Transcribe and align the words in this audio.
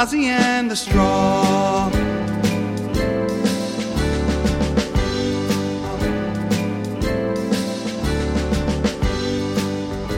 Ozzy 0.00 0.28
and 0.28 0.68
the 0.68 0.76
Straw. 0.76 1.90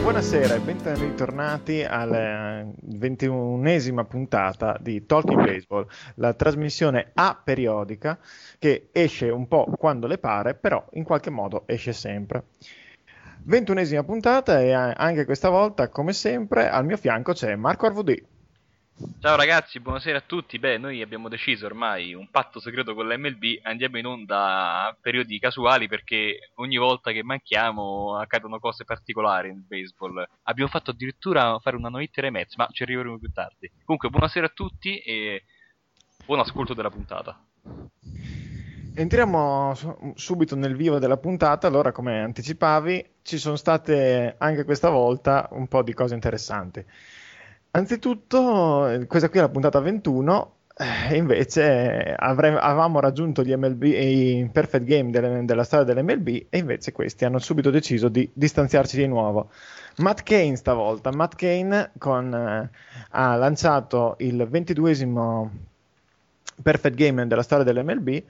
Buonasera 0.03 0.53
e 0.53 0.59
bentornati 0.59 1.81
alla 1.83 2.63
ventunesima 2.79 4.05
puntata 4.05 4.77
di 4.79 5.03
Talking 5.07 5.43
Baseball, 5.43 5.87
la 6.15 6.35
trasmissione 6.35 7.09
aperiodica 7.15 8.19
che 8.59 8.89
esce 8.91 9.29
un 9.29 9.47
po' 9.47 9.65
quando 9.79 10.05
le 10.05 10.19
pare, 10.19 10.53
però 10.53 10.85
in 10.91 11.03
qualche 11.03 11.31
modo 11.31 11.63
esce 11.65 11.91
sempre. 11.91 12.43
Ventunesima 13.45 14.03
puntata 14.03 14.61
e 14.61 14.73
anche 14.73 15.25
questa 15.25 15.49
volta, 15.49 15.89
come 15.89 16.13
sempre, 16.13 16.69
al 16.69 16.85
mio 16.85 16.97
fianco 16.97 17.33
c'è 17.33 17.55
Marco 17.55 17.87
Arvudì. 17.87 18.23
Ciao 19.19 19.35
ragazzi, 19.35 19.79
buonasera 19.79 20.17
a 20.17 20.23
tutti. 20.25 20.57
Beh, 20.59 20.77
noi 20.77 21.01
abbiamo 21.01 21.29
deciso 21.29 21.65
ormai 21.65 22.13
un 22.13 22.29
patto 22.29 22.59
segreto 22.59 22.93
con 22.93 23.07
l'MLB, 23.07 23.59
andiamo 23.63 23.97
in 23.97 24.05
onda 24.05 24.87
a 24.87 24.97
periodi 24.99 25.39
casuali 25.39 25.87
perché 25.87 26.51
ogni 26.55 26.77
volta 26.77 27.11
che 27.11 27.23
manchiamo 27.23 28.17
accadono 28.17 28.59
cose 28.59 28.83
particolari 28.83 29.49
nel 29.49 29.63
baseball. 29.67 30.27
Abbiamo 30.43 30.69
fatto 30.69 30.91
addirittura 30.91 31.59
fare 31.59 31.75
una 31.75 31.89
no 31.89 31.99
hitter 31.99 32.25
ai 32.25 32.31
Mets, 32.31 32.55
ma 32.55 32.67
ci 32.71 32.83
arriveremo 32.83 33.19
più 33.19 33.31
tardi. 33.31 33.71
Comunque, 33.83 34.09
buonasera 34.09 34.47
a 34.47 34.51
tutti 34.53 34.97
e 34.99 35.43
buon 36.25 36.39
ascolto 36.39 36.73
della 36.73 36.89
puntata. 36.89 37.39
Entriamo 38.93 39.73
subito 40.15 40.55
nel 40.55 40.75
vivo 40.75 40.99
della 40.99 41.17
puntata. 41.17 41.65
Allora, 41.67 41.91
come 41.91 42.21
anticipavi, 42.21 43.05
ci 43.21 43.37
sono 43.37 43.55
state 43.55 44.35
anche 44.37 44.65
questa 44.65 44.89
volta 44.89 45.47
un 45.51 45.67
po' 45.67 45.81
di 45.81 45.93
cose 45.93 46.13
interessanti. 46.13 46.85
Anzitutto, 47.71 49.05
questa 49.07 49.29
qui 49.29 49.39
è 49.39 49.41
la 49.41 49.49
puntata 49.49 49.79
21, 49.79 50.55
e 51.09 51.15
invece 51.15 52.15
avrei, 52.17 52.53
avevamo 52.53 52.99
raggiunto 52.99 53.43
gli 53.43 53.53
MLB, 53.53 53.83
i 53.83 54.49
perfect 54.51 54.85
game 54.85 55.11
delle, 55.11 55.45
della 55.45 55.63
storia 55.63 55.85
dell'MLB 55.85 56.47
e 56.49 56.57
invece 56.57 56.91
questi 56.91 57.23
hanno 57.23 57.39
subito 57.39 57.69
deciso 57.69 58.09
di 58.09 58.27
distanziarci 58.33 58.97
di 58.97 59.07
nuovo. 59.07 59.51
Matt 59.97 60.23
Kane 60.23 60.55
stavolta, 60.55 61.11
Matt 61.11 61.35
Kane 61.35 61.91
con, 61.97 62.33
eh, 62.33 62.69
ha 63.11 63.35
lanciato 63.35 64.15
il 64.19 64.47
22esimo 64.49 65.49
perfect 66.61 66.95
game 66.95 67.27
della 67.27 67.43
storia 67.43 67.63
dell'MLB 67.63 68.23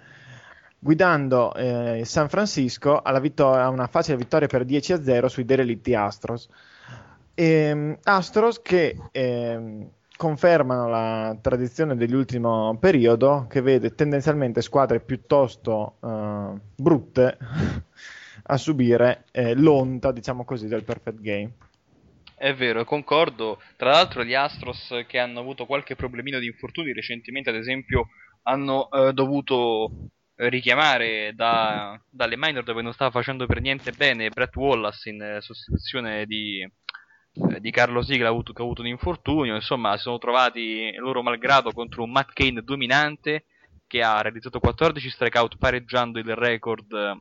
guidando 0.83 1.53
eh, 1.53 2.01
San 2.05 2.27
Francisco 2.27 3.01
vittor- 3.21 3.57
a 3.57 3.69
una 3.69 3.85
facile 3.85 4.17
vittoria 4.17 4.47
per 4.47 4.65
10-0 4.65 5.27
sui 5.27 5.45
derelitti 5.45 5.93
Astros. 5.93 6.49
E, 7.33 7.43
ehm, 7.43 7.97
Astros 8.03 8.61
che 8.61 8.95
eh, 9.11 9.87
confermano 10.17 10.87
la 10.87 11.35
tradizione 11.41 11.95
dell'ultimo 11.95 12.77
periodo 12.79 13.47
che 13.49 13.61
vede 13.61 13.95
tendenzialmente 13.95 14.61
squadre 14.61 14.99
piuttosto 14.99 15.97
eh, 16.03 16.59
brutte 16.75 17.37
a 18.43 18.57
subire 18.57 19.25
eh, 19.31 19.55
l'onta, 19.55 20.11
diciamo 20.11 20.45
così, 20.45 20.67
del 20.67 20.83
perfect 20.83 21.21
game. 21.21 21.51
È 22.35 22.53
vero, 22.53 22.83
concordo. 22.85 23.61
Tra 23.77 23.91
l'altro 23.91 24.23
gli 24.23 24.33
Astros 24.33 25.03
che 25.07 25.19
hanno 25.19 25.39
avuto 25.39 25.65
qualche 25.65 25.95
problemino 25.95 26.39
di 26.39 26.47
infortuni 26.47 26.91
recentemente, 26.91 27.49
ad 27.49 27.55
esempio, 27.55 28.09
hanno 28.43 28.89
eh, 28.89 29.13
dovuto 29.13 29.91
richiamare 30.35 31.33
da, 31.35 31.99
dalle 32.09 32.37
minor 32.37 32.63
dove 32.63 32.81
non 32.81 32.93
stava 32.93 33.11
facendo 33.11 33.45
per 33.45 33.61
niente 33.61 33.91
bene 33.91 34.29
Brett 34.29 34.55
Wallace 34.55 35.09
in 35.09 35.21
eh, 35.21 35.41
sostituzione 35.41 36.25
di, 36.25 36.67
di 37.33 37.71
Carlo 37.71 38.01
Sigla 38.01 38.27
avuto, 38.27 38.51
che 38.51 38.61
ha 38.61 38.65
avuto 38.65 38.81
un 38.81 38.87
infortunio, 38.87 39.55
insomma 39.55 39.95
si 39.95 40.03
sono 40.03 40.17
trovati 40.17 40.93
loro 40.97 41.23
malgrado 41.23 41.71
contro 41.71 42.03
un 42.03 42.11
Matt 42.11 42.31
Kane 42.33 42.61
dominante 42.61 43.45
che 43.87 44.01
ha 44.01 44.21
realizzato 44.21 44.59
14 44.59 45.09
strikeout 45.09 45.57
pareggiando 45.57 46.19
il 46.19 46.35
record 46.35 46.91
eh, 46.93 47.19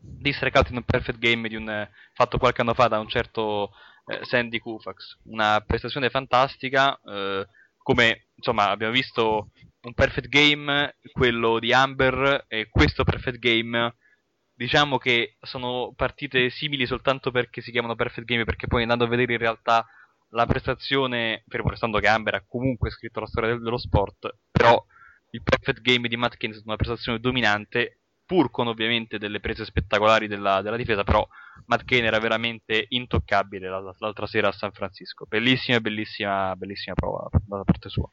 di 0.00 0.32
strikeout 0.32 0.70
in 0.70 0.76
un 0.76 0.84
perfect 0.84 1.18
game 1.18 1.48
un, 1.56 1.68
eh, 1.68 1.90
fatto 2.12 2.38
qualche 2.38 2.60
anno 2.60 2.74
fa 2.74 2.88
da 2.88 2.98
un 2.98 3.08
certo 3.08 3.72
eh, 4.06 4.24
Sandy 4.24 4.58
Koufax. 4.58 5.18
Una 5.24 5.62
prestazione 5.64 6.10
fantastica, 6.10 6.98
eh, 7.04 7.46
come 7.78 8.26
insomma 8.34 8.70
abbiamo 8.70 8.92
visto 8.92 9.50
un 9.82 9.94
perfect 9.94 10.28
game, 10.28 10.96
quello 11.12 11.58
di 11.58 11.72
Amber 11.72 12.44
e 12.48 12.68
questo 12.68 13.04
perfect 13.04 13.38
game 13.38 13.94
diciamo 14.58 14.98
che 14.98 15.36
sono 15.40 15.92
partite 15.94 16.50
simili 16.50 16.84
soltanto 16.84 17.30
perché 17.30 17.60
si 17.60 17.70
chiamano 17.70 17.94
perfect 17.94 18.26
game, 18.26 18.44
perché 18.44 18.66
poi 18.66 18.82
andando 18.82 19.04
a 19.04 19.08
vedere 19.08 19.34
in 19.34 19.38
realtà 19.38 19.86
la 20.30 20.46
prestazione, 20.46 21.44
fermo 21.46 21.70
restando 21.70 22.00
che 22.00 22.08
Amber 22.08 22.34
ha 22.34 22.44
comunque 22.44 22.90
scritto 22.90 23.20
la 23.20 23.28
storia 23.28 23.56
dello 23.56 23.78
sport, 23.78 24.36
però 24.50 24.84
il 25.30 25.42
perfect 25.44 25.80
game 25.80 26.08
di 26.08 26.16
Matt 26.16 26.36
Kane 26.36 26.52
è 26.52 26.56
stata 26.56 26.70
una 26.70 26.76
prestazione 26.76 27.20
dominante, 27.20 28.00
pur 28.26 28.50
con 28.50 28.66
ovviamente 28.66 29.18
delle 29.18 29.38
prese 29.38 29.64
spettacolari 29.64 30.26
della, 30.26 30.60
della 30.60 30.76
difesa, 30.76 31.04
però 31.04 31.26
Matt 31.66 31.84
Kane 31.84 32.06
era 32.06 32.18
veramente 32.18 32.86
intoccabile 32.88 33.68
l'altra 33.68 34.26
sera 34.26 34.48
a 34.48 34.52
San 34.52 34.72
Francisco. 34.72 35.24
Bellissima, 35.26 35.80
bellissima, 35.80 36.54
bellissima 36.56 36.96
prova 36.96 37.28
da 37.30 37.62
parte 37.62 37.88
sua. 37.88 38.08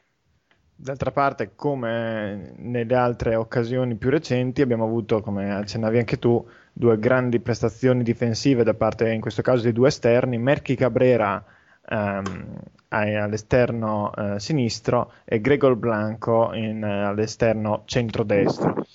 D'altra 0.78 1.12
parte, 1.12 1.54
come 1.56 2.52
nelle 2.58 2.96
altre 2.96 3.36
occasioni 3.36 3.96
più 3.96 4.10
recenti, 4.10 4.62
abbiamo 4.62 4.84
avuto, 4.84 5.22
come 5.22 5.54
accennavi 5.54 6.00
anche 6.00 6.20
tu, 6.20 6.46
due 6.74 7.00
grandi 7.00 7.40
prestazioni 7.40 8.04
difensive 8.04 8.64
da 8.64 8.74
parte, 8.74 9.10
in 9.10 9.22
questo 9.22 9.42
caso, 9.42 9.64
di 9.64 9.72
due 9.72 9.88
esterni, 9.88 10.38
Merky 10.38 10.76
Cabrera 10.76 11.42
ehm, 11.88 12.60
all'esterno 12.90 14.14
eh, 14.14 14.40
sinistro 14.40 15.14
e 15.24 15.40
Gregor 15.40 15.76
Blanco 15.76 16.54
in, 16.54 16.84
eh, 16.84 17.04
all'esterno 17.06 17.84
centro-destro. 17.86 18.86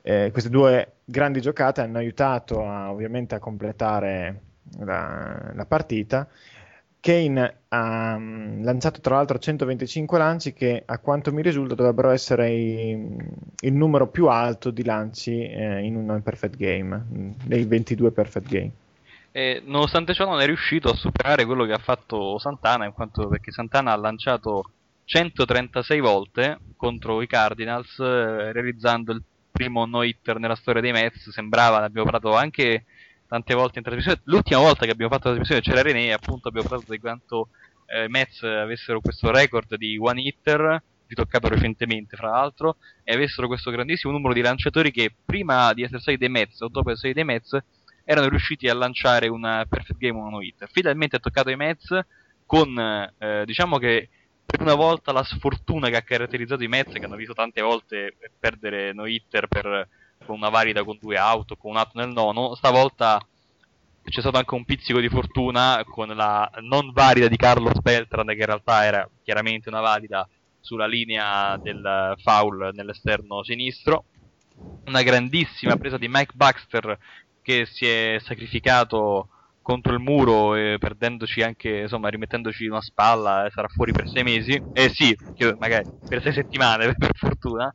Eh, 0.00 0.28
queste 0.30 0.50
due 0.50 0.92
grandi 1.04 1.40
giocate 1.40 1.80
hanno 1.80 1.98
aiutato 1.98 2.64
a, 2.64 2.92
ovviamente 2.92 3.34
a 3.34 3.40
completare 3.40 4.40
la, 4.78 5.50
la 5.54 5.66
partita 5.66 6.28
Kane 7.04 7.64
ha 7.68 8.14
um, 8.14 8.64
lanciato 8.64 9.02
tra 9.02 9.16
l'altro 9.16 9.38
125 9.38 10.16
lanci 10.16 10.54
che 10.54 10.82
a 10.86 10.98
quanto 11.00 11.34
mi 11.34 11.42
risulta 11.42 11.74
dovrebbero 11.74 12.08
essere 12.08 12.50
i, 12.50 12.98
il 13.60 13.72
numero 13.74 14.08
più 14.08 14.28
alto 14.28 14.70
di 14.70 14.82
lanci 14.82 15.38
eh, 15.42 15.80
in 15.82 15.96
un 15.96 16.22
perfect 16.22 16.56
game, 16.56 17.04
dei 17.44 17.66
22 17.66 18.10
perfect 18.10 18.48
game. 18.48 18.70
E, 19.32 19.60
nonostante 19.66 20.14
ciò 20.14 20.24
non 20.24 20.40
è 20.40 20.46
riuscito 20.46 20.88
a 20.88 20.94
superare 20.94 21.44
quello 21.44 21.66
che 21.66 21.74
ha 21.74 21.78
fatto 21.78 22.38
Santana, 22.38 22.90
quanto 22.92 23.28
perché 23.28 23.52
Santana 23.52 23.92
ha 23.92 23.96
lanciato 23.96 24.70
136 25.04 26.00
volte 26.00 26.58
contro 26.74 27.20
i 27.20 27.26
Cardinals, 27.26 27.98
eh, 27.98 28.50
realizzando 28.50 29.12
il 29.12 29.22
primo 29.50 29.84
no-hitter 29.84 30.38
nella 30.38 30.56
storia 30.56 30.80
dei 30.80 30.92
Mets, 30.92 31.28
sembrava, 31.28 31.80
ne 31.80 31.84
abbiamo 31.84 32.10
parlato 32.10 32.34
anche 32.34 32.86
tante 33.34 33.54
volte 33.54 33.78
in 33.78 33.84
trasmissione. 33.84 34.20
L'ultima 34.24 34.60
volta 34.60 34.84
che 34.84 34.92
abbiamo 34.92 35.12
fatto 35.12 35.28
la 35.28 35.34
trasmissione 35.34 35.60
c'era 35.60 35.82
René, 35.82 36.12
appunto 36.12 36.46
abbiamo 36.46 36.68
parlato 36.68 36.92
di 36.92 37.00
quanto 37.00 37.48
eh, 37.86 38.08
Mets 38.08 38.42
avessero 38.44 39.00
questo 39.00 39.32
record 39.32 39.74
di 39.74 39.98
one 40.00 40.20
hitter, 40.20 40.80
ritoccato 41.08 41.48
recentemente 41.48 42.16
fra 42.16 42.30
l'altro, 42.30 42.76
e 43.02 43.12
avessero 43.12 43.48
questo 43.48 43.72
grandissimo 43.72 44.12
numero 44.12 44.34
di 44.34 44.40
lanciatori 44.40 44.92
che 44.92 45.12
prima 45.24 45.72
di 45.72 45.82
essere 45.82 46.00
stati 46.00 46.16
dei 46.16 46.28
Mets 46.28 46.60
o 46.60 46.68
dopo 46.68 46.92
essere 46.92 47.10
stati 47.10 47.14
dei 47.14 47.24
Mets 47.24 47.58
erano 48.04 48.28
riusciti 48.28 48.68
a 48.68 48.74
lanciare 48.74 49.26
una 49.26 49.66
perfect 49.68 49.98
game 49.98 50.18
one 50.18 50.44
hitter. 50.44 50.68
Finalmente 50.70 51.16
ha 51.16 51.20
toccato 51.20 51.48
ai 51.48 51.56
Mets 51.56 51.98
con, 52.46 52.78
eh, 53.18 53.42
diciamo 53.44 53.78
che 53.78 54.10
per 54.46 54.60
una 54.60 54.74
volta 54.74 55.10
la 55.10 55.24
sfortuna 55.24 55.88
che 55.88 55.96
ha 55.96 56.02
caratterizzato 56.02 56.62
i 56.62 56.68
Mets, 56.68 56.92
che 56.92 57.04
hanno 57.04 57.16
visto 57.16 57.34
tante 57.34 57.62
volte 57.62 58.14
perdere 58.38 58.92
no 58.92 59.06
hitter 59.06 59.48
per, 59.48 59.88
con 60.24 60.36
una 60.36 60.48
valida 60.48 60.84
con 60.84 60.98
due 61.00 61.16
auto, 61.16 61.56
con 61.56 61.72
un 61.72 61.76
atto 61.78 61.98
nel 61.98 62.10
nono, 62.10 62.54
stavolta 62.54 63.20
c'è 64.02 64.20
stato 64.20 64.36
anche 64.36 64.54
un 64.54 64.64
pizzico 64.64 65.00
di 65.00 65.08
fortuna 65.08 65.82
con 65.84 66.08
la 66.08 66.50
non 66.60 66.92
valida 66.92 67.28
di 67.28 67.36
Carlos 67.36 67.80
Beltran, 67.80 68.26
che 68.26 68.32
in 68.34 68.44
realtà 68.46 68.84
era 68.84 69.08
chiaramente 69.22 69.68
una 69.70 69.80
valida 69.80 70.28
sulla 70.60 70.86
linea 70.86 71.56
del 71.58 72.14
foul 72.22 72.70
nell'esterno 72.74 73.42
sinistro. 73.42 74.04
Una 74.84 75.02
grandissima 75.02 75.76
presa 75.76 75.96
di 75.96 76.08
Mike 76.08 76.32
Baxter 76.34 76.98
che 77.40 77.66
si 77.66 77.86
è 77.86 78.18
sacrificato 78.20 79.28
contro 79.62 79.94
il 79.94 80.00
muro, 80.00 80.54
eh, 80.54 80.76
perdendoci 80.78 81.42
anche, 81.42 81.80
insomma, 81.80 82.08
rimettendoci 82.10 82.66
una 82.66 82.82
spalla, 82.82 83.48
sarà 83.50 83.68
fuori 83.68 83.92
per 83.92 84.06
sei 84.08 84.22
mesi. 84.22 84.62
Eh 84.72 84.90
sì, 84.90 85.16
magari 85.56 85.86
per 86.06 86.20
sei 86.22 86.32
settimane, 86.34 86.92
per 86.96 87.16
fortuna. 87.16 87.74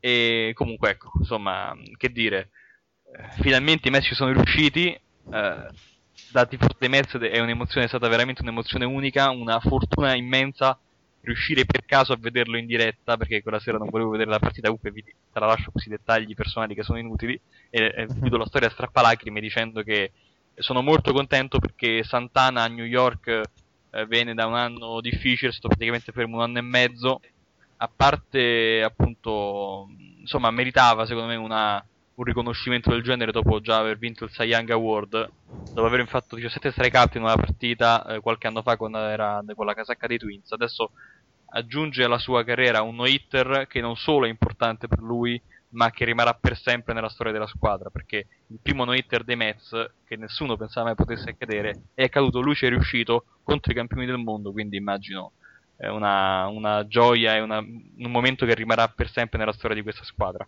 E 0.00 0.52
comunque, 0.54 0.90
ecco, 0.90 1.12
insomma, 1.18 1.76
che 1.96 2.10
dire. 2.10 2.50
Eh, 3.12 3.42
finalmente 3.42 3.88
i 3.88 3.90
Messi 3.90 4.14
sono 4.14 4.32
riusciti. 4.32 4.88
Eh, 4.88 5.68
da 6.30 6.46
tifo 6.46 6.66
dei 6.78 6.88
Mets 6.88 7.16
è 7.16 7.40
un'emozione, 7.40 7.86
è 7.86 7.88
stata 7.88 8.08
veramente 8.08 8.42
un'emozione 8.42 8.84
unica, 8.84 9.30
una 9.30 9.60
fortuna 9.60 10.14
immensa 10.14 10.78
riuscire 11.20 11.64
per 11.64 11.84
caso 11.84 12.12
a 12.12 12.16
vederlo 12.18 12.56
in 12.56 12.66
diretta, 12.66 13.16
perché 13.16 13.42
quella 13.42 13.58
sera 13.58 13.78
non 13.78 13.90
volevo 13.90 14.10
vedere 14.10 14.30
la 14.30 14.38
partita, 14.38 14.68
comunque 14.68 14.90
vi 14.90 15.04
tralascio 15.32 15.70
questi 15.70 15.90
dettagli 15.90 16.34
personali 16.34 16.74
che 16.74 16.82
sono 16.82 16.98
inutili, 16.98 17.38
e, 17.70 17.92
e 17.94 18.06
chiudo 18.06 18.38
la 18.38 18.46
storia 18.46 18.68
a 18.68 18.70
strappalacrime 18.70 19.40
dicendo 19.40 19.82
che 19.82 20.12
sono 20.54 20.82
molto 20.82 21.12
contento 21.12 21.58
perché 21.58 22.02
Santana 22.02 22.62
a 22.62 22.68
New 22.68 22.84
York 22.84 23.42
eh, 23.90 24.06
viene 24.06 24.34
da 24.34 24.46
un 24.46 24.54
anno 24.54 25.00
difficile, 25.00 25.50
è 25.50 25.52
stato 25.52 25.68
praticamente 25.68 26.12
fermo 26.12 26.36
un 26.36 26.42
anno 26.42 26.58
e 26.58 26.62
mezzo, 26.62 27.20
a 27.78 27.90
parte 27.94 28.82
appunto, 28.82 29.88
insomma, 30.20 30.50
meritava 30.50 31.06
secondo 31.06 31.28
me 31.28 31.36
una, 31.36 31.84
un 32.14 32.24
riconoscimento 32.24 32.90
del 32.90 33.02
genere 33.02 33.30
dopo 33.30 33.60
già 33.60 33.78
aver 33.78 33.98
vinto 33.98 34.24
il 34.24 34.30
Cy 34.30 34.46
Young 34.46 34.70
Award, 34.70 35.30
dopo 35.72 35.86
aver 35.86 36.06
fatto 36.08 36.34
17 36.34 36.72
strikeout 36.72 37.14
in 37.14 37.22
una 37.22 37.36
partita 37.36 38.04
eh, 38.06 38.20
qualche 38.20 38.48
anno 38.48 38.62
fa 38.62 38.76
quando 38.76 38.98
era 38.98 39.42
con 39.54 39.66
la 39.66 39.74
casacca 39.74 40.08
dei 40.08 40.18
Twins. 40.18 40.50
Adesso 40.50 40.90
aggiunge 41.50 42.02
alla 42.02 42.18
sua 42.18 42.44
carriera 42.44 42.82
un 42.82 42.96
no-hitter 42.96 43.66
che 43.68 43.80
non 43.80 43.94
solo 43.96 44.26
è 44.26 44.28
importante 44.28 44.88
per 44.88 44.98
lui, 44.98 45.40
ma 45.70 45.90
che 45.90 46.04
rimarrà 46.04 46.34
per 46.34 46.56
sempre 46.56 46.94
nella 46.94 47.08
storia 47.08 47.32
della 47.32 47.46
squadra, 47.46 47.90
perché 47.90 48.26
il 48.48 48.58
primo 48.60 48.84
no-hitter 48.84 49.22
dei 49.22 49.36
Mets, 49.36 49.70
che 50.04 50.16
nessuno 50.16 50.56
pensava 50.56 50.86
mai 50.86 50.94
potesse 50.96 51.30
accadere, 51.30 51.82
è 51.94 52.04
accaduto, 52.04 52.40
lui 52.40 52.54
ci 52.54 52.66
è 52.66 52.70
riuscito 52.70 53.24
contro 53.44 53.70
i 53.70 53.74
campioni 53.74 54.06
del 54.06 54.18
mondo, 54.18 54.50
quindi 54.50 54.76
immagino 54.76 55.32
una, 55.86 56.46
una 56.48 56.86
gioia 56.86 57.36
e 57.36 57.40
una, 57.40 57.58
un 57.58 58.10
momento 58.10 58.44
che 58.44 58.54
rimarrà 58.54 58.88
per 58.88 59.08
sempre 59.08 59.38
nella 59.38 59.52
storia 59.52 59.76
di 59.76 59.82
questa 59.82 60.04
squadra. 60.04 60.46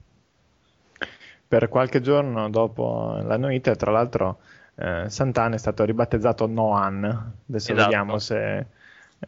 Per 1.47 1.69
qualche 1.69 2.01
giorno 2.01 2.49
dopo 2.51 3.21
la 3.23 3.37
no-hitter, 3.37 3.77
tra 3.77 3.91
l'altro, 3.91 4.39
eh, 4.77 5.05
Santana 5.09 5.55
è 5.55 5.59
stato 5.59 5.85
ribattezzato 5.85 6.47
Noan, 6.47 7.05
adesso 7.05 7.73
esatto. 7.73 7.89
vediamo 7.89 8.19
se 8.19 8.67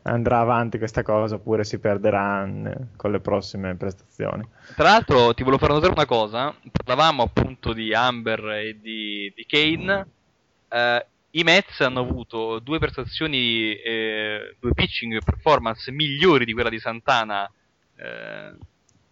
andrà 0.03 0.39
avanti 0.39 0.79
questa 0.79 1.03
cosa 1.03 1.35
oppure 1.35 1.65
si 1.65 1.79
perderà 1.79 2.49
con 2.97 3.11
le 3.11 3.21
prossime 3.21 3.75
prestazioni. 3.75 4.47
Tra 4.75 4.85
l'altro 4.85 5.35
ti 5.35 5.43
volevo 5.43 5.61
fare 5.61 5.75
notare 5.75 5.93
una 5.93 6.07
cosa, 6.07 6.55
parlavamo 6.71 7.23
appunto 7.23 7.73
di 7.73 7.93
Amber 7.93 8.45
e 8.53 8.79
di, 8.81 9.33
di 9.35 9.45
Kane, 9.47 10.07
eh, 10.69 11.07
i 11.35 11.45
Mets 11.45 11.81
hanno 11.81 12.01
avuto 12.01 12.59
due 12.59 12.79
prestazioni, 12.79 13.75
eh, 13.75 14.57
due 14.59 14.73
pitching 14.75 15.23
performance 15.25 15.91
migliori 15.91 16.45
di 16.45 16.53
quella 16.53 16.69
di 16.69 16.79
Santana 16.79 17.51
eh, 17.97 18.53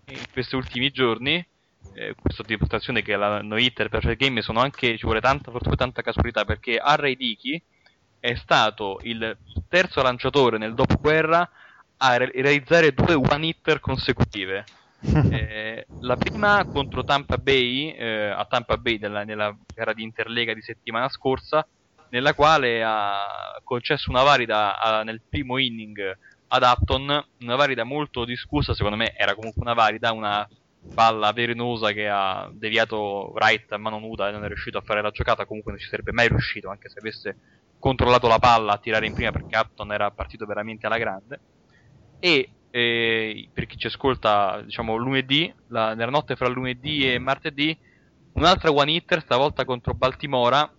in 0.09 0.23
questi 0.33 0.57
ultimi 0.57 0.91
giorni. 0.91 1.45
Eh, 1.95 2.15
questa 2.21 2.43
dimostrazione 2.43 3.01
che 3.03 3.17
la 3.17 3.41
no 3.41 3.57
hitter 3.57 3.89
per 3.89 4.05
il 4.05 4.17
game 4.17 4.43
sono 4.43 4.61
anche 4.61 4.99
ci 4.99 5.05
vuole 5.05 5.21
tanta 5.21 5.51
fortuna 5.51 5.75
e 5.75 5.79
tanta 5.79 6.03
casualità 6.03 6.45
perché 6.45 6.77
Harry 6.77 7.17
Dickey 7.17 7.61
è 8.21 8.35
stato 8.35 9.01
il 9.05 9.37
terzo 9.67 10.03
lanciatore 10.03 10.59
nel 10.59 10.75
dopoguerra 10.75 11.49
a 11.97 12.17
re- 12.19 12.31
realizzare 12.35 12.93
due 12.93 13.15
one 13.15 13.47
hitter 13.47 13.81
consecutive. 13.81 14.65
eh, 15.31 15.87
la 16.01 16.17
prima 16.17 16.67
contro 16.67 17.03
Tampa 17.03 17.39
Bay, 17.39 17.93
eh, 17.93 18.29
a 18.29 18.45
Tampa 18.45 18.77
Bay 18.77 18.99
della, 18.99 19.25
nella 19.25 19.57
gara 19.75 19.95
di 19.95 20.03
Interlega 20.03 20.53
di 20.53 20.61
settimana 20.61 21.09
scorsa, 21.09 21.67
nella 22.11 22.35
quale 22.35 22.83
ha 22.83 23.61
concesso 23.65 24.11
una 24.11 24.23
valida 24.23 24.79
a, 24.79 25.03
nel 25.03 25.21
primo 25.29 25.59
inning 25.59 26.19
ad 26.49 26.63
Upton, 26.63 27.25
una 27.41 27.57
valida 27.57 27.85
molto 27.85 28.25
discussa, 28.25 28.75
secondo 28.75 28.97
me 28.97 29.15
era 29.17 29.35
comunque 29.35 29.63
una 29.63 29.75
valida, 29.75 30.13
una 30.13 30.49
palla 30.93 31.33
velenosa 31.33 31.93
che 31.93 32.09
ha 32.09 32.51
deviato 32.53 33.33
right 33.37 33.71
a 33.73 33.79
mano 33.79 33.99
nuda 33.99 34.29
e 34.29 34.33
non 34.33 34.45
è 34.45 34.49
riuscito 34.49 34.79
a 34.79 34.83
fare 34.83 35.01
la 35.03 35.11
giocata, 35.11 35.47
comunque 35.47 35.73
non 35.73 35.81
ci 35.81 35.89
sarebbe 35.89 36.13
mai 36.13 36.29
riuscito, 36.29 36.69
anche 36.69 36.89
se 36.89 36.99
avesse 36.99 37.37
controllato 37.79 38.27
la 38.29 38.39
palla 38.39 38.73
a 38.73 38.79
tirare 38.79 39.07
in 39.07 39.15
prima 39.15 39.31
perché 39.31 39.57
Upton 39.57 39.93
era 39.93 40.11
partito 40.11 40.45
veramente 40.47 40.87
alla 40.87 40.99
grande. 40.99 41.41
E 42.19 42.51
eh, 42.71 43.49
per 43.53 43.67
chi 43.67 43.77
ci 43.77 43.87
ascolta, 43.87 44.61
diciamo 44.63 44.97
lunedì, 44.97 45.53
la, 45.69 45.95
nella 45.95 46.11
notte 46.11 46.37
fra 46.37 46.49
lunedì 46.49 47.11
e 47.11 47.19
martedì, 47.19 47.77
un'altra 48.33 48.71
one 48.71 48.93
hitter, 48.93 49.21
stavolta 49.23 49.65
contro 49.65 49.95
Baltimora, 49.95 50.71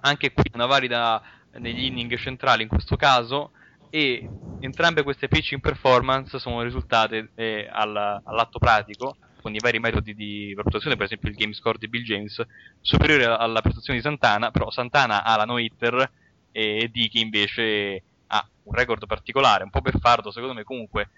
anche 0.00 0.32
qui 0.32 0.44
una 0.52 0.66
valida 0.66 1.22
negli 1.58 1.84
inning 1.84 2.16
centrali 2.16 2.62
in 2.62 2.68
questo 2.68 2.96
caso, 2.96 3.52
e 3.90 4.28
entrambe 4.60 5.02
queste 5.02 5.28
pitching 5.28 5.60
performance 5.60 6.38
sono 6.38 6.62
risultate 6.62 7.30
eh, 7.34 7.68
all, 7.70 7.96
all'atto 7.96 8.58
pratico 8.58 9.16
con 9.40 9.54
i 9.54 9.58
vari 9.60 9.78
metodi 9.78 10.14
di 10.14 10.52
valutazione, 10.54 10.96
per 10.96 11.04
esempio 11.04 11.28
il 11.28 11.36
game 11.36 11.54
score 11.54 11.78
di 11.78 11.88
Bill 11.88 12.02
James, 12.02 12.44
superiore 12.80 13.24
alla 13.24 13.60
prestazione 13.60 14.00
di 14.00 14.04
Santana, 14.04 14.50
però 14.50 14.70
Santana 14.70 15.22
ha 15.22 15.36
la 15.36 15.44
no-hitter 15.44 16.10
e 16.50 16.88
Dicky 16.92 17.20
invece 17.20 18.02
ha 18.26 18.48
un 18.64 18.74
record 18.74 19.06
particolare, 19.06 19.62
un 19.62 19.70
po' 19.70 19.80
beffardo 19.82 20.32
secondo 20.32 20.52
me 20.52 20.64
comunque, 20.64 21.10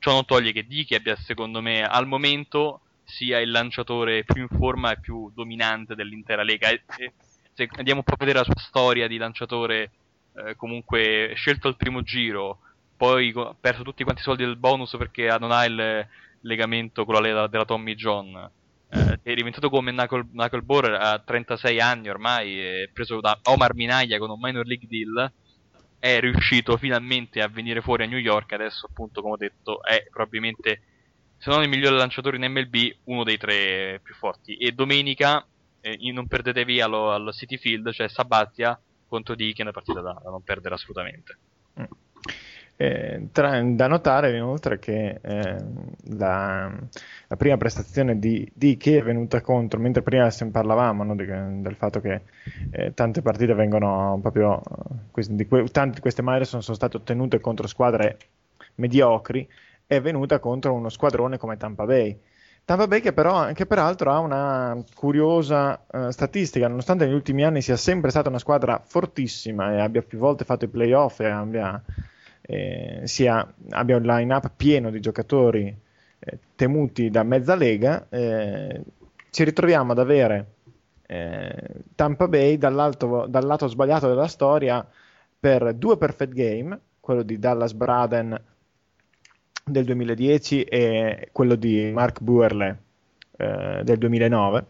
ciò 0.00 0.12
non 0.12 0.24
toglie 0.24 0.50
che 0.50 0.66
Dicky 0.66 0.96
abbia 0.96 1.14
secondo 1.14 1.62
me 1.62 1.84
al 1.84 2.08
momento 2.08 2.80
sia 3.04 3.38
il 3.38 3.52
lanciatore 3.52 4.24
più 4.24 4.42
in 4.42 4.48
forma 4.48 4.90
e 4.90 4.98
più 4.98 5.30
dominante 5.32 5.94
dell'intera 5.94 6.42
lega. 6.42 6.70
E, 6.70 6.82
e 6.96 7.12
se 7.56 7.68
andiamo 7.76 8.00
un 8.00 8.04
po' 8.04 8.12
a 8.12 8.16
vedere 8.18 8.38
la 8.38 8.44
sua 8.44 8.58
storia 8.58 9.08
di 9.08 9.16
lanciatore 9.16 9.90
eh, 10.34 10.56
comunque 10.56 11.32
scelto 11.34 11.68
al 11.68 11.76
primo 11.76 12.02
giro, 12.02 12.58
poi 12.94 13.32
ha 13.34 13.56
perso 13.58 13.82
tutti 13.82 14.04
quanti 14.04 14.20
i 14.20 14.24
soldi 14.24 14.44
del 14.44 14.56
bonus 14.56 14.94
perché 14.98 15.34
non 15.40 15.50
ha 15.50 15.64
il 15.64 16.06
legamento 16.42 17.06
con 17.06 17.14
la 17.14 17.20
lega 17.20 17.46
della 17.46 17.64
Tommy 17.64 17.94
John. 17.94 18.50
Eh, 18.90 19.20
è 19.22 19.34
diventato 19.34 19.70
come 19.70 19.90
Knuckle, 19.90 20.26
Knuckle 20.30 20.96
a 20.98 21.18
36 21.18 21.80
anni 21.80 22.10
ormai, 22.10 22.60
è 22.60 22.90
preso 22.92 23.20
da 23.20 23.38
Omar 23.44 23.74
Minaya 23.74 24.18
con 24.18 24.28
un 24.28 24.38
minor 24.38 24.66
league 24.66 24.86
deal, 24.86 25.32
è 25.98 26.20
riuscito 26.20 26.76
finalmente 26.76 27.40
a 27.40 27.48
venire 27.48 27.80
fuori 27.80 28.04
a 28.04 28.06
New 28.06 28.18
York, 28.18 28.52
adesso 28.52 28.84
appunto 28.84 29.22
come 29.22 29.32
ho 29.32 29.38
detto 29.38 29.82
è 29.82 30.06
probabilmente, 30.10 30.82
se 31.38 31.48
non 31.48 31.62
il 31.62 31.70
migliore 31.70 31.96
lanciatore 31.96 32.36
in 32.36 32.52
MLB, 32.52 32.96
uno 33.04 33.24
dei 33.24 33.38
tre 33.38 33.98
più 34.02 34.14
forti. 34.14 34.56
E 34.56 34.72
domenica 34.72 35.42
eh, 35.86 36.12
non 36.12 36.26
perdetevi 36.26 36.80
allo, 36.80 37.12
allo 37.12 37.32
City 37.32 37.56
Field, 37.56 37.92
cioè 37.92 38.08
Sabatia 38.08 38.78
contro 39.06 39.36
Dick, 39.36 39.58
è 39.58 39.62
una 39.62 39.70
partita 39.70 40.00
da, 40.00 40.18
da 40.22 40.30
non 40.30 40.42
perdere 40.42 40.74
assolutamente. 40.74 41.36
Mm. 41.80 41.84
Eh, 42.78 43.28
tra, 43.32 43.62
da 43.62 43.86
notare 43.86 44.36
inoltre 44.36 44.78
che 44.78 45.18
eh, 45.22 45.56
la, 46.08 46.70
la, 47.26 47.36
prima 47.36 47.56
prestazione 47.56 48.18
di, 48.18 48.46
di 48.52 48.76
che 48.76 48.98
è 48.98 49.02
venuta 49.02 49.40
contro, 49.40 49.80
mentre 49.80 50.02
prima 50.02 50.28
parlavamo 50.50 51.02
no, 51.02 51.14
di, 51.14 51.24
del 51.24 51.74
fatto 51.76 52.00
che 52.00 52.22
eh, 52.70 52.92
tante 52.92 53.22
partite 53.22 53.54
vengono 53.54 54.18
proprio, 54.20 54.60
di 55.14 55.46
que, 55.46 55.64
tante 55.68 55.94
di 55.94 56.00
queste 56.00 56.22
Myers 56.22 56.58
sono 56.58 56.76
state 56.76 56.96
ottenute 56.98 57.40
contro 57.40 57.66
squadre 57.66 58.18
mediocri, 58.74 59.48
è 59.86 60.00
venuta 60.02 60.38
contro 60.40 60.74
uno 60.74 60.88
squadrone 60.88 61.38
come 61.38 61.56
Tampa 61.56 61.84
Bay. 61.84 62.18
Tampa 62.66 62.88
Bay 62.88 63.00
che 63.00 63.12
però, 63.12 63.52
che 63.52 63.64
peraltro 63.64 64.10
ha 64.10 64.18
una 64.18 64.76
curiosa 64.92 65.84
uh, 65.88 66.10
statistica, 66.10 66.66
nonostante 66.66 67.04
negli 67.04 67.14
ultimi 67.14 67.44
anni 67.44 67.62
sia 67.62 67.76
sempre 67.76 68.10
stata 68.10 68.28
una 68.28 68.40
squadra 68.40 68.82
fortissima 68.84 69.72
e 69.72 69.80
abbia 69.80 70.02
più 70.02 70.18
volte 70.18 70.44
fatto 70.44 70.64
i 70.64 70.68
playoff 70.68 71.20
e 71.20 71.26
abbia 71.26 71.80
eh, 72.40 73.02
sia, 73.04 73.54
abbia 73.70 73.96
un 73.96 74.02
line-up 74.02 74.50
pieno 74.56 74.90
di 74.90 74.98
giocatori 74.98 75.72
eh, 76.18 76.38
temuti 76.56 77.08
da 77.08 77.22
mezza 77.22 77.54
lega, 77.54 78.04
eh, 78.08 78.82
ci 79.30 79.44
ritroviamo 79.44 79.92
ad 79.92 80.00
avere 80.00 80.54
eh, 81.06 81.84
Tampa 81.94 82.26
Bay 82.26 82.58
dal 82.58 82.74
lato 82.74 83.66
sbagliato 83.68 84.08
della 84.08 84.26
storia 84.26 84.84
per 85.38 85.72
due 85.74 85.96
perfect 85.96 86.32
game, 86.32 86.76
quello 86.98 87.22
di 87.22 87.38
Dallas 87.38 87.74
Braden 87.74 88.36
del 89.68 89.84
2010 89.84 90.62
e 90.62 91.28
quello 91.32 91.56
di 91.56 91.90
Mark 91.92 92.20
Buerle 92.20 92.78
eh, 93.36 93.80
del 93.82 93.98
2009 93.98 94.64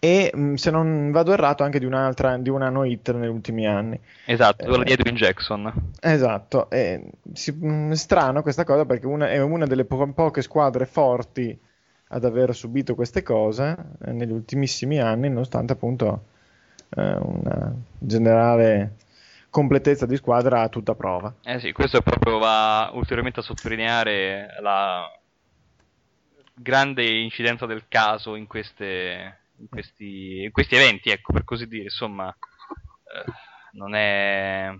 e 0.00 0.32
mm, 0.36 0.54
se 0.54 0.72
non 0.72 1.12
vado 1.12 1.32
errato 1.32 1.62
anche 1.62 1.78
di 1.78 1.84
un'altra 1.84 2.36
di 2.36 2.50
una 2.50 2.68
no 2.68 2.82
hit 2.82 3.12
negli 3.12 3.28
ultimi 3.28 3.66
anni. 3.66 3.98
Esatto 4.24 4.64
quella 4.64 4.82
eh, 4.82 4.86
di 4.86 4.92
Edwin 4.92 5.14
Jackson. 5.14 5.72
Esatto 6.00 6.68
si, 7.32 7.52
mh, 7.52 7.66
mm, 7.66 7.92
strano 7.92 8.42
questa 8.42 8.64
cosa 8.64 8.84
perché 8.86 9.06
una, 9.06 9.30
è 9.30 9.40
una 9.40 9.66
delle 9.66 9.84
po- 9.84 10.12
poche 10.12 10.42
squadre 10.42 10.84
forti 10.84 11.56
ad 12.08 12.24
aver 12.24 12.56
subito 12.56 12.96
queste 12.96 13.22
cose 13.22 13.76
eh, 14.04 14.10
negli 14.10 14.32
ultimissimi 14.32 14.98
anni 14.98 15.28
nonostante 15.28 15.74
appunto 15.74 16.24
eh, 16.96 17.16
una 17.20 17.72
generale 17.98 18.96
completezza 19.54 20.04
di 20.04 20.16
squadra 20.16 20.62
a 20.62 20.68
tutta 20.68 20.96
prova 20.96 21.32
eh 21.44 21.60
sì 21.60 21.70
questo 21.70 22.02
proprio 22.02 22.38
va 22.38 22.90
ulteriormente 22.92 23.38
a 23.38 23.44
sottolineare 23.44 24.48
la 24.60 25.08
grande 26.52 27.06
incidenza 27.06 27.64
del 27.64 27.84
caso 27.88 28.34
in 28.34 28.48
queste 28.48 29.42
in 29.58 29.68
questi, 29.68 30.42
in 30.44 30.50
questi 30.52 30.74
eventi, 30.74 31.10
ecco, 31.10 31.32
per 31.32 31.44
così 31.44 31.66
dire, 31.66 31.84
insomma, 31.84 32.28
eh, 32.28 33.32
non 33.72 33.94
è 33.94 34.72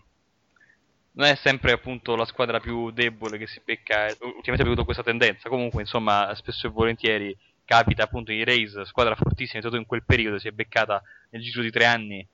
non 1.16 1.28
è 1.28 1.36
sempre 1.36 1.70
appunto 1.70 2.16
la 2.16 2.24
squadra 2.24 2.58
più 2.58 2.90
debole 2.90 3.38
che 3.38 3.46
si 3.46 3.60
becca. 3.64 4.06
Ultimamente 4.20 4.62
ha 4.62 4.66
avuto 4.66 4.84
questa 4.84 5.04
tendenza. 5.04 5.48
Comunque, 5.48 5.82
insomma, 5.82 6.34
spesso 6.34 6.66
e 6.66 6.70
volentieri 6.70 7.36
capita 7.64 8.02
appunto 8.02 8.32
in 8.32 8.44
Race, 8.44 8.84
squadra 8.84 9.14
fortissima, 9.14 9.62
soprattutto 9.62 9.76
in 9.76 9.86
quel 9.86 10.04
periodo 10.04 10.38
si 10.40 10.48
è 10.48 10.50
beccata 10.50 11.00
nel 11.30 11.42
giro 11.42 11.62
di 11.62 11.70
tre 11.70 11.84
anni. 11.84 12.26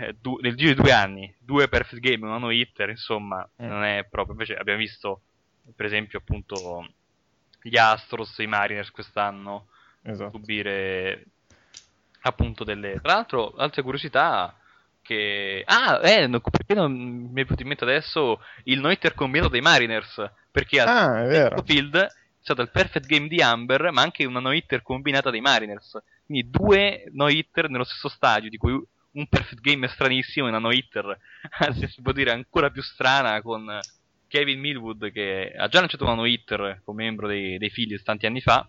Eh, 0.00 0.14
du- 0.20 0.38
nel 0.40 0.54
giro 0.54 0.74
di 0.74 0.80
due 0.80 0.92
anni, 0.92 1.34
due 1.40 1.68
perfect 1.68 2.00
game, 2.00 2.24
un 2.24 2.32
anno 2.32 2.50
hitter, 2.50 2.88
insomma, 2.90 3.48
mm. 3.60 3.66
non 3.66 3.82
è 3.82 4.06
proprio. 4.08 4.32
Invece 4.32 4.54
abbiamo 4.54 4.78
visto, 4.78 5.22
per 5.74 5.86
esempio, 5.86 6.18
appunto 6.18 6.86
gli 7.60 7.76
Astros, 7.76 8.38
i 8.38 8.46
Mariners 8.46 8.90
quest'anno 8.90 9.66
esatto. 10.02 10.30
subire 10.30 11.24
appunto 12.20 12.62
delle... 12.62 13.00
Tra 13.00 13.14
l'altro, 13.14 13.54
altre 13.56 13.82
curiosità 13.82 14.56
che... 15.02 15.64
Ah, 15.66 16.00
eh, 16.02 16.28
no, 16.28 16.40
perché 16.40 16.74
non 16.74 16.92
mi 16.92 17.40
è 17.40 17.44
venuto 17.44 17.62
in 17.62 17.68
mente 17.68 17.84
adesso 17.84 18.40
il 18.64 18.80
no-hitter 18.80 19.14
combinato 19.14 19.50
dei 19.50 19.60
Mariners? 19.60 20.30
Perché 20.50 20.80
a 20.80 21.14
ah, 21.14 21.62
Field 21.64 21.92
c'è 21.92 22.10
stato 22.40 22.62
il 22.62 22.70
perfect 22.70 23.06
game 23.06 23.26
di 23.26 23.42
Amber, 23.42 23.90
ma 23.90 24.02
anche 24.02 24.24
una 24.24 24.40
no-hitter 24.40 24.82
combinata 24.82 25.30
dei 25.30 25.40
Mariners. 25.40 26.00
Quindi 26.24 26.48
due 26.48 27.04
no-hitter 27.12 27.68
nello 27.68 27.84
stesso 27.84 28.08
stadio, 28.08 28.48
di 28.48 28.56
cui 28.56 28.80
un 29.12 29.26
perfect 29.26 29.60
game 29.60 29.88
stranissimo 29.88 30.46
e 30.46 30.50
una 30.50 30.58
no-hitter, 30.58 31.18
anzi 31.60 31.88
si 31.88 32.02
può 32.02 32.12
dire 32.12 32.30
ancora 32.30 32.70
più 32.70 32.82
strana 32.82 33.40
con 33.42 33.78
Kevin 34.26 34.60
Millwood 34.60 35.10
che 35.12 35.52
ha 35.56 35.68
già 35.68 35.80
lanciato 35.80 36.04
una 36.04 36.14
no-hitter 36.14 36.82
come 36.84 37.04
membro 37.04 37.26
dei, 37.26 37.58
dei 37.58 37.70
Phillies 37.70 38.02
tanti 38.02 38.26
anni 38.26 38.40
fa 38.40 38.68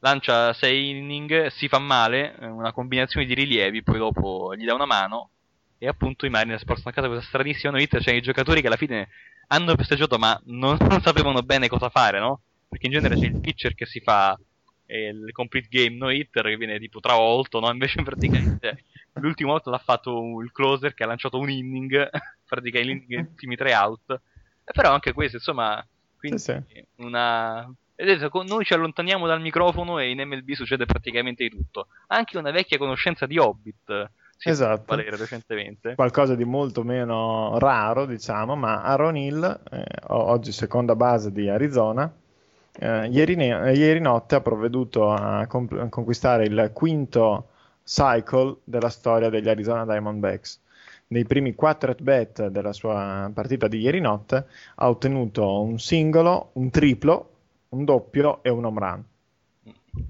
lancia 0.00 0.52
6 0.52 0.90
inning, 0.90 1.46
si 1.46 1.68
fa 1.68 1.78
male, 1.78 2.34
una 2.40 2.72
combinazione 2.72 3.26
di 3.26 3.34
rilievi, 3.34 3.82
poi 3.82 3.98
dopo 3.98 4.54
gli 4.54 4.64
dà 4.64 4.74
una 4.74 4.86
mano 4.86 5.30
e 5.78 5.86
appunto 5.86 6.26
i 6.26 6.30
Mariners 6.30 6.64
portano 6.64 6.90
a 6.90 6.92
casa 6.92 7.08
questa 7.08 7.26
stranissima 7.26 7.72
no 7.72 7.80
hit, 7.80 8.00
cioè 8.00 8.14
i 8.14 8.20
giocatori 8.20 8.60
che 8.60 8.66
alla 8.66 8.76
fine 8.76 9.08
hanno 9.48 9.74
festeggiato 9.76 10.18
ma 10.18 10.40
non, 10.46 10.76
non 10.80 11.00
sapevano 11.00 11.42
bene 11.42 11.68
cosa 11.68 11.88
fare, 11.88 12.18
no? 12.18 12.42
Perché 12.68 12.86
in 12.86 12.92
genere 12.92 13.16
c'è 13.16 13.26
il 13.26 13.40
pitcher 13.40 13.74
che 13.74 13.86
si 13.86 14.00
fa 14.00 14.38
eh, 14.86 15.08
il 15.08 15.32
complete 15.32 15.68
game 15.70 15.96
no 15.96 16.10
hitter 16.10 16.44
che 16.44 16.56
viene 16.56 16.78
tipo 16.78 17.00
travolto, 17.00 17.60
no? 17.60 17.70
Invece 17.70 18.02
praticamente 18.04 18.84
l'ultima 19.14 19.50
volta 19.50 19.70
l'ha 19.70 19.78
fatto 19.78 20.40
il 20.40 20.52
closer 20.52 20.94
che 20.94 21.04
ha 21.04 21.06
lanciato 21.06 21.38
un 21.38 21.50
inning, 21.50 22.08
praticamente 22.46 23.04
gli 23.06 23.16
ultimi 23.16 23.56
tre 23.56 23.74
out. 23.74 24.10
E 24.64 24.72
però 24.72 24.92
anche 24.92 25.12
questo, 25.12 25.36
insomma, 25.36 25.84
quindi 26.16 26.38
sì, 26.38 26.54
sì. 26.66 26.84
una 26.96 27.68
Vedete, 28.00 28.30
noi 28.44 28.64
ci 28.64 28.74
allontaniamo 28.74 29.26
dal 29.26 29.40
microfono 29.40 29.98
e 29.98 30.10
in 30.10 30.20
MLB 30.20 30.52
succede 30.52 30.86
praticamente 30.86 31.42
di 31.42 31.50
tutto. 31.50 31.88
Anche 32.06 32.38
una 32.38 32.52
vecchia 32.52 32.78
conoscenza 32.78 33.26
di 33.26 33.38
Hobbit 33.38 34.10
si 34.36 34.50
esatto. 34.50 34.84
valere 34.86 35.16
recentemente. 35.16 35.96
Qualcosa 35.96 36.36
di 36.36 36.44
molto 36.44 36.84
meno 36.84 37.58
raro, 37.58 38.06
diciamo, 38.06 38.54
ma 38.54 38.82
Aaron 38.82 39.16
Hill, 39.16 39.60
eh, 39.72 39.84
oggi 40.06 40.52
seconda 40.52 40.94
base 40.94 41.32
di 41.32 41.48
Arizona, 41.48 42.08
eh, 42.78 43.08
ieri, 43.08 43.34
ne- 43.34 43.72
ieri, 43.72 43.98
notte 43.98 44.36
ha 44.36 44.40
provveduto 44.42 45.10
a, 45.10 45.44
comp- 45.48 45.72
a 45.72 45.88
conquistare 45.88 46.44
il 46.44 46.70
quinto 46.72 47.48
cycle 47.88 48.58
della 48.64 48.90
storia 48.90 49.30
degli 49.30 49.48
Arizona 49.48 49.86
Diamondbacks 49.86 50.60
nei 51.08 51.24
primi 51.24 51.54
4 51.54 51.90
at 51.90 52.02
bat 52.02 52.48
della 52.48 52.74
sua 52.74 53.30
partita 53.32 53.66
di 53.66 53.80
ieri 53.80 53.98
notte 53.98 54.46
ha 54.74 54.88
ottenuto 54.90 55.62
un 55.62 55.78
singolo, 55.78 56.50
un 56.52 56.68
triplo 56.68 57.30
un 57.70 57.84
doppio 57.84 58.42
e 58.42 58.50
un 58.50 58.64
home 58.64 58.78
run. 58.80 59.04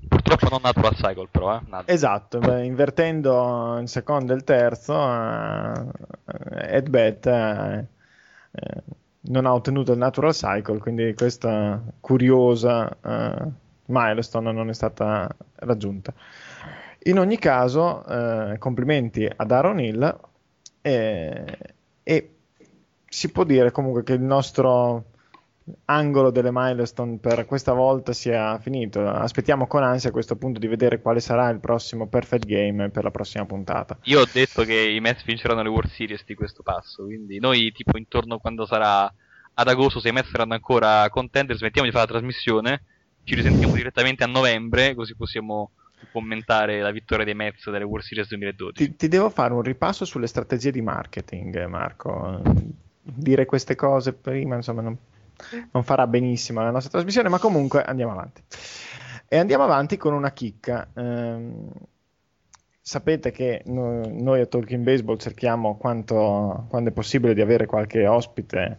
Purtroppo 0.08 0.48
non 0.50 0.60
natural 0.62 0.94
cycle, 0.94 1.28
però. 1.30 1.56
Eh? 1.56 1.82
Esatto, 1.86 2.38
beh, 2.38 2.64
invertendo 2.64 3.78
il 3.80 3.88
secondo 3.88 4.32
e 4.32 4.36
il 4.36 4.44
terzo, 4.44 4.92
uh, 4.92 5.90
Ed 6.60 6.88
Bet 6.88 7.26
uh, 7.26 7.86
uh, 8.50 8.82
non 9.20 9.46
ha 9.46 9.54
ottenuto 9.54 9.92
il 9.92 9.98
natural 9.98 10.32
cycle, 10.32 10.78
quindi 10.78 11.14
questa 11.14 11.82
curiosa 12.00 12.96
uh, 13.00 13.52
milestone 13.86 14.52
non 14.52 14.68
è 14.68 14.74
stata 14.74 15.28
raggiunta. 15.56 16.12
In 17.04 17.18
ogni 17.18 17.38
caso, 17.38 18.04
complimenti 18.58 19.28
ad 19.34 19.50
Aaron 19.50 19.80
Hill 19.80 20.20
e, 20.80 21.58
e 22.02 22.30
si 23.08 23.30
può 23.30 23.44
dire 23.44 23.70
comunque 23.70 24.02
che 24.02 24.12
il 24.12 24.20
nostro 24.20 25.04
angolo 25.86 26.30
delle 26.30 26.50
milestone 26.50 27.18
per 27.18 27.44
questa 27.46 27.72
volta 27.72 28.12
sia 28.12 28.58
finito. 28.58 29.06
Aspettiamo 29.06 29.66
con 29.66 29.82
ansia 29.82 30.10
a 30.10 30.12
questo 30.12 30.36
punto 30.36 30.58
di 30.58 30.66
vedere 30.66 31.00
quale 31.00 31.20
sarà 31.20 31.48
il 31.50 31.60
prossimo 31.60 32.08
perfect 32.08 32.46
game 32.46 32.90
per 32.90 33.04
la 33.04 33.10
prossima 33.10 33.44
puntata. 33.44 33.98
Io 34.04 34.20
ho 34.20 34.28
detto 34.30 34.64
che 34.64 34.74
i 34.74 35.00
Mets 35.00 35.24
vinceranno 35.24 35.62
le 35.62 35.68
World 35.68 35.90
Series 35.90 36.24
di 36.24 36.34
questo 36.34 36.62
passo, 36.62 37.04
quindi 37.04 37.38
noi 37.38 37.70
tipo 37.72 37.98
intorno 37.98 38.38
quando 38.38 38.66
sarà 38.66 39.12
ad 39.54 39.68
agosto 39.68 40.00
se 40.00 40.08
i 40.08 40.12
Mets 40.12 40.30
saranno 40.30 40.54
ancora 40.54 41.08
contender 41.10 41.56
smettiamo 41.56 41.86
di 41.86 41.92
fare 41.92 42.06
la 42.06 42.18
trasmissione, 42.18 42.82
ci 43.24 43.34
risentiamo 43.34 43.74
direttamente 43.74 44.24
a 44.24 44.26
novembre 44.26 44.94
così 44.94 45.14
possiamo 45.14 45.72
commentare 46.12 46.80
la 46.80 46.90
vittoria 46.90 47.24
dei 47.24 47.34
Mets 47.34 47.70
delle 47.70 47.84
World 47.84 48.04
Series 48.04 48.28
2012. 48.28 48.84
Ti, 48.84 48.96
ti 48.96 49.08
devo 49.08 49.30
fare 49.30 49.52
un 49.52 49.62
ripasso 49.62 50.04
sulle 50.04 50.26
strategie 50.26 50.70
di 50.70 50.80
marketing, 50.80 51.64
Marco. 51.66 52.40
Dire 53.02 53.46
queste 53.46 53.74
cose 53.74 54.12
prima, 54.12 54.56
insomma, 54.56 54.82
non 54.82 54.98
non 55.72 55.84
farà 55.84 56.06
benissimo 56.06 56.62
la 56.62 56.70
nostra 56.70 56.90
trasmissione, 56.90 57.28
ma 57.28 57.38
comunque 57.38 57.82
andiamo 57.82 58.12
avanti. 58.12 58.42
E 59.28 59.36
andiamo 59.36 59.64
avanti 59.64 59.96
con 59.96 60.14
una 60.14 60.32
chicca. 60.32 60.88
Eh, 60.94 61.52
sapete 62.80 63.30
che 63.30 63.62
noi, 63.66 64.22
noi, 64.22 64.40
a 64.40 64.46
Talking 64.46 64.82
Baseball 64.82 65.18
cerchiamo 65.18 65.76
quanto, 65.76 66.66
quando 66.68 66.90
è 66.90 66.92
possibile 66.92 67.34
di 67.34 67.40
avere 67.40 67.66
qualche 67.66 68.06
ospite 68.06 68.78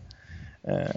eh, 0.62 0.92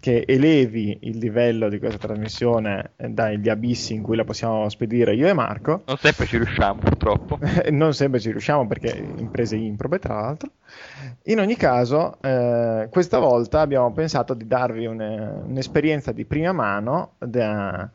che 0.00 0.24
elevi 0.26 0.98
il 1.02 1.18
livello 1.18 1.68
di 1.68 1.78
questa 1.78 1.98
trasmissione 1.98 2.92
dagli 2.96 3.50
abissi 3.50 3.92
in 3.92 4.02
cui 4.02 4.16
la 4.16 4.24
possiamo 4.24 4.68
spedire 4.70 5.14
io 5.14 5.28
e 5.28 5.34
Marco. 5.34 5.82
Non 5.86 5.98
sempre 5.98 6.24
ci 6.24 6.38
riusciamo, 6.38 6.80
purtroppo. 6.80 7.38
non 7.70 7.92
sempre 7.92 8.18
ci 8.18 8.30
riusciamo 8.30 8.66
perché 8.66 8.96
imprese 9.16 9.56
improbe, 9.56 9.98
tra 9.98 10.14
l'altro. 10.14 10.50
In 11.24 11.38
ogni 11.38 11.54
caso, 11.56 12.16
eh, 12.22 12.88
questa 12.90 13.18
volta 13.18 13.60
abbiamo 13.60 13.92
pensato 13.92 14.32
di 14.32 14.46
darvi 14.46 14.86
un, 14.86 15.00
un'esperienza 15.46 16.12
di 16.12 16.24
prima 16.24 16.52
mano 16.52 17.12
da, 17.18 17.88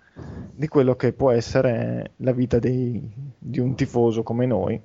di 0.51 0.67
quello 0.67 0.95
che 0.95 1.11
può 1.11 1.31
essere 1.31 2.11
la 2.17 2.31
vita 2.31 2.59
dei, 2.59 3.01
di 3.37 3.59
un 3.59 3.73
tifoso 3.73 4.21
come 4.21 4.45
noi 4.45 4.79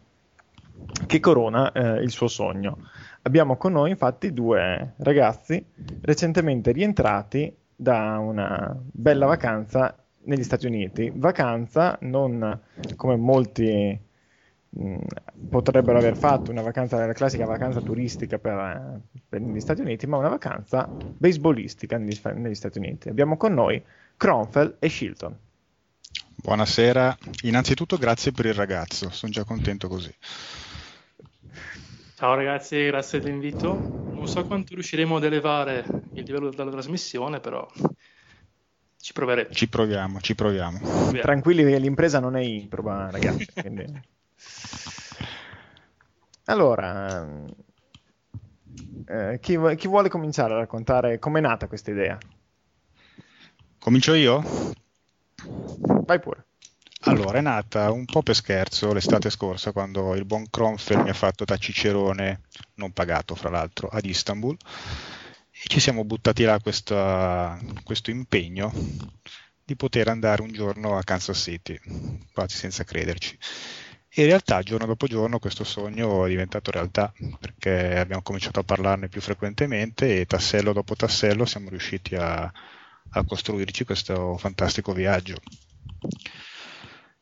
che 1.07 1.21
corona 1.21 1.71
eh, 1.73 2.03
il 2.03 2.11
suo 2.11 2.29
sogno. 2.29 2.79
Abbiamo 3.23 3.57
con 3.57 3.73
noi 3.73 3.91
infatti 3.91 4.33
due 4.33 4.95
ragazzi 4.99 5.63
recentemente 6.01 6.73
rientrati 6.73 7.55
da 7.77 8.19
una 8.19 8.75
bella 8.81 9.27
vacanza 9.27 9.95
negli 10.25 10.43
Stati 10.43 10.67
Uniti. 10.67 11.13
Vacanza 11.15 11.99
non 12.03 12.61
come 12.97 13.17
molti 13.17 13.99
mh, 14.71 14.85
mm, 14.85 14.99
potrebbero 15.49 15.99
aver 15.99 16.17
fatto, 16.17 16.51
una 16.51 16.63
vacanza, 16.63 17.05
la 17.05 17.13
classica 17.13 17.45
vacanza 17.45 17.81
turistica 17.81 18.39
per, 18.39 19.01
per, 19.29 19.41
gli 19.43 19.61
Stati 19.61 19.81
Uniti, 19.81 20.07
ma 20.07 20.17
una 20.17 20.29
vacanza 20.29 20.89
baseballistica 20.89 21.99
negli, 21.99 22.19
negli 22.35 22.55
Stati 22.55 22.79
Uniti. 22.79 23.09
Abbiamo 23.09 23.37
con 23.37 23.53
noi 23.53 23.83
Cronfell 24.17 24.77
e 24.79 24.89
Shilton. 24.89 25.37
Buonasera, 26.37 27.19
innanzitutto 27.43 27.99
grazie 27.99 28.33
per 28.33 28.47
il 28.47 28.55
ragazzo, 28.55 29.11
sono 29.11 29.31
già 29.31 29.45
contento 29.45 29.89
così. 29.89 30.15
Ciao 32.21 32.35
ragazzi, 32.35 32.85
grazie 32.85 33.19
dell'invito. 33.19 33.81
Non 34.13 34.29
so 34.29 34.45
quanto 34.45 34.75
riusciremo 34.75 35.17
ad 35.17 35.25
elevare 35.25 35.87
il 36.13 36.23
livello 36.27 36.51
della 36.51 36.71
trasmissione, 36.71 37.41
però 37.41 37.67
ci 39.01 39.15
proveremo. 39.15 39.49
Ci 39.51 39.71
proviamo, 39.71 40.21
ci 40.21 40.35
proviamo. 40.35 40.81
proviamo. 40.81 41.19
Tranquilli 41.19 41.65
che 41.65 41.79
l'impresa 41.79 42.21
non 42.21 42.37
è 42.37 42.43
improba, 42.43 43.11
ragazzi. 43.11 43.47
quindi... 43.59 43.87
Allora, 46.45 47.27
eh, 49.07 49.39
chi, 49.41 49.59
chi, 49.77 49.89
vuole 49.89 50.11
cominciare 50.11 50.53
a 50.53 50.59
raccontare 50.59 51.19
com'è 51.19 51.41
nata 51.41 51.69
questa 51.69 51.91
idea? 51.91 52.19
Comincio 53.79 54.13
io? 54.13 54.43
Vai 56.05 56.21
pure. 56.21 56.49
Allora, 57.05 57.39
è 57.39 57.41
nata 57.41 57.91
un 57.91 58.05
po' 58.05 58.23
per 58.23 58.35
scherzo 58.35 58.93
l'estate 58.93 59.31
scorsa 59.31 59.73
quando 59.73 60.15
il 60.15 60.25
buon 60.25 60.49
Kronfeld 60.51 61.03
mi 61.03 61.11
ha 61.11 61.15
fatto 61.15 61.45
da 61.45 61.57
cicerone, 61.57 62.43
non 62.75 62.93
pagato 62.93 63.35
fra 63.35 63.49
l'altro, 63.51 63.89
ad 63.89 64.05
Istanbul 64.05 64.57
e 65.51 65.69
ci 65.69 65.81
siamo 65.81 66.05
buttati 66.05 66.45
là 66.45 66.59
questa, 66.61 67.59
questo 67.85 68.11
impegno 68.11 68.73
di 69.65 69.77
poter 69.77 70.09
andare 70.09 70.43
un 70.43 70.53
giorno 70.53 70.97
a 70.97 71.03
Kansas 71.03 71.39
City, 71.39 71.79
quasi 72.33 72.57
senza 72.57 72.85
crederci. 72.85 73.39
In 74.15 74.25
realtà, 74.27 74.63
giorno 74.63 74.87
dopo 74.87 75.07
giorno, 75.07 75.39
questo 75.39 75.65
sogno 75.65 76.27
è 76.27 76.29
diventato 76.29 76.71
realtà 76.71 77.13
perché 77.39 77.97
abbiamo 77.97 78.23
cominciato 78.23 78.61
a 78.61 78.65
parlarne 78.65 79.09
più 79.09 79.21
frequentemente 79.21 80.21
e 80.21 80.27
tassello 80.27 80.73
dopo 80.73 80.97
tassello 80.97 81.45
siamo 81.45 81.69
riusciti 81.71 82.15
a, 82.17 82.43
a 82.43 83.25
costruirci 83.25 83.85
questo 83.85 84.37
fantastico 84.37 84.93
viaggio. 84.93 85.37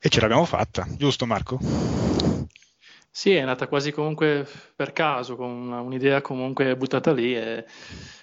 E 0.00 0.08
ce 0.08 0.20
l'abbiamo 0.20 0.44
fatta, 0.44 0.86
giusto 0.96 1.26
Marco? 1.26 1.58
Sì, 3.10 3.34
è 3.34 3.44
nata 3.44 3.66
quasi 3.66 3.90
comunque 3.90 4.46
per 4.76 4.92
caso, 4.92 5.34
con 5.34 5.50
una, 5.50 5.80
un'idea 5.80 6.20
comunque 6.20 6.76
buttata 6.76 7.12
lì, 7.12 7.34
e, 7.34 7.64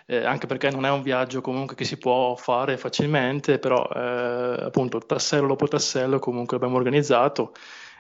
e 0.06 0.24
anche 0.24 0.48
perché 0.48 0.70
non 0.70 0.86
è 0.86 0.90
un 0.90 1.02
viaggio 1.02 1.42
comunque 1.42 1.76
che 1.76 1.84
si 1.84 1.98
può 1.98 2.34
fare 2.36 2.78
facilmente, 2.78 3.60
però 3.60 3.86
eh, 3.94 4.64
appunto 4.64 5.00
tassello 5.00 5.48
dopo 5.48 5.68
tassello 5.68 6.18
comunque 6.20 6.56
abbiamo 6.56 6.78
organizzato. 6.78 7.52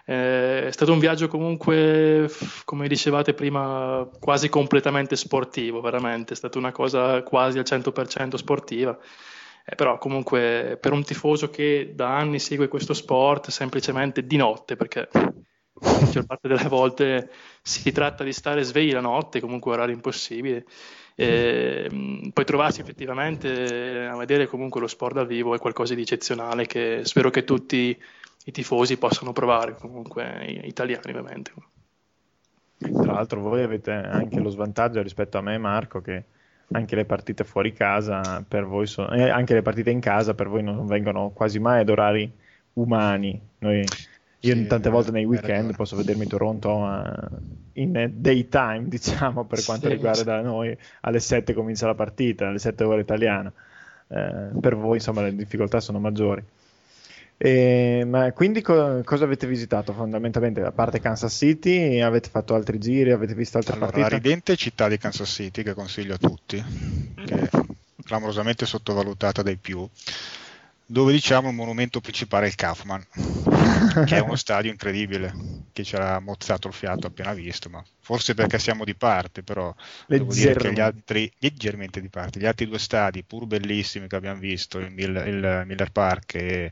Eh, 0.05 0.67
è 0.67 0.72
stato 0.72 0.94
un 0.94 1.00
viaggio 1.00 1.27
comunque, 1.27 2.29
come 2.63 2.88
dicevate 2.88 3.34
prima, 3.34 4.08
quasi 4.20 4.48
completamente 4.48 5.17
sportivo, 5.17 5.82
veramente, 5.82 6.32
è 6.32 6.38
stata 6.38 6.58
una 6.58 6.72
cosa 6.72 7.24
quasi 7.24 7.58
al 7.58 7.65
100% 7.65 8.38
sportiva. 8.38 8.98
Eh, 9.68 9.74
però 9.74 9.98
comunque 9.98 10.78
per 10.80 10.92
un 10.92 11.04
tifoso 11.04 11.50
che 11.50 11.94
da 11.96 12.16
anni 12.16 12.38
segue 12.38 12.68
questo 12.68 12.94
sport 12.94 13.50
semplicemente 13.50 14.28
di 14.28 14.38
notte, 14.38 14.76
perché 14.76 15.10
la 15.12 16.00
maggior 16.00 16.26
parte 16.26 16.48
delle 16.48 16.68
volte 16.68 17.32
si 17.64 17.92
tratta 17.92 18.24
di 18.24 18.32
stare 18.32 18.62
svegli 18.62 18.94
la 18.94 19.02
notte, 19.02 19.40
comunque 19.40 19.72
orari 19.72 19.94
impossibili, 19.94 20.64
e, 21.16 22.30
poi 22.32 22.46
trovarsi 22.46 22.82
effettivamente 22.82 24.06
a 24.06 24.16
vedere 24.16 24.46
comunque 24.46 24.80
lo 24.82 24.88
sport 24.88 25.16
dal 25.16 25.26
vivo 25.26 25.56
è 25.56 25.60
qualcosa 25.60 25.96
di 25.96 26.02
eccezionale 26.02 26.68
che 26.68 27.00
spero 27.04 27.32
che 27.32 27.44
tutti 27.44 27.98
i 28.48 28.52
tifosi 28.52 28.98
possano 28.98 29.34
provare, 29.34 29.76
comunque 29.76 30.62
italiani 30.64 31.10
ovviamente. 31.10 31.52
Tra 32.78 33.14
l'altro 33.14 33.42
voi 33.42 33.64
avete 33.64 33.92
anche 33.92 34.40
lo 34.40 34.50
svantaggio 34.50 35.02
rispetto 35.02 35.40
a 35.40 35.42
me 35.42 35.58
Marco 35.58 36.02
che 36.02 36.26
anche 36.72 36.96
le 36.96 37.06
partite 37.06 37.44
fuori 37.44 37.74
casa 37.74 38.44
per 38.48 38.66
voi 38.66 38.88
sono, 38.88 39.12
eh, 39.12 39.30
anche 39.30 39.54
le 39.54 39.62
partite 39.62 39.92
in 39.92 40.00
casa 40.00 40.34
per 40.34 40.48
voi 40.48 40.64
non 40.64 40.86
vengono 40.86 41.30
quasi 41.30 41.60
mai 41.60 41.82
ad 41.82 41.90
orari 41.90 42.32
umani. 42.74 43.40
Noi, 43.60 43.80
io 44.40 44.54
sì, 44.54 44.68
tante 44.68 44.90
volte 44.90 45.12
nei 45.12 45.26
weekend 45.26 45.76
posso 45.76 45.96
vedermi 45.96 46.28
Toronto 46.28 46.78
uh, 46.78 47.38
in 47.74 48.12
daytime, 48.16 48.86
diciamo, 48.90 49.46
per 49.46 49.64
quanto 49.64 49.88
sì, 49.88 49.94
riguarda 49.94 50.40
sì. 50.40 50.44
noi. 50.44 50.78
Alle 51.02 51.20
7 51.20 51.54
comincia 51.54 51.88
la 51.88 51.96
partita, 51.96 52.48
alle 52.48 52.60
7 52.60 52.84
ore 52.84 53.02
italiana. 53.02 53.52
Eh, 54.08 54.50
per 54.60 54.76
voi, 54.76 54.98
insomma, 54.98 55.22
le 55.22 55.36
difficoltà 55.36 55.80
sono 55.80 56.00
maggiori. 56.00 56.44
E, 57.38 58.04
ma 58.06 58.32
quindi 58.32 58.62
co- 58.62 59.01
cosa 59.04 59.25
avete 59.25 59.46
visitato 59.46 59.92
fondamentalmente? 59.94 60.62
A 60.62 60.72
parte 60.72 61.00
Kansas 61.00 61.36
City, 61.36 62.00
avete 62.00 62.30
fatto 62.30 62.56
altri 62.56 62.80
giri, 62.80 63.12
avete 63.12 63.34
visto 63.34 63.58
altre 63.58 63.74
allora, 63.74 63.92
partite? 63.92 64.10
La 64.10 64.18
ridente 64.18 64.56
città 64.56 64.88
di 64.88 64.98
Kansas 64.98 65.30
City 65.30 65.62
che 65.63 65.74
consiglio 65.74 66.13
a 66.13 66.18
tutti, 66.18 66.63
che 67.25 67.36
è 67.36 67.50
clamorosamente 68.06 68.65
sottovalutata 68.65 69.42
dai 69.42 69.58
più, 69.58 69.88
dove 70.86 71.12
diciamo 71.12 71.50
il 71.50 71.56
monumento 71.56 72.00
principale 72.00 72.46
è 72.46 72.50
il 72.50 72.56
Kaufman, 72.56 73.06
che 74.06 74.15
è 74.15 74.20
uno 74.20 74.36
stadio 74.36 74.72
incredibile, 74.72 75.34
che 75.74 75.84
ci 75.84 75.96
ha 75.98 76.20
mozzato 76.20 76.70
il 76.70 76.74
fiato 76.74 77.08
appena 77.08 77.34
visto, 77.34 77.70
ma 77.70 77.84
forse 78.00 78.34
perché 78.34 78.60
siamo 78.60 78.86
di 78.86 78.96
parte, 78.96 79.44
però 79.44 79.74
devo 80.07 80.31
dire 80.31 80.53
che 80.53 80.72
gli 80.72 80.79
altri, 80.79 81.29
leggermente 81.40 82.00
di 82.00 82.07
parte, 82.07 82.40
gli 82.40 82.46
altri 82.46 82.68
due 82.68 82.79
stadi, 82.79 83.24
pur 83.24 83.46
bellissimi 83.46 84.07
che 84.07 84.16
abbiamo 84.16 84.40
visto, 84.40 84.77
il, 84.77 84.92
Miller, 84.92 85.27
il 85.27 85.64
Miller 85.66 85.92
Park 85.92 86.36
e 86.36 86.72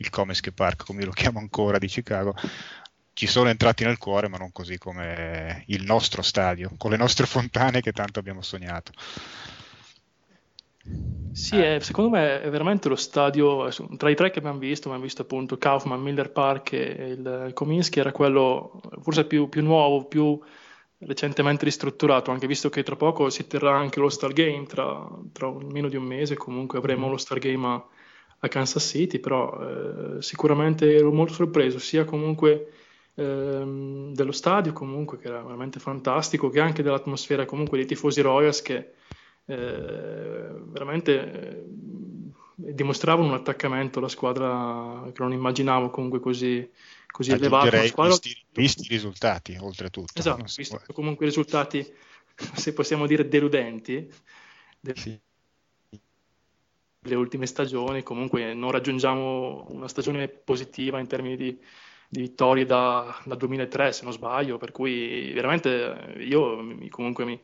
il 0.00 0.10
Comiskey 0.10 0.52
Park, 0.52 0.84
come 0.84 1.04
lo 1.04 1.10
chiamo 1.10 1.38
ancora, 1.38 1.78
di 1.78 1.86
Chicago, 1.86 2.34
ci 3.12 3.26
sono 3.26 3.48
entrati 3.48 3.84
nel 3.84 3.98
cuore, 3.98 4.28
ma 4.28 4.38
non 4.38 4.50
così 4.50 4.78
come 4.78 5.64
il 5.66 5.84
nostro 5.84 6.22
stadio, 6.22 6.72
con 6.78 6.90
le 6.90 6.96
nostre 6.96 7.26
fontane 7.26 7.80
che 7.80 7.92
tanto 7.92 8.18
abbiamo 8.18 8.40
sognato. 8.40 8.92
Sì, 11.32 11.58
è, 11.60 11.78
secondo 11.80 12.10
me 12.10 12.40
è 12.40 12.48
veramente 12.50 12.88
lo 12.88 12.96
stadio, 12.96 13.68
tra 13.96 14.08
i 14.08 14.14
tre 14.14 14.30
che 14.30 14.38
abbiamo 14.38 14.58
visto, 14.58 14.86
abbiamo 14.86 15.04
visto 15.04 15.22
appunto 15.22 15.58
Kaufman, 15.58 16.00
Miller 16.00 16.32
Park 16.32 16.72
e 16.72 17.16
il 17.16 17.50
Cominsky, 17.52 18.00
era 18.00 18.10
quello 18.10 18.80
forse 19.02 19.26
più, 19.26 19.48
più 19.48 19.62
nuovo, 19.62 20.06
più 20.06 20.40
recentemente 21.00 21.66
ristrutturato, 21.66 22.30
anche 22.30 22.46
visto 22.46 22.70
che 22.70 22.82
tra 22.82 22.96
poco 22.96 23.28
si 23.28 23.46
terrà 23.46 23.76
anche 23.76 24.00
lo 24.00 24.08
Star 24.08 24.32
Game, 24.32 24.64
tra, 24.64 25.06
tra 25.32 25.52
meno 25.52 25.88
di 25.88 25.96
un 25.96 26.04
mese 26.04 26.36
comunque 26.36 26.78
avremo 26.78 27.06
mm. 27.06 27.10
lo 27.10 27.16
Star 27.18 27.38
Game 27.38 27.66
a, 27.66 27.86
a 28.40 28.48
Kansas 28.48 28.86
City, 28.86 29.18
però 29.18 30.16
eh, 30.16 30.22
sicuramente 30.22 30.94
ero 30.94 31.12
molto 31.12 31.34
sorpreso, 31.34 31.78
sia 31.78 32.04
comunque 32.04 32.72
ehm, 33.14 34.14
dello 34.14 34.32
stadio 34.32 34.72
comunque, 34.72 35.18
che 35.18 35.28
era 35.28 35.42
veramente 35.42 35.78
fantastico, 35.78 36.48
che 36.48 36.60
anche 36.60 36.82
dell'atmosfera 36.82 37.44
comunque 37.44 37.78
dei 37.78 37.86
tifosi 37.86 38.20
Royals 38.22 38.62
che 38.62 38.92
eh, 39.44 40.48
veramente 40.54 41.32
eh, 41.32 41.64
dimostravano 42.54 43.28
un 43.28 43.34
attaccamento 43.34 43.98
alla 43.98 44.08
squadra 44.08 45.10
che 45.12 45.22
non 45.22 45.32
immaginavo 45.32 45.90
comunque 45.90 46.20
così, 46.20 46.66
così 47.10 47.32
elevato. 47.32 47.86
Squadra... 47.86 48.14
Visti, 48.14 48.44
visti, 48.52 48.82
i 48.86 48.88
risultati, 48.88 49.58
oltretutto. 49.60 50.18
Esatto, 50.18 50.44
visto 50.56 50.80
può... 50.86 50.94
comunque 50.94 51.26
i 51.26 51.28
risultati, 51.28 51.86
se 52.54 52.72
possiamo 52.72 53.06
dire, 53.06 53.28
deludenti. 53.28 54.10
De... 54.80 54.94
Sì 54.96 55.20
le 57.02 57.14
ultime 57.14 57.46
stagioni, 57.46 58.02
comunque 58.02 58.52
non 58.52 58.70
raggiungiamo 58.70 59.66
una 59.70 59.88
stagione 59.88 60.28
positiva 60.28 60.98
in 60.98 61.06
termini 61.06 61.36
di, 61.36 61.58
di 62.08 62.20
vittorie 62.20 62.66
da, 62.66 63.18
dal 63.24 63.38
2003 63.38 63.92
se 63.92 64.04
non 64.04 64.12
sbaglio, 64.12 64.58
per 64.58 64.70
cui 64.72 65.32
veramente 65.32 66.14
io 66.18 66.60
mi, 66.60 66.88
comunque 66.88 67.24
mi, 67.24 67.40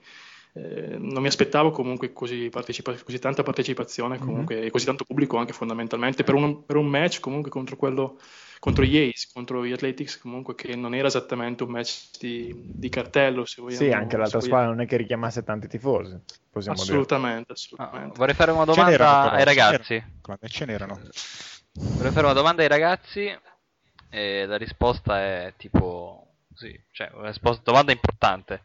eh, 0.55 0.97
non 0.99 1.23
mi 1.23 1.29
aspettavo 1.29 1.71
comunque 1.71 2.12
così, 2.12 2.49
partecipa- 2.51 2.97
così 3.03 3.19
tanta 3.19 3.42
partecipazione 3.42 4.19
comunque, 4.19 4.57
mm-hmm. 4.57 4.66
e 4.66 4.71
così 4.71 4.85
tanto 4.85 5.05
pubblico 5.05 5.38
anche 5.38 5.55
fondamentalmente 5.55 6.23
per 6.23 6.35
un, 6.35 6.64
per 6.66 6.77
un 6.77 6.87
match 6.87 7.21
comunque 7.21 7.51
contro 7.51 7.77
quello 7.77 8.19
contro 8.59 8.85
gli 8.85 8.97
Ace, 8.97 9.29
contro 9.33 9.64
gli 9.64 9.73
Athletics 9.73 10.19
comunque 10.19 10.55
che 10.55 10.75
non 10.77 10.95
era 10.95 11.09
esattamente 11.09 11.62
un 11.62 11.71
match 11.71 12.19
di, 12.19 12.53
di 12.55 12.88
cartello 12.88 13.45
se 13.45 13.61
vogliamo. 13.62 13.83
Sì, 13.83 13.90
anche 13.90 14.16
l'altra 14.16 14.40
squadra 14.40 14.69
non 14.69 14.81
è 14.81 14.87
che 14.87 14.97
richiamasse 14.97 15.42
tanti 15.42 15.69
tifosi. 15.69 16.19
Assolutamente, 16.66 17.53
assolutamente. 17.53 18.14
Ah, 18.14 18.16
vorrei 18.16 18.35
fare 18.35 18.51
una 18.51 18.64
domanda 18.64 19.31
ai 19.31 19.45
ragazzi. 19.45 20.03
Ce 20.49 20.64
n'erano. 20.64 21.01
Vorrei 21.73 22.12
fare 22.12 22.25
una 22.25 22.35
domanda 22.35 22.62
ai 22.62 22.69
ragazzi 22.69 23.31
e 24.09 24.47
la 24.47 24.57
risposta 24.57 25.21
è 25.21 25.55
tipo 25.57 26.27
sì, 26.57 26.79
cioè 26.90 27.11
una 27.12 27.29
risposta, 27.29 27.62
domanda 27.62 27.92
importante 27.92 28.62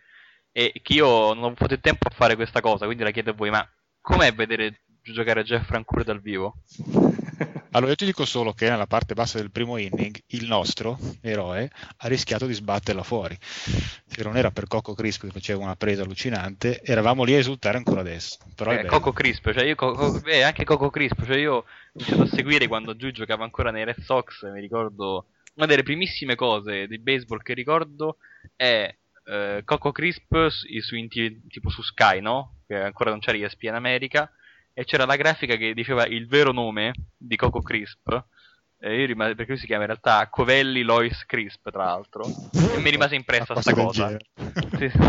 e 0.52 0.74
che 0.82 0.94
io 0.94 1.34
non 1.34 1.44
ho 1.44 1.48
avuto 1.48 1.74
il 1.74 1.80
tempo 1.82 2.08
a 2.08 2.14
fare 2.14 2.36
questa 2.36 2.62
cosa, 2.62 2.86
quindi 2.86 3.04
la 3.04 3.12
chiedo 3.12 3.32
a 3.32 3.34
voi, 3.34 3.50
ma 3.50 3.68
com'è 4.00 4.34
vedere 4.34 4.82
giocare 5.02 5.44
Jeff 5.44 5.66
Francure 5.66 6.04
dal 6.04 6.22
vivo? 6.22 6.56
Allora, 7.74 7.92
io 7.92 7.96
ti 7.96 8.06
dico 8.06 8.26
solo 8.26 8.52
che 8.52 8.70
nella 8.70 8.86
parte 8.86 9.14
bassa 9.14 9.38
del 9.38 9.50
primo 9.50 9.78
inning 9.78 10.18
il 10.28 10.46
nostro 10.46 11.00
eroe 11.22 11.72
ha 11.98 12.08
rischiato 12.10 12.46
di 12.46 12.54
sbatterla 12.54 13.02
fuori. 13.02 13.38
Se 13.40 14.24
non 14.24 14.36
era 14.36 14.52
per 14.52 14.68
Coco 14.68 14.94
Crisp 14.94 15.24
che 15.24 15.32
faceva 15.32 15.64
una 15.64 15.78
presa 15.78 16.02
allucinante, 16.04 16.82
eravamo 16.82 17.24
lì 17.24 17.34
a 17.34 17.38
esultare 17.38 17.78
ancora 17.78 18.02
adesso. 18.02 18.40
Però 18.56 18.74
eh, 18.74 18.86
Coco 18.86 19.14
Crisp, 19.14 19.54
cioè 19.54 19.64
io, 19.64 19.76
Coco, 19.76 20.22
eh, 20.26 20.42
anche 20.42 20.66
Coco 20.66 20.90
Crisp, 20.90 21.24
cioè 21.26 21.38
io 21.38 21.54
ho 21.54 21.66
iniziato 21.94 22.24
a 22.24 22.28
seguire 22.28 22.68
quando 22.68 22.98
giù 22.98 23.10
giocava 23.12 23.46
ancora 23.46 23.72
nei 23.72 23.86
Red 23.86 24.02
Sox, 24.02 24.52
mi 24.52 24.60
ricordo 24.60 25.28
una 25.54 25.66
delle 25.66 25.84
primissime 25.84 26.36
cose 26.36 26.88
di 26.88 27.00
baseball 27.00 27.42
che 27.42 27.54
ricordo 27.54 28.18
è 28.54 28.94
eh, 29.24 29.62
Coco 29.64 29.94
Crisp 29.94 30.50
su, 30.50 30.68
su, 30.82 31.08
tipo 31.08 31.70
su 31.70 31.82
Sky, 31.82 32.20
no? 32.20 32.58
Che 32.68 32.76
ancora 32.76 33.12
non 33.12 33.20
c'era 33.20 33.38
ESP 33.38 33.64
in 33.64 33.76
America 33.76 34.30
e 34.74 34.86
c'era 34.86 35.06
la 35.06 35.16
grafica 35.16 35.56
che 35.56 35.74
diceva 35.74 36.06
il 36.06 36.28
vero 36.28 36.52
nome 36.52 36.94
di 37.18 37.36
Coco 37.36 37.62
Crisp. 37.62 38.24
E 38.84 39.00
io 39.00 39.06
rimasi, 39.06 39.36
perché 39.36 39.52
lui 39.52 39.60
si 39.60 39.68
chiama 39.68 39.84
in 39.84 39.90
realtà 39.90 40.28
Covelli 40.28 40.82
Lois 40.82 41.24
Crisp, 41.28 41.70
tra 41.70 41.86
l'altro. 41.86 42.26
E 42.74 42.80
mi 42.80 42.90
rimase 42.90 43.14
impressa 43.14 43.54
questa 43.54 43.76
cosa. 43.76 44.18
Sì, 44.78 44.90
sì. 44.90 45.00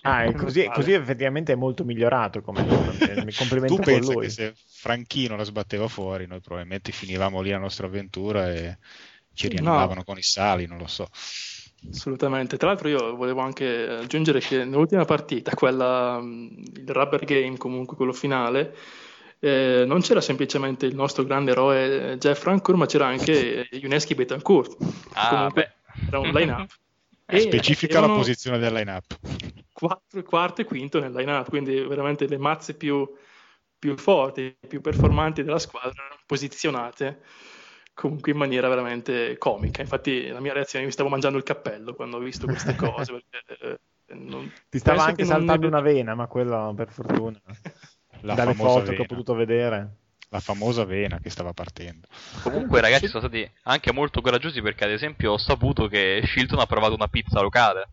Ah, 0.00 0.32
così, 0.32 0.66
così, 0.72 0.92
effettivamente 0.92 1.52
è 1.52 1.56
molto 1.56 1.84
migliorato 1.84 2.40
come. 2.40 2.62
Mi 3.22 3.32
complimento 3.34 3.74
tu 3.74 3.82
con 3.82 4.00
lui. 4.00 4.24
Che 4.24 4.30
se 4.30 4.54
Franchino 4.66 5.36
la 5.36 5.44
sbatteva 5.44 5.88
fuori, 5.88 6.26
noi 6.26 6.40
probabilmente 6.40 6.90
finivamo 6.90 7.42
lì 7.42 7.50
la 7.50 7.58
nostra 7.58 7.86
avventura 7.86 8.50
e 8.50 8.78
ci 9.34 9.48
rianimavano 9.48 9.96
no. 9.96 10.04
con 10.04 10.16
i 10.16 10.22
sali, 10.22 10.66
non 10.66 10.78
lo 10.78 10.86
so. 10.86 11.06
Assolutamente. 11.90 12.56
Tra 12.56 12.68
l'altro 12.68 12.88
io 12.88 13.14
volevo 13.14 13.40
anche 13.40 13.66
aggiungere 13.66 14.40
che 14.40 14.64
nell'ultima 14.64 15.04
partita, 15.04 15.54
quella, 15.54 16.18
il 16.22 16.88
rubber 16.88 17.24
game 17.24 17.58
comunque, 17.58 17.94
quello 17.94 18.14
finale, 18.14 18.74
eh, 19.40 19.84
non 19.86 20.00
c'era 20.00 20.20
semplicemente 20.20 20.86
il 20.86 20.94
nostro 20.94 21.24
grande 21.24 21.52
eroe 21.52 22.12
eh, 22.12 22.18
Jeff 22.18 22.42
Rancourt, 22.44 22.78
ma 22.78 22.86
c'era 22.86 23.06
anche 23.06 23.68
Yuneski 23.70 24.14
Betancourt. 24.14 24.76
Ah, 25.14 25.28
Comunque 25.28 25.76
beh. 25.92 26.06
era 26.08 26.18
un 26.18 26.30
line-up. 26.32 26.70
Eh, 27.30 27.36
E 27.36 27.40
Specifica 27.40 28.00
la 28.00 28.08
posizione 28.08 28.56
del 28.58 28.72
line-up. 28.72 29.04
Quarto, 29.70 30.22
quarto 30.22 30.62
e 30.62 30.64
quinto 30.64 30.98
nel 30.98 31.12
line-up, 31.12 31.50
quindi 31.50 31.78
veramente 31.82 32.26
le 32.26 32.38
mazze 32.38 32.74
più, 32.74 33.06
più 33.78 33.98
forti, 33.98 34.56
più 34.66 34.80
performanti 34.80 35.42
della 35.42 35.58
squadra 35.58 36.04
erano 36.06 36.20
posizionate 36.24 37.20
comunque 37.92 38.32
in 38.32 38.38
maniera 38.38 38.66
veramente 38.68 39.36
comica. 39.36 39.82
Infatti 39.82 40.28
la 40.28 40.40
mia 40.40 40.54
reazione, 40.54 40.86
mi 40.86 40.90
stavo 40.92 41.10
mangiando 41.10 41.36
il 41.36 41.44
cappello 41.44 41.92
quando 41.94 42.16
ho 42.16 42.20
visto 42.20 42.46
queste 42.46 42.74
cose. 42.76 43.12
perché, 43.12 43.78
eh, 44.06 44.14
non- 44.14 44.50
Ti 44.70 44.78
stava 44.78 44.96
penso 45.04 45.10
anche 45.10 45.22
che 45.24 45.28
non 45.28 45.38
saltando 45.40 45.68
ne- 45.68 45.76
una 45.76 45.80
vena, 45.82 46.14
ma 46.14 46.26
quello 46.28 46.72
per 46.74 46.90
fortuna. 46.90 47.38
La 48.20 48.34
Dalle 48.34 48.54
foto 48.54 48.82
che 48.82 48.90
vena. 48.90 49.02
ho 49.02 49.06
potuto 49.06 49.34
vedere. 49.34 49.96
La 50.30 50.40
famosa 50.40 50.84
vena 50.84 51.18
che 51.20 51.30
stava 51.30 51.52
partendo. 51.52 52.06
Comunque, 52.42 52.80
ragazzi, 52.82 53.06
sono 53.06 53.20
stati 53.20 53.50
anche 53.62 53.92
molto 53.92 54.20
coraggiosi 54.20 54.60
perché, 54.60 54.84
ad 54.84 54.90
esempio, 54.90 55.32
ho 55.32 55.38
saputo 55.38 55.86
che 55.88 56.20
Shilton 56.24 56.58
ha 56.58 56.66
provato 56.66 56.94
una 56.94 57.08
pizza 57.08 57.40
locale. 57.40 57.88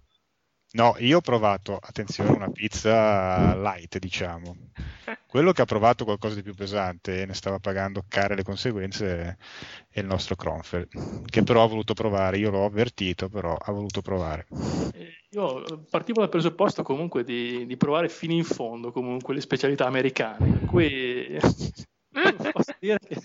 No, 0.75 0.93
io 0.99 1.17
ho 1.17 1.21
provato, 1.21 1.79
attenzione, 1.81 2.31
una 2.31 2.49
pizza 2.51 3.55
light, 3.55 3.97
diciamo. 3.97 4.57
Quello 5.25 5.53
che 5.53 5.61
ha 5.61 5.65
provato 5.65 6.03
qualcosa 6.03 6.35
di 6.35 6.43
più 6.43 6.53
pesante 6.53 7.21
e 7.21 7.25
ne 7.25 7.33
stava 7.33 7.59
pagando 7.59 8.03
care 8.09 8.35
le 8.35 8.43
conseguenze 8.43 9.37
è 9.89 9.99
il 9.99 10.05
nostro 10.05 10.35
Kronfeld, 10.35 11.29
che 11.29 11.43
però 11.43 11.63
ha 11.63 11.67
voluto 11.67 11.93
provare. 11.93 12.39
Io 12.39 12.49
l'ho 12.49 12.65
avvertito, 12.65 13.29
però 13.29 13.55
ha 13.55 13.71
voluto 13.71 14.01
provare. 14.01 14.47
Io 15.29 15.85
partivo 15.89 16.19
dal 16.19 16.29
presupposto 16.29 16.83
comunque 16.83 17.23
di, 17.23 17.65
di 17.65 17.77
provare 17.77 18.09
fino 18.09 18.33
in 18.33 18.43
fondo 18.43 18.91
comunque 18.91 19.33
le 19.33 19.41
specialità 19.41 19.85
americane, 19.85 20.45
per 20.45 20.65
cui 20.65 21.37
posso 22.51 22.75
dire 22.79 22.99
che 22.99 23.15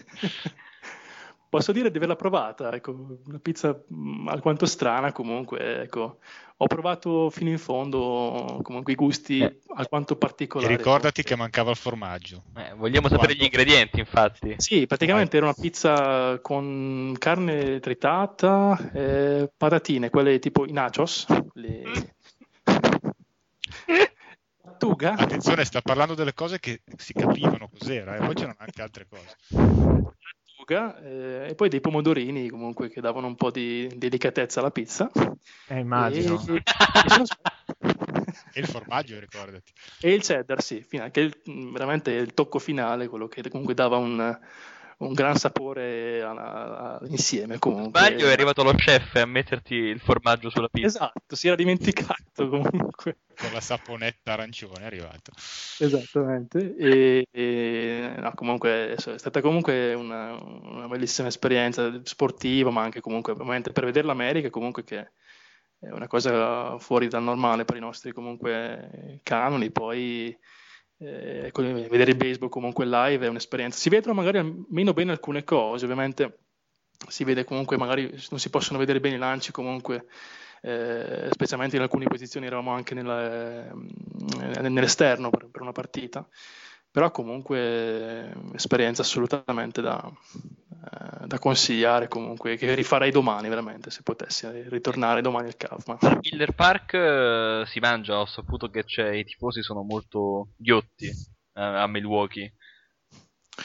posso 1.50 1.72
dire 1.72 1.90
di 1.90 1.96
averla 1.96 2.16
provata, 2.16 2.72
ecco, 2.72 3.18
una 3.26 3.38
pizza 3.40 3.78
mh, 3.86 4.28
alquanto 4.28 4.64
strana 4.64 5.12
comunque, 5.12 5.82
ecco. 5.82 6.18
Ho 6.62 6.66
provato 6.66 7.30
fino 7.30 7.48
in 7.50 7.58
fondo 7.58 8.60
comunque 8.62 8.92
i 8.92 8.94
gusti 8.94 9.42
alquanto 9.74 10.14
E 10.14 10.16
particolari. 10.18 10.76
ricordati 10.76 11.22
che 11.22 11.34
mancava 11.34 11.70
il 11.70 11.76
formaggio. 11.76 12.44
Eh, 12.54 12.74
vogliamo 12.74 13.08
sapere 13.08 13.34
Quanto? 13.34 13.42
gli 13.42 13.46
ingredienti, 13.46 13.98
infatti. 13.98 14.54
Sì, 14.58 14.86
praticamente 14.86 15.38
era 15.38 15.46
una 15.46 15.54
pizza 15.58 16.38
con 16.40 17.14
carne 17.18 17.80
tritata, 17.80 18.90
eh, 18.92 19.50
patatine, 19.56 20.10
quelle 20.10 20.38
tipo 20.38 20.66
i 20.66 20.72
nachos, 20.72 21.26
le... 21.54 22.14
lattuga, 24.62 25.14
Attenzione, 25.14 25.64
sta 25.64 25.80
parlando 25.80 26.14
delle 26.14 26.34
cose 26.34 26.60
che 26.60 26.82
si 26.96 27.14
capivano 27.14 27.68
cos'era, 27.68 28.16
e 28.16 28.18
poi 28.18 28.34
c'erano 28.34 28.56
anche 28.58 28.82
altre 28.82 29.06
cose. 29.08 29.36
Lattuga, 30.60 31.00
eh, 31.02 31.48
e 31.50 31.54
poi 31.54 31.68
dei 31.68 31.80
pomodorini 31.80 32.48
comunque 32.48 32.88
che 32.88 33.00
davano 33.00 33.26
un 33.26 33.36
po' 33.36 33.50
di 33.50 33.90
delicatezza 33.96 34.60
alla 34.60 34.70
pizza. 34.70 35.10
Eh, 35.68 35.78
immagino. 35.78 36.42
E, 36.48 36.54
e 36.54 36.62
E 38.52 38.60
il 38.60 38.66
formaggio, 38.66 39.18
ricordati. 39.20 39.72
e 40.00 40.12
il 40.12 40.22
cheddar, 40.22 40.60
sì, 40.62 40.82
fino- 40.86 41.08
che 41.10 41.20
è 41.20 41.24
il- 41.24 41.70
veramente 41.72 42.10
il 42.10 42.34
tocco 42.34 42.58
finale, 42.58 43.06
quello 43.08 43.28
che 43.28 43.48
comunque 43.48 43.74
dava 43.74 43.96
un, 43.96 44.38
un 45.00 45.12
gran 45.12 45.36
sapore 45.36 46.22
alla- 46.22 46.98
a- 47.00 47.06
insieme 47.08 47.58
comunque. 47.58 48.00
Sbaglio 48.00 48.28
è 48.28 48.32
arrivato 48.32 48.62
lo 48.62 48.72
chef 48.72 49.14
a 49.16 49.24
metterti 49.24 49.74
il 49.74 50.00
formaggio 50.00 50.50
sulla 50.50 50.68
pizza. 50.68 50.86
Esatto, 50.86 51.36
si 51.36 51.46
era 51.46 51.56
dimenticato 51.56 52.48
comunque. 52.48 53.18
Con 53.36 53.52
la 53.52 53.60
saponetta 53.60 54.32
arancione 54.32 54.82
è 54.82 54.84
arrivato. 54.84 55.32
Esattamente, 55.78 56.76
e, 56.76 57.26
e, 57.30 58.12
no, 58.18 58.32
comunque 58.34 58.94
è 58.94 58.96
stata 58.98 59.40
comunque 59.40 59.94
una, 59.94 60.34
una 60.34 60.88
bellissima 60.88 61.28
esperienza 61.28 62.00
sportiva, 62.04 62.70
ma 62.70 62.82
anche 62.82 63.00
comunque 63.00 63.32
ovviamente 63.32 63.72
per 63.72 63.86
vedere 63.86 64.06
l'America, 64.06 64.50
comunque 64.50 64.84
che 64.84 64.98
è 65.78 65.88
una 65.88 66.08
cosa 66.08 66.78
fuori 66.78 67.08
dal 67.08 67.22
normale 67.22 67.64
per 67.64 67.76
i 67.76 67.80
nostri 67.80 68.12
comunque 68.12 69.20
canoni, 69.22 69.70
poi 69.70 70.36
eh, 71.00 71.50
vedere 71.52 72.14
baseball 72.14 72.48
comunque 72.48 72.84
live 72.86 73.26
è 73.26 73.28
un'esperienza. 73.28 73.78
Si 73.78 73.88
vedono 73.88 74.14
magari 74.14 74.64
meno 74.68 74.92
bene 74.92 75.12
alcune 75.12 75.44
cose, 75.44 75.84
ovviamente 75.84 76.38
si 77.08 77.24
vede 77.24 77.44
comunque 77.44 77.78
magari 77.78 78.10
non 78.30 78.38
si 78.38 78.50
possono 78.50 78.78
vedere 78.78 79.00
bene 79.00 79.16
i 79.16 79.18
lanci 79.18 79.52
comunque 79.52 80.06
eh, 80.62 81.28
specialmente 81.30 81.76
in 81.76 81.82
alcune 81.82 82.04
posizioni 82.04 82.44
eravamo 82.44 82.72
anche 82.72 82.94
nella- 82.94 83.70
eh, 83.70 84.68
nell'esterno 84.68 85.30
per, 85.30 85.48
per 85.50 85.62
una 85.62 85.72
partita 85.72 86.28
però 86.90 87.10
comunque 87.10 88.30
esperienza 88.52 89.00
assolutamente 89.00 89.80
da, 89.80 90.12
eh, 90.82 91.26
da 91.26 91.38
consigliare 91.38 92.08
comunque 92.08 92.56
che 92.56 92.74
rifarei 92.74 93.10
domani 93.10 93.48
veramente 93.48 93.90
se 93.90 94.02
potessi 94.02 94.48
ritornare 94.68 95.20
domani 95.20 95.48
al 95.48 95.56
Kaufman 95.56 95.98
Miller 96.22 96.54
Park 96.54 96.94
eh, 96.94 97.64
si 97.66 97.80
mangia, 97.80 98.18
ho 98.18 98.26
saputo 98.26 98.70
che 98.70 98.84
c'è, 98.84 99.10
i 99.10 99.24
tifosi 99.24 99.62
sono 99.62 99.82
molto 99.82 100.48
ghiotti 100.56 101.06
eh, 101.06 101.12
a 101.60 101.86
Milwaukee. 101.86 102.54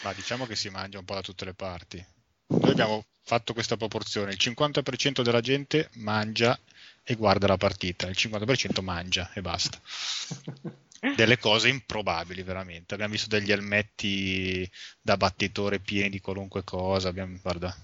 Ma 0.03 0.11
diciamo 0.11 0.45
che 0.45 0.55
si 0.55 0.69
mangia 0.69 0.99
un 0.99 1.05
po' 1.05 1.13
da 1.13 1.21
tutte 1.21 1.45
le 1.45 1.53
parti. 1.53 2.05
Noi 2.47 2.71
abbiamo 2.71 3.05
fatto 3.21 3.53
questa 3.53 3.77
proporzione, 3.77 4.31
il 4.31 4.37
50% 4.39 5.21
della 5.21 5.41
gente 5.41 5.89
mangia 5.95 6.59
e 7.01 7.15
guarda 7.15 7.47
la 7.47 7.57
partita, 7.57 8.07
il 8.07 8.15
50% 8.17 8.83
mangia 8.83 9.31
e 9.33 9.41
basta. 9.41 9.79
Delle 11.13 11.37
cose 11.37 11.69
improbabili 11.69 12.41
veramente. 12.43 12.93
Abbiamo 12.93 13.11
visto 13.13 13.29
degli 13.29 13.51
elmetti 13.51 14.69
da 15.01 15.17
battitore 15.17 15.79
pieni 15.79 16.09
di 16.09 16.21
qualunque 16.21 16.63
cosa. 16.63 17.09
Abbiamo, 17.09 17.37
guarda, 17.41 17.75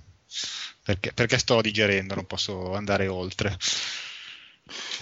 perché, 0.84 1.12
perché 1.14 1.38
sto 1.38 1.62
digerendo, 1.62 2.16
non 2.16 2.26
posso 2.26 2.74
andare 2.74 3.08
oltre. 3.08 3.58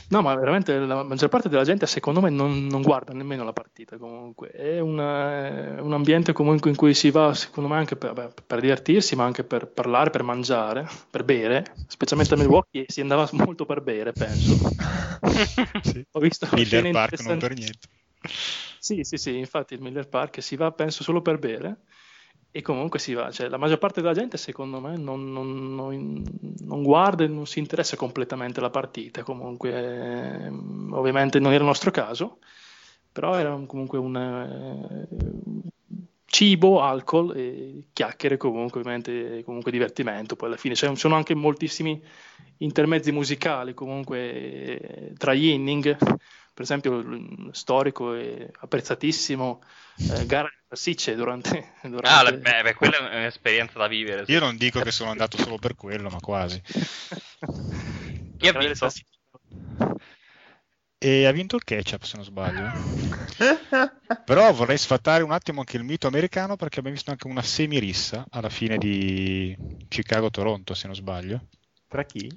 No, 0.07 0.23
ma 0.23 0.33
veramente 0.33 0.75
la 0.79 1.03
maggior 1.03 1.29
parte 1.29 1.49
della 1.49 1.63
gente 1.63 1.85
secondo 1.85 2.21
me 2.21 2.31
non, 2.31 2.65
non 2.65 2.81
guarda 2.81 3.13
nemmeno 3.13 3.43
la 3.43 3.53
partita 3.53 3.97
comunque. 3.97 4.49
È 4.49 4.79
una- 4.79 5.79
un 5.81 5.93
ambiente 5.93 6.33
comunque 6.33 6.71
in 6.71 6.75
cui 6.75 6.95
si 6.95 7.11
va 7.11 7.35
secondo 7.35 7.69
me 7.69 7.77
anche 7.77 7.95
per, 7.95 8.13
beh, 8.13 8.29
per 8.47 8.59
divertirsi, 8.61 9.15
ma 9.15 9.25
anche 9.25 9.43
per 9.43 9.67
parlare, 9.67 10.09
per 10.09 10.23
mangiare, 10.23 10.87
per 11.11 11.23
bere. 11.23 11.75
Specialmente 11.87 12.33
a 12.33 12.37
Milwaukee 12.37 12.85
si 12.87 13.01
andava 13.01 13.29
molto 13.33 13.65
per 13.65 13.81
bere, 13.81 14.11
penso. 14.13 14.57
Sì. 15.83 16.05
Ho 16.11 16.19
visto 16.19 16.47
Miller 16.53 16.91
Park 16.91 17.19
non 17.21 17.37
per 17.37 17.53
niente. 17.53 17.87
Sì, 18.21 19.03
sì, 19.03 19.17
sì, 19.17 19.37
infatti 19.37 19.73
il 19.73 19.81
Miller 19.81 20.07
Park 20.07 20.41
si 20.41 20.55
va 20.55 20.71
penso 20.71 21.03
solo 21.03 21.21
per 21.21 21.37
bere 21.39 21.81
e 22.51 22.61
comunque 22.61 22.99
si 22.99 23.13
va, 23.13 23.29
cioè 23.31 23.47
la 23.47 23.57
maggior 23.57 23.77
parte 23.77 24.01
della 24.01 24.13
gente 24.13 24.37
secondo 24.37 24.79
me 24.79 24.97
non, 24.97 25.31
non- 25.31 25.75
non- 25.75 26.23
non 26.61 26.83
guarda 26.83 27.23
e 27.23 27.27
non 27.27 27.45
si 27.45 27.59
interessa 27.59 27.95
completamente 27.95 28.59
alla 28.59 28.69
partita, 28.71 29.23
comunque 29.23 29.71
ehm, 30.45 30.91
ovviamente 30.93 31.39
non 31.39 31.51
era 31.51 31.61
il 31.61 31.67
nostro 31.69 31.91
caso, 31.91 32.39
però 33.11 33.35
era 33.37 33.53
un- 33.53 33.65
comunque 33.67 33.97
un 33.99 34.15
eh, 34.15 35.07
cibo, 36.25 36.81
alcol 36.81 37.35
e 37.35 37.87
chiacchiere 37.93 38.37
comunque, 38.37 38.79
ovviamente 38.81 39.43
comunque 39.43 39.71
divertimento, 39.71 40.35
poi 40.35 40.49
alla 40.49 40.57
fine 40.57 40.75
Cioè, 40.75 40.89
ci 40.89 40.95
sono 40.97 41.15
anche 41.15 41.33
moltissimi 41.35 42.01
intermezzi 42.57 43.11
musicali 43.11 43.73
comunque 43.73 44.19
eh, 44.33 45.13
tra 45.17 45.33
gli 45.33 45.45
inning 45.47 45.95
per 46.59 46.67
esempio 46.67 47.53
storico 47.53 48.15
e 48.15 48.51
apprezzatissimo 48.53 49.61
eh, 49.95 50.25
gara 50.25 50.49
di 50.49 50.61
salsicce 50.67 51.15
durante, 51.15 51.71
durante... 51.87 52.09
Ah, 52.09 52.23
beh, 52.29 52.63
beh, 52.63 52.73
quella 52.73 53.09
è 53.09 53.15
un'esperienza 53.15 53.79
da 53.79 53.87
vivere. 53.87 54.25
Io 54.27 54.41
non 54.41 54.57
dico 54.57 54.81
che 54.81 54.91
sono 54.91 55.09
andato 55.09 55.37
solo 55.37 55.57
per 55.57 55.75
quello, 55.75 56.09
ma 56.09 56.19
quasi. 56.19 56.61
Chi 58.35 58.47
ha 58.49 58.57
vinto? 58.57 58.91
E 60.97 61.25
ha 61.25 61.31
vinto 61.31 61.55
il 61.55 61.63
ketchup, 61.63 62.03
se 62.03 62.17
non 62.17 62.25
sbaglio. 62.25 62.67
Però 64.25 64.51
vorrei 64.51 64.77
sfatare 64.77 65.23
un 65.23 65.31
attimo 65.31 65.61
anche 65.61 65.77
il 65.77 65.85
mito 65.85 66.07
americano 66.07 66.57
perché 66.57 66.79
abbiamo 66.79 66.97
visto 66.97 67.11
anche 67.11 67.27
una 67.27 67.41
semirissa 67.41 68.25
alla 68.31 68.49
fine 68.49 68.77
di 68.77 69.55
Chicago-Toronto, 69.87 70.73
se 70.73 70.87
non 70.87 70.95
sbaglio. 70.97 71.47
Tra 71.87 72.03
chi? 72.03 72.29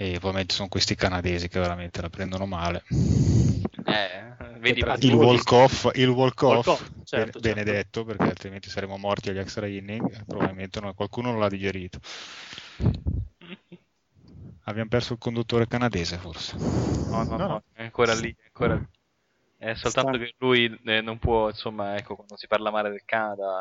E 0.00 0.16
ovviamente 0.16 0.54
sono 0.54 0.68
questi 0.68 0.94
canadesi 0.94 1.48
che 1.48 1.60
veramente 1.60 2.00
la 2.00 2.08
prendono 2.08 2.46
male. 2.46 2.82
Eh, 2.88 4.58
vedi, 4.58 4.80
Tra- 4.80 4.96
Il 4.98 5.12
walk-off, 5.12 5.90
il 5.92 6.08
walk-off, 6.08 6.66
Walk-off, 6.66 6.80
certo, 7.04 7.04
ben- 7.04 7.24
certo. 7.32 7.40
benedetto, 7.40 8.04
perché 8.06 8.24
altrimenti 8.24 8.70
saremmo 8.70 8.96
morti 8.96 9.28
agli 9.28 9.38
extra 9.38 9.66
inning, 9.66 10.24
probabilmente 10.24 10.80
non- 10.80 10.94
qualcuno 10.94 11.32
non 11.32 11.38
l'ha 11.40 11.48
digerito. 11.48 11.98
Abbiamo 14.64 14.88
perso 14.88 15.12
il 15.12 15.18
conduttore 15.18 15.66
canadese, 15.66 16.16
forse. 16.16 16.56
No, 16.56 17.24
no, 17.24 17.36
No. 17.36 17.46
no, 17.46 17.62
è 17.74 17.82
ancora 17.82 18.14
lì, 18.14 18.30
è 18.30 18.44
ancora 18.46 18.74
lì. 18.76 18.86
È 19.58 19.74
soltanto 19.74 20.16
Sta- 20.16 20.24
che 20.24 20.34
lui 20.38 20.80
eh, 20.84 21.00
non 21.02 21.18
può, 21.18 21.48
insomma, 21.48 21.96
ecco, 21.96 22.14
quando 22.14 22.36
si 22.38 22.46
parla 22.46 22.70
male 22.70 22.88
del 22.88 23.02
Canada, 23.04 23.60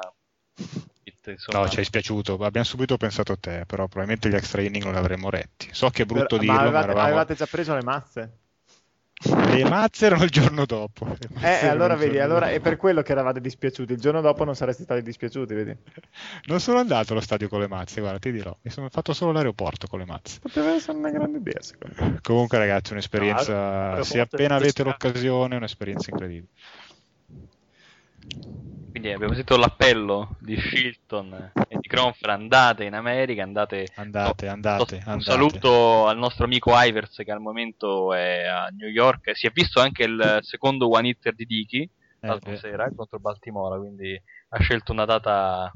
insomma, 1.25 1.59
No, 1.63 1.67
ci 1.69 1.75
è 1.75 1.79
dispiaciuto. 1.79 2.33
Abbiamo 2.43 2.65
subito 2.65 2.97
pensato 2.97 3.33
a 3.33 3.37
te, 3.37 3.63
però 3.67 3.87
probabilmente 3.87 4.29
gli 4.29 4.35
extra 4.35 4.61
inning 4.61 4.83
non 4.83 4.93
li 4.93 4.99
avremmo 4.99 5.29
retti. 5.29 5.69
So 5.71 5.89
che 5.89 6.03
è 6.03 6.05
brutto 6.05 6.37
Per- 6.37 6.39
dirlo, 6.39 6.53
ma 6.53 6.61
ma 6.61 6.63
avevate, 6.67 6.85
eravamo... 6.85 7.05
avevate 7.05 7.35
già 7.35 7.45
preso 7.45 7.75
le 7.75 7.83
mazze? 7.83 8.37
Le 9.21 9.65
mazze 9.67 10.05
erano 10.05 10.23
il 10.23 10.29
giorno 10.29 10.65
dopo. 10.65 11.05
Eh, 11.41 11.67
allora 11.67 11.95
vedi, 11.97 12.19
allora 12.19 12.51
è 12.51 12.61
per 12.61 12.77
quello 12.77 13.01
che 13.01 13.11
eravate 13.11 13.41
dispiaciuti. 13.41 13.91
Il 13.91 13.99
giorno 13.99 14.21
dopo 14.21 14.45
non 14.45 14.55
sareste 14.55 14.83
stati 14.83 15.01
dispiaciuti, 15.01 15.53
vedi? 15.53 15.75
Non 16.45 16.61
sono 16.61 16.79
andato 16.79 17.11
allo 17.11 17.21
stadio 17.21 17.49
con 17.49 17.59
le 17.59 17.67
mazze, 17.67 17.99
guarda, 17.99 18.17
ti 18.17 18.31
dirò. 18.31 18.55
Mi 18.61 18.71
sono 18.71 18.87
fatto 18.87 19.11
solo 19.11 19.33
l'aeroporto 19.33 19.87
con 19.87 19.99
le 19.99 20.05
mazze. 20.05 20.39
Poteva 20.39 20.71
essere 20.73 20.97
una 20.97 21.09
grande 21.09 21.39
idea, 21.39 21.61
secondo 21.61 21.95
me. 21.99 22.19
Comunque, 22.21 22.59
ragazzi, 22.59 22.93
un'esperienza. 22.93 23.91
Ah, 23.91 24.03
se 24.03 24.21
appena 24.21 24.55
avete 24.55 24.83
l'occasione, 24.83 25.57
un'esperienza 25.57 26.11
incredibile. 26.11 26.53
Quindi 28.89 29.11
abbiamo 29.11 29.33
sentito 29.33 29.57
l'appello 29.57 30.35
di 30.39 30.59
Shilton 30.59 31.51
e 31.67 31.77
di 31.79 31.87
Cronfer, 31.87 32.29
andate 32.31 32.85
in 32.85 32.93
America, 32.95 33.43
andate... 33.43 33.87
Andate, 33.95 34.45
no, 34.47 34.51
andate, 34.53 34.95
Un 34.95 35.01
andate. 35.05 35.21
saluto 35.21 36.07
al 36.07 36.17
nostro 36.17 36.45
amico 36.45 36.71
Ivers 36.73 37.17
che 37.17 37.31
al 37.31 37.39
momento 37.39 38.13
è 38.13 38.43
a 38.45 38.67
New 38.75 38.89
York. 38.89 39.35
Si 39.35 39.45
è 39.47 39.51
visto 39.51 39.79
anche 39.79 40.03
il 40.03 40.39
secondo 40.41 40.89
one 40.89 41.07
hitter 41.09 41.35
di 41.35 41.45
Dickey 41.45 41.89
l'altra 42.21 42.51
Eh, 42.51 42.57
sera 42.57 42.91
contro 42.93 43.19
Baltimora, 43.19 43.77
quindi 43.77 44.19
ha 44.49 44.59
scelto 44.59 44.91
una 44.91 45.05
data 45.05 45.71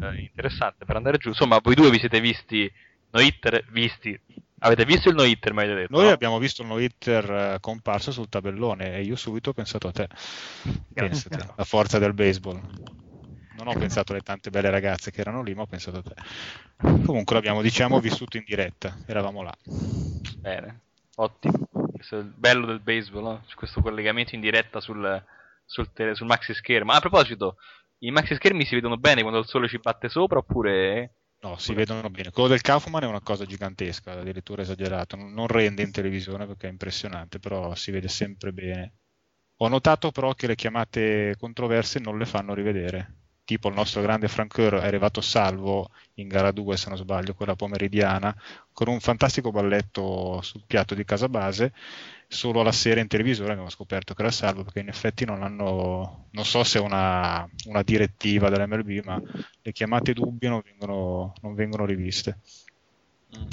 eh, 0.00 0.20
interessante 0.20 0.84
per 0.84 0.96
andare 0.96 1.18
giù. 1.18 1.28
Insomma, 1.28 1.58
voi 1.62 1.74
due 1.74 1.90
vi 1.90 1.98
siete 1.98 2.20
visti 2.20 2.70
no 3.10 3.20
hitter 3.20 3.66
visti. 3.70 4.18
Avete 4.60 4.84
visto 4.84 5.08
il 5.08 5.14
no 5.14 5.24
hitter, 5.24 5.52
mi 5.52 5.62
avete 5.62 5.74
detto? 5.74 5.96
Noi 5.96 6.06
no? 6.06 6.12
abbiamo 6.12 6.38
visto 6.38 6.62
il 6.62 6.68
no-hitter 6.68 7.30
eh, 7.30 7.58
comparso 7.60 8.12
sul 8.12 8.28
tabellone 8.28 8.96
e 8.96 9.02
io 9.02 9.16
subito 9.16 9.50
ho 9.50 9.52
pensato 9.52 9.88
a 9.88 9.92
te. 9.92 10.08
Pensate, 10.92 11.52
la 11.54 11.64
forza 11.64 11.98
del 11.98 12.14
baseball. 12.14 12.60
Non 13.56 13.68
ho 13.68 13.74
pensato 13.74 14.12
alle 14.12 14.22
tante 14.22 14.50
belle 14.50 14.70
ragazze 14.70 15.10
che 15.10 15.20
erano 15.20 15.42
lì, 15.42 15.54
ma 15.54 15.62
ho 15.62 15.66
pensato 15.66 15.98
a 15.98 16.02
te. 16.02 16.14
Comunque 17.04 17.34
l'abbiamo, 17.34 17.62
diciamo, 17.62 18.00
vissuto 18.00 18.36
in 18.36 18.44
diretta. 18.46 18.96
Eravamo 19.06 19.42
là. 19.42 19.54
Bene, 20.38 20.80
ottimo. 21.16 21.68
Questo 21.92 22.16
è 22.16 22.20
il 22.20 22.32
bello 22.34 22.66
del 22.66 22.80
baseball, 22.80 23.22
no? 23.22 23.44
Questo 23.54 23.80
collegamento 23.80 24.34
in 24.34 24.40
diretta 24.40 24.80
sul, 24.80 25.22
sul, 25.64 25.92
tele- 25.92 26.14
sul 26.14 26.26
maxi 26.26 26.54
schermo. 26.54 26.92
Ah, 26.92 26.96
a 26.96 27.00
proposito, 27.00 27.56
i 27.98 28.10
maxi 28.10 28.34
schermi 28.34 28.64
si 28.64 28.74
vedono 28.74 28.96
bene 28.96 29.20
quando 29.20 29.40
il 29.40 29.46
sole 29.46 29.68
ci 29.68 29.78
batte 29.78 30.08
sopra 30.08 30.38
oppure... 30.38 31.12
No, 31.44 31.56
si 31.58 31.74
vedono 31.74 32.10
bene. 32.10 32.30
Quello 32.32 32.48
del 32.48 32.60
Kaufman 32.60 33.04
è 33.04 33.06
una 33.06 33.20
cosa 33.20 33.44
gigantesca, 33.44 34.12
addirittura 34.12 34.62
esagerato. 34.62 35.14
Non 35.14 35.32
non 35.32 35.46
rende 35.46 35.82
in 35.82 35.92
televisione 35.92 36.44
perché 36.46 36.66
è 36.66 36.70
impressionante, 36.70 37.38
però 37.38 37.74
si 37.76 37.90
vede 37.92 38.08
sempre 38.08 38.52
bene. 38.52 38.94
Ho 39.58 39.68
notato 39.68 40.10
però 40.10 40.34
che 40.34 40.46
le 40.48 40.54
chiamate 40.56 41.34
controverse 41.38 42.00
non 42.00 42.18
le 42.18 42.26
fanno 42.26 42.54
rivedere. 42.54 43.23
Tipo 43.44 43.68
il 43.68 43.74
nostro 43.74 44.00
grande 44.00 44.28
Francoeur 44.28 44.76
è 44.76 44.86
arrivato 44.86 45.20
salvo 45.20 45.90
in 46.14 46.28
gara 46.28 46.50
2, 46.50 46.76
se 46.78 46.88
non 46.88 46.96
sbaglio, 46.96 47.34
quella 47.34 47.54
pomeridiana, 47.54 48.34
con 48.72 48.88
un 48.88 49.00
fantastico 49.00 49.50
balletto 49.50 50.40
sul 50.40 50.62
piatto 50.66 50.94
di 50.94 51.04
casa 51.04 51.28
base. 51.28 51.72
Solo 52.26 52.60
alla 52.60 52.72
sera 52.72 53.00
in 53.00 53.06
televisione 53.06 53.50
abbiamo 53.50 53.68
scoperto 53.68 54.14
che 54.14 54.22
era 54.22 54.30
salvo 54.30 54.64
perché 54.64 54.80
in 54.80 54.88
effetti 54.88 55.26
non 55.26 55.42
hanno, 55.42 56.28
non 56.30 56.44
so 56.44 56.64
se 56.64 56.78
è 56.78 56.82
una, 56.82 57.46
una 57.66 57.82
direttiva 57.82 58.48
dell'MLB, 58.48 59.04
ma 59.04 59.20
le 59.60 59.72
chiamate 59.72 60.14
dubbie 60.14 60.48
non 60.48 60.62
vengono, 60.64 61.34
non 61.42 61.54
vengono 61.54 61.84
riviste. 61.84 62.38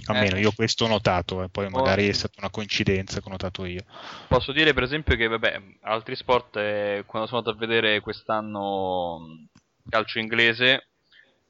Almeno 0.05 0.35
Eh, 0.37 0.39
io 0.39 0.51
questo 0.51 0.85
ho 0.85 0.87
notato, 0.87 1.43
e 1.43 1.49
poi 1.49 1.67
magari 1.69 2.07
è 2.07 2.13
stata 2.13 2.35
una 2.37 2.49
coincidenza 2.49 3.19
che 3.19 3.27
ho 3.27 3.31
notato 3.31 3.65
io. 3.65 3.83
Posso 4.27 4.51
dire 4.51 4.73
per 4.73 4.83
esempio 4.83 5.15
che, 5.15 5.27
vabbè, 5.27 5.61
altri 5.81 6.15
sport, 6.15 6.55
eh, 6.57 7.03
quando 7.05 7.27
sono 7.27 7.39
andato 7.39 7.57
a 7.57 7.59
vedere 7.59 7.99
quest'anno 7.99 9.47
calcio 9.89 10.19
inglese, 10.19 10.87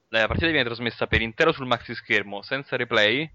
la 0.09 0.27
partita 0.27 0.47
viene 0.47 0.63
trasmessa 0.65 1.07
per 1.07 1.21
intero 1.21 1.51
sul 1.51 1.67
maxi 1.67 1.93
schermo, 1.95 2.41
senza 2.41 2.75
replay, 2.75 3.29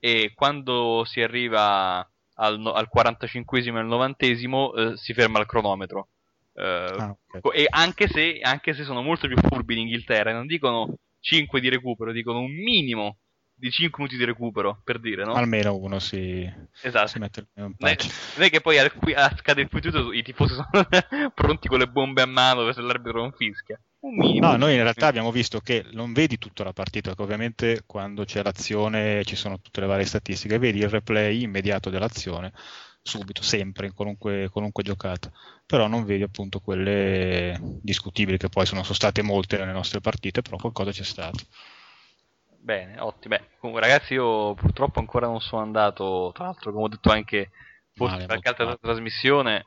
e 0.00 0.32
quando 0.34 1.04
si 1.04 1.20
arriva 1.20 2.08
al, 2.34 2.58
no- 2.60 2.72
al 2.72 2.88
45esimo 2.94 3.76
e 3.76 3.80
al 3.80 3.86
90esimo 3.88 4.74
eh, 4.92 4.96
si 4.96 5.12
ferma 5.14 5.40
il 5.40 5.46
cronometro. 5.46 6.08
Eh, 6.54 6.94
Ah, 6.98 7.10
ok. 7.10 7.40
co- 7.40 7.52
e 7.52 7.66
anche 7.68 8.08
se, 8.08 8.38
anche 8.42 8.74
se 8.74 8.84
sono 8.84 9.02
molto 9.02 9.26
più 9.26 9.36
furbi 9.40 9.74
in 9.74 9.80
Inghilterra, 9.80 10.32
non 10.32 10.46
dicono 10.46 10.98
5 11.20 11.60
di 11.60 11.68
recupero, 11.68 12.12
dicono 12.12 12.40
un 12.40 12.52
minimo 12.52 13.18
di 13.54 13.70
5 13.70 13.98
minuti 14.04 14.16
di 14.16 14.24
recupero, 14.24 14.80
per 14.84 15.00
dire, 15.00 15.24
no? 15.24 15.32
Almeno 15.34 15.74
uno 15.76 15.98
si, 15.98 16.48
Esatto. 16.80 17.08
si 17.08 17.18
mette 17.18 17.46
in 17.54 17.74
Non 17.78 17.90
è, 17.90 17.96
pace. 17.96 18.10
non 18.36 18.46
è 18.46 18.50
che 18.50 18.60
poi 18.60 18.78
a, 18.78 18.88
qui- 18.90 19.14
a 19.14 19.34
scade 19.36 19.62
il 19.62 19.68
punto 19.68 20.12
i 20.12 20.22
tifosi 20.22 20.54
sono 20.70 20.86
pronti 21.34 21.66
con 21.66 21.78
le 21.80 21.88
bombe 21.88 22.22
a 22.22 22.26
mano 22.26 22.70
se 22.72 22.80
l'arbitro 22.80 23.20
non 23.20 23.32
fischia. 23.32 23.80
Un 24.00 24.14
minimo. 24.14 24.50
No, 24.50 24.56
noi 24.56 24.74
in 24.74 24.82
realtà 24.82 25.08
abbiamo 25.08 25.32
visto 25.32 25.60
che 25.60 25.84
non 25.92 26.12
vedi 26.12 26.38
tutta 26.38 26.62
la 26.64 26.72
partita, 26.72 27.08
perché 27.08 27.22
ovviamente 27.22 27.82
quando 27.84 28.24
c'è 28.24 28.42
l'azione 28.42 29.24
ci 29.24 29.34
sono 29.34 29.60
tutte 29.60 29.80
le 29.80 29.86
varie 29.86 30.04
statistiche, 30.04 30.58
vedi 30.58 30.78
il 30.78 30.88
replay 30.88 31.42
immediato 31.42 31.90
dell'azione 31.90 32.52
subito, 33.08 33.42
sempre, 33.42 33.86
in 33.86 33.94
qualunque, 33.94 34.48
qualunque 34.50 34.82
giocata, 34.82 35.32
però 35.64 35.86
non 35.86 36.04
vedi 36.04 36.22
appunto 36.22 36.60
quelle 36.60 37.58
discutibili, 37.82 38.36
che 38.36 38.48
poi 38.48 38.66
sono, 38.66 38.82
sono 38.82 38.94
state 38.94 39.22
molte 39.22 39.56
nelle 39.56 39.72
nostre 39.72 40.00
partite, 40.00 40.42
però 40.42 40.56
qualcosa 40.56 40.90
c'è 40.90 41.04
stato. 41.04 41.44
Bene, 42.60 43.00
ottimo. 43.00 43.36
Beh, 43.36 43.44
comunque, 43.58 43.86
ragazzi, 43.86 44.12
io 44.12 44.52
purtroppo 44.54 44.98
ancora 44.98 45.26
non 45.26 45.40
sono 45.40 45.62
andato. 45.62 46.32
Tra 46.34 46.44
l'altro, 46.44 46.70
come 46.70 46.84
ho 46.84 46.88
detto 46.88 47.10
anche 47.10 47.50
forse 47.94 48.16
per 48.26 48.28
molto 48.28 48.48
altra 48.48 48.64
male. 48.64 48.78
trasmissione, 48.78 49.66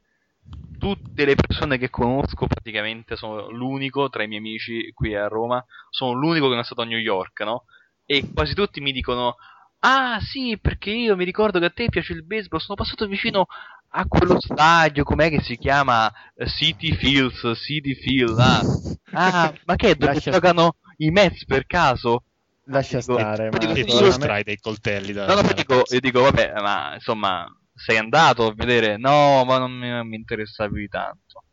tutte 0.77 1.25
le 1.25 1.35
persone 1.35 1.77
che 1.77 1.89
conosco 1.89 2.47
praticamente 2.47 3.15
sono 3.15 3.49
l'unico 3.51 4.09
tra 4.09 4.23
i 4.23 4.27
miei 4.27 4.39
amici 4.39 4.91
qui 4.93 5.15
a 5.15 5.27
Roma. 5.27 5.63
Sono 5.89 6.13
l'unico 6.13 6.45
che 6.45 6.51
non 6.53 6.61
è 6.61 6.63
stato 6.65 6.81
a 6.81 6.85
New 6.85 6.97
York, 6.97 7.41
no? 7.41 7.65
E 8.05 8.29
quasi 8.33 8.53
tutti 8.53 8.81
mi 8.81 8.91
dicono: 8.91 9.35
Ah, 9.79 10.19
sì, 10.19 10.57
perché 10.59 10.89
io 10.91 11.15
mi 11.15 11.23
ricordo 11.25 11.59
che 11.59 11.65
a 11.65 11.69
te 11.69 11.89
piace 11.89 12.13
il 12.13 12.25
baseball. 12.25 12.59
Sono 12.59 12.75
passato 12.77 13.05
vicino 13.07 13.45
a 13.93 14.05
quello 14.07 14.39
stadio, 14.39 15.03
com'è 15.03 15.29
che 15.29 15.41
si 15.41 15.57
chiama? 15.57 16.11
Eh, 16.35 16.47
City 16.47 16.93
Fields, 16.95 17.51
City 17.55 17.93
Field. 17.95 18.39
Ah, 18.39 18.65
Ah, 19.13 19.53
ma 19.65 19.75
che 19.75 19.89
è 19.89 19.95
dove 19.95 20.13
Lascia- 20.13 20.31
giocano 20.31 20.75
i 20.97 21.09
Mets 21.11 21.45
per 21.45 21.65
caso? 21.65 22.23
Lascia 22.65 22.99
Dico- 22.99 23.19
stare, 23.19 23.49
dico, 23.49 23.71
E 23.73 23.75
sì, 23.75 23.83
tu 23.83 23.91
io- 24.05 24.43
dei 24.43 24.57
coltelli 24.57 25.11
da, 25.11 25.25
No, 25.25 25.33
no, 25.35 25.41
ma 25.41 25.51
dico, 25.51 25.83
io 25.89 25.99
dico, 25.99 26.21
vabbè, 26.21 26.53
ma 26.61 26.93
insomma, 26.93 27.45
sei 27.85 27.97
andato 27.97 28.45
a 28.47 28.53
vedere? 28.53 28.97
No, 28.97 29.43
ma 29.45 29.57
non 29.57 29.71
mi, 29.71 29.89
non 29.89 30.07
mi 30.07 30.15
interessa 30.15 30.67
più 30.67 30.77
di 30.77 30.87
tanto. 30.87 31.43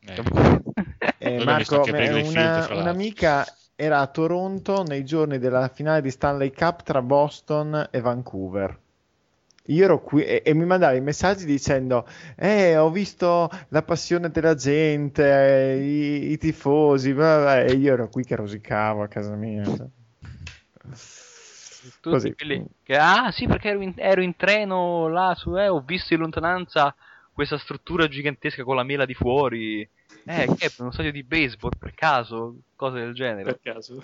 Eh, 0.00 0.22
Eh, 1.18 1.38
Marco, 1.44 1.84
una- 1.84 2.68
un'amica 2.80 3.46
era 3.76 4.00
a 4.00 4.06
Toronto 4.08 4.82
nei 4.82 5.04
giorni 5.04 5.38
della 5.38 5.68
finale 5.68 6.00
di 6.02 6.10
Stanley 6.10 6.52
Cup 6.52 6.82
tra 6.82 7.00
Boston 7.02 7.88
e 7.90 8.00
Vancouver. 8.00 8.78
Io 9.66 9.84
ero 9.84 10.00
qui 10.02 10.24
e, 10.24 10.42
e 10.44 10.54
mi 10.54 10.64
mandava 10.64 10.94
i 10.94 11.00
messaggi 11.00 11.44
dicendo: 11.44 12.06
Eh, 12.36 12.76
ho 12.76 12.90
visto 12.90 13.48
la 13.68 13.82
passione 13.82 14.30
della 14.30 14.54
gente, 14.56 15.22
eh, 15.74 15.78
i, 15.78 16.32
i 16.32 16.38
tifosi. 16.38 17.12
bla 17.14 17.38
bla", 17.38 17.60
E 17.60 17.74
io 17.74 17.92
ero 17.92 18.08
qui 18.08 18.24
che 18.24 18.34
rosicavo 18.36 19.02
a 19.04 19.08
casa 19.08 19.34
mia. 19.36 19.64
Tutti 21.82 22.10
Così. 22.10 22.34
quelli 22.34 22.64
che, 22.82 22.96
ah, 22.96 23.30
sì, 23.32 23.46
perché 23.46 23.68
ero 23.68 23.82
in, 23.82 23.94
ero 23.96 24.22
in 24.22 24.36
treno 24.36 25.08
là 25.08 25.34
su, 25.36 25.56
eh, 25.56 25.68
ho 25.68 25.80
visto 25.80 26.14
in 26.14 26.20
lontananza 26.20 26.94
questa 27.32 27.58
struttura 27.58 28.08
gigantesca 28.08 28.62
con 28.62 28.76
la 28.76 28.82
mela 28.82 29.04
di 29.04 29.14
fuori. 29.14 29.80
Eh, 29.80 29.88
che 30.58 30.66
è 30.66 30.72
uno 30.78 30.92
stadio 30.92 31.12
di 31.12 31.22
baseball 31.22 31.72
per 31.78 31.94
caso, 31.94 32.56
cose 32.76 32.98
del 32.98 33.14
genere. 33.14 33.44
per 33.44 33.60
caso. 33.60 34.02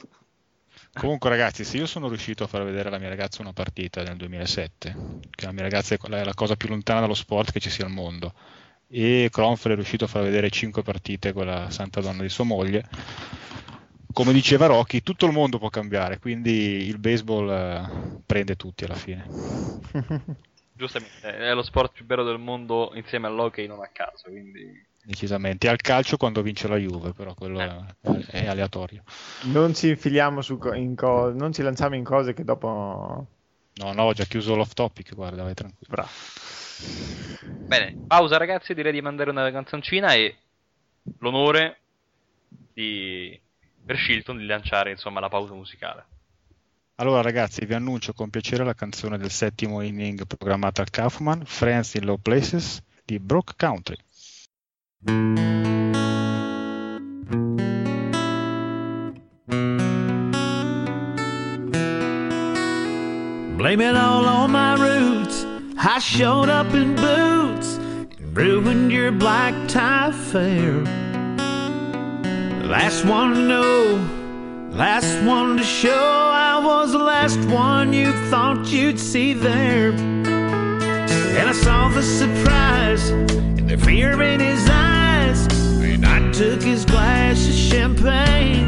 Comunque, 0.95 1.29
ragazzi, 1.29 1.65
se 1.65 1.77
io 1.77 1.87
sono 1.87 2.09
riuscito 2.09 2.45
a 2.45 2.47
far 2.47 2.65
vedere 2.65 2.89
alla 2.89 2.99
mia 2.99 3.09
ragazza 3.09 3.43
una 3.43 3.53
partita 3.53 4.03
nel 4.03 4.17
2007, 4.17 4.97
che 5.31 5.45
la 5.45 5.53
mia 5.53 5.63
ragazza 5.63 5.95
è 5.95 5.99
la, 6.09 6.21
è 6.21 6.25
la 6.25 6.35
cosa 6.35 6.57
più 6.57 6.69
lontana 6.69 7.01
dallo 7.01 7.15
sport 7.15 7.53
che 7.53 7.61
ci 7.61 7.71
sia 7.71 7.85
al 7.85 7.91
mondo, 7.91 8.33
e 8.89 9.29
Cronfer 9.31 9.73
è 9.73 9.75
riuscito 9.75 10.05
a 10.05 10.09
far 10.09 10.23
vedere 10.23 10.51
5 10.51 10.83
partite 10.83 11.33
con 11.33 11.47
la 11.47 11.71
santa 11.71 12.01
donna 12.01 12.23
di 12.23 12.29
sua 12.29 12.45
moglie, 12.45 12.85
come 14.13 14.33
diceva 14.33 14.67
Rocky, 14.67 15.03
tutto 15.03 15.27
il 15.27 15.33
mondo 15.33 15.59
può 15.59 15.69
cambiare, 15.69 16.19
quindi 16.19 16.87
il 16.87 16.99
baseball 16.99 17.51
eh, 17.51 18.21
prende 18.25 18.57
tutti 18.57 18.85
alla 18.85 18.95
fine. 18.95 19.27
Giustamente, 20.73 21.37
è 21.37 21.53
lo 21.55 21.63
sport 21.63 21.93
più 21.93 22.05
bello 22.05 22.23
del 22.23 22.39
mondo 22.39 22.93
insieme 22.95 23.27
all'hockey, 23.27 23.67
non 23.67 23.81
a 23.81 23.89
caso, 23.93 24.29
quindi... 24.29 24.87
Decisamente. 25.03 25.67
E 25.67 25.71
al 25.71 25.81
calcio 25.81 26.17
quando 26.17 26.43
vince 26.43 26.69
la 26.69 26.77
Juve, 26.77 27.13
però 27.13 27.35
quello 27.35 27.59
è, 27.59 28.27
è 28.27 28.47
aleatorio. 28.47 29.03
Non 29.45 29.75
ci 29.75 29.89
infiliamo 29.89 30.43
su 30.43 30.59
co- 30.59 30.75
in 30.75 30.95
cose, 30.95 31.35
non 31.35 31.53
ci 31.53 31.63
lanciamo 31.63 31.97
in 31.97 32.05
cose 32.05 32.35
che 32.35 32.45
dopo. 32.45 33.27
No, 33.75 33.93
no, 33.93 34.03
ho 34.03 34.13
già 34.13 34.25
chiuso 34.25 34.55
l'off 34.55 34.75
topic, 34.75 35.15
guarda, 35.15 35.43
vai 35.43 35.55
tranquillo. 35.55 35.89
Bravo. 35.89 36.11
Bene, 37.67 37.95
pausa 38.07 38.37
ragazzi, 38.37 38.75
direi 38.75 38.93
di 38.93 39.01
mandare 39.01 39.31
una 39.31 39.51
canzoncina 39.51 40.15
e 40.15 40.37
l'onore 41.19 41.81
di... 42.73 43.41
per 43.89 43.97
Shilton 43.97 44.37
di 44.37 44.45
lanciare 44.45 44.91
insomma 44.91 45.19
la 45.19 45.31
pausa 45.31 45.55
musicale. 45.55 46.05
Allora 46.97 47.23
ragazzi, 47.23 47.65
vi 47.65 47.73
annuncio 47.73 48.13
con 48.13 48.29
piacere 48.29 48.63
la 48.63 48.75
canzone 48.75 49.17
del 49.17 49.31
settimo 49.31 49.81
inning 49.81 50.27
programmata 50.27 50.83
al 50.83 50.91
Kaufman, 50.91 51.47
Friends 51.47 51.95
in 51.95 52.05
Low 52.05 52.19
Places 52.19 52.83
di 53.03 53.19
Brook 53.19 53.55
Country. 53.57 53.97
Blame 63.57 63.81
it 63.81 63.97
all 63.97 64.27
on 64.27 64.51
my 64.51 64.75
roots. 64.75 65.47
I 65.79 65.99
showed 65.99 66.51
up 66.51 66.75
in 66.75 66.95
boots 66.95 67.79
ruined 68.35 68.93
your 68.93 69.13
black 69.13 69.55
tie 69.67 70.13
fair. 70.13 71.08
Last 72.69 73.07
one 73.07 73.33
to 73.33 73.41
know, 73.41 74.69
last 74.73 75.25
one 75.25 75.57
to 75.57 75.65
show. 75.65 75.91
I 75.91 76.63
was 76.63 76.93
the 76.93 76.99
last 76.99 77.39
one 77.49 77.95
you 77.95 78.13
thought 78.29 78.67
you'd 78.67 79.01
see 79.01 79.33
there. 79.33 79.93
And 79.93 81.49
I 81.49 81.53
saw 81.53 81.89
the 81.89 82.03
surprise 82.03 83.09
and 83.09 83.71
the 83.71 83.79
fear 83.79 84.23
in 84.23 84.41
his 84.41 84.69
eyes. 84.69 85.47
And 85.83 86.05
I 86.05 86.31
took 86.31 86.63
his 86.63 86.85
glass 86.85 87.49
of 87.49 87.55
champagne. 87.55 88.67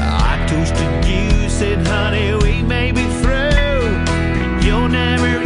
I 0.00 0.46
toasted 0.48 1.04
you, 1.04 1.46
said, 1.50 1.86
honey, 1.86 2.34
we 2.42 2.62
may 2.62 2.90
be 2.90 3.04
through. 3.20 3.32
And 3.34 4.64
you'll 4.64 4.88
never 4.88 5.39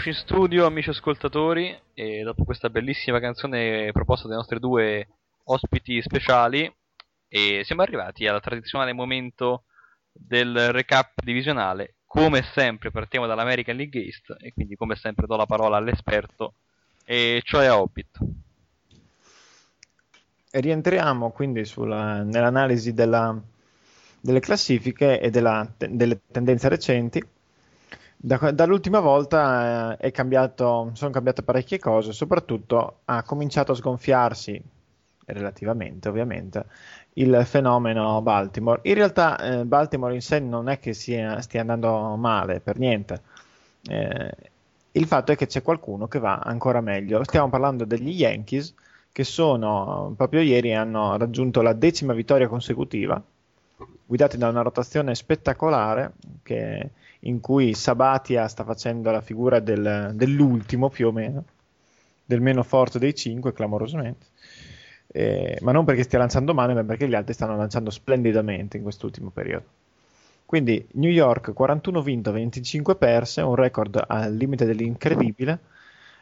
Bene, 0.00 0.08
rieccoci 0.08 0.08
in 0.08 0.14
studio, 0.14 0.64
amici 0.64 0.88
ascoltatori, 0.88 1.78
e 1.92 2.22
dopo 2.22 2.44
questa 2.44 2.70
bellissima 2.70 3.20
canzone 3.20 3.92
proposta 3.92 4.26
dai 4.28 4.38
nostri 4.38 4.58
due 4.58 5.06
ospiti 5.44 6.00
speciali, 6.00 6.74
siamo 7.28 7.82
arrivati 7.82 8.26
al 8.26 8.40
tradizionale 8.40 8.94
momento 8.94 9.64
del 10.10 10.72
recap 10.72 11.12
divisionale. 11.22 11.96
Come 12.06 12.42
sempre 12.54 12.90
partiamo 12.90 13.26
dall'American 13.26 13.76
League 13.76 14.02
East, 14.02 14.34
e 14.40 14.54
quindi 14.54 14.74
come 14.74 14.96
sempre 14.96 15.26
do 15.26 15.36
la 15.36 15.44
parola 15.44 15.76
all'esperto, 15.76 16.54
e 17.04 17.42
cioè 17.44 17.66
a 17.66 17.78
Hobbit. 17.78 18.18
E 20.50 20.60
rientriamo 20.60 21.30
quindi 21.30 21.66
sulla- 21.66 22.22
nell'analisi 22.22 22.94
della- 22.94 23.38
delle 24.18 24.40
classifiche 24.40 25.20
e 25.20 25.28
della- 25.28 25.70
delle 25.76 26.20
tendenze 26.30 26.70
recenti. 26.70 27.22
Da- 28.22 28.50
dall'ultima 28.52 29.00
volta 29.00 29.96
eh, 29.96 30.10
cambiato, 30.10 30.90
sono 30.92 31.10
cambiate 31.10 31.42
parecchie 31.42 31.78
cose, 31.78 32.12
soprattutto 32.12 33.00
ha 33.06 33.22
cominciato 33.22 33.72
a 33.72 33.74
sgonfiarsi, 33.74 34.60
relativamente 35.26 36.08
ovviamente, 36.08 36.66
il 37.14 37.42
fenomeno 37.46 38.20
Baltimore. 38.20 38.80
In 38.84 38.94
realtà 38.94 39.38
eh, 39.60 39.64
Baltimore 39.64 40.12
in 40.14 40.20
sé 40.20 40.38
non 40.38 40.68
è 40.68 40.78
che 40.78 40.92
sia- 40.92 41.40
stia 41.40 41.62
andando 41.62 42.14
male, 42.16 42.60
per 42.60 42.78
niente. 42.78 43.22
Eh, 43.88 44.34
il 44.92 45.06
fatto 45.06 45.32
è 45.32 45.36
che 45.36 45.46
c'è 45.46 45.62
qualcuno 45.62 46.06
che 46.08 46.18
va 46.18 46.38
ancora 46.40 46.80
meglio. 46.82 47.24
Stiamo 47.24 47.48
parlando 47.48 47.84
degli 47.86 48.10
Yankees 48.10 48.74
che 49.12 49.24
sono 49.24 50.12
proprio 50.16 50.40
ieri 50.42 50.74
hanno 50.74 51.16
raggiunto 51.16 51.62
la 51.62 51.72
decima 51.72 52.12
vittoria 52.12 52.48
consecutiva, 52.48 53.22
guidati 54.06 54.36
da 54.36 54.48
una 54.48 54.62
rotazione 54.62 55.14
spettacolare 55.14 56.12
che, 56.42 56.90
in 57.20 57.40
cui 57.40 57.74
Sabatia 57.74 58.48
sta 58.48 58.64
facendo 58.64 59.10
la 59.10 59.20
figura 59.20 59.60
del, 59.60 60.12
dell'ultimo 60.14 60.88
più 60.88 61.08
o 61.08 61.12
meno, 61.12 61.44
del 62.24 62.40
meno 62.40 62.62
forte 62.62 62.98
dei 62.98 63.14
cinque, 63.14 63.52
clamorosamente. 63.52 64.26
Eh, 65.12 65.58
ma 65.62 65.72
non 65.72 65.84
perché 65.84 66.04
stia 66.04 66.18
lanciando 66.18 66.54
male, 66.54 66.74
ma 66.74 66.84
perché 66.84 67.08
gli 67.08 67.14
altri 67.14 67.34
stanno 67.34 67.56
lanciando 67.56 67.90
splendidamente 67.90 68.76
in 68.76 68.82
quest'ultimo 68.82 69.30
periodo. 69.30 69.64
Quindi 70.46 70.84
New 70.92 71.10
York 71.10 71.52
41 71.52 72.02
vinto, 72.02 72.32
25 72.32 72.96
perse, 72.96 73.40
un 73.40 73.54
record 73.54 74.02
al 74.06 74.34
limite 74.34 74.64
dell'incredibile, 74.64 75.60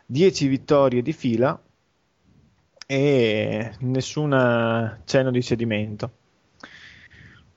10 0.05 0.49
vittorie 0.49 1.03
di 1.03 1.13
fila 1.13 1.59
e 2.87 3.73
nessun 3.81 5.01
cenno 5.05 5.31
di 5.31 5.43
cedimento. 5.43 6.11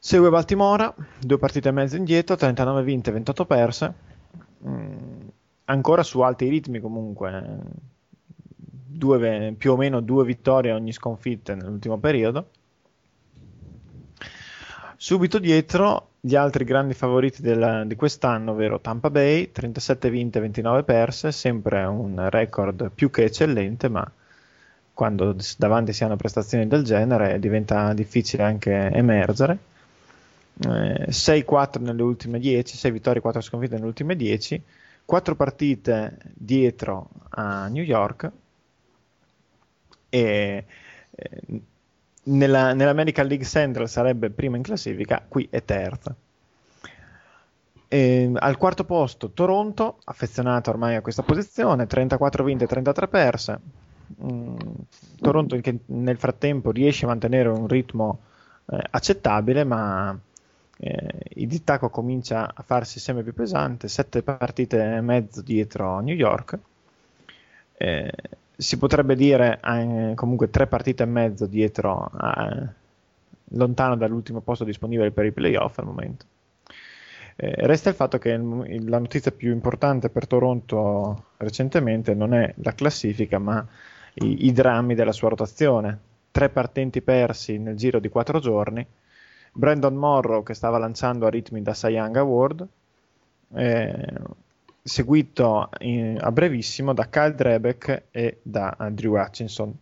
Segue 0.04 0.32
Baltimora, 0.32 0.92
due 1.20 1.38
partite 1.38 1.70
e 1.70 1.72
mezzo 1.72 1.96
indietro, 1.96 2.36
39 2.36 2.82
vinte, 2.82 3.12
28 3.12 3.46
perse, 3.46 3.94
mm, 4.68 5.28
ancora 5.66 6.02
su 6.02 6.22
alti 6.22 6.50
ritmi 6.50 6.80
comunque, 6.80 7.60
due, 8.56 9.54
più 9.56 9.74
o 9.74 9.78
meno 9.78 10.00
due 10.00 10.26
vittorie 10.26 10.72
ogni 10.72 10.92
sconfitta 10.92 11.54
nell'ultimo 11.54 12.00
periodo. 12.00 12.50
Subito 14.98 15.38
dietro 15.38 16.08
gli 16.20 16.36
altri 16.36 16.64
grandi 16.64 16.96
favoriti 16.96 17.44
della, 17.44 17.84
di 17.84 17.96
quest'anno, 17.96 18.54
ovvero 18.54 18.80
Tampa 18.80 19.12
Bay, 19.12 19.52
37 19.52 20.10
vinte, 20.10 20.40
29 20.40 20.82
perse, 20.82 21.32
sempre 21.32 21.84
un 21.84 22.28
record 22.32 22.90
più 22.90 23.12
che 23.12 23.26
eccellente, 23.26 23.88
ma 23.88 24.12
quando 24.94 25.36
davanti 25.60 25.94
si 25.94 26.04
hanno 26.04 26.16
prestazioni 26.16 26.68
del 26.68 26.84
genere 26.84 27.38
diventa 27.40 27.94
difficile 27.94 28.42
anche 28.42 28.90
emergere. 28.92 29.70
Eh, 30.68 31.08
6-4 31.10 31.82
nelle 31.82 32.02
ultime 32.02 32.40
10, 32.40 32.78
6 32.78 32.92
vittorie, 32.92 33.22
4 33.22 33.42
sconfitte 33.42 33.76
nelle 33.76 33.88
ultime 33.88 34.16
10, 34.16 34.62
4 35.06 35.36
partite 35.36 36.18
dietro 36.34 37.10
a 37.30 37.68
New 37.68 37.84
York 37.84 38.32
e 40.10 40.66
eh, 41.10 41.62
nella, 42.24 42.74
nell'American 42.74 43.26
League 43.26 43.46
Central 43.46 43.90
sarebbe 43.90 44.30
prima 44.30 44.58
in 44.58 44.64
classifica, 44.64 45.24
qui 45.28 45.48
è 45.50 45.64
terza. 45.64 46.16
E, 47.88 48.32
al 48.34 48.58
quarto 48.58 48.86
posto 48.86 49.32
Toronto, 49.32 49.98
affezionata 50.06 50.70
ormai 50.70 50.96
a 50.96 51.02
questa 51.02 51.24
posizione, 51.24 51.88
34 51.88 52.44
vinte, 52.44 52.68
33 52.68 53.08
perse, 53.08 53.60
Mm, 54.24 54.56
Toronto 55.20 55.56
che 55.58 55.80
nel 55.88 56.18
frattempo 56.18 56.72
riesce 56.72 57.06
a 57.06 57.10
mantenere 57.10 57.50
un 57.50 57.68
ritmo 57.68 58.20
eh, 58.66 58.78
accettabile, 58.92 59.64
ma 59.64 60.18
eh, 60.84 61.14
il 61.36 61.48
distacco 61.48 61.90
comincia 61.90 62.52
a 62.54 62.64
farsi 62.64 63.00
sempre 63.00 63.24
più 63.24 63.36
pesante, 63.36 63.88
sette 63.88 64.24
partite 64.24 64.96
e 64.96 65.02
mezzo 65.02 65.44
dietro 65.44 66.00
New 66.00 66.16
York. 66.16 66.58
Eh, 67.78 68.12
si 68.58 68.78
potrebbe 68.80 69.16
dire 69.16 69.60
eh, 69.64 70.14
comunque 70.16 70.50
tre 70.50 70.66
partite 70.66 71.04
e 71.04 71.06
mezzo 71.06 71.46
dietro, 71.46 72.12
eh, 72.20 72.68
lontano 73.50 73.96
dall'ultimo 73.96 74.40
posto 74.40 74.64
disponibile 74.64 75.12
per 75.12 75.26
i 75.26 75.32
playoff 75.32 75.78
al 75.78 75.86
momento. 75.86 76.26
Eh, 77.36 77.54
resta 77.68 77.90
il 77.90 77.96
fatto 77.96 78.18
che 78.18 78.30
il, 78.30 78.90
la 78.90 78.98
notizia 78.98 79.32
più 79.32 79.52
importante 79.52 80.10
per 80.10 80.26
Toronto 80.26 81.26
recentemente 81.38 82.16
non 82.16 82.34
è 82.34 82.54
la 82.58 82.74
classifica, 82.74 83.38
ma 83.38 83.64
i, 84.16 84.48
i 84.48 84.52
drammi 84.52 84.96
della 84.96 85.12
sua 85.12 85.30
rotazione. 85.30 86.10
Tre 86.32 86.50
partenti 86.50 87.02
persi 87.02 87.60
nel 87.60 87.76
giro 87.76 88.00
di 88.00 88.10
quattro 88.10 88.40
giorni. 88.40 88.86
Brandon 89.52 89.94
Morrow 89.94 90.44
che 90.44 90.54
stava 90.54 90.78
lanciando 90.78 91.26
a 91.26 91.30
ritmi 91.30 91.62
da 91.62 91.74
Cy 91.74 91.94
Young 91.94 92.16
Award, 92.16 92.68
eh, 93.54 94.14
seguito 94.82 95.70
in, 95.80 96.18
a 96.20 96.32
brevissimo 96.32 96.94
da 96.94 97.08
Kyle 97.08 97.36
Drebeck 97.36 98.04
e 98.12 98.40
da 98.42 98.76
Andrew 98.78 99.20
Hutchinson. 99.20 99.74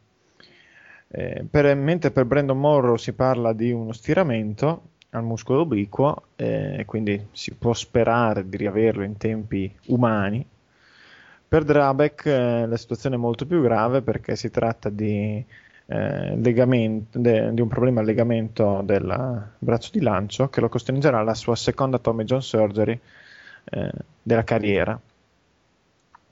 Eh, 1.12 1.46
per, 1.50 1.76
mentre 1.76 2.12
per 2.12 2.26
Brandon 2.26 2.60
Morrow 2.60 2.96
si 2.96 3.14
parla 3.14 3.54
di 3.54 3.72
uno 3.72 3.94
stiramento 3.94 4.82
al 5.12 5.24
muscolo 5.24 5.62
obliquo, 5.62 6.24
eh, 6.36 6.84
quindi 6.86 7.28
si 7.32 7.54
può 7.56 7.74
sperare 7.74 8.48
di 8.48 8.58
riaverlo 8.58 9.04
in 9.04 9.18
tempi 9.18 9.74
umani, 9.88 10.46
per 11.50 11.64
Drabek 11.64 12.26
eh, 12.28 12.68
la 12.68 12.78
situazione 12.78 13.16
è 13.16 13.18
molto 13.18 13.48
più 13.48 13.60
grave 13.64 14.04
perché 14.04 14.36
si 14.36 14.52
tratta 14.52 14.90
di, 14.90 15.44
eh, 15.92 16.36
de, 16.38 17.54
di 17.54 17.62
un 17.62 17.68
problema 17.68 18.02
al 18.02 18.06
legamento 18.06 18.82
del 18.84 19.50
braccio 19.58 19.90
di 19.92 20.02
lancio 20.02 20.48
che 20.50 20.62
lo 20.62 20.70
costringerà 20.70 21.18
alla 21.18 21.34
sua 21.34 21.56
seconda 21.56 21.98
Tommy 21.98 22.26
John 22.26 22.44
Surgery 22.44 23.00
eh, 23.64 23.92
della 24.22 24.44
carriera. 24.44 25.00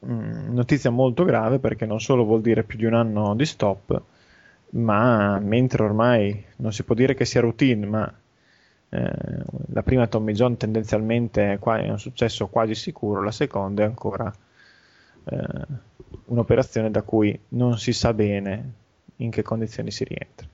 Mm, 0.05 0.53
notizia 0.53 0.91
molto 0.91 1.23
grave 1.23 1.57
perché 1.57 1.87
non 1.87 1.99
solo 1.99 2.23
vuol 2.23 2.41
dire 2.41 2.63
più 2.63 2.77
di 2.77 2.85
un 2.85 2.93
anno 2.93 3.33
di 3.33 3.45
stop, 3.45 3.99
ma 4.71 5.39
mentre 5.39 5.83
ormai 5.83 6.45
non 6.57 6.71
si 6.71 6.83
può 6.83 6.93
dire 6.93 7.15
che 7.15 7.25
sia 7.25 7.41
routine, 7.41 7.85
ma 7.87 8.13
eh, 8.89 9.11
la 9.73 9.81
prima 9.81 10.05
Tommy 10.05 10.33
John 10.33 10.55
tendenzialmente 10.55 11.57
è 11.59 11.89
un 11.89 11.99
successo 11.99 12.45
quasi 12.47 12.75
sicuro, 12.75 13.23
la 13.23 13.31
seconda 13.31 13.81
è 13.81 13.85
ancora 13.87 14.31
eh, 15.23 15.65
un'operazione 16.25 16.91
da 16.91 17.01
cui 17.01 17.37
non 17.49 17.79
si 17.79 17.91
sa 17.91 18.13
bene 18.13 18.85
in 19.17 19.31
che 19.31 19.41
condizioni 19.41 19.91
si 19.91 20.03
rientra. 20.03 20.47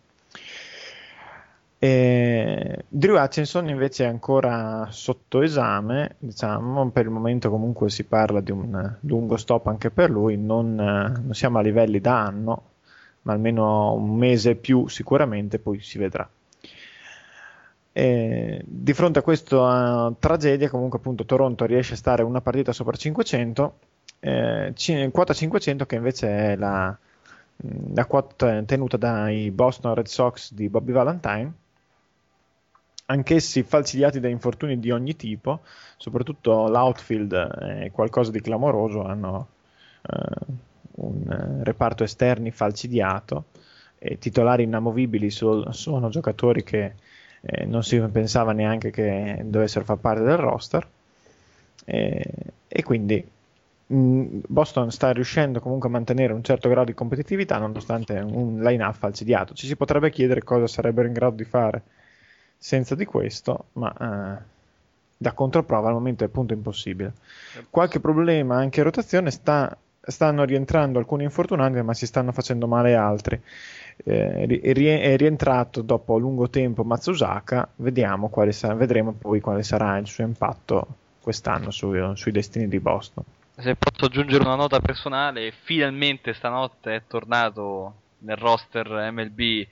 E 1.80 2.86
Drew 2.88 3.22
Hutchinson 3.22 3.68
invece 3.68 4.05
è 4.05 4.07
ancora 4.07 4.88
sotto 4.89 5.41
esame, 5.41 6.16
diciamo, 6.18 6.89
per 6.91 7.05
il 7.05 7.11
momento 7.11 7.49
comunque 7.49 7.89
si 7.89 8.05
parla 8.05 8.39
di 8.39 8.51
un 8.51 8.97
lungo 9.01 9.36
stop 9.36 9.68
anche 9.68 9.89
per 9.89 10.09
lui, 10.09 10.38
non, 10.38 10.76
non 10.76 11.34
siamo 11.34 11.57
a 11.57 11.61
livelli 11.61 11.99
da 11.99 12.24
anno, 12.24 12.64
ma 13.24 13.34
almeno 13.34 13.93
un 13.95 14.16
mese 14.16 14.55
più 14.55 14.88
sicuramente, 14.88 15.59
poi 15.59 15.82
si 15.82 15.97
vedrà. 15.97 16.28
E 17.91 18.61
di 18.66 18.93
fronte 18.93 19.20
a 19.20 19.22
questa 19.22 20.14
tragedia, 20.18 20.70
comunque 20.70 20.99
appunto 20.99 21.26
Toronto 21.26 21.66
riesce 21.66 21.93
a 21.93 21.97
stare 21.97 22.24
una 22.24 22.41
partita 22.41 22.72
sopra 22.72 22.95
500 22.95 23.74
eh, 24.24 25.09
quota 25.11 25.34
500 25.34 25.86
che 25.86 25.95
invece 25.95 26.28
è 26.30 26.55
la, 26.55 26.97
la 27.93 28.06
quota 28.06 28.62
tenuta 28.64 28.97
dai 28.97 29.51
Boston 29.51 29.93
Red 29.93 30.08
Sox 30.08 30.54
di 30.54 30.70
Bobby 30.70 30.91
Valentine. 30.91 31.54
Anch'essi 33.06 33.64
falcidiati 33.64 34.20
da 34.20 34.30
infortuni 34.30 34.80
di 34.80 34.89
ogni 34.89 35.16
tipo, 35.16 35.62
soprattutto 35.97 36.68
l'outfield 36.68 37.34
è 37.34 37.91
qualcosa 37.91 38.32
di 38.32 38.41
clamoroso, 38.41 39.04
hanno 39.04 39.47
eh, 40.01 40.45
un 40.95 41.60
reparto 41.64 42.04
esterni 42.04 42.51
falcidiato 42.51 43.45
e 43.99 44.18
titolari 44.18 44.64
inamovibili 44.64 45.30
so, 45.30 45.72
sono 45.74 46.10
giocatori 46.10 46.64
che 46.64 46.95
eh, 47.41 47.66
non 47.66 47.84
si 47.84 47.99
pensava 47.99 48.54
neanche 48.54 48.89
che 48.89 49.41
dovessero 49.45 49.86
far 49.86 49.97
parte 49.97 50.24
del 50.24 50.38
roster. 50.38 50.88
E, 51.86 52.24
e 52.68 52.84
quindi 52.84 53.24
Mm, 53.24 53.43
Boston 53.86 54.92
sta 54.92 55.12
riuscendo 55.12 55.60
comunque 55.60 55.90
a 55.90 55.92
mantenere 55.92 56.34
un 56.34 56.44
certo 56.44 56.70
grado 56.70 56.86
di 56.86 56.94
competitività 56.94 57.58
nonostante 57.58 58.18
un 58.18 58.62
line-up 58.62 58.96
falcidiato. 58.96 59.54
Ci 59.54 59.68
si 59.68 59.76
potrebbe 59.76 60.10
chiedere 60.10 60.44
cosa 60.44 60.68
sarebbero 60.68 61.08
in 61.08 61.14
grado 61.14 61.36
di 61.36 61.44
fare 61.44 61.82
senza 62.58 62.96
di 62.96 63.06
questo, 63.06 63.66
ma 63.74 63.92
eh, 63.92 64.44
da 65.18 65.32
controprova 65.34 65.90
al 65.90 65.94
momento 65.94 66.24
è 66.24 66.28
appunto 66.28 66.54
impossibile. 66.54 67.14
Qualche 67.70 68.00
problema 68.00 68.56
anche 68.56 68.80
in 68.80 68.86
rotazione 68.86 69.32
sta, 69.32 69.76
stanno 70.00 70.46
rientrando 70.46 70.98
alcuni 70.98 71.24
infortunati, 71.24 71.82
ma 71.82 71.94
si 71.94 72.06
stanno 72.06 72.32
facendo 72.32 72.68
male 72.68 72.96
altri. 72.96 73.40
Eh, 74.06 74.62
è 74.62 75.16
rientrato 75.18 75.82
dopo 75.82 76.18
lungo 76.18 76.50
tempo 76.50 76.84
Matsusaka, 76.84 77.68
vediamo 77.76 78.32
sa- 78.50 78.74
vedremo 78.74 79.12
poi 79.12 79.40
quale 79.42 79.62
sarà 79.62 79.98
il 79.98 80.08
suo 80.08 80.24
impatto 80.24 80.88
quest'anno 81.22 81.70
su, 81.70 81.94
sui 82.16 82.32
destini 82.32 82.68
di 82.68 82.80
Boston 82.80 83.24
se 83.56 83.76
posso 83.76 84.06
aggiungere 84.06 84.43
una 84.43 84.56
nota 84.56 84.80
personale, 84.80 85.54
finalmente 85.64 86.34
stanotte 86.34 86.95
è 86.95 87.04
tornato 87.08 88.01
nel 88.20 88.38
roster 88.38 89.12
MLB 89.12 89.68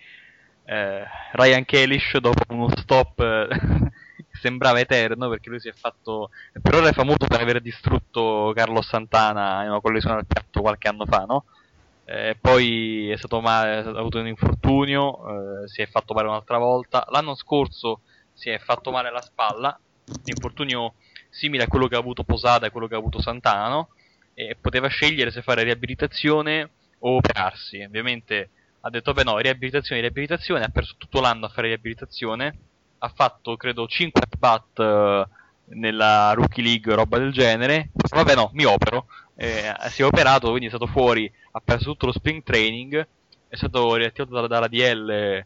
eh, 0.65 1.03
Ryan 1.33 1.65
Kalish 1.65 2.17
dopo 2.19 2.43
uno 2.49 2.69
stop 2.77 3.19
eh, 3.19 3.47
che 4.15 4.37
sembrava 4.39 4.79
eterno 4.79 5.29
perché 5.29 5.49
lui 5.49 5.59
si 5.59 5.67
è 5.67 5.73
fatto 5.73 6.29
per 6.61 6.75
ora 6.75 6.89
è 6.89 6.93
famoso 6.93 7.25
per 7.27 7.41
aver 7.41 7.59
distrutto 7.61 8.53
Carlos 8.55 8.87
Santana 8.87 9.63
in 9.63 9.69
una 9.69 9.81
collisione 9.81 10.17
al 10.19 10.25
piatto 10.25 10.61
qualche 10.61 10.87
anno 10.87 11.05
fa, 11.05 11.25
no? 11.25 11.45
Eh, 12.05 12.37
poi 12.39 13.09
è 13.09 13.17
stato 13.17 13.39
male, 13.41 13.77
ha 13.77 13.99
avuto 13.99 14.19
un 14.19 14.27
infortunio, 14.27 15.63
eh, 15.63 15.67
si 15.67 15.81
è 15.81 15.87
fatto 15.87 16.13
male 16.13 16.27
un'altra 16.27 16.57
volta. 16.57 17.05
L'anno 17.09 17.35
scorso 17.35 18.01
si 18.33 18.49
è 18.49 18.57
fatto 18.59 18.91
male 18.91 19.07
alla 19.07 19.21
spalla, 19.21 19.79
infortunio 20.25 20.95
simile 21.31 21.63
a 21.63 21.67
quello 21.67 21.87
che 21.87 21.95
ha 21.95 21.99
avuto 21.99 22.23
Posada 22.23 22.67
e 22.67 22.69
quello 22.69 22.87
che 22.87 22.93
ha 22.93 22.99
avuto 22.99 23.21
Santana, 23.21 23.69
no? 23.69 23.89
e 24.33 24.55
poteva 24.59 24.87
scegliere 24.87 25.31
se 25.31 25.41
fare 25.41 25.63
riabilitazione 25.63 26.69
o 26.99 27.15
operarsi. 27.15 27.81
Ovviamente 27.81 28.49
ha 28.81 28.89
detto 28.89 29.13
beh 29.13 29.23
no, 29.23 29.37
riabilitazione, 29.37 30.01
riabilitazione, 30.01 30.65
ha 30.65 30.69
perso 30.69 30.95
tutto 30.97 31.21
l'anno 31.21 31.45
a 31.45 31.49
fare 31.49 31.67
riabilitazione, 31.67 32.57
ha 32.99 33.11
fatto 33.13 33.55
credo 33.55 33.87
5 33.87 34.21
at-bat 34.21 34.79
eh, 34.79 35.25
nella 35.75 36.33
Rookie 36.33 36.63
League, 36.63 36.93
roba 36.93 37.17
del 37.17 37.31
genere, 37.31 37.89
vabbè 37.93 38.35
no, 38.35 38.49
mi 38.53 38.65
opero, 38.65 39.07
eh, 39.35 39.73
si 39.89 40.01
è 40.01 40.05
operato, 40.05 40.49
quindi 40.49 40.65
è 40.65 40.69
stato 40.69 40.87
fuori, 40.87 41.31
ha 41.51 41.61
perso 41.63 41.91
tutto 41.91 42.07
lo 42.07 42.11
spring 42.11 42.43
training, 42.43 43.07
è 43.47 43.55
stato 43.55 43.95
riattivato 43.95 44.33
dalla, 44.33 44.47
dalla 44.47 44.67
DL 44.67 45.45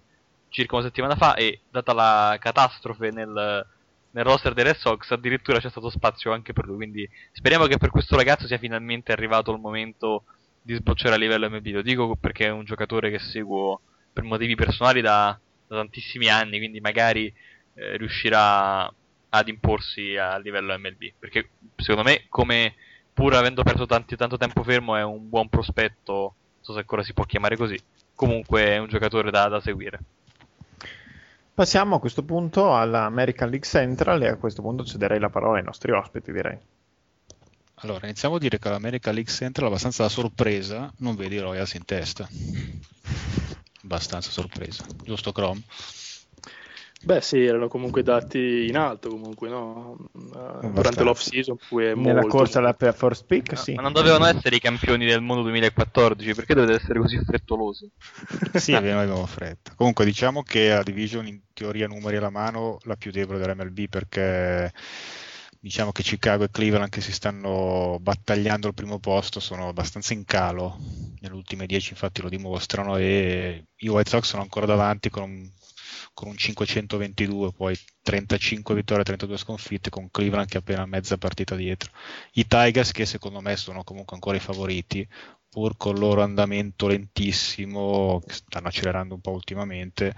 circa 0.49 0.75
una 0.75 0.86
settimana 0.86 1.15
fa 1.15 1.36
e 1.36 1.59
data 1.69 1.91
la 1.91 2.38
catastrofe 2.39 3.11
nel, 3.11 3.67
nel 4.16 4.24
roster 4.24 4.53
dei 4.53 4.63
Red 4.63 4.78
Sox 4.78 5.11
addirittura 5.11 5.59
c'è 5.59 5.70
stato 5.70 5.89
spazio 5.89 6.32
anche 6.32 6.53
per 6.53 6.66
lui, 6.66 6.78
quindi 6.78 7.09
speriamo 7.34 7.66
che 7.66 7.78
per 7.78 7.89
questo 7.89 8.16
ragazzo 8.16 8.47
sia 8.47 8.57
finalmente 8.57 9.11
arrivato 9.11 9.51
il 9.51 9.59
momento 9.59 10.24
di 10.61 10.74
sbocciare 10.74 11.16
a 11.16 11.18
livello 11.18 11.49
MLB. 11.49 11.68
Lo 11.68 11.82
dico 11.82 12.16
perché 12.16 12.45
è 12.45 12.49
un 12.49 12.63
giocatore 12.63 13.11
che 13.11 13.20
seguo 13.20 13.82
per 14.13 14.24
motivi 14.24 14.55
personali 14.55 15.01
da, 15.01 15.38
da 15.68 15.76
tantissimi 15.76 16.30
anni, 16.30 16.59
quindi 16.59 16.80
magari 16.80 17.26
eh, 17.74 17.97
riuscirà 17.97 18.86
ad 19.30 19.47
imporsi 19.49 20.16
a 20.16 20.38
livello 20.38 20.78
MLB. 20.80 21.11
Perché 21.20 21.49
secondo 21.76 22.09
me, 22.09 22.26
come 22.30 22.76
pur 23.13 23.34
avendo 23.34 23.63
perso 23.63 23.86
tanti, 23.86 24.16
tanto 24.16 24.38
tempo 24.38 24.63
fermo, 24.63 24.95
è 24.95 25.03
un 25.03 25.28
buon 25.28 25.49
prospetto. 25.49 26.13
Non 26.13 26.61
so 26.61 26.72
se 26.72 26.80
ancora 26.80 27.03
si 27.03 27.13
può 27.13 27.26
chiamare 27.26 27.57
così. 27.57 27.78
Comunque 28.16 28.66
è 28.66 28.78
un 28.78 28.88
giocatore 28.88 29.30
da, 29.30 29.49
da 29.49 29.59
seguire. 29.59 29.99
Passiamo 31.55 31.95
a 31.95 31.99
questo 32.01 32.21
punto 32.21 32.75
all'American 32.75 33.47
League 33.47 33.65
Central 33.65 34.21
e 34.23 34.27
a 34.27 34.35
questo 34.35 34.61
punto 34.61 34.83
cederei 34.83 35.19
la 35.19 35.29
parola 35.29 35.57
ai 35.57 35.63
nostri 35.63 35.93
ospiti, 35.93 36.33
direi. 36.33 36.59
Allora, 37.75 38.07
iniziamo 38.07 38.35
a 38.35 38.39
dire 38.39 38.59
che 38.59 38.67
l'America 38.67 39.13
League 39.13 39.31
Central, 39.31 39.67
abbastanza 39.67 40.03
da 40.03 40.09
sorpresa, 40.09 40.91
non 40.97 41.15
vedi 41.15 41.39
Royals 41.39 41.73
in 41.75 41.85
testa. 41.85 42.27
Abbastanza 43.83 44.31
sorpresa, 44.31 44.83
giusto 45.01 45.31
Chrome? 45.31 45.63
Beh 47.05 47.21
sì, 47.21 47.45
erano 47.45 47.67
comunque 47.67 48.01
dati 48.01 48.65
in 48.67 48.75
alto 48.75 49.09
comunque, 49.09 49.47
no? 49.47 49.95
Uh, 50.11 50.71
durante 50.71 51.03
l'off 51.03 51.19
season 51.19 51.55
Nella 51.69 51.93
molto, 52.21 52.29
corsa 52.29 52.57
alla 52.57 52.73
first 52.73 53.25
pick, 53.27 53.51
No, 53.51 53.57
sì. 53.59 53.73
Ma 53.75 53.83
non 53.83 53.93
dovevano 53.93 54.25
essere 54.25 54.55
i 54.55 54.59
campioni 54.59 55.05
del 55.05 55.21
mondo 55.21 55.43
2014, 55.43 56.33
perché 56.33 56.55
dovete 56.55 56.81
essere 56.81 56.99
così 56.99 57.19
frettolosi? 57.23 57.87
Sì, 58.55 58.73
abbiamo 58.73 59.23
fretta. 59.27 59.73
Comunque 59.75 60.03
diciamo 60.03 60.41
che 60.41 60.69
la 60.69 60.81
division 60.81 61.27
in 61.27 61.41
teoria 61.53 61.85
numeri 61.85 62.15
alla 62.15 62.31
mano 62.31 62.79
la 62.85 62.95
più 62.95 63.11
debole 63.11 63.37
dell'MLB 63.37 63.87
perché 63.87 64.73
diciamo 65.59 65.91
che 65.91 66.01
Chicago 66.01 66.43
e 66.43 66.49
Cleveland 66.49 66.89
che 66.89 67.01
si 67.01 67.11
stanno 67.11 67.97
battagliando 68.01 68.67
al 68.67 68.73
primo 68.73 68.99
posto 68.99 69.39
sono 69.39 69.67
abbastanza 69.67 70.13
in 70.13 70.23
calo 70.25 70.77
nelle 71.21 71.33
ultime 71.33 71.65
10 71.65 71.93
infatti 71.93 72.21
lo 72.21 72.29
dimostrano 72.29 72.97
e 72.97 73.63
i 73.75 73.87
White 73.87 74.09
Sox 74.09 74.25
sono 74.25 74.43
ancora 74.43 74.67
davanti 74.67 75.09
con 75.09 75.23
un, 75.23 75.49
con 76.13 76.29
un 76.29 76.37
522 76.37 77.51
poi 77.53 77.77
35 78.01 78.75
vittorie 78.75 79.03
32 79.03 79.37
sconfitte 79.37 79.89
con 79.89 80.09
Cleveland 80.11 80.47
che 80.47 80.57
è 80.57 80.59
appena 80.59 80.85
mezza 80.85 81.17
partita 81.17 81.55
dietro 81.55 81.91
i 82.33 82.47
Tigers 82.47 82.91
che 82.91 83.05
secondo 83.05 83.41
me 83.41 83.55
sono 83.55 83.83
comunque 83.83 84.15
ancora 84.15 84.37
i 84.37 84.41
favoriti 84.41 85.07
pur 85.49 85.77
con 85.77 85.95
il 85.95 85.99
loro 85.99 86.21
andamento 86.21 86.87
lentissimo 86.87 88.21
che 88.25 88.33
stanno 88.33 88.67
accelerando 88.67 89.13
un 89.13 89.21
po' 89.21 89.31
ultimamente 89.31 90.13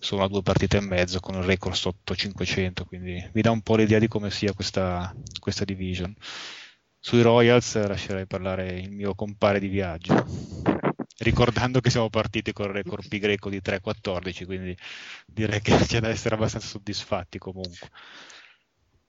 sono 0.00 0.24
a 0.24 0.28
due 0.28 0.42
partite 0.42 0.78
e 0.78 0.80
mezzo 0.80 1.20
con 1.20 1.34
il 1.34 1.42
record 1.42 1.74
sotto 1.74 2.16
500, 2.16 2.86
quindi 2.86 3.28
vi 3.32 3.42
dà 3.42 3.50
un 3.50 3.60
po' 3.60 3.76
l'idea 3.76 3.98
di 3.98 4.08
come 4.08 4.30
sia 4.30 4.54
questa, 4.54 5.14
questa 5.38 5.64
division. 5.64 6.12
Sui 6.98 7.22
Royals 7.22 7.86
lascerei 7.86 8.26
parlare 8.26 8.78
il 8.78 8.90
mio 8.90 9.14
compare 9.14 9.60
di 9.60 9.68
viaggio, 9.68 10.26
ricordando 11.20 11.80
che 11.80 11.90
siamo 11.90 12.10
partiti 12.10 12.52
con 12.52 12.66
il 12.66 12.72
record 12.72 13.06
pi 13.08 13.18
greco 13.18 13.48
di 13.50 13.60
3-14, 13.62 14.44
quindi 14.44 14.76
direi 15.26 15.60
che 15.60 15.76
c'è 15.76 16.00
da 16.00 16.08
essere 16.08 16.34
abbastanza 16.34 16.66
soddisfatti 16.66 17.38
comunque. 17.38 17.88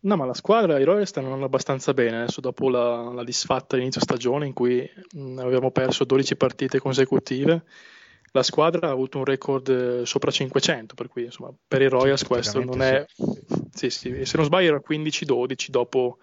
No, 0.03 0.16
ma 0.16 0.26
la 0.26 0.34
squadra, 0.34 0.80
i 0.80 0.84
Royals 0.84 1.09
stanno 1.09 1.28
andando 1.28 1.45
abbastanza 1.45 1.93
bene 1.93 2.24
adesso 2.24 2.41
dopo 2.41 2.70
la, 2.70 3.12
la 3.14 3.24
disfatta 3.24 3.78
inizio 3.78 4.01
stagione 4.01 4.47
in 4.47 4.53
cui 4.53 4.89
mh, 5.14 5.38
avevamo 5.38 5.70
perso 5.72 6.05
12 6.05 6.36
partite 6.36 6.80
consecutive. 6.80 7.64
La 8.34 8.43
squadra 8.43 8.88
ha 8.88 8.91
avuto 8.91 9.20
un 9.20 9.26
record 9.26 9.68
eh, 9.70 10.05
sopra 10.05 10.32
500, 10.32 10.95
per 10.95 11.07
cui 11.07 11.26
insomma, 11.26 11.53
per 11.68 11.82
i 11.82 11.89
Royals 11.89 12.24
questo 12.24 12.64
non 12.64 12.82
è... 12.82 13.05
Sì, 13.74 13.89
sì, 13.89 14.09
e 14.09 14.26
se 14.26 14.38
non 14.38 14.45
sbaglio 14.45 14.70
era 14.70 14.82
15-12 14.86 15.68
dopo 15.68 16.18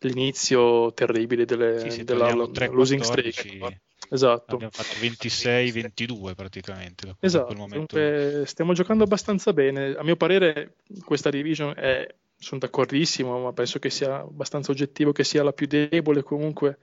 l'inizio 0.00 0.92
terribile 0.92 1.44
delle, 1.44 1.88
Sì, 1.88 2.04
della 2.04 2.26
togliamo 2.26 2.44
3-14, 2.50 2.72
losing 2.72 3.02
streak. 3.02 3.78
Esatto. 4.10 4.54
Abbiamo 4.54 4.72
fatto 4.72 4.94
26-22 5.00 6.34
praticamente 6.34 7.06
da 7.06 7.16
Esatto, 7.20 7.54
dunque 7.54 8.44
stiamo 8.46 8.72
giocando 8.72 9.04
abbastanza 9.04 9.52
bene. 9.52 9.94
A 9.94 10.02
mio 10.02 10.16
parere, 10.16 10.76
questa 11.04 11.30
division 11.30 11.72
è, 11.76 12.06
sono 12.36 12.60
d'accordissimo, 12.60 13.38
ma 13.40 13.52
penso 13.52 13.78
che 13.78 13.90
sia 13.90 14.20
abbastanza 14.20 14.70
oggettivo 14.70 15.12
che 15.12 15.24
sia 15.24 15.42
la 15.42 15.52
più 15.52 15.66
debole 15.66 16.22
comunque 16.22 16.78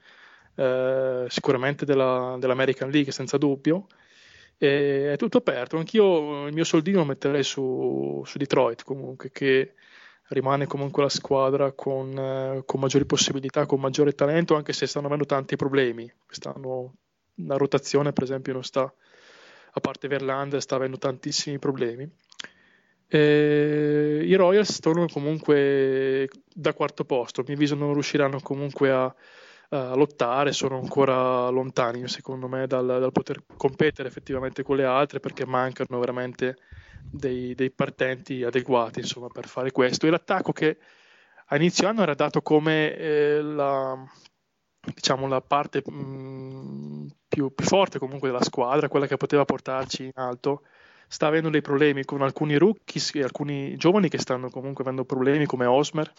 eh, 0.56 1.26
sicuramente 1.28 1.84
della, 1.84 2.36
dell'American 2.38 2.90
League, 2.90 3.12
senza 3.12 3.38
dubbio. 3.38 3.86
E 4.58 5.12
è 5.12 5.16
tutto 5.16 5.38
aperto. 5.38 5.76
Anch'io 5.76 6.46
il 6.46 6.52
mio 6.52 6.64
soldino 6.64 6.98
lo 6.98 7.04
metterei 7.04 7.42
su, 7.42 8.22
su 8.24 8.38
Detroit 8.38 8.84
comunque, 8.84 9.30
che 9.30 9.74
rimane 10.28 10.66
comunque 10.66 11.02
la 11.02 11.08
squadra 11.08 11.72
con, 11.72 12.16
eh, 12.16 12.62
con 12.64 12.80
maggiori 12.80 13.04
possibilità, 13.04 13.66
con 13.66 13.80
maggiore 13.80 14.14
talento, 14.14 14.54
anche 14.54 14.72
se 14.72 14.86
stanno 14.86 15.06
avendo 15.06 15.24
tanti 15.24 15.56
problemi. 15.56 16.10
Quest'anno 16.24 16.94
la 17.46 17.56
rotazione, 17.56 18.12
per 18.12 18.24
esempio, 18.24 18.52
non 18.52 18.62
sta, 18.64 18.82
a 18.82 19.80
parte 19.80 20.08
Verlander, 20.08 20.60
sta 20.60 20.76
avendo 20.76 20.98
tantissimi 20.98 21.58
problemi. 21.58 22.10
E 23.08 24.22
I 24.24 24.34
Royals 24.34 24.80
tornano 24.80 25.08
comunque 25.08 26.30
da 26.54 26.72
quarto 26.72 27.04
posto, 27.04 27.42
a 27.42 27.44
mio 27.46 27.56
avviso 27.56 27.74
non 27.74 27.92
riusciranno 27.92 28.40
comunque 28.40 28.90
a, 28.90 29.14
a 29.68 29.94
lottare, 29.94 30.52
sono 30.52 30.78
ancora 30.78 31.48
lontani 31.48 32.08
secondo 32.08 32.48
me 32.48 32.66
dal, 32.66 32.86
dal 32.86 33.12
poter 33.12 33.42
competere 33.54 34.08
effettivamente 34.08 34.62
con 34.62 34.76
le 34.76 34.84
altre 34.84 35.20
perché 35.20 35.44
mancano 35.44 35.98
veramente 35.98 36.56
dei, 37.10 37.54
dei 37.54 37.70
partenti 37.70 38.44
adeguati 38.44 39.00
insomma, 39.00 39.28
per 39.28 39.46
fare 39.46 39.72
questo. 39.72 40.06
E 40.06 40.10
l'attacco 40.10 40.52
che 40.52 40.78
a 41.46 41.56
inizio 41.56 41.88
anno 41.88 42.02
era 42.02 42.14
dato 42.14 42.40
come 42.40 42.96
eh, 42.96 43.42
la, 43.42 44.02
diciamo, 44.94 45.28
la 45.28 45.40
parte 45.40 45.82
mh, 45.84 47.06
più, 47.28 47.54
più 47.54 47.64
forte 47.64 47.98
comunque 47.98 48.28
della 48.28 48.42
squadra, 48.42 48.88
quella 48.88 49.06
che 49.06 49.16
poteva 49.16 49.44
portarci 49.44 50.04
in 50.04 50.12
alto, 50.14 50.62
sta 51.06 51.26
avendo 51.26 51.50
dei 51.50 51.62
problemi 51.62 52.04
con 52.04 52.22
alcuni 52.22 52.56
rookies 52.56 53.14
e 53.14 53.22
alcuni 53.22 53.76
giovani 53.76 54.08
che 54.08 54.18
stanno 54.18 54.50
comunque 54.50 54.82
avendo 54.82 55.04
problemi 55.04 55.46
come 55.46 55.66
Osmer 55.66 56.10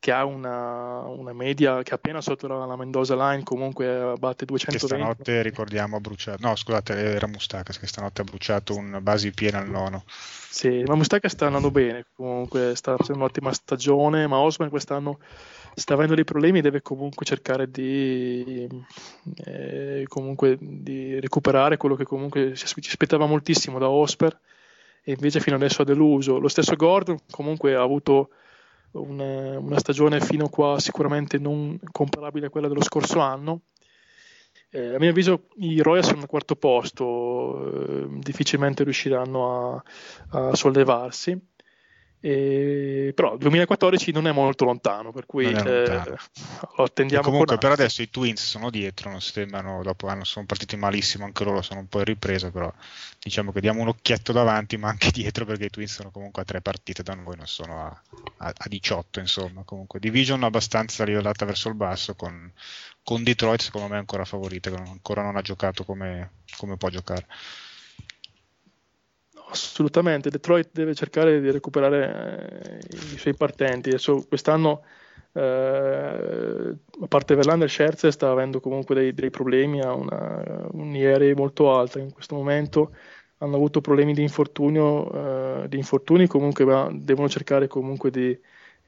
che 0.00 0.12
ha 0.12 0.24
una, 0.24 1.00
una 1.00 1.32
media 1.32 1.82
che 1.82 1.94
appena 1.94 2.20
sotto 2.20 2.46
la, 2.46 2.64
la 2.64 2.76
Mendoza 2.76 3.16
Line 3.16 3.42
comunque 3.42 4.14
batte 4.18 4.44
Che 4.44 4.52
220 4.52 4.86
stanotte 4.86 5.42
ricordiamo 5.42 5.96
ha 5.96 6.00
bruciato, 6.00 6.46
no 6.46 6.54
scusate 6.54 6.94
era 6.94 7.26
Mustakas 7.26 7.78
che 7.78 7.86
stanotte 7.86 8.20
ha 8.20 8.24
bruciato 8.24 8.76
un 8.76 8.98
basi 9.02 9.32
piena 9.32 9.58
al 9.58 9.68
nono. 9.68 10.04
Sì, 10.06 10.82
ma 10.86 10.94
Mustaka 10.94 11.28
sta 11.28 11.46
andando 11.46 11.70
bene, 11.70 12.06
comunque 12.14 12.74
sta 12.74 12.96
facendo 12.96 13.20
un'ottima 13.20 13.52
stagione, 13.52 14.26
ma 14.26 14.38
Osman 14.38 14.70
quest'anno 14.70 15.18
sta 15.74 15.94
avendo 15.94 16.14
dei 16.14 16.24
problemi, 16.24 16.60
deve 16.60 16.82
comunque 16.82 17.24
cercare 17.26 17.70
di, 17.70 18.66
eh, 19.44 20.04
comunque 20.08 20.56
di 20.60 21.20
recuperare 21.20 21.76
quello 21.76 21.94
che 21.94 22.04
comunque 22.04 22.54
ci 22.54 22.66
ci 22.66 22.88
aspettava 22.88 23.26
moltissimo 23.26 23.78
da 23.78 23.88
Osper 23.88 24.36
e 25.04 25.12
invece 25.12 25.40
fino 25.40 25.56
adesso 25.56 25.82
ha 25.82 25.84
deluso. 25.84 26.38
Lo 26.38 26.48
stesso 26.48 26.74
Gordon 26.76 27.18
comunque 27.30 27.74
ha 27.74 27.82
avuto 27.82 28.30
una, 28.92 29.58
una 29.58 29.78
stagione 29.78 30.20
fino 30.20 30.46
a 30.46 30.50
qua 30.50 30.78
sicuramente 30.78 31.38
non 31.38 31.78
comparabile 31.90 32.46
a 32.46 32.50
quella 32.50 32.68
dello 32.68 32.82
scorso 32.82 33.20
anno. 33.20 33.62
Eh, 34.70 34.94
a 34.94 34.98
mio 34.98 35.10
avviso 35.10 35.48
i 35.56 35.80
Royals 35.80 36.08
sono 36.08 36.20
al 36.20 36.26
quarto 36.26 36.56
posto, 36.56 38.04
eh, 38.04 38.06
difficilmente 38.18 38.84
riusciranno 38.84 39.76
a, 39.76 39.82
a 40.30 40.54
sollevarsi. 40.54 41.38
E, 42.20 43.12
però 43.14 43.34
il 43.34 43.38
2014 43.38 44.10
non 44.12 44.26
è 44.26 44.32
molto 44.32 44.64
lontano, 44.64 45.12
per 45.12 45.26
cui 45.26 45.46
eh, 45.46 45.52
lontano. 45.52 46.16
lo 46.76 46.84
E 46.84 46.84
attendiamo 46.84 47.22
comunque 47.22 47.56
con 47.56 47.70
per 47.70 47.72
adesso 47.80 48.02
i 48.02 48.10
Twins 48.10 48.44
sono 48.44 48.70
dietro, 48.70 49.10
non 49.10 49.20
sembrano, 49.20 49.82
dopo 49.82 50.08
hanno, 50.08 50.24
sono 50.24 50.44
partiti 50.46 50.76
malissimo, 50.76 51.24
anche 51.24 51.44
loro 51.44 51.62
sono 51.62 51.80
un 51.80 51.86
po' 51.88 51.98
in 51.98 52.04
ripresa, 52.04 52.50
però 52.50 52.72
diciamo 53.20 53.52
che 53.52 53.60
diamo 53.60 53.80
un 53.82 53.88
occhietto 53.88 54.32
davanti 54.32 54.76
ma 54.76 54.88
anche 54.88 55.10
dietro 55.12 55.44
perché 55.44 55.66
i 55.66 55.70
Twins 55.70 55.92
sono 55.94 56.10
comunque 56.10 56.42
a 56.42 56.44
tre 56.44 56.60
partite 56.60 57.02
da 57.02 57.14
noi, 57.14 57.36
non 57.36 57.46
sono 57.46 57.84
a, 57.86 58.02
a- 58.38 58.52
a 58.56 58.68
18 58.68 59.20
insomma, 59.20 59.62
comunque 59.64 60.00
division 60.00 60.42
abbastanza 60.42 61.04
livellata 61.04 61.44
verso 61.44 61.68
il 61.68 61.74
basso 61.74 62.14
con, 62.14 62.52
con 63.02 63.22
Detroit 63.22 63.62
secondo 63.62 63.88
me 63.88 63.96
ancora 63.96 64.24
favorita, 64.24 64.70
che 64.70 64.76
ancora 64.76 65.22
non 65.22 65.36
ha 65.36 65.42
giocato 65.42 65.84
come, 65.84 66.32
come 66.56 66.76
può 66.76 66.88
giocare. 66.90 67.26
Assolutamente, 69.50 70.28
Detroit 70.30 70.68
deve 70.72 70.94
cercare 70.94 71.40
di 71.40 71.50
recuperare 71.50 72.80
eh, 72.80 72.96
i 73.14 73.18
suoi 73.18 73.34
partenti. 73.34 73.88
Adesso 73.88 74.26
quest'anno 74.28 74.82
eh, 75.32 75.40
a 75.40 77.06
parte 77.06 77.34
Verlander, 77.34 77.70
Scherzer 77.70 78.12
sta 78.12 78.30
avendo 78.30 78.60
comunque 78.60 78.94
dei, 78.94 79.14
dei 79.14 79.30
problemi, 79.30 79.80
ha 79.80 79.94
una, 79.94 80.66
un 80.72 80.94
IR 80.94 81.34
molto 81.36 81.72
alto 81.74 81.98
in 81.98 82.12
questo 82.12 82.34
momento, 82.34 82.92
hanno 83.38 83.56
avuto 83.56 83.80
problemi 83.80 84.14
di 84.14 84.22
infortunio, 84.22 85.62
eh, 85.62 85.68
di 85.68 85.76
infortuni 85.76 86.26
comunque 86.26 86.64
ma 86.64 86.88
devono 86.92 87.28
cercare 87.28 87.68
comunque 87.68 88.10
di, 88.10 88.38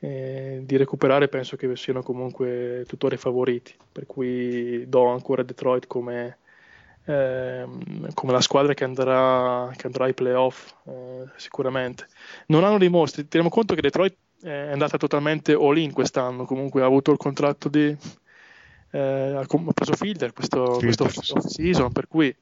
eh, 0.00 0.60
di, 0.64 0.76
recuperare, 0.76 1.28
penso 1.28 1.56
che 1.56 1.74
siano 1.76 2.02
comunque 2.02 2.84
tuttora 2.86 3.14
i 3.14 3.18
favoriti, 3.18 3.74
per 3.92 4.06
cui 4.06 4.88
do 4.88 5.06
ancora 5.06 5.42
Detroit 5.42 5.86
come, 5.86 6.38
ehm, 7.04 8.12
come 8.14 8.32
la 8.32 8.40
squadra 8.40 8.74
che 8.74 8.84
andrà, 8.84 9.70
che 9.76 9.86
andrà 9.86 10.04
ai 10.04 10.14
playoff 10.14 10.72
eh, 10.86 11.24
sicuramente. 11.36 12.06
Non 12.46 12.64
hanno 12.64 12.78
dei 12.78 12.88
mostri, 12.88 13.28
teniamo 13.28 13.52
conto 13.52 13.74
che 13.74 13.80
Detroit 13.80 14.16
è 14.42 14.70
andata 14.70 14.96
totalmente 14.96 15.52
all 15.52 15.76
in 15.76 15.92
quest'anno, 15.92 16.44
comunque 16.44 16.82
ha 16.82 16.86
avuto 16.86 17.10
il 17.12 17.18
contratto 17.18 17.68
di... 17.68 17.96
Eh, 18.92 18.98
ha 18.98 19.46
preso 19.72 19.94
Fielder 19.94 20.32
questo, 20.32 20.78
questo 20.80 21.04
off 21.04 21.46
season, 21.46 21.92
per 21.92 22.08
cui 22.08 22.34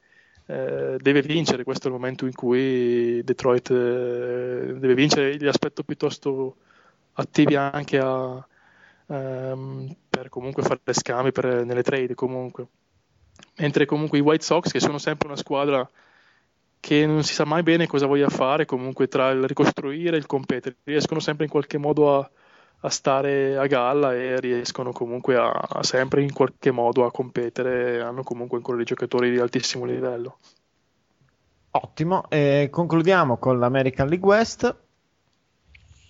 eh, 0.46 0.96
deve 0.98 1.20
vincere, 1.20 1.62
questo 1.62 1.88
è 1.88 1.90
il 1.90 1.96
momento 1.96 2.24
in 2.24 2.32
cui 2.32 3.22
Detroit 3.22 3.70
eh, 3.70 4.74
deve 4.78 4.94
vincere, 4.94 5.36
gli 5.36 5.46
aspetto 5.46 5.82
piuttosto 5.82 6.56
attivi 7.12 7.54
anche 7.54 7.98
a, 7.98 8.46
ehm, 9.08 9.94
per 10.08 10.28
comunque 10.30 10.62
fare 10.62 10.80
scambi 10.92 11.32
per, 11.32 11.64
nelle 11.66 11.82
trade 11.82 12.14
comunque. 12.14 12.66
Mentre 13.58 13.86
comunque 13.86 14.18
i 14.18 14.20
White 14.20 14.44
Sox, 14.44 14.70
che 14.70 14.80
sono 14.80 14.98
sempre 14.98 15.28
una 15.28 15.36
squadra 15.36 15.88
che 16.80 17.06
non 17.06 17.22
si 17.24 17.34
sa 17.34 17.44
mai 17.44 17.62
bene 17.62 17.86
cosa 17.86 18.06
voglia 18.06 18.28
fare, 18.28 18.64
comunque 18.64 19.08
tra 19.08 19.30
il 19.30 19.44
ricostruire 19.44 20.16
e 20.16 20.18
il 20.18 20.26
competere, 20.26 20.76
riescono 20.84 21.20
sempre 21.20 21.44
in 21.44 21.50
qualche 21.50 21.76
modo 21.76 22.18
a, 22.18 22.30
a 22.80 22.90
stare 22.90 23.56
a 23.56 23.66
galla 23.66 24.14
e 24.14 24.38
riescono 24.40 24.92
comunque 24.92 25.36
a, 25.36 25.50
a, 25.50 25.82
sempre 25.82 26.22
in 26.22 26.32
qualche 26.32 26.70
modo 26.70 27.04
a 27.04 27.10
competere, 27.10 28.00
hanno 28.00 28.22
comunque 28.22 28.58
ancora 28.58 28.76
dei 28.76 28.86
giocatori 28.86 29.30
di 29.30 29.38
altissimo 29.38 29.84
livello. 29.84 30.38
Ottimo, 31.70 32.28
e 32.30 32.68
concludiamo 32.70 33.36
con 33.36 33.58
l'American 33.58 34.08
League 34.08 34.26
West, 34.26 34.74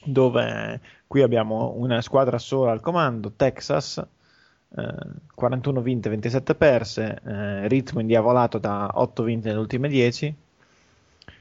dove 0.05 0.81
qui 1.07 1.23
abbiamo 1.23 1.75
una 1.77 2.01
squadra 2.01 2.39
sola 2.39 2.71
al 2.73 2.81
comando, 2.81 3.33
Texas, 3.35 4.07
41 5.35 5.81
vinte, 5.81 6.11
27 6.11 6.55
perse, 6.55 7.21
eh, 7.25 7.69
ritmo 7.69 8.01
indiavolato 8.01 8.59
da 8.59 8.91
8 8.95 9.23
vinte 9.23 9.49
nelle 9.49 9.61
ultime 9.61 9.89
10 9.89 10.35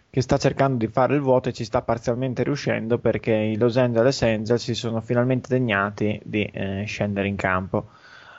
che 0.09 0.21
sta 0.21 0.37
cercando 0.37 0.77
di 0.77 0.87
fare 0.87 1.13
il 1.15 1.21
vuoto 1.21 1.49
e 1.49 1.53
ci 1.53 1.65
sta 1.65 1.81
parzialmente 1.81 2.43
riuscendo 2.43 2.97
perché 2.97 3.33
i 3.33 3.57
Los 3.57 3.77
Angeles 3.77 4.21
Angels 4.23 4.63
si 4.63 4.73
sono 4.73 5.01
finalmente 5.01 5.49
degnati 5.49 6.19
di 6.23 6.43
eh, 6.43 6.83
scendere 6.85 7.27
in 7.27 7.35
campo. 7.35 7.89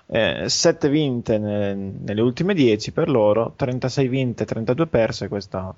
Eh, 0.07 0.49
7 0.49 0.89
vinte 0.89 1.39
ne, 1.39 1.75
nelle 1.75 2.21
ultime 2.23 2.55
10 2.55 2.93
per 2.93 3.09
loro, 3.11 3.53
36 3.55 4.09
vinte, 4.09 4.45
32 4.47 4.87
perse. 4.87 5.29
Questo, 5.29 5.77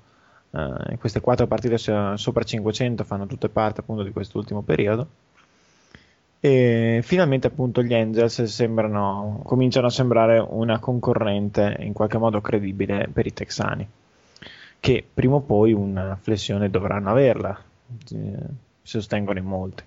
eh, 0.51 0.97
queste 0.97 1.19
4 1.19 1.45
partite 1.47 1.77
sopra 1.77 2.43
500 2.43 3.03
fanno 3.03 3.27
tutte 3.27 3.49
parte 3.49 3.81
appunto 3.81 4.03
di 4.03 4.11
quest'ultimo 4.11 4.61
periodo. 4.61 5.07
E 6.43 7.01
finalmente 7.03 7.47
appunto 7.47 7.83
gli 7.83 7.93
Angels 7.93 8.43
sembrano, 8.43 9.41
cominciano 9.45 9.87
a 9.87 9.91
sembrare 9.91 10.39
una 10.39 10.79
concorrente 10.79 11.77
in 11.79 11.93
qualche 11.93 12.17
modo 12.17 12.41
credibile 12.41 13.07
per 13.13 13.27
i 13.27 13.33
texani 13.33 13.87
che 14.81 15.07
prima 15.13 15.35
o 15.35 15.41
poi 15.41 15.71
una 15.73 16.17
flessione 16.19 16.71
dovranno 16.71 17.11
averla, 17.11 17.55
eh, 18.13 18.37
sostengono 18.81 19.37
in 19.37 19.45
molti. 19.45 19.83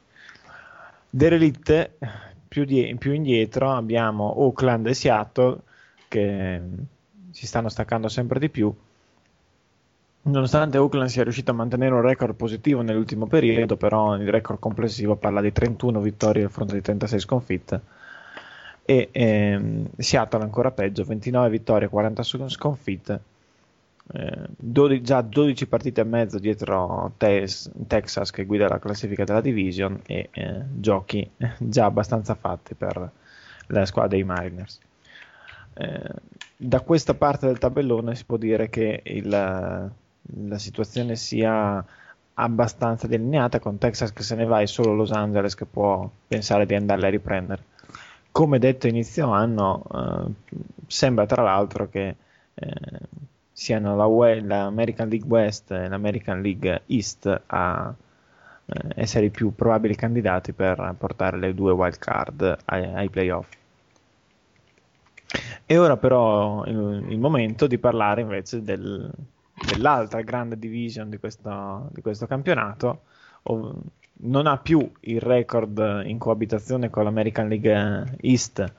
Derelitte, 1.11 1.98
più, 2.46 2.64
di, 2.64 2.94
più 2.96 3.12
indietro 3.12 3.72
abbiamo 3.72 4.40
Oakland 4.40 4.86
e 4.86 4.94
Seattle 4.94 5.59
che 6.07 6.62
si 7.32 7.46
stanno 7.46 7.68
staccando 7.68 8.09
sempre 8.09 8.38
di 8.38 8.48
più. 8.48 8.72
Nonostante 10.26 10.78
Oakland 10.78 11.08
sia 11.08 11.22
riuscito 11.22 11.50
a 11.50 11.54
mantenere 11.54 11.94
un 11.94 12.00
record 12.00 12.34
positivo 12.34 12.80
nell'ultimo 12.82 13.26
periodo, 13.26 13.76
però 13.76 14.16
il 14.16 14.28
record 14.30 14.58
complessivo 14.58 15.16
parla 15.16 15.40
di 15.40 15.52
31 15.52 16.00
vittorie 16.00 16.44
a 16.44 16.48
fronte 16.48 16.74
di 16.74 16.80
36 16.80 17.20
sconfitte. 17.20 17.80
E 18.86 19.08
ehm, 19.12 19.88
Seattle 19.96 20.42
ancora 20.42 20.70
peggio, 20.70 21.04
29 21.04 21.48
vittorie, 21.50 21.88
40 21.88 22.22
sconfitte 22.22 23.20
eh, 24.12 24.48
12, 24.56 25.02
già 25.02 25.22
12 25.22 25.66
partite 25.66 26.02
e 26.02 26.04
mezzo 26.04 26.38
dietro 26.38 27.12
Tes, 27.16 27.70
Texas 27.86 28.30
che 28.30 28.44
guida 28.44 28.68
la 28.68 28.78
classifica 28.78 29.24
della 29.24 29.40
division 29.40 30.00
e 30.06 30.28
eh, 30.30 30.62
giochi 30.74 31.28
già 31.58 31.86
abbastanza 31.86 32.34
fatti 32.34 32.74
per 32.74 33.10
la 33.68 33.86
squadra 33.86 34.10
dei 34.10 34.24
Mariners. 34.24 34.78
Eh, 35.74 36.10
da 36.56 36.80
questa 36.80 37.14
parte 37.14 37.46
del 37.46 37.58
tabellone 37.58 38.14
si 38.14 38.24
può 38.24 38.36
dire 38.36 38.68
che 38.68 39.00
il, 39.04 39.90
la 40.46 40.58
situazione 40.58 41.16
sia 41.16 41.84
abbastanza 42.34 43.06
delineata 43.06 43.60
con 43.60 43.78
Texas 43.78 44.12
che 44.12 44.22
se 44.22 44.34
ne 44.34 44.44
va 44.44 44.60
e 44.60 44.66
solo 44.66 44.94
Los 44.94 45.12
Angeles 45.12 45.54
che 45.54 45.66
può 45.66 46.08
pensare 46.26 46.66
di 46.66 46.74
andarle 46.74 47.06
a 47.06 47.10
riprendere. 47.10 47.62
Come 48.30 48.58
detto 48.58 48.88
inizio 48.88 49.30
anno, 49.30 49.84
eh, 49.94 50.54
sembra 50.86 51.26
tra 51.26 51.42
l'altro 51.42 51.88
che 51.88 52.16
eh, 52.54 52.72
siano 53.52 53.94
la 53.94 54.06
UE, 54.06 54.40
l'American 54.40 55.08
League 55.08 55.28
West 55.28 55.70
e 55.70 55.88
l'American 55.88 56.42
League 56.42 56.82
East 56.86 57.42
a 57.46 57.94
eh, 58.66 58.80
essere 58.96 59.26
i 59.26 59.30
più 59.30 59.54
probabili 59.54 59.94
candidati 59.94 60.52
per 60.52 60.94
portare 60.98 61.38
le 61.38 61.54
due 61.54 61.72
wild 61.72 61.98
card 61.98 62.56
ai, 62.64 62.84
ai 62.84 63.08
playoff. 63.08 63.46
E 65.66 65.78
ora 65.78 65.96
però 65.96 66.64
il, 66.64 67.06
il, 67.08 67.18
momento 67.18 67.66
di 67.66 67.78
parlare 67.78 68.20
invece 68.20 68.62
del, 68.62 69.10
dell'altra 69.55 70.20
grande 70.22 70.59
division 70.59 71.09
di 71.09 71.18
questo, 71.18 71.88
di 71.92 72.00
questo 72.00 72.26
campionato. 72.26 73.02
Ov- 73.44 73.82
non 74.16 74.46
ha 74.46 74.59
più 74.59 74.90
il 75.00 75.20
record 75.20 76.02
in 76.07 76.18
coabitazione 76.18 76.88
con 76.88 77.05
l'American 77.05 77.48
League 77.48 78.16
East 78.20 78.72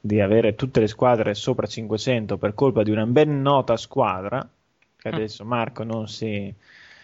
di 0.00 0.20
avere 0.20 0.54
tutte 0.54 0.80
le 0.80 0.86
squadre 0.86 1.34
sopra 1.34 1.66
500 1.66 2.38
per 2.38 2.54
colpa 2.54 2.82
di 2.82 2.90
una 2.90 3.04
ben 3.06 3.42
nota 3.42 3.76
squadra, 3.76 4.48
che 4.96 5.10
mm. 5.10 5.12
adesso 5.12 5.44
Marco 5.44 5.82
non, 5.82 6.06
si, 6.06 6.26
eh, 6.26 6.54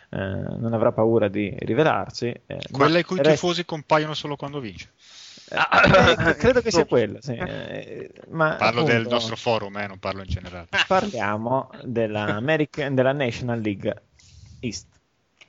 non 0.08 0.72
avrà 0.72 0.92
paura 0.92 1.28
di 1.28 1.54
rivelarsi. 1.58 2.32
Eh, 2.46 2.58
quella 2.70 2.98
i 2.98 3.04
cui 3.04 3.16
resta... 3.16 3.32
tifosi 3.32 3.64
compaiono 3.64 4.14
solo 4.14 4.36
quando 4.36 4.60
vince. 4.60 4.90
Eh, 5.48 6.36
credo 6.36 6.60
che 6.60 6.70
sia 6.70 6.84
quella, 6.84 7.20
sì. 7.20 7.34
Eh, 7.34 8.10
ma, 8.28 8.56
parlo 8.56 8.80
appunto, 8.80 8.98
del 8.98 9.08
nostro 9.08 9.36
forum, 9.36 9.76
eh, 9.78 9.86
non 9.86 9.98
parlo 9.98 10.22
in 10.22 10.28
generale. 10.28 10.68
Parliamo 10.86 11.70
della, 11.82 12.40
della 12.40 13.12
National 13.12 13.60
League 13.60 14.02
East. 14.60 14.86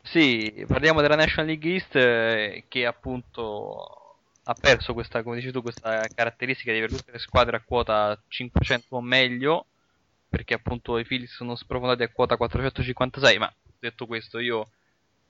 Sì, 0.02 0.66
parliamo 0.68 1.02
della 1.02 1.16
National 1.16 1.46
League 1.46 1.72
East 1.72 1.96
eh, 1.96 2.66
che 2.68 2.86
appunto 2.86 4.18
ha 4.44 4.54
perso 4.54 4.94
questa, 4.94 5.24
come 5.24 5.38
dici 5.38 5.52
tu, 5.52 5.62
questa 5.62 6.06
caratteristica 6.14 6.72
di 6.72 6.80
avere 6.80 6.94
tutte 6.94 7.12
le 7.12 7.20
squadre 7.20 7.56
a 7.56 7.64
quota 7.66 8.22
500 8.28 8.98
o 8.98 9.02
meglio, 9.02 9.66
perché 10.28 10.54
appunto 10.56 10.98
i 10.98 11.06
Phillies 11.06 11.34
sono 11.34 11.56
sprofondati 11.56 12.04
a 12.04 12.10
quota 12.10 12.36
456, 12.36 13.38
ma 13.38 13.54
detto 13.80 14.06
questo 14.06 14.40
io 14.40 14.70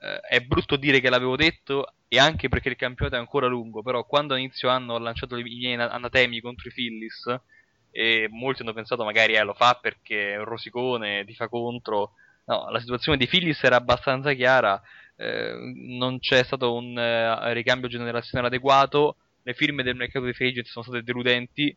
eh, 0.04 0.20
è 0.20 0.42
brutto 0.42 0.76
dire 0.76 1.00
che 1.00 1.10
l'avevo 1.10 1.36
detto 1.36 1.94
e 2.08 2.20
anche 2.20 2.50
perché 2.50 2.70
il 2.70 2.76
campionato 2.76 3.16
è 3.16 3.20
ancora 3.20 3.48
lungo, 3.48 3.82
però 3.82 4.06
quando 4.06 4.34
a 4.34 4.38
inizio 4.38 4.70
anno 4.70 4.94
ho 4.94 5.00
lanciato 5.00 5.38
i 5.38 5.44
miei 5.44 5.76
anatemi 5.76 6.42
contro 6.42 6.70
i 6.70 6.74
Phillies 6.74 7.36
e 7.90 8.28
molti 8.30 8.62
hanno 8.64 8.74
pensato 8.74 9.04
magari 9.04 9.34
eh, 9.34 9.44
lo 9.44 9.54
fa 9.54 9.80
perché 9.82 10.34
è 10.34 10.38
un 10.38 10.46
rosicone, 10.46 11.26
ti 11.26 11.34
fa 11.34 11.48
contro. 11.48 12.14
No, 12.46 12.70
la 12.70 12.80
situazione 12.80 13.18
di 13.18 13.26
Phillies 13.28 13.64
era 13.64 13.78
abbastanza 13.78 14.34
chiara 14.34 14.82
eh, 15.16 15.54
non 15.76 16.20
c'è 16.20 16.44
stato 16.44 16.74
un 16.74 16.96
uh, 16.98 17.54
ricambio 17.54 17.88
generazionale 17.88 18.48
adeguato, 18.48 19.18
le 19.44 19.54
firme 19.54 19.84
del 19.84 19.96
mercato 19.96 20.26
dei 20.26 20.34
free 20.34 20.50
agent 20.50 20.68
sono 20.68 20.84
state 20.86 21.04
deludenti 21.04 21.76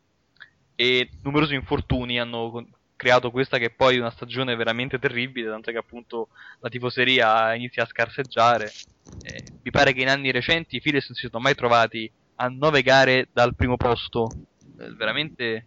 e 0.75 1.09
numerosi 1.23 1.53
infortuni 1.53 2.19
hanno 2.19 2.67
creato 2.97 3.31
questa 3.31 3.57
che 3.57 3.69
poi 3.69 3.95
è 3.95 3.99
una 3.99 4.11
stagione 4.11 4.55
veramente 4.55 4.99
terribile, 4.99 5.49
tanto 5.49 5.71
che 5.71 5.77
appunto 5.77 6.29
la 6.59 6.67
tifoseria 6.67 7.53
inizia 7.53 7.83
a 7.83 7.87
scarseggiare. 7.87 8.73
Eh, 9.21 9.43
mi 9.63 9.71
pare 9.71 9.93
che 9.93 10.01
in 10.01 10.09
anni 10.09 10.31
recenti 10.31 10.75
i 10.75 10.81
Phillies 10.81 11.07
non 11.07 11.15
si 11.15 11.27
sono 11.29 11.41
mai 11.41 11.55
trovati 11.55 12.11
a 12.35 12.47
9 12.49 12.81
gare 12.81 13.29
dal 13.31 13.55
primo 13.55 13.77
posto, 13.77 14.33
eh, 14.79 14.93
veramente 14.93 15.65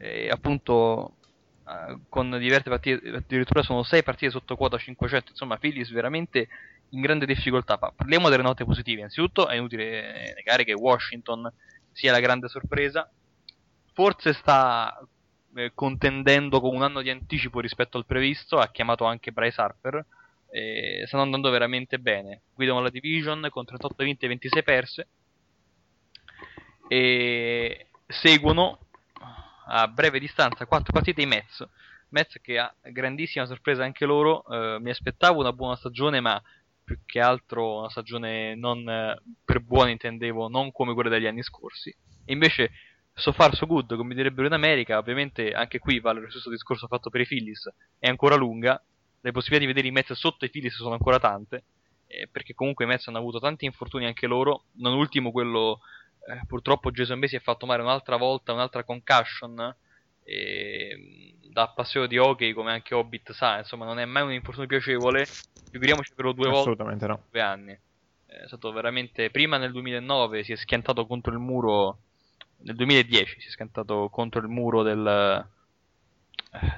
eh, 0.00 0.28
appunto 0.28 1.16
eh, 1.68 1.98
con 2.08 2.36
diverse 2.38 2.68
partite, 2.68 3.08
addirittura 3.10 3.62
sono 3.62 3.82
6 3.84 4.02
partite 4.02 4.32
sotto 4.32 4.56
quota 4.56 4.76
500, 4.76 5.30
insomma 5.30 5.56
Phillies 5.58 5.90
veramente 5.90 6.48
in 6.90 7.00
grande 7.00 7.26
difficoltà. 7.26 7.76
Parliamo 7.76 8.28
delle 8.28 8.42
note 8.42 8.64
positive. 8.64 8.98
Innanzitutto 8.98 9.48
è 9.48 9.56
inutile 9.56 10.32
negare 10.34 10.64
che 10.64 10.72
Washington 10.72 11.50
sia 11.92 12.12
la 12.12 12.20
grande 12.20 12.48
sorpresa. 12.48 13.10
Forse 13.92 14.32
sta 14.32 15.06
eh, 15.54 15.72
contendendo 15.74 16.60
con 16.60 16.74
un 16.74 16.82
anno 16.82 17.02
di 17.02 17.10
anticipo 17.10 17.60
rispetto 17.60 17.98
al 17.98 18.06
previsto. 18.06 18.58
Ha 18.58 18.70
chiamato 18.70 19.04
anche 19.04 19.32
Bryce 19.32 19.60
Harper. 19.60 20.04
Eh, 20.50 21.04
stanno 21.06 21.22
andando 21.22 21.50
veramente 21.50 21.98
bene. 21.98 22.42
Guidano 22.54 22.80
la 22.80 22.90
division 22.90 23.46
con 23.50 23.64
38 23.64 24.04
vinte 24.04 24.24
e 24.24 24.28
26 24.28 24.62
perse. 24.62 25.08
e 26.88 27.86
seguono 28.06 28.78
a 29.66 29.88
breve 29.88 30.18
distanza 30.18 30.66
quattro 30.66 30.92
partite 30.92 31.22
i 31.22 31.26
Mets. 31.26 31.66
Mets 32.10 32.38
che 32.40 32.58
ha 32.58 32.72
grandissima 32.82 33.46
sorpresa 33.46 33.82
anche 33.82 34.04
loro, 34.04 34.44
eh, 34.46 34.78
mi 34.80 34.90
aspettavo 34.90 35.40
una 35.40 35.52
buona 35.52 35.76
stagione 35.76 36.20
ma 36.20 36.40
più 36.84 36.98
che 37.06 37.18
altro 37.18 37.78
una 37.78 37.88
stagione 37.88 38.54
non 38.54 38.88
eh, 38.88 39.20
per 39.44 39.60
buona 39.60 39.90
intendevo, 39.90 40.48
non 40.48 40.70
come 40.70 40.92
quella 40.94 41.08
degli 41.08 41.26
anni 41.26 41.42
scorsi. 41.42 41.88
E 42.24 42.32
invece 42.32 42.70
so 43.14 43.32
far 43.32 43.54
so 43.54 43.66
good, 43.66 43.94
come 43.96 44.14
direbbero 44.14 44.46
in 44.46 44.52
America, 44.52 44.98
ovviamente 44.98 45.52
anche 45.52 45.78
qui 45.78 46.00
vale 46.00 46.20
lo 46.20 46.30
stesso 46.30 46.50
discorso 46.50 46.86
fatto 46.86 47.10
per 47.10 47.20
i 47.20 47.26
Phillies, 47.26 47.72
è 47.98 48.08
ancora 48.08 48.34
lunga, 48.34 48.82
le 49.20 49.32
possibilità 49.32 49.66
di 49.66 49.72
vedere 49.72 49.88
i 49.88 49.92
Mets 49.92 50.12
sotto 50.12 50.44
i 50.44 50.50
Phillies 50.50 50.74
sono 50.74 50.92
ancora 50.92 51.18
tante, 51.18 51.64
eh, 52.06 52.28
perché 52.30 52.54
comunque 52.54 52.84
i 52.84 52.88
Mets 52.88 53.06
hanno 53.06 53.18
avuto 53.18 53.38
tanti 53.38 53.64
infortuni 53.64 54.06
anche 54.06 54.26
loro, 54.26 54.64
non 54.74 54.94
ultimo 54.94 55.30
quello 55.30 55.80
eh, 56.26 56.40
purtroppo 56.46 56.90
Jason 56.90 57.18
Bay 57.18 57.28
si 57.28 57.36
è 57.36 57.40
fatto 57.40 57.66
male 57.66 57.82
un'altra 57.82 58.16
volta, 58.16 58.52
un'altra 58.52 58.82
concussion, 58.82 59.74
e, 60.24 61.34
da 61.50 61.62
appassionato 61.62 62.10
di 62.10 62.18
hockey 62.18 62.52
come 62.52 62.72
anche 62.72 62.94
Hobbit 62.94 63.32
sa, 63.32 63.58
insomma 63.58 63.84
non 63.84 63.98
è 63.98 64.04
mai 64.04 64.22
un 64.22 64.32
infortunio 64.32 64.68
piacevole, 64.68 65.26
figuriamoci 65.70 66.12
per 66.14 66.32
due 66.32 66.48
volte. 66.48 66.82
No. 67.06 67.22
due 67.30 67.40
anni. 67.40 67.78
È 68.26 68.46
stato 68.46 68.72
veramente 68.72 69.30
prima 69.30 69.58
nel 69.58 69.70
2009 69.70 70.42
si 70.42 70.52
è 70.52 70.56
schiantato 70.56 71.06
contro 71.06 71.32
il 71.32 71.38
muro 71.38 71.98
nel 72.58 72.76
2010 72.76 73.40
si 73.40 73.48
è 73.48 73.50
schiantato 73.50 74.08
contro 74.10 74.40
il 74.40 74.48
muro 74.48 74.82
del, 74.82 75.46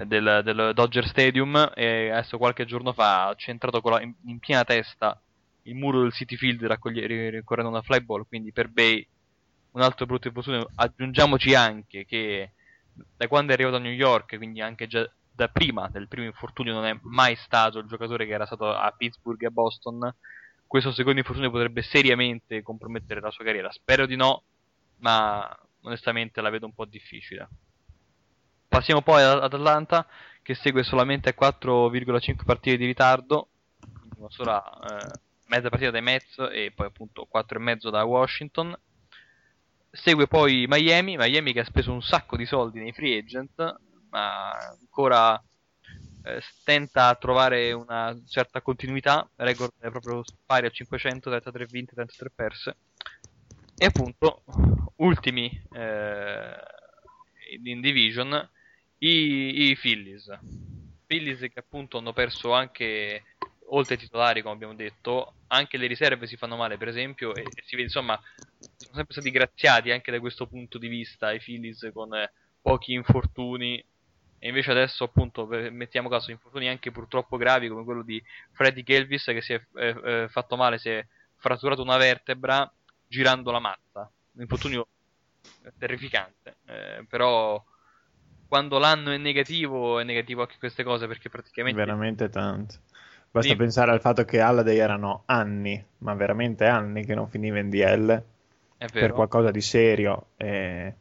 del, 0.04 0.40
del 0.44 0.72
Dodger 0.74 1.06
Stadium 1.06 1.72
e 1.74 2.10
adesso 2.10 2.38
qualche 2.38 2.64
giorno 2.64 2.92
fa 2.92 3.28
ha 3.28 3.34
centrato 3.34 3.80
la, 3.88 4.00
in, 4.00 4.12
in, 4.26 4.38
piena 4.38 4.64
testa 4.64 5.20
il 5.62 5.74
muro 5.74 6.00
del 6.00 6.12
City 6.12 6.36
Field 6.36 6.62
ricorrendo 6.62 7.70
una 7.70 7.82
fly 7.82 8.00
ball. 8.00 8.26
Quindi 8.26 8.52
per 8.52 8.68
Bay 8.68 9.06
un 9.72 9.82
altro 9.82 10.06
brutto 10.06 10.28
infortunio. 10.28 10.70
Aggiungiamoci 10.74 11.54
anche 11.54 12.04
che 12.04 12.52
da 13.16 13.28
quando 13.28 13.52
è 13.52 13.54
arrivato 13.54 13.76
a 13.76 13.80
New 13.80 13.92
York 13.92 14.36
quindi 14.36 14.62
anche 14.62 14.86
già 14.86 15.08
da 15.30 15.48
prima 15.48 15.86
del 15.88 16.08
primo 16.08 16.26
infortunio 16.26 16.72
non 16.72 16.86
è 16.86 16.98
mai 17.02 17.36
stato 17.36 17.78
il 17.78 17.86
giocatore 17.86 18.24
che 18.24 18.32
era 18.32 18.46
stato 18.46 18.70
a 18.70 18.90
Pittsburgh 18.96 19.42
e 19.42 19.46
a 19.46 19.50
Boston. 19.50 20.14
Questo 20.66 20.92
secondo 20.92 21.18
infortunio 21.18 21.50
potrebbe 21.50 21.82
seriamente 21.82 22.62
compromettere 22.62 23.20
la 23.20 23.30
sua 23.30 23.44
carriera. 23.44 23.70
Spero 23.70 24.06
di 24.06 24.16
no 24.16 24.42
ma 24.98 25.46
onestamente 25.86 26.40
la 26.40 26.50
vedo 26.50 26.66
un 26.66 26.74
po' 26.74 26.84
difficile 26.84 27.48
passiamo 28.68 29.02
poi 29.02 29.22
ad 29.22 29.42
Atlanta 29.42 30.06
che 30.42 30.54
segue 30.54 30.82
solamente 30.82 31.28
a 31.28 31.34
4,5 31.38 32.44
partite 32.44 32.76
di 32.76 32.86
ritardo 32.86 33.48
una 34.16 34.30
sola 34.30 34.62
eh, 34.62 35.18
mezza 35.46 35.68
partita 35.68 35.90
dai 35.90 36.02
Mets 36.02 36.36
e 36.52 36.72
poi 36.74 36.86
appunto 36.86 37.28
4,5 37.32 37.90
da 37.90 38.04
Washington 38.04 38.78
segue 39.90 40.26
poi 40.26 40.66
Miami 40.68 41.16
Miami 41.16 41.52
che 41.52 41.60
ha 41.60 41.64
speso 41.64 41.92
un 41.92 42.02
sacco 42.02 42.36
di 42.36 42.46
soldi 42.46 42.80
nei 42.80 42.92
free 42.92 43.18
agent 43.18 43.80
ma 44.10 44.50
ancora 44.52 45.42
eh, 46.26 46.42
tenta 46.64 47.08
a 47.08 47.14
trovare 47.14 47.72
una 47.72 48.16
certa 48.26 48.60
continuità, 48.60 49.28
record 49.36 49.72
è 49.78 49.90
proprio 49.90 50.22
pari 50.44 50.66
a 50.66 50.70
500, 50.70 51.30
33 51.30 51.66
vinte, 51.66 51.94
33 51.94 52.30
perse. 52.34 52.76
E 53.78 53.84
appunto, 53.84 54.42
ultimi 54.96 55.50
eh, 55.72 56.56
in 57.62 57.80
division, 57.80 58.48
i, 58.98 59.68
i 59.68 59.76
Phillies. 59.76 60.30
Phillies 61.06 61.40
che 61.40 61.58
appunto 61.58 61.98
hanno 61.98 62.14
perso 62.14 62.52
anche 62.52 63.22
oltre 63.68 63.94
ai 63.94 64.00
titolari, 64.00 64.40
come 64.40 64.54
abbiamo 64.54 64.74
detto, 64.74 65.34
anche 65.48 65.76
le 65.76 65.86
riserve 65.86 66.26
si 66.26 66.36
fanno 66.36 66.56
male, 66.56 66.78
per 66.78 66.88
esempio, 66.88 67.34
e, 67.34 67.42
e 67.42 67.62
si 67.64 67.76
vede, 67.76 67.88
insomma, 67.88 68.18
sono 68.58 68.94
sempre 68.94 69.12
stati 69.12 69.30
graziati 69.30 69.90
anche 69.90 70.10
da 70.10 70.20
questo 70.20 70.46
punto 70.46 70.78
di 70.78 70.88
vista 70.88 71.32
i 71.32 71.38
Phillies 71.38 71.90
con 71.92 72.14
eh, 72.14 72.32
pochi 72.62 72.94
infortuni 72.94 73.84
e 74.38 74.48
invece 74.48 74.70
adesso 74.70 75.04
appunto 75.04 75.46
mettiamo 75.46 76.08
caso 76.08 76.30
infortuni 76.30 76.68
anche 76.68 76.90
purtroppo 76.90 77.36
gravi 77.36 77.68
come 77.68 77.84
quello 77.84 78.02
di 78.02 78.22
Freddy 78.52 78.82
Kelvis 78.82 79.24
che 79.24 79.40
si 79.40 79.54
è 79.54 79.60
eh, 79.76 80.00
eh, 80.04 80.28
fatto 80.28 80.56
male, 80.56 80.78
si 80.78 80.90
è 80.90 81.04
fratturato 81.36 81.82
una 81.82 81.96
vertebra 81.96 82.70
girando 83.06 83.50
la 83.50 83.58
mazza, 83.58 84.10
un 84.32 84.40
infortunio 84.40 84.86
terrificante, 85.78 86.56
eh, 86.66 87.04
però 87.08 87.62
quando 88.48 88.78
l'anno 88.78 89.10
è 89.10 89.16
negativo 89.16 89.98
è 89.98 90.04
negativo 90.04 90.42
anche 90.42 90.56
queste 90.58 90.84
cose 90.84 91.06
perché 91.06 91.28
praticamente... 91.28 91.78
Veramente 91.78 92.28
tanto. 92.28 92.76
Basta 93.30 93.50
sì. 93.50 93.56
pensare 93.56 93.90
al 93.90 94.00
fatto 94.00 94.24
che 94.24 94.40
Alladay 94.40 94.78
erano 94.78 95.24
anni, 95.26 95.84
ma 95.98 96.14
veramente 96.14 96.64
anni 96.66 97.04
che 97.04 97.14
non 97.14 97.28
finiva 97.28 97.58
in 97.58 97.68
DL 97.68 98.22
per 98.92 99.12
qualcosa 99.12 99.50
di 99.50 99.60
serio. 99.60 100.28
E 100.36 100.94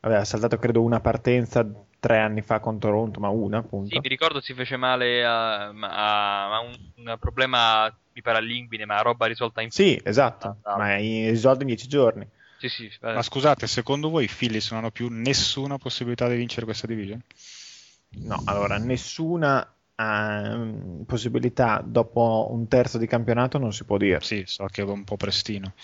aveva 0.00 0.24
saltato 0.24 0.58
credo 0.58 0.82
una 0.82 1.00
partenza 1.00 1.64
tre 2.06 2.18
anni 2.20 2.40
fa 2.40 2.60
con 2.60 2.78
Toronto, 2.78 3.18
ma 3.18 3.28
una 3.30 3.58
appunto. 3.58 3.88
Sì, 3.88 3.98
mi 4.00 4.08
ricordo 4.08 4.40
si 4.40 4.54
fece 4.54 4.76
male 4.76 5.24
a, 5.24 5.70
a, 5.70 6.54
a 6.54 6.60
un, 6.60 6.76
un, 6.98 7.16
problema 7.18 7.92
mi 8.12 8.22
pare 8.22 8.38
all'inguine, 8.38 8.84
ma 8.84 9.00
roba 9.00 9.26
risolta 9.26 9.60
in 9.60 9.70
Sì, 9.70 10.00
esatto, 10.04 10.58
ah, 10.62 10.76
ma 10.76 10.94
è 10.94 11.00
risolto 11.00 11.62
in 11.62 11.66
dieci 11.66 11.88
giorni. 11.88 12.24
Sì, 12.58 12.68
sì, 12.68 12.90
ma 13.00 13.20
scusate, 13.20 13.66
secondo 13.66 14.08
voi 14.08 14.24
i 14.24 14.30
Phillies 14.32 14.70
non 14.70 14.80
hanno 14.80 14.92
più 14.92 15.08
nessuna 15.10 15.78
possibilità 15.78 16.28
di 16.28 16.36
vincere 16.36 16.64
questa 16.64 16.86
division? 16.86 17.20
No, 18.20 18.40
allora, 18.44 18.78
nessuna 18.78 19.68
uh, 19.96 21.04
possibilità 21.04 21.82
dopo 21.84 22.46
un 22.50 22.68
terzo 22.68 22.98
di 22.98 23.06
campionato 23.08 23.58
non 23.58 23.72
si 23.72 23.84
può 23.84 23.96
dire. 23.96 24.20
Sì, 24.20 24.44
so 24.46 24.66
che 24.70 24.82
è 24.82 24.84
un 24.84 25.02
po' 25.02 25.16
prestino. 25.16 25.74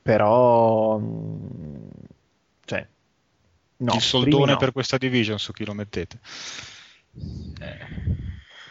Però, 0.00 0.98
mm, 0.98 1.88
cioè, 2.64 2.86
No, 3.78 3.94
il 3.94 4.00
soldone 4.00 4.52
no. 4.52 4.58
per 4.58 4.72
questa 4.72 4.98
division 4.98 5.38
su 5.38 5.52
chi 5.52 5.64
lo 5.64 5.72
mettete. 5.72 6.18
Eh. 7.60 7.78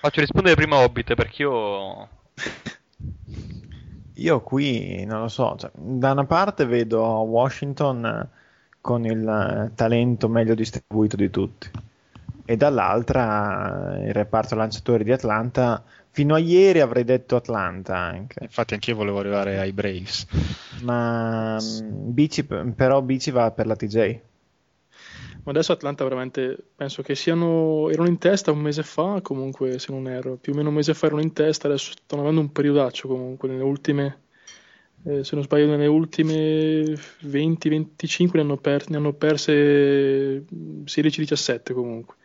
Faccio 0.02 0.20
rispondere 0.20 0.56
prima 0.56 0.78
Hobbit 0.78 1.16
perché 1.16 1.42
io... 1.44 2.10
io 4.14 4.42
qui 4.42 5.06
non 5.06 5.22
lo 5.22 5.28
so, 5.28 5.56
cioè, 5.58 5.72
da 5.74 6.12
una 6.12 6.26
parte 6.26 6.66
vedo 6.66 7.02
Washington 7.04 8.30
con 8.82 9.06
il 9.06 9.72
talento 9.76 10.28
meglio 10.28 10.56
distribuito 10.56 11.16
di 11.16 11.30
tutti 11.30 11.70
e 12.46 12.56
dall'altra 12.56 13.98
il 14.00 14.14
reparto 14.14 14.56
lanciatori 14.56 15.04
di 15.04 15.12
Atlanta 15.12 15.84
fino 16.10 16.36
a 16.36 16.40
ieri 16.40 16.80
avrei 16.80 17.04
detto 17.04 17.36
Atlanta 17.36 17.96
anche. 17.98 18.44
Infatti 18.44 18.74
anch'io 18.74 18.96
volevo 18.96 19.20
arrivare 19.20 19.60
ai 19.60 19.72
Braves. 19.72 20.26
Ma 20.82 21.58
mm, 21.62 22.14
Bici, 22.14 22.44
però 22.44 23.02
Bici 23.02 23.32
va 23.32 23.52
per 23.52 23.68
la 23.68 23.76
TJ 23.76 24.20
ma 25.48 25.54
adesso 25.54 25.72
Atlanta 25.72 26.04
veramente 26.04 26.58
penso 26.76 27.02
che 27.02 27.16
siano 27.16 27.90
erano 27.90 28.10
in 28.10 28.18
testa 28.18 28.52
un 28.52 28.60
mese 28.60 28.84
fa 28.84 29.22
comunque 29.22 29.80
se 29.80 29.94
non 29.94 30.06
erro. 30.10 30.36
Più 30.36 30.52
o 30.52 30.56
meno 30.58 30.68
un 30.68 30.76
mese 30.76 30.94
fa 30.94 31.06
erano 31.06 31.22
in 31.22 31.32
testa 31.32 31.68
adesso 31.68 31.94
stanno 32.04 32.24
avendo 32.24 32.42
un 32.42 32.52
periodaccio 32.52 33.08
comunque 33.08 33.48
nelle 33.48 33.64
ultime 33.64 34.24
eh, 35.06 35.24
se 35.24 35.36
non 35.36 35.46
sbaglio 35.46 35.68
nelle 35.68 35.88
ultime 35.88 36.84
20-25 37.24 38.30
ne 38.34 38.42
hanno, 38.42 38.58
per, 38.58 38.90
ne 38.90 38.98
hanno 38.98 39.14
perse 39.14 40.44
16-17 40.84 41.74
comunque. 41.74 42.16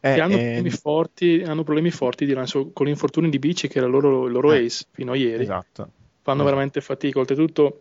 Eh, 0.00 0.20
hanno, 0.20 0.34
eh, 0.34 0.42
problemi 0.42 0.70
forti, 0.70 1.42
hanno 1.46 1.62
problemi 1.62 1.90
forti 1.90 2.26
di 2.26 2.34
lancio 2.34 2.72
con 2.72 2.86
l'infortunio 2.86 3.30
di 3.30 3.38
Bici 3.38 3.68
che 3.68 3.78
era 3.78 3.86
il 3.86 3.92
loro, 3.92 4.26
il 4.26 4.32
loro 4.32 4.52
eh, 4.52 4.66
ace 4.66 4.84
fino 4.90 5.12
a 5.12 5.16
ieri. 5.16 5.44
esatto. 5.44 5.92
Fanno 6.20 6.44
veramente 6.44 6.82
fatica. 6.82 7.20
Oltretutto 7.20 7.80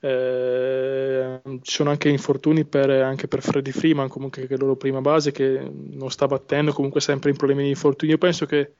eh, 0.00 1.40
ci 1.62 1.72
sono 1.72 1.90
anche 1.90 2.08
infortuni 2.08 2.64
per, 2.64 2.90
anche 2.90 3.28
per 3.28 3.42
Freddy 3.42 3.70
Freeman, 3.70 4.08
comunque 4.08 4.46
che 4.46 4.54
è 4.54 4.56
la 4.56 4.64
loro 4.64 4.76
prima 4.76 5.00
base, 5.00 5.30
che 5.30 5.60
non 5.60 6.10
sta 6.10 6.26
battendo, 6.26 6.72
comunque 6.72 7.00
sempre 7.00 7.30
in 7.30 7.36
problemi 7.36 7.64
di 7.64 7.68
infortuni. 7.68 8.12
Io 8.12 8.18
penso 8.18 8.46
che 8.46 8.72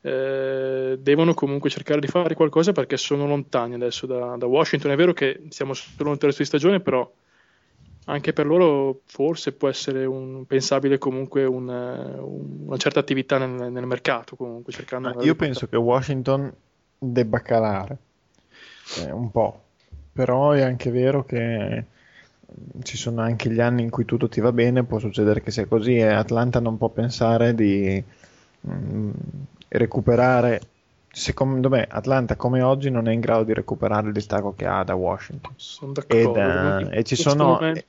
eh, 0.00 0.98
devono 1.00 1.34
comunque 1.34 1.68
cercare 1.68 2.00
di 2.00 2.06
fare 2.06 2.34
qualcosa 2.34 2.72
perché 2.72 2.96
sono 2.96 3.26
lontani 3.26 3.74
adesso 3.74 4.06
da, 4.06 4.36
da 4.36 4.46
Washington. 4.46 4.92
È 4.92 4.96
vero 4.96 5.12
che 5.12 5.42
siamo 5.48 5.74
solo 5.74 6.10
nel 6.10 6.18
terzo 6.18 6.38
di 6.38 6.44
stagione, 6.44 6.80
però 6.80 7.10
anche 8.06 8.32
per 8.32 8.46
loro 8.46 9.00
forse 9.06 9.52
può 9.52 9.68
essere 9.68 10.04
un, 10.04 10.44
pensabile 10.46 10.98
comunque 10.98 11.44
un, 11.44 11.68
una 11.68 12.76
certa 12.76 13.00
attività 13.00 13.38
nel, 13.38 13.72
nel 13.72 13.86
mercato. 13.86 14.36
Comunque, 14.36 14.72
cercando 14.72 15.22
io 15.22 15.34
penso 15.34 15.66
che 15.66 15.76
Washington 15.76 16.52
debba 16.98 17.40
calare 17.40 17.98
eh, 18.98 19.10
un 19.10 19.30
po' 19.30 19.62
però 20.12 20.52
è 20.52 20.62
anche 20.62 20.90
vero 20.90 21.24
che 21.24 21.84
ci 22.82 22.96
sono 22.96 23.22
anche 23.22 23.50
gli 23.50 23.60
anni 23.60 23.82
in 23.82 23.90
cui 23.90 24.04
tutto 24.04 24.28
ti 24.28 24.40
va 24.40 24.52
bene, 24.52 24.84
può 24.84 24.98
succedere 24.98 25.42
che 25.42 25.50
sia 25.50 25.66
così 25.66 25.96
e 25.96 26.06
Atlanta 26.06 26.60
non 26.60 26.76
può 26.76 26.88
pensare 26.88 27.54
di 27.54 28.02
mh, 28.60 28.72
mm, 28.72 29.10
recuperare. 29.68 30.60
Secondo 31.14 31.68
me 31.68 31.86
Atlanta 31.90 32.36
come 32.36 32.62
oggi 32.62 32.90
non 32.90 33.06
è 33.06 33.12
in 33.12 33.20
grado 33.20 33.44
di 33.44 33.52
recuperare 33.52 34.06
il 34.06 34.12
distacco 34.12 34.54
che 34.54 34.66
ha 34.66 34.82
da 34.82 34.94
Washington. 34.94 35.52
Sono 35.56 35.92
d'accordo. 35.92 36.38
Ed, 36.38 36.86
uh, 36.86 36.90
e, 36.90 37.02
ci 37.04 37.16
sono, 37.16 37.60
e, 37.60 37.84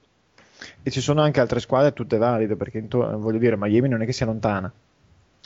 e, 0.83 0.91
ci 0.91 0.99
sono, 0.99 1.21
anche 1.21 1.39
altre 1.39 1.59
squadre 1.59 1.93
tutte 1.93 2.17
valide 2.17 2.55
perché 2.55 2.85
voglio 2.89 3.37
dire 3.37 3.55
Miami 3.57 3.87
non 3.87 4.01
è 4.01 4.05
che 4.05 4.13
sia 4.13 4.25
lontana. 4.25 4.71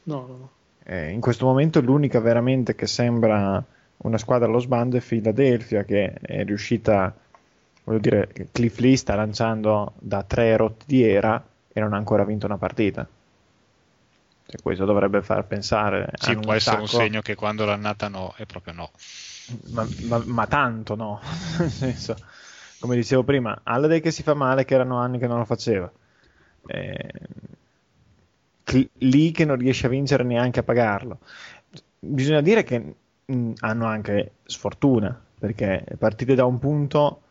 No, 0.03 0.15
no, 0.15 0.27
no. 0.27 0.49
Eh, 0.83 1.11
in 1.11 1.19
questo 1.19 1.45
momento 1.45 1.81
l'unica 1.81 2.19
veramente 2.19 2.73
che 2.73 2.87
sembra 2.87 3.63
una 4.07 4.17
squadra 4.17 4.47
allo 4.47 4.59
sbando 4.59 4.97
è 4.97 5.01
Philadelphia 5.01 5.83
che 5.83 6.13
è 6.13 6.43
riuscita 6.43 7.13
voglio 7.87 7.99
dire, 7.99 8.29
Cliff 8.51 8.77
Lee 8.79 8.97
sta 8.97 9.15
lanciando 9.15 9.93
da 9.99 10.23
tre 10.23 10.55
rotti 10.57 10.85
di 10.87 11.03
era 11.03 11.43
e 11.71 11.79
non 11.79 11.93
ha 11.93 11.97
ancora 11.97 12.25
vinto 12.25 12.45
una 12.45 12.57
partita. 12.57 13.07
Cioè, 14.45 14.61
questo 14.61 14.85
dovrebbe 14.85 15.21
far 15.21 15.45
pensare. 15.45 16.09
Sì, 16.15 16.35
può 16.35 16.53
essere 16.53 16.81
un 16.81 16.87
segno 16.87 17.21
che 17.21 17.35
quando 17.35 17.65
l'annata 17.65 18.07
no, 18.09 18.33
è 18.35 18.45
proprio 18.45 18.73
no. 18.73 18.91
ma, 19.71 19.87
ma- 20.03 20.23
ma 20.25 20.47
tanto 20.47 20.95
no. 20.95 21.19
Nel 21.59 21.69
senso, 21.69 22.17
come 22.79 22.95
dicevo 22.95 23.23
prima, 23.23 23.59
Halliday 23.63 24.01
che 24.01 24.11
si 24.11 24.23
fa 24.23 24.33
male, 24.33 24.65
che 24.65 24.73
erano 24.73 24.97
anni 24.97 25.17
che 25.17 25.27
non 25.27 25.37
lo 25.37 25.45
faceva. 25.45 25.89
Eh, 26.65 27.11
Lee 28.99 29.31
che 29.31 29.45
non 29.45 29.57
riesce 29.57 29.85
a 29.85 29.89
vincere 29.89 30.23
neanche 30.23 30.59
a 30.59 30.63
pagarlo. 30.63 31.19
Bisogna 31.99 32.41
dire 32.41 32.63
che 32.63 32.95
mh, 33.27 33.53
hanno 33.59 33.85
anche 33.85 34.33
sfortuna, 34.45 35.19
perché 35.39 35.85
partite 35.97 36.35
da 36.35 36.45
un 36.45 36.59
punto 36.59 37.21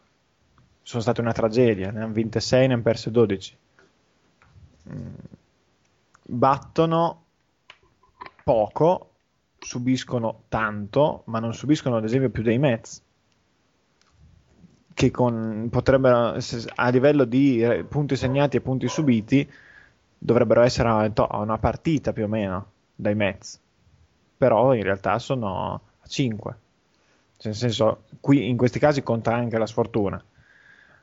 sono 0.83 1.03
state 1.03 1.21
una 1.21 1.33
tragedia, 1.33 1.91
ne 1.91 2.03
hanno 2.03 2.13
vinte 2.13 2.41
6, 2.41 2.69
ne 2.69 2.75
hanno 2.75 2.83
perse 2.83 3.11
12. 3.11 3.57
Mm. 4.93 5.15
Battono 6.29 7.25
poco, 8.45 9.11
subiscono 9.59 10.43
tanto, 10.49 11.23
ma 11.27 11.41
non 11.41 11.55
subiscono 11.55 11.97
ad 11.97 12.05
esempio 12.05 12.31
più 12.31 12.43
dei 12.43 12.59
Mets 12.59 13.03
che 14.95 15.11
con, 15.11 15.69
potrebbero 15.71 16.39
a 16.75 16.89
livello 16.89 17.25
di 17.25 17.85
punti 17.87 18.17
segnati 18.17 18.57
e 18.57 18.63
punti 18.63 18.89
subiti 18.89 19.47
dovrebbero 20.17 20.63
essere 20.63 20.89
a 20.89 21.39
una 21.39 21.59
partita 21.59 22.15
più 22.15 22.25
o 22.25 22.29
meno 22.29 22.71
dai 22.95 23.15
Mets 23.15 23.61
però 24.37 24.75
in 24.75 24.83
realtà 24.83 25.19
sono 25.19 25.81
a 26.01 26.07
5 26.07 26.57
Cioè, 27.37 27.47
nel 27.49 27.55
senso 27.55 28.03
qui 28.21 28.49
in 28.49 28.57
questi 28.57 28.79
casi 28.79 29.03
conta 29.03 29.35
anche 29.35 29.59
la 29.59 29.67
sfortuna. 29.67 30.23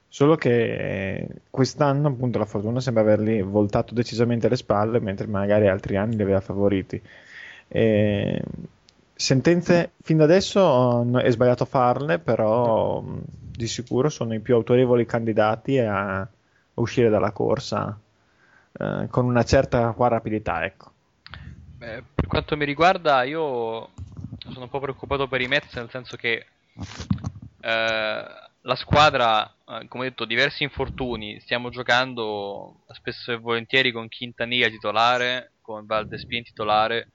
Solo 0.07 0.35
che 0.35 1.17
eh, 1.17 1.27
quest'anno 1.49 2.09
appunto 2.09 2.37
la 2.37 2.45
fortuna 2.45 2.79
sembra 2.79 3.01
averli 3.01 3.41
voltato 3.41 3.95
decisamente 3.95 4.47
le 4.47 4.55
spalle 4.55 4.99
mentre 4.99 5.25
magari 5.25 5.67
altri 5.67 5.95
anni 5.95 6.15
li 6.15 6.21
aveva 6.21 6.39
favoriti. 6.39 7.01
E 7.67 8.41
sentenze 9.15 9.91
fin 10.01 10.17
da 10.17 10.25
adesso 10.25 11.17
è 11.17 11.31
sbagliato 11.31 11.65
farle, 11.65 12.19
però 12.19 13.03
di 13.03 13.67
sicuro 13.67 14.09
sono 14.09 14.33
i 14.33 14.39
più 14.39 14.55
autorevoli 14.55 15.05
candidati 15.05 15.79
a, 15.79 16.27
uscire 16.75 17.09
dalla 17.09 17.31
corsa 17.31 17.97
eh, 18.71 19.07
con 19.09 19.25
una 19.25 19.43
certa 19.43 19.93
rapidità, 19.97 20.65
ecco. 20.65 20.91
Beh, 21.77 22.03
per 22.23 22.31
quanto 22.31 22.55
mi 22.55 22.63
riguarda, 22.63 23.23
io 23.23 23.89
sono 24.39 24.61
un 24.61 24.69
po' 24.69 24.79
preoccupato 24.79 25.27
per 25.27 25.41
i 25.41 25.47
Mets, 25.47 25.75
nel 25.75 25.89
senso 25.89 26.15
che 26.15 26.45
eh, 27.59 28.25
la 28.61 28.75
squadra, 28.75 29.53
eh, 29.67 29.87
come 29.89 30.05
detto, 30.05 30.23
diversi 30.23 30.63
infortuni. 30.63 31.41
Stiamo 31.41 31.69
giocando 31.69 32.85
spesso 32.93 33.33
e 33.33 33.37
volentieri 33.37 33.91
con 33.91 34.07
Quintanilla 34.07 34.69
titolare, 34.69 35.51
con 35.59 35.85
Valdespin 35.85 36.43
titolare, 36.43 37.09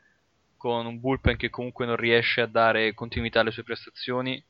con 0.59 0.84
un 0.84 1.00
bullpen 1.00 1.38
che 1.38 1.48
comunque 1.48 1.86
non 1.86 1.96
riesce 1.96 2.42
a 2.42 2.46
dare 2.46 2.92
continuità 2.92 3.40
alle 3.40 3.50
sue 3.50 3.64
prestazioni. 3.64 4.44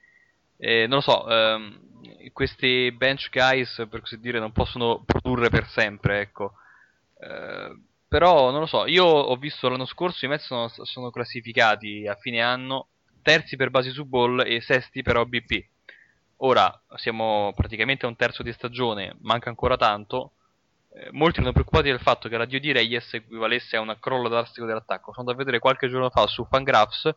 E 0.56 0.88
non 0.88 0.96
lo 0.96 1.02
so, 1.02 1.30
ehm, 1.30 2.32
questi 2.32 2.90
bench 2.90 3.30
guys, 3.30 3.86
per 3.88 4.00
così 4.00 4.18
dire, 4.18 4.40
non 4.40 4.50
possono 4.50 5.04
produrre 5.06 5.50
per 5.50 5.68
sempre, 5.68 6.18
ecco. 6.18 6.54
Eh, 7.20 7.86
però 8.08 8.50
non 8.50 8.60
lo 8.60 8.66
so, 8.66 8.86
io 8.86 9.04
ho 9.04 9.36
visto 9.36 9.68
l'anno 9.68 9.84
scorso 9.84 10.24
i 10.24 10.28
Mets 10.28 10.46
sono, 10.46 10.68
sono 10.68 11.10
classificati 11.10 12.06
a 12.06 12.14
fine 12.14 12.40
anno 12.40 12.88
terzi 13.22 13.56
per 13.56 13.68
basi 13.68 13.90
su 13.90 14.06
ball 14.06 14.42
e 14.46 14.62
sesti 14.62 15.02
per 15.02 15.18
OBP. 15.18 15.66
Ora 16.38 16.72
siamo 16.94 17.52
praticamente 17.54 18.06
a 18.06 18.08
un 18.08 18.16
terzo 18.16 18.42
di 18.42 18.52
stagione, 18.52 19.16
manca 19.20 19.50
ancora 19.50 19.76
tanto. 19.76 20.32
Eh, 20.90 21.10
molti 21.12 21.38
erano 21.38 21.52
preoccupati 21.52 21.90
del 21.90 22.00
fatto 22.00 22.30
che 22.30 22.38
l'addio 22.38 22.58
di 22.58 22.72
Reyes 22.72 23.12
equivalesse 23.12 23.76
a 23.76 23.80
una 23.80 23.98
crollo 23.98 24.30
drastico 24.30 24.64
dell'attacco. 24.64 25.12
Sono 25.12 25.28
andato 25.28 25.36
a 25.36 25.44
vedere 25.44 25.58
qualche 25.58 25.88
giorno 25.88 26.08
fa 26.08 26.26
su 26.26 26.46
Fangraphs. 26.46 27.04
I 27.04 27.12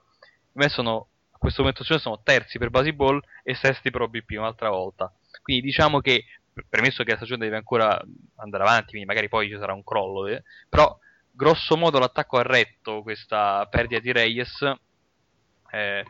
Mets 0.53 0.73
sono 0.73 1.07
a 1.31 1.37
questo 1.37 1.61
momento 1.61 1.83
sono 1.83 2.21
terzi 2.21 2.57
per 2.57 2.69
basi 2.69 2.91
ball 2.91 3.21
e 3.43 3.55
sesti 3.55 3.89
per 3.89 4.01
OBP 4.01 4.31
un'altra 4.31 4.69
volta. 4.69 5.13
Quindi 5.41 5.63
diciamo 5.63 6.01
che 6.01 6.25
premesso 6.69 7.03
che 7.03 7.11
la 7.11 7.17
stagione 7.17 7.45
deve 7.45 7.57
ancora 7.57 8.01
andare 8.37 8.63
avanti, 8.63 8.89
quindi 8.89 9.07
magari 9.07 9.29
poi 9.29 9.47
ci 9.47 9.57
sarà 9.57 9.73
un 9.73 9.83
crollo, 9.83 10.27
eh, 10.27 10.43
però 10.69 10.97
grosso 11.31 11.77
modo 11.77 11.99
l'attacco 11.99 12.37
ha 12.37 12.43
retto 12.43 13.01
questa 13.01 13.65
perdita 13.69 14.01
di 14.01 14.11
Reyes 14.11 14.73
eh, 15.71 16.05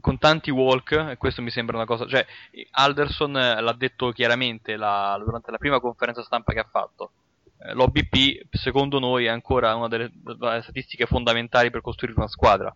con 0.00 0.18
tanti 0.18 0.50
walk, 0.50 0.92
e 1.10 1.16
questo 1.16 1.42
mi 1.42 1.50
sembra 1.50 1.76
una 1.76 1.86
cosa, 1.86 2.06
cioè 2.06 2.24
Alderson 2.72 3.32
l'ha 3.32 3.74
detto 3.76 4.10
chiaramente 4.12 4.76
la- 4.76 5.20
durante 5.22 5.50
la 5.50 5.58
prima 5.58 5.80
conferenza 5.80 6.22
stampa 6.22 6.52
che 6.52 6.60
ha 6.60 6.68
fatto. 6.70 7.12
Eh, 7.58 7.74
L'OBP, 7.74 8.46
secondo 8.50 8.98
noi, 8.98 9.26
è 9.26 9.28
ancora 9.28 9.74
una 9.74 9.88
delle, 9.88 10.10
delle 10.12 10.62
statistiche 10.62 11.06
fondamentali 11.06 11.70
per 11.70 11.80
costruire 11.82 12.16
una 12.18 12.28
squadra. 12.28 12.74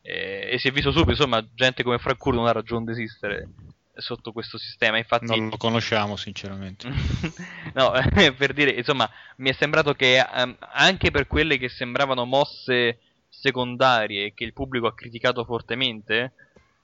Eh, 0.00 0.50
e 0.52 0.58
si 0.58 0.68
è 0.68 0.70
visto 0.70 0.90
subito, 0.90 1.10
insomma, 1.12 1.44
gente 1.54 1.82
come 1.82 1.98
Frank 1.98 2.18
Kur 2.18 2.34
non 2.34 2.46
ha 2.46 2.52
ragione 2.52 2.84
di 2.84 2.90
esistere 2.92 3.48
sotto 3.96 4.32
questo 4.32 4.58
sistema. 4.58 4.98
Infatti, 4.98 5.26
Non 5.26 5.48
lo 5.50 5.56
conosciamo 5.56 6.16
sinceramente. 6.16 6.88
no, 7.74 7.92
per 8.36 8.52
dire, 8.52 8.70
insomma, 8.70 9.08
mi 9.36 9.50
è 9.50 9.52
sembrato 9.52 9.94
che 9.94 10.18
ehm, 10.18 10.56
anche 10.72 11.10
per 11.10 11.26
quelle 11.26 11.58
che 11.58 11.68
sembravano 11.68 12.24
mosse 12.24 13.00
secondarie 13.28 14.32
che 14.32 14.44
il 14.44 14.52
pubblico 14.52 14.86
ha 14.86 14.94
criticato 14.94 15.44
fortemente, 15.44 16.32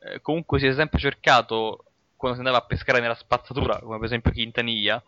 eh, 0.00 0.20
comunque 0.20 0.58
si 0.58 0.66
è 0.66 0.74
sempre 0.74 0.98
cercato, 0.98 1.84
quando 2.16 2.38
si 2.38 2.44
andava 2.44 2.62
a 2.62 2.66
pescare 2.66 3.00
nella 3.00 3.14
spazzatura, 3.14 3.78
come 3.78 3.96
per 3.96 4.06
esempio 4.06 4.32
Quintanilla, 4.32 5.02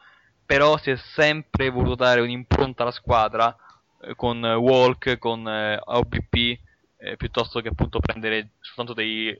però 0.45 0.77
si 0.79 0.91
è 0.91 0.97
sempre 0.97 1.71
voluto 1.71 1.97
dare 1.97 2.21
un'impronta 2.21 2.83
alla 2.83 2.93
squadra 2.93 3.55
eh, 4.03 4.15
con 4.15 4.43
Walk, 4.43 5.19
con 5.19 5.47
eh, 5.49 5.79
OBP, 5.83 6.59
eh, 7.03 7.17
piuttosto 7.17 7.61
che 7.61 7.69
appunto 7.69 7.99
prendere 7.99 8.51
soltanto 8.61 8.95
dei 8.95 9.39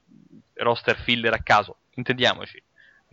roster 0.55 0.97
filler 0.97 1.33
a 1.33 1.43
caso. 1.43 1.77
Intendiamoci, 1.95 2.61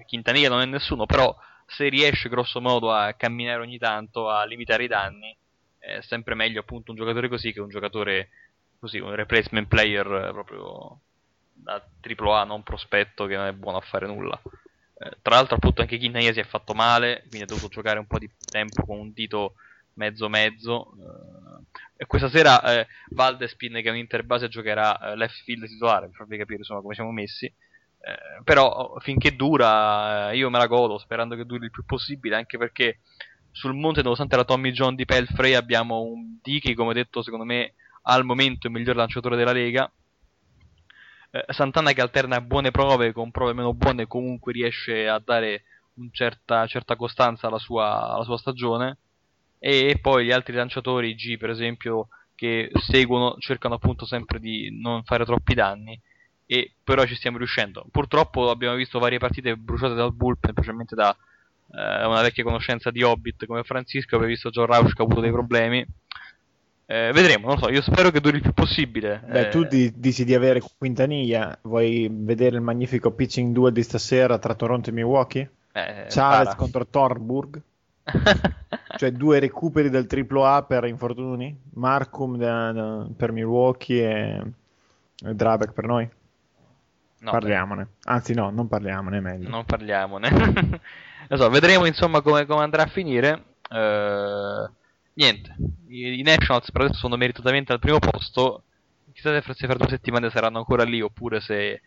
Quintanilla 0.08 0.50
non 0.50 0.62
è 0.62 0.66
nessuno, 0.66 1.06
però 1.06 1.36
se 1.68 1.88
riesce 1.88 2.30
grosso 2.30 2.60
modo 2.60 2.92
a 2.92 3.14
camminare 3.14 3.62
ogni 3.62 3.78
tanto, 3.78 4.30
a 4.30 4.44
limitare 4.46 4.86
i 4.86 4.88
danni, 4.88 5.36
è 5.78 6.02
sempre 6.02 6.34
meglio 6.34 6.62
appunto 6.62 6.92
un 6.92 6.98
giocatore 6.98 7.30
così 7.30 7.54
che 7.54 7.62
un 7.62 7.70
giocatore 7.70 8.30
così, 8.80 8.98
un 9.00 9.14
replacement 9.14 9.68
player 9.68 10.06
eh, 10.06 10.32
proprio 10.32 11.00
da 11.54 11.84
AAA, 12.02 12.44
non 12.46 12.64
prospetto 12.64 13.26
che 13.26 13.36
non 13.36 13.46
è 13.46 13.54
buono 13.54 13.78
a 13.78 13.82
fare 13.82 14.08
nulla. 14.08 14.40
Eh, 14.98 15.18
tra 15.22 15.36
l'altro 15.36 15.56
appunto 15.56 15.82
anche 15.82 16.00
Quintanilla 16.00 16.34
si 16.34 16.40
è 16.40 16.46
fatto 16.46 16.74
male, 16.74 17.20
quindi 17.28 17.44
ha 17.44 17.46
dovuto 17.46 17.68
giocare 17.68 18.00
un 18.00 18.08
po' 18.08 18.18
di 18.18 18.30
tempo 18.50 18.84
con 18.84 18.98
un 18.98 19.14
dito 19.14 19.54
mezzo 20.00 20.30
mezzo. 20.30 20.94
eh, 20.98 21.80
e 22.02 22.06
questa 22.06 22.30
sera 22.30 22.62
eh, 22.64 22.88
Valdespin, 23.10 23.74
che 23.74 23.90
è 23.90 23.90
un 23.92 23.98
interbase, 23.98 24.48
giocherà 24.48 25.12
eh, 25.12 25.16
left 25.18 25.44
field 25.44 25.68
titolare, 25.68 26.08
per 26.08 26.16
farvi 26.16 26.38
capire 26.38 26.60
insomma 26.60 26.82
come 26.82 26.96
siamo 26.96 27.12
messi. 27.12 27.46
Eh, 27.46 28.42
però 28.46 28.70
oh, 28.70 29.00
finché 29.02 29.36
dura, 29.36 30.32
eh, 30.32 30.38
io 30.38 30.50
me 30.50 30.58
la 30.58 30.68
godo 30.68 30.98
sperando 30.98 31.36
che 31.36 31.46
duri 31.46 31.66
il 31.66 31.72
più 31.72 31.84
possibile, 31.84 32.38
anche 32.38 32.58
perché 32.58 33.00
sul 33.52 33.74
monte, 33.74 34.02
nonostante 34.02 34.38
la 34.38 34.46
Tommy 34.46 34.72
John 34.72 34.96
di 34.96 35.06
Pelfrey, 35.06 35.54
abbiamo 35.54 36.02
un 36.02 36.40
Dicky, 36.42 36.74
come 36.74 36.94
detto, 36.94 37.22
secondo 37.22 37.44
me 37.46 37.74
al 38.04 38.24
momento 38.24 38.68
il 38.68 38.74
miglior 38.74 38.96
lanciatore 38.96 39.36
della 39.36 39.52
Lega. 39.52 39.92
Eh, 41.32 41.46
Santana 41.50 41.92
che 41.92 42.02
alterna 42.02 42.40
buone 42.42 42.72
prove 42.72 43.12
con 43.12 43.30
prove 43.32 43.54
meno 43.54 43.74
buone, 43.74 44.08
comunque 44.08 44.54
riesce 44.54 45.08
a 45.08 45.20
dare 45.24 45.64
una 45.96 46.10
certa, 46.14 46.66
certa 46.66 46.96
costanza 46.96 47.48
alla 47.48 47.60
sua, 47.60 48.14
alla 48.14 48.24
sua 48.24 48.38
stagione. 48.38 48.98
E 49.60 49.98
poi 50.02 50.26
gli 50.26 50.32
altri 50.32 50.54
lanciatori, 50.56 51.14
G 51.16 51.38
per 51.38 51.50
esempio, 51.50 52.08
che 52.36 52.70
seguono, 52.74 53.36
cercano 53.40 53.76
appunto 53.76 54.06
sempre 54.06 54.40
di 54.40 54.80
non 54.82 55.04
fare 55.04 55.26
troppi 55.26 55.54
danni. 55.54 56.00
E 56.46 56.74
però 56.84 57.06
ci 57.06 57.16
stiamo 57.16 57.38
riuscendo. 57.38 57.86
Purtroppo 57.92 58.50
abbiamo 58.50 58.76
visto 58.76 58.98
varie 58.98 59.20
partite 59.20 59.56
bruciate 59.56 59.94
dal 59.94 60.14
bullpen, 60.14 60.52
specialmente 60.54 60.96
da 60.96 61.16
eh, 61.72 62.06
una 62.06 62.22
vecchia 62.22 62.44
conoscenza 62.44 62.90
di 62.90 63.04
Hobbit 63.04 63.46
come 63.46 63.64
Francisco, 63.64 64.16
avevo 64.16 64.32
visto 64.32 64.50
John 64.50 64.66
Rausch 64.66 64.96
che 64.96 65.02
ha 65.02 65.06
avuto 65.06 65.22
dei 65.22 65.32
problemi. 65.32 65.86
Eh, 66.88 67.12
vedremo, 67.14 67.46
non 67.48 67.58
lo 67.58 67.66
so, 67.66 67.70
io 67.70 67.84
spero 67.84 68.10
che 68.10 68.20
duri 68.20 68.38
il 68.38 68.42
più 68.42 68.54
possibile. 68.54 69.22
Beh, 69.24 69.42
Eh, 69.42 69.50
tu 69.50 69.64
di- 69.64 69.94
dici 70.00 70.24
di 70.26 70.34
avere 70.34 70.60
Quintanilla, 70.78 71.56
vuoi 71.64 72.08
vedere 72.12 72.56
il 72.56 72.64
magnifico 72.64 73.12
pitching 73.12 73.54
duel 73.54 73.74
di 73.74 73.84
stasera 73.84 74.40
tra 74.40 74.56
Toronto 74.56 74.90
e 74.90 74.94
Milwaukee? 74.94 75.50
eh, 75.74 76.06
Chavez 76.08 76.50
spara. 76.50 76.56
contro 76.56 76.88
Thornburg, 76.88 77.62
cioè 78.98 79.12
due 79.12 79.40
recuperi 79.40 79.90
del 79.90 80.08
AAA 80.10 80.64
per 80.64 80.86
infortuni, 80.86 81.58
Markham 81.74 82.38
da- 82.38 82.72
da- 82.72 83.08
per 83.16 83.32
Milwaukee 83.32 84.04
e, 84.04 84.44
e 85.30 85.34
Drabeck 85.36 85.74
per 85.74 85.86
noi. 85.86 86.10
No, 87.22 87.32
Parliamone. 87.32 87.88
Anzi 88.04 88.34
no, 88.34 88.50
non 88.50 88.68
parliamone, 88.70 89.18
è 89.18 89.22
meglio. 89.22 89.50
non 89.50 89.66
parliamone. 89.66 90.30
So, 91.32 91.48
vedremo 91.50 91.86
insomma 91.86 92.22
come, 92.22 92.46
come 92.48 92.64
andrà 92.64 92.84
a 92.84 92.88
finire. 92.88 93.44
Eh, 93.70 94.70
niente, 95.14 95.56
i, 95.90 96.20
i 96.20 96.22
Nationals 96.24 96.72
per 96.72 96.82
adesso 96.82 96.98
sono 97.00 97.18
meritatamente 97.18 97.72
al 97.72 97.78
primo 97.80 98.00
posto. 98.00 98.64
Chissà 99.14 99.34
se 99.34 99.42
fra, 99.42 99.54
se 99.54 99.68
fra 99.68 99.76
due 99.76 99.90
settimane 99.90 100.30
saranno 100.32 100.58
ancora 100.58 100.84
lì 100.84 101.02
oppure 101.02 101.40
se 101.42 101.82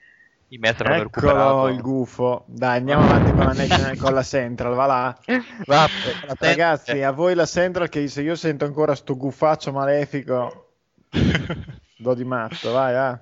i 0.53 0.59
Mets 0.59 0.81
l'hanno 0.81 0.95
Eccolo 0.97 1.27
recuperato. 1.29 1.69
il 1.69 1.81
gufo. 1.81 2.45
Dai, 2.47 2.79
andiamo 2.79 3.05
avanti 3.05 3.31
con 3.31 3.45
la, 3.47 3.53
National- 3.55 3.97
con 3.97 4.13
la 4.13 4.23
Central, 4.23 4.75
va 4.75 4.87
là. 4.87 5.19
Va, 5.65 5.87
Eh, 5.87 6.35
Ragazzi, 6.39 7.03
a 7.03 7.11
voi 7.11 7.35
la 7.35 7.47
Central 7.47 7.89
che 7.89 8.07
se 8.09 8.21
io 8.23 8.35
sento 8.35 8.65
ancora 8.67 8.95
sto 8.95 9.17
guffaccio 9.17 9.73
malefico, 9.73 10.75
do 11.97 12.15
di 12.15 12.25
matto, 12.25 12.71
vai, 12.73 12.93
va. 12.93 13.19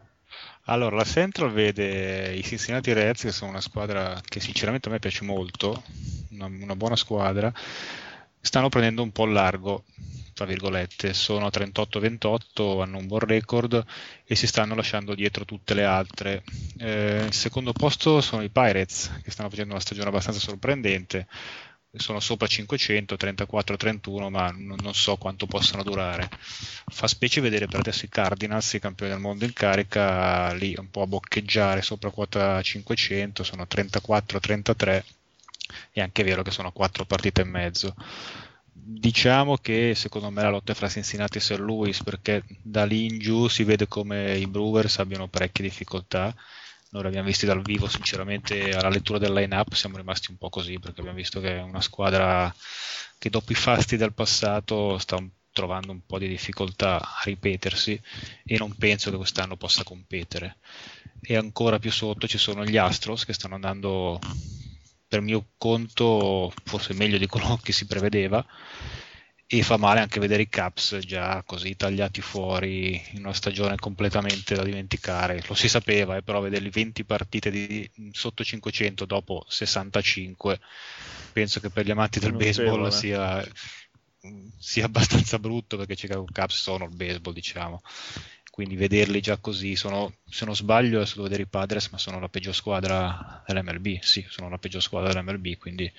Allora, 0.65 0.97
la 0.97 1.05
Central 1.05 1.51
vede 1.53 2.33
i 2.35 2.43
Cincinnati 2.43 2.93
Reds, 2.93 3.23
che 3.23 3.33
sono 3.33 3.51
una 3.51 3.61
squadra 3.61 4.21
che 4.25 4.41
sinceramente 4.41 4.89
a 4.89 4.93
me 4.93 4.99
piace 4.99 5.25
molto, 5.25 5.83
una, 6.33 6.47
una 6.47 6.77
buona 6.77 6.97
squadra, 6.97 7.53
stanno 8.41 8.69
prendendo 8.69 9.03
un 9.03 9.13
po' 9.13 9.27
largo, 9.27 9.85
tra 10.33 10.47
virgolette, 10.47 11.13
sono 11.13 11.47
a 11.47 11.51
38-28, 11.53 12.81
hanno 12.81 12.99
un 12.99 13.07
buon 13.07 13.21
record 13.21 13.85
e 14.25 14.35
si 14.35 14.47
stanno 14.47 14.75
lasciando 14.75 15.15
dietro 15.15 15.45
tutte 15.45 15.75
le 15.75 15.85
altre. 15.85 16.43
Eh, 16.79 17.25
il 17.27 17.35
secondo 17.35 17.73
posto 17.73 18.21
sono 18.21 18.43
i 18.43 18.49
Pirates, 18.49 19.21
che 19.23 19.31
stanno 19.31 19.51
facendo 19.51 19.73
una 19.73 19.83
stagione 19.83 20.09
abbastanza 20.09 20.41
sorprendente, 20.41 21.27
sono 21.93 22.21
sopra 22.21 22.47
500, 22.47 23.17
34-31, 23.17 24.29
ma 24.31 24.51
non, 24.51 24.79
non 24.81 24.95
so 24.95 25.17
quanto 25.17 25.47
possano 25.47 25.83
durare. 25.83 26.29
Fa 26.87 27.07
specie 27.09 27.41
vedere 27.41 27.67
per 27.67 27.81
adesso 27.81 28.05
i 28.05 28.09
Cardinals, 28.09 28.73
i 28.75 28.81
campioni 28.81 29.13
del 29.13 29.21
mondo 29.21 29.45
in 29.45 29.53
carica, 29.53 30.53
lì 30.53 30.75
un 30.79 30.89
po' 30.89 31.03
a 31.03 31.07
boccheggiare 31.07 31.83
sopra 31.83 32.11
quota 32.11 32.63
500, 32.63 33.43
sono 33.43 33.67
34-33, 33.69 35.03
è 35.91 36.01
anche 36.01 36.23
vero 36.23 36.43
che 36.43 36.51
sono 36.51 36.73
4 36.73 37.05
partite 37.05 37.43
e 37.43 37.45
mezzo. 37.45 37.95
Diciamo 38.73 39.57
che 39.59 39.95
secondo 39.95 40.31
me 40.31 40.43
la 40.43 40.51
lotta 40.51 40.73
è 40.73 40.75
fra 40.75 40.89
Cincinnati 40.89 41.39
e 41.39 41.41
St. 41.41 41.59
Louis 41.59 42.03
perché 42.03 42.45
da 42.63 42.85
lì 42.85 43.07
in 43.07 43.19
giù 43.19 43.49
si 43.49 43.65
vede 43.65 43.87
come 43.89 44.37
i 44.37 44.47
Brewers 44.47 44.99
abbiano 44.99 45.29
parecchie 45.29 45.65
difficoltà 45.65 46.35
noi 46.93 47.05
l'abbiamo 47.05 47.29
visti 47.29 47.47
dal 47.47 47.63
vivo, 47.63 47.89
sinceramente 47.89 48.71
alla 48.71 48.89
lettura 48.89 49.19
del 49.19 49.33
line-up 49.33 49.75
siamo 49.75 49.97
rimasti 49.97 50.33
un 50.33 50.39
po' 50.39 50.49
così 50.49 50.81
perché 50.81 50.99
abbiamo 51.01 51.19
visto 51.19 51.41
che 51.41 51.59
è 51.59 51.63
una 51.63 51.81
squadra 51.81 52.53
che 53.17 53.31
dopo 53.31 53.53
i 53.53 53.55
fasti 53.55 53.97
del 53.97 54.13
passato 54.13 54.99
sta 54.99 55.15
un- 55.15 55.31
trovando 55.53 55.93
un 55.93 56.05
po' 56.05 56.19
di 56.19 56.27
difficoltà 56.27 57.01
a 57.01 57.21
ripetersi 57.23 58.01
e 58.45 58.57
non 58.59 58.75
penso 58.77 59.11
che 59.11 59.17
quest'anno 59.17 59.57
possa 59.57 59.85
competere. 59.85 60.57
E 61.21 61.37
ancora 61.37 61.79
più 61.79 61.93
sotto 61.93 62.27
ci 62.27 62.39
sono 62.39 62.65
gli 62.65 62.77
Astros 62.77 63.25
che 63.25 63.35
stanno 63.35 63.55
andando 63.55 64.19
per 65.11 65.23
mio 65.23 65.45
conto 65.59 66.53
forse 66.63 66.95
meglio 66.95 67.19
di 67.19 67.27
quello 67.27 67.59
che 67.61 67.73
si 67.73 67.85
prevedeva 67.85 68.47
e 69.53 69.65
fa 69.65 69.77
male 69.77 69.99
anche 69.99 70.21
vedere 70.21 70.43
i 70.43 70.49
Caps 70.49 70.99
già 70.99 71.43
così 71.45 71.75
tagliati 71.75 72.21
fuori 72.21 73.03
in 73.15 73.25
una 73.25 73.33
stagione 73.33 73.75
completamente 73.75 74.55
da 74.55 74.63
dimenticare. 74.63 75.43
Lo 75.49 75.55
si 75.55 75.69
sapeva, 75.69 76.15
eh, 76.15 76.23
però 76.23 76.41
vederli 76.41 76.71
20 76.71 77.03
partite 77.03 77.51
di, 77.51 77.91
sotto 78.13 78.45
500 78.45 79.05
dopo 79.07 79.45
65, 79.49 80.61
penso 81.33 81.59
che 81.59 81.71
per 81.71 81.85
gli 81.85 81.91
amanti 81.91 82.21
del 82.21 82.31
Notevole. 82.31 82.63
baseball 82.63 82.89
sia, 82.91 83.45
sia 84.57 84.85
abbastanza 84.85 85.41
brutto 85.41 85.77
perché 85.77 85.95
i 85.95 85.97
Chicago 85.97 86.27
Cubs 86.33 86.55
sono 86.55 86.85
il 86.85 86.95
baseball, 86.95 87.35
diciamo. 87.35 87.83
Quindi 88.61 88.77
vederli 88.77 89.23
già 89.23 89.39
così, 89.39 89.75
sono, 89.75 90.17
se 90.29 90.45
non 90.45 90.55
sbaglio, 90.55 90.99
adesso 90.99 91.15
devo 91.15 91.29
vedere 91.29 91.45
i 91.45 91.49
Padres, 91.49 91.89
ma 91.89 91.97
sono 91.97 92.21
la 92.21 92.29
peggior 92.29 92.55
squadra 92.55 93.43
dell'MLB. 93.47 94.01
Sì, 94.03 94.23
sono 94.29 94.51
la 94.51 94.59
peggior 94.59 94.83
squadra 94.83 95.15
dell'MLB. 95.15 95.57
Quindi 95.57 95.91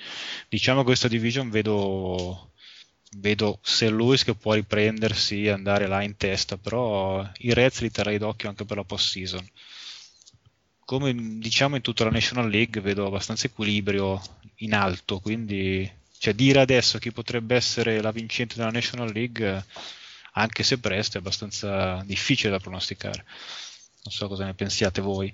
diciamo 0.47 0.81
che 0.81 0.85
questa 0.85 1.07
division 1.07 1.49
vedo 1.49 2.51
vedo 3.17 3.57
St. 3.63 3.89
Louis 3.89 4.23
che 4.23 4.35
può 4.35 4.53
riprendersi 4.53 5.45
e 5.45 5.49
andare 5.49 5.87
là 5.87 6.03
in 6.03 6.15
testa, 6.17 6.57
però 6.57 7.27
i 7.39 7.51
Reds 7.51 7.81
li 7.81 7.89
terrei 7.89 8.19
d'occhio 8.19 8.49
anche 8.49 8.63
per 8.63 8.77
la 8.77 8.83
post-season. 8.83 9.43
Come 10.85 11.39
diciamo 11.39 11.77
in 11.77 11.81
tutta 11.81 12.03
la 12.03 12.11
National 12.11 12.47
League 12.47 12.79
vedo 12.79 13.07
abbastanza 13.07 13.47
equilibrio 13.47 14.21
in 14.57 14.75
alto, 14.75 15.19
quindi 15.19 15.91
cioè, 16.19 16.35
dire 16.35 16.59
adesso 16.59 16.99
chi 16.99 17.11
potrebbe 17.11 17.55
essere 17.55 18.01
la 18.01 18.11
vincente 18.11 18.55
della 18.55 18.69
National 18.69 19.11
League, 19.11 19.65
anche 20.31 20.63
se 20.63 20.79
presto, 20.79 21.17
è 21.17 21.19
abbastanza 21.19 22.01
difficile 22.05 22.51
da 22.51 22.59
pronosticare. 22.59 23.25
Non 24.03 24.13
so 24.13 24.27
cosa 24.27 24.45
ne 24.45 24.53
pensiate 24.53 25.01
voi. 25.01 25.33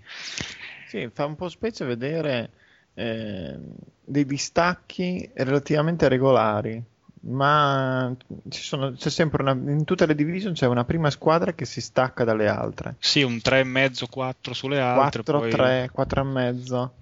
Sì, 0.87 1.09
fa 1.13 1.25
un 1.25 1.35
po' 1.35 1.49
specie 1.49 1.85
vedere 1.85 2.49
eh, 2.93 3.55
dei 4.03 4.25
distacchi 4.25 5.29
relativamente 5.33 6.07
regolari, 6.07 6.81
ma 7.21 8.13
ci 8.49 8.61
sono, 8.61 8.93
c'è 8.93 9.09
sempre 9.09 9.41
una, 9.41 9.51
in 9.51 9.83
tutte 9.83 10.05
le 10.05 10.15
division 10.15 10.53
c'è 10.53 10.65
una 10.65 10.85
prima 10.85 11.09
squadra 11.09 11.53
che 11.53 11.65
si 11.65 11.81
stacca 11.81 12.23
dalle 12.23 12.47
altre. 12.47 12.95
Sì, 12.99 13.21
un 13.21 13.35
3,5-4 13.35 14.51
sulle 14.51 14.79
altre. 14.79 15.23
4, 15.23 15.39
poi... 15.39 15.51
3, 15.51 15.89
4 15.91 16.21
e 16.21 16.23
mezzo. 16.23 16.93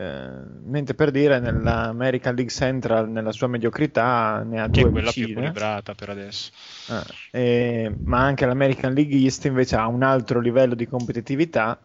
Eh, 0.00 0.30
mentre 0.64 0.94
per 0.94 1.10
dire 1.10 1.40
nell'American 1.40 2.34
League 2.36 2.52
Central 2.52 3.10
nella 3.10 3.32
sua 3.32 3.48
mediocrità 3.48 4.44
ne 4.44 4.60
ha 4.60 4.70
che 4.70 4.82
è 4.82 4.84
due 4.84 4.90
quella 4.90 5.12
più 5.12 5.26
vicine. 5.26 5.26
equilibrata 5.26 5.94
per 5.96 6.10
adesso. 6.10 6.52
Ah, 6.86 7.04
eh, 7.30 7.98
ma 8.04 8.20
anche 8.20 8.46
l'American 8.46 8.94
League 8.94 9.16
East 9.16 9.44
invece 9.46 9.74
ha 9.76 9.88
un 9.88 10.02
altro 10.04 10.38
livello 10.40 10.74
di 10.76 10.86
competitività, 10.86 11.80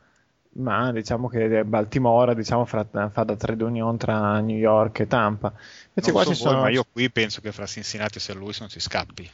ma 0.55 0.91
diciamo 0.91 1.27
che 1.27 1.65
Baltimora 1.65 2.33
diciamo, 2.35 2.65
fra- 2.65 3.09
fa 3.09 3.23
da 3.23 3.35
trade 3.35 3.63
union 3.63 3.97
tra 3.97 4.39
New 4.41 4.57
York 4.57 4.99
e 5.01 5.07
Tampa. 5.07 5.51
Invece 5.93 6.11
Non 6.11 6.11
qua 6.11 6.23
so 6.23 6.25
ci 6.25 6.35
voi, 6.35 6.51
sono... 6.51 6.61
ma 6.61 6.69
io 6.69 6.85
qui 6.91 7.09
penso 7.11 7.41
che 7.41 7.51
fra 7.51 7.65
Cincinnati 7.65 8.17
e 8.19 8.21
St. 8.21 8.35
Louis 8.35 8.59
non 8.59 8.69
si 8.69 8.79
scappi. 8.79 9.29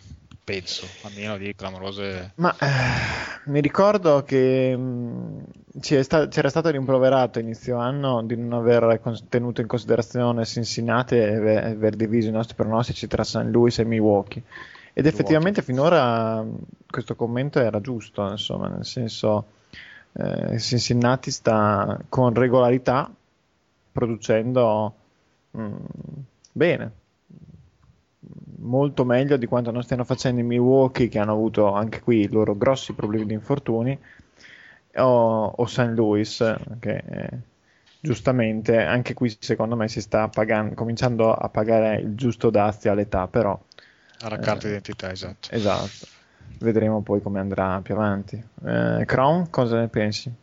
Penso, 0.50 0.88
a 1.04 1.12
meno 1.14 1.38
di 1.38 1.54
clamorose. 1.54 2.32
Ma 2.38 2.56
eh, 2.58 3.50
mi 3.52 3.62
ricordo 3.62 4.24
che 4.24 4.76
mh, 4.76 5.44
è 5.80 6.02
sta- 6.02 6.28
c'era 6.28 6.50
stato 6.50 6.72
rimproverato 6.72 7.38
inizio 7.38 7.78
anno 7.78 8.24
di 8.24 8.36
non 8.36 8.54
aver 8.54 9.00
cons- 9.00 9.26
tenuto 9.30 9.62
in 9.62 9.68
considerazione 9.68 10.44
Cincinnati 10.46 11.16
e 11.18 11.36
ave- 11.36 11.64
aver 11.66 11.96
diviso 11.96 12.30
i 12.30 12.32
nostri 12.32 12.56
pronostici 12.56 13.06
tra 13.06 13.24
St. 13.24 13.44
Louis 13.52 13.78
e 13.78 13.84
Milwaukee. 13.84 14.42
Ed 14.94 15.06
effettivamente 15.06 15.62
finora 15.62 16.42
mh, 16.42 16.58
questo 16.90 17.14
commento 17.16 17.60
era 17.60 17.80
giusto, 17.80 18.28
insomma, 18.28 18.70
nel 18.70 18.86
senso 18.86 19.46
eh, 20.14 20.58
Cincinnati 20.58 21.30
sta 21.30 21.96
con 22.10 22.34
regolarità 22.34 23.08
producendo 23.92 24.94
mh, 25.52 25.76
bene 26.54 26.92
molto 28.62 29.06
meglio 29.06 29.38
di 29.38 29.46
quanto 29.48 29.72
non 29.72 29.84
stiano 29.84 30.04
facendo 30.04 30.42
i 30.42 30.44
Milwaukee 30.44 31.08
che 31.08 31.20
hanno 31.20 31.32
avuto 31.34 31.72
anche 31.74 32.02
qui 32.02 32.22
i 32.22 32.30
loro 32.30 32.56
grossi 32.56 32.94
problemi 32.94 33.26
di 33.28 33.34
infortuni 33.34 33.98
o, 34.98 35.46
o 35.58 35.66
St. 35.66 35.94
Louis 35.96 36.38
che 36.80 37.04
eh, 37.06 37.40
giustamente 38.00 38.78
anche 38.82 39.14
qui 39.14 39.36
secondo 39.40 39.76
me 39.76 39.88
si 39.88 40.02
sta 40.02 40.28
pagando, 40.30 40.74
cominciando 40.76 41.34
a 41.34 41.50
pagare 41.50 42.00
il 42.00 42.16
giusto 42.16 42.50
dazio 42.50 42.92
all'età 42.92 43.28
però 43.28 43.60
alla 44.20 44.38
Eh, 44.38 44.40
carta 44.40 44.68
d'identità, 44.68 45.12
esatto. 45.12 45.50
esatto 45.50 46.08
vedremo 46.60 47.02
poi 47.02 47.22
come 47.22 47.40
andrà 47.40 47.80
più 47.82 47.94
avanti 47.96 48.36
eh, 48.66 49.04
Crown 49.06 49.50
cosa 49.50 49.80
ne 49.80 49.88
pensi? 49.90 50.34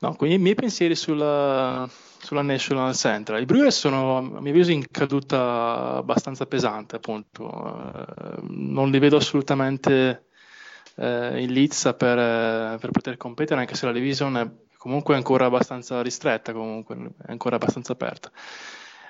No, 0.00 0.14
con 0.16 0.28
i 0.28 0.38
miei 0.38 0.54
pensieri 0.54 0.94
sulla, 0.96 1.88
sulla 2.22 2.42
National 2.42 2.94
Central. 2.94 3.40
I 3.40 3.44
Brewers 3.44 3.76
sono, 3.76 4.18
a 4.18 4.40
mio 4.40 4.50
avviso, 4.50 4.70
in 4.70 4.84
caduta 4.90 5.96
abbastanza 5.96 6.46
pesante, 6.46 6.96
appunto. 6.96 7.50
Eh, 7.50 8.40
non 8.48 8.90
li 8.90 8.98
vedo 8.98 9.16
assolutamente 9.16 10.26
eh, 10.96 11.42
in 11.42 11.52
lizza 11.52 11.94
per, 11.94 12.18
eh, 12.18 12.78
per 12.80 12.90
poter 12.90 13.16
competere, 13.16 13.60
anche 13.60 13.74
se 13.74 13.86
la 13.86 13.92
division 13.92 14.36
è 14.36 14.48
comunque 14.76 15.16
ancora 15.16 15.46
abbastanza 15.46 16.00
ristretta, 16.00 16.52
comunque, 16.52 16.96
è 17.26 17.30
ancora 17.32 17.56
abbastanza 17.56 17.92
aperta. 17.92 18.30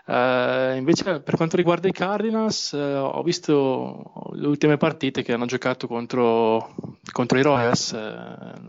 Eh, 0.04 0.76
invece, 0.78 1.20
per 1.20 1.36
quanto 1.36 1.56
riguarda 1.56 1.88
i 1.88 1.92
Cardinals, 1.92 2.72
eh, 2.72 2.94
ho 2.94 3.22
visto 3.22 4.30
le 4.32 4.46
ultime 4.46 4.78
partite 4.78 5.22
che 5.22 5.34
hanno 5.34 5.46
giocato 5.46 5.86
contro, 5.86 6.74
contro 7.12 7.38
i 7.38 7.42
Royals 7.42 7.92
eh, 7.92 7.98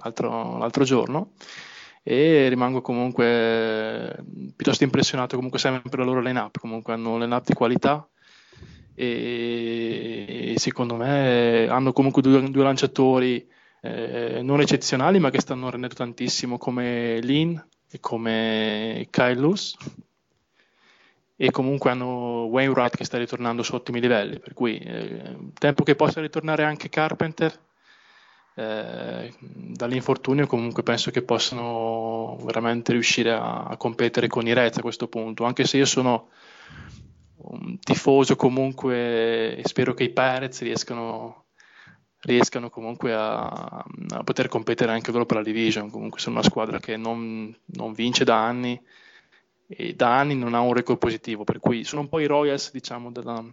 l'altro, 0.01 0.57
l'altro 0.57 0.83
giorno 0.83 1.31
e 2.03 2.49
rimango 2.49 2.81
comunque 2.81 3.25
eh, 3.25 4.15
piuttosto 4.55 4.83
impressionato 4.83 5.37
comunque 5.37 5.57
sempre 5.57 5.89
dalla 5.89 6.03
loro 6.03 6.19
line-up, 6.21 6.59
comunque 6.59 6.93
hanno 6.93 7.17
line-up 7.17 7.45
di 7.45 7.53
qualità 7.53 8.05
e, 8.93 10.53
e 10.53 10.59
secondo 10.59 10.95
me 10.95 11.65
hanno 11.67 11.93
comunque 11.93 12.21
due, 12.21 12.51
due 12.51 12.63
lanciatori 12.63 13.47
eh, 13.81 14.41
non 14.43 14.59
eccezionali 14.59 15.19
ma 15.19 15.29
che 15.29 15.39
stanno 15.39 15.69
rendendo 15.69 15.95
tantissimo 15.95 16.57
come 16.57 17.19
Lin 17.21 17.63
e 17.89 17.99
come 18.01 19.07
Kyle 19.09 19.39
Luz 19.39 19.75
e 21.35 21.51
comunque 21.51 21.89
hanno 21.89 22.45
Wainwright 22.51 22.97
che 22.97 23.05
sta 23.05 23.17
ritornando 23.17 23.63
su 23.63 23.75
ottimi 23.75 24.01
livelli 24.01 24.39
per 24.39 24.53
cui 24.53 24.77
eh, 24.77 25.37
tempo 25.57 25.83
che 25.83 25.95
possa 25.95 26.19
ritornare 26.19 26.63
anche 26.63 26.89
Carpenter 26.89 27.57
eh, 28.55 29.33
dall'infortunio 29.39 30.45
comunque 30.47 30.83
penso 30.83 31.09
che 31.11 31.23
possano 31.23 32.37
veramente 32.43 32.91
riuscire 32.91 33.31
a, 33.31 33.63
a 33.63 33.77
competere 33.77 34.27
con 34.27 34.45
i 34.45 34.53
Reds 34.53 34.77
a 34.77 34.81
questo 34.81 35.07
punto 35.07 35.43
anche 35.43 35.65
se 35.65 35.77
io 35.77 35.85
sono 35.85 36.29
un 37.37 37.79
tifoso 37.79 38.35
comunque 38.35 39.57
e 39.57 39.61
spero 39.65 39.93
che 39.93 40.03
i 40.03 40.11
Pirates 40.11 40.61
riescano 40.61 41.43
riescano 42.23 42.69
comunque 42.69 43.13
a, 43.13 43.47
a, 43.47 44.23
poter 44.23 44.47
competere 44.47 44.91
anche 44.91 45.11
loro 45.11 45.25
per 45.25 45.37
la 45.37 45.43
division. 45.43 45.89
Comunque 45.89 46.19
sono 46.19 46.37
una 46.37 46.47
squadra 46.47 46.79
che 46.79 46.97
non, 46.97 47.53
non, 47.65 47.93
vince 47.93 48.23
da 48.23 48.41
anni 48.45 48.81
e 49.67 49.93
da 49.93 50.19
anni 50.19 50.35
non 50.35 50.53
ha 50.53 50.61
un 50.61 50.73
record 50.73 50.99
positivo, 50.99 51.43
per 51.43 51.59
cui 51.59 51.83
sono 51.83 52.01
un 52.01 52.09
po' 52.09 52.19
i 52.19 52.25
Royals 52.25 52.71
diciamo 52.71 53.11
della, 53.11 53.43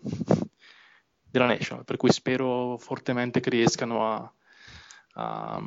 della 1.29 1.47
National, 1.47 1.85
per 1.85 1.97
cui 1.97 2.13
spero 2.13 2.77
fortemente 2.79 3.41
che 3.41 3.51
riescano 3.51 4.07
a, 4.07 4.33
a, 5.15 5.61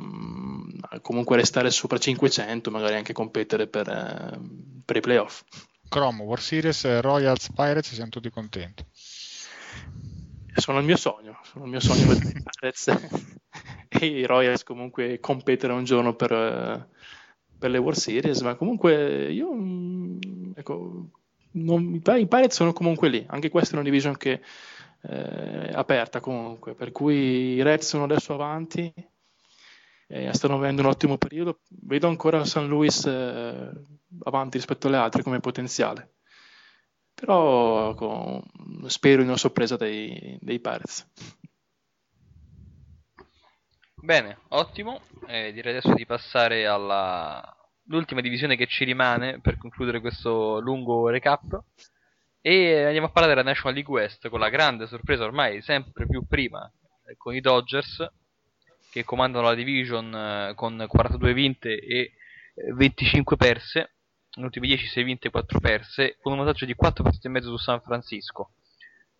a 0.80 1.00
comunque 1.00 1.36
restare 1.36 1.70
sopra 1.70 1.98
500, 1.98 2.70
magari 2.70 2.94
anche 2.94 3.12
competere 3.12 3.66
per, 3.66 3.88
eh, 3.88 4.38
per 4.84 4.96
i 4.96 5.00
playoff. 5.00 5.42
Chrome, 5.88 6.22
World 6.22 6.42
Series, 6.42 7.00
Royals, 7.00 7.50
Pirates, 7.54 7.92
siamo 7.92 8.10
tutti 8.10 8.30
contenti 8.30 8.84
sono 10.60 10.78
il 10.78 10.84
mio 10.84 10.96
sogno, 10.96 11.38
sono 11.42 11.64
il 11.64 11.70
mio 11.70 11.80
sogno 11.80 12.06
vedere 12.06 12.38
i 12.38 12.42
Pirates 12.42 12.88
e 13.88 14.06
i 14.06 14.26
Royals 14.26 14.62
comunque 14.62 15.18
competere 15.20 15.72
un 15.72 15.84
giorno 15.84 16.14
per, 16.14 16.88
per, 17.58 17.70
le 17.70 17.78
World 17.78 17.98
Series, 17.98 18.40
ma 18.40 18.54
comunque 18.54 19.32
io, 19.32 19.52
mm, 19.52 20.52
ecco, 20.54 21.08
non, 21.52 21.94
i 21.94 22.00
Pirates 22.00 22.54
sono 22.54 22.72
comunque 22.72 23.08
lì, 23.08 23.24
anche 23.28 23.48
questa 23.50 23.72
è 23.72 23.74
una 23.74 23.84
division 23.84 24.16
che 24.16 24.40
eh, 25.02 25.68
è 25.68 25.72
aperta 25.72 26.20
comunque, 26.20 26.74
per 26.74 26.92
cui 26.92 27.54
i 27.54 27.62
Reds 27.62 27.88
sono 27.88 28.04
adesso 28.04 28.34
avanti, 28.34 28.92
eh, 30.14 30.32
stanno 30.32 30.54
avendo 30.54 30.82
un 30.82 30.88
ottimo 30.88 31.18
periodo, 31.18 31.60
vedo 31.68 32.08
ancora 32.08 32.44
San 32.44 32.68
Luis 32.68 33.04
eh, 33.06 33.70
avanti 34.24 34.56
rispetto 34.56 34.86
alle 34.86 34.96
altre 34.96 35.22
come 35.22 35.40
potenziale 35.40 36.14
però 37.14 37.94
con, 37.94 38.42
spero 38.86 39.22
in 39.22 39.28
una 39.28 39.36
sorpresa 39.36 39.76
dei, 39.76 40.36
dei 40.40 40.60
Pirates. 40.60 41.10
Bene, 43.94 44.38
ottimo. 44.48 45.00
Eh, 45.26 45.52
direi 45.52 45.76
adesso 45.76 45.94
di 45.94 46.04
passare 46.04 46.66
all'ultima 46.66 48.20
divisione 48.20 48.56
che 48.56 48.66
ci 48.66 48.84
rimane 48.84 49.40
per 49.40 49.56
concludere 49.56 50.00
questo 50.00 50.60
lungo 50.60 51.08
recap. 51.08 51.62
E 52.42 52.84
andiamo 52.84 53.06
a 53.06 53.10
parlare 53.10 53.34
della 53.34 53.48
National 53.48 53.74
League 53.74 53.92
West 53.92 54.28
con 54.28 54.38
la 54.38 54.50
grande 54.50 54.86
sorpresa 54.86 55.24
ormai 55.24 55.62
sempre 55.62 56.06
più 56.06 56.26
prima 56.26 56.70
eh, 57.06 57.16
con 57.16 57.34
i 57.34 57.40
Dodgers 57.40 58.06
che 58.94 59.02
comandano 59.02 59.48
la 59.48 59.54
division 59.54 60.14
eh, 60.14 60.52
con 60.54 60.84
42 60.86 61.32
vinte 61.32 61.80
e 61.80 62.12
25 62.76 63.36
perse 63.36 63.94
negli 64.36 64.44
ultimi 64.44 64.68
10 64.68 64.86
6 64.86 65.02
vinte 65.02 65.26
e 65.26 65.30
4 65.32 65.58
perse 65.58 66.16
con 66.22 66.30
un 66.30 66.38
vantaggio 66.38 66.64
di 66.64 66.76
4 66.76 67.02
partite 67.02 67.26
e 67.26 67.30
mezzo 67.32 67.50
su 67.50 67.56
San 67.56 67.80
Francisco 67.80 68.52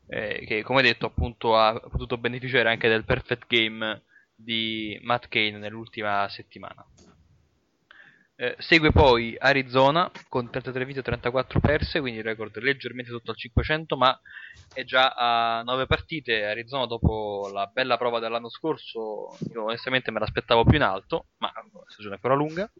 eh, 0.07 0.45
che 0.47 0.63
come 0.63 0.81
detto 0.81 1.07
appunto 1.07 1.57
ha 1.57 1.73
potuto 1.81 2.19
beneficiare 2.19 2.71
anche 2.71 2.89
del 2.89 3.05
perfect 3.05 3.49
game 3.49 4.03
di 4.33 4.97
Matt 5.03 5.27
Kane 5.27 5.59
nell'ultima 5.59 6.29
settimana 6.29 6.87
eh, 8.37 8.57
segue 8.59 8.91
poi 8.91 9.37
Arizona 9.39 10.11
con 10.29 10.51
33 10.51 10.85
vinte 10.85 11.01
e 11.01 11.05
34 11.05 11.61
perse 11.61 12.01
quindi 12.01 12.19
il 12.19 12.25
record 12.25 12.57
leggermente 12.59 13.11
sotto 13.11 13.31
al 13.31 13.37
500 13.37 13.97
ma 13.97 14.21
è 14.73 14.83
già 14.85 15.15
a 15.17 15.63
9 15.63 15.87
partite. 15.87 16.45
Arizona 16.45 16.87
dopo 16.87 17.49
la 17.53 17.67
bella 17.67 17.97
prova 17.97 18.19
dell'anno 18.19 18.49
scorso 18.49 19.37
io 19.53 19.65
onestamente 19.65 20.11
me 20.11 20.19
l'aspettavo 20.19 20.65
più 20.65 20.77
in 20.77 20.83
alto 20.83 21.29
ma 21.39 21.53
la 21.55 21.85
stagione 21.87 22.15
è 22.15 22.17
ancora 22.17 22.35
lunga. 22.35 22.71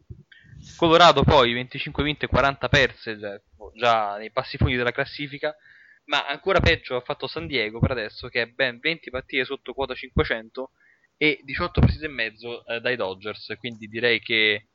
Colorado 0.77 1.23
poi 1.23 1.53
25 1.53 2.03
vinte 2.03 2.25
e 2.25 2.29
40 2.29 2.69
perse 2.69 3.19
già, 3.19 3.41
già 3.75 4.17
nei 4.17 4.33
passi 4.33 4.57
fondi 4.57 4.77
della 4.77 4.93
classifica 4.93 5.55
ma 6.07 6.27
ancora 6.27 6.61
peggio 6.61 6.97
ha 6.97 7.01
fatto 7.01 7.27
San 7.27 7.47
Diego 7.47 7.79
per 7.79 7.93
adesso 7.93 8.29
che 8.29 8.43
è 8.43 8.47
ben 8.47 8.79
20 8.81 9.11
partite 9.11 9.45
sotto 9.45 9.73
quota 9.73 9.95
500 9.95 10.71
e 11.17 11.39
18 11.45 11.81
partite 11.81 12.07
e 12.07 12.09
mezzo 12.09 12.67
eh, 12.67 12.81
dai 12.81 12.97
Dodgers. 12.97 13.55
Quindi 13.59 13.87
direi 13.87 14.21
che 14.21 14.69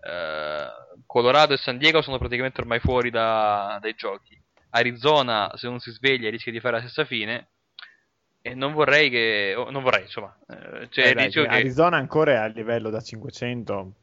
eh, 0.00 0.66
Colorado 1.06 1.54
e 1.54 1.58
San 1.58 1.78
Diego 1.78 2.02
sono 2.02 2.18
praticamente 2.18 2.60
ormai 2.60 2.80
fuori 2.80 3.10
da, 3.10 3.78
dai 3.80 3.94
giochi 3.94 4.40
Arizona 4.70 5.50
se 5.54 5.68
non 5.68 5.78
si 5.80 5.90
sveglia 5.90 6.30
rischia 6.30 6.52
di 6.52 6.60
fare 6.60 6.76
la 6.76 6.82
stessa 6.82 7.04
fine 7.04 7.48
e 8.42 8.54
non 8.54 8.72
vorrei 8.72 9.10
che 9.10 9.54
oh, 9.56 9.70
non 9.70 9.82
vorrei 9.82 10.02
insomma 10.02 10.36
eh, 10.48 10.88
cioè, 10.90 11.08
eh 11.08 11.14
dai, 11.14 11.30
che... 11.30 11.46
Arizona 11.46 11.96
ancora 11.96 12.32
è 12.32 12.36
a 12.36 12.46
livello 12.46 12.90
da 12.90 13.00
500 13.00 13.94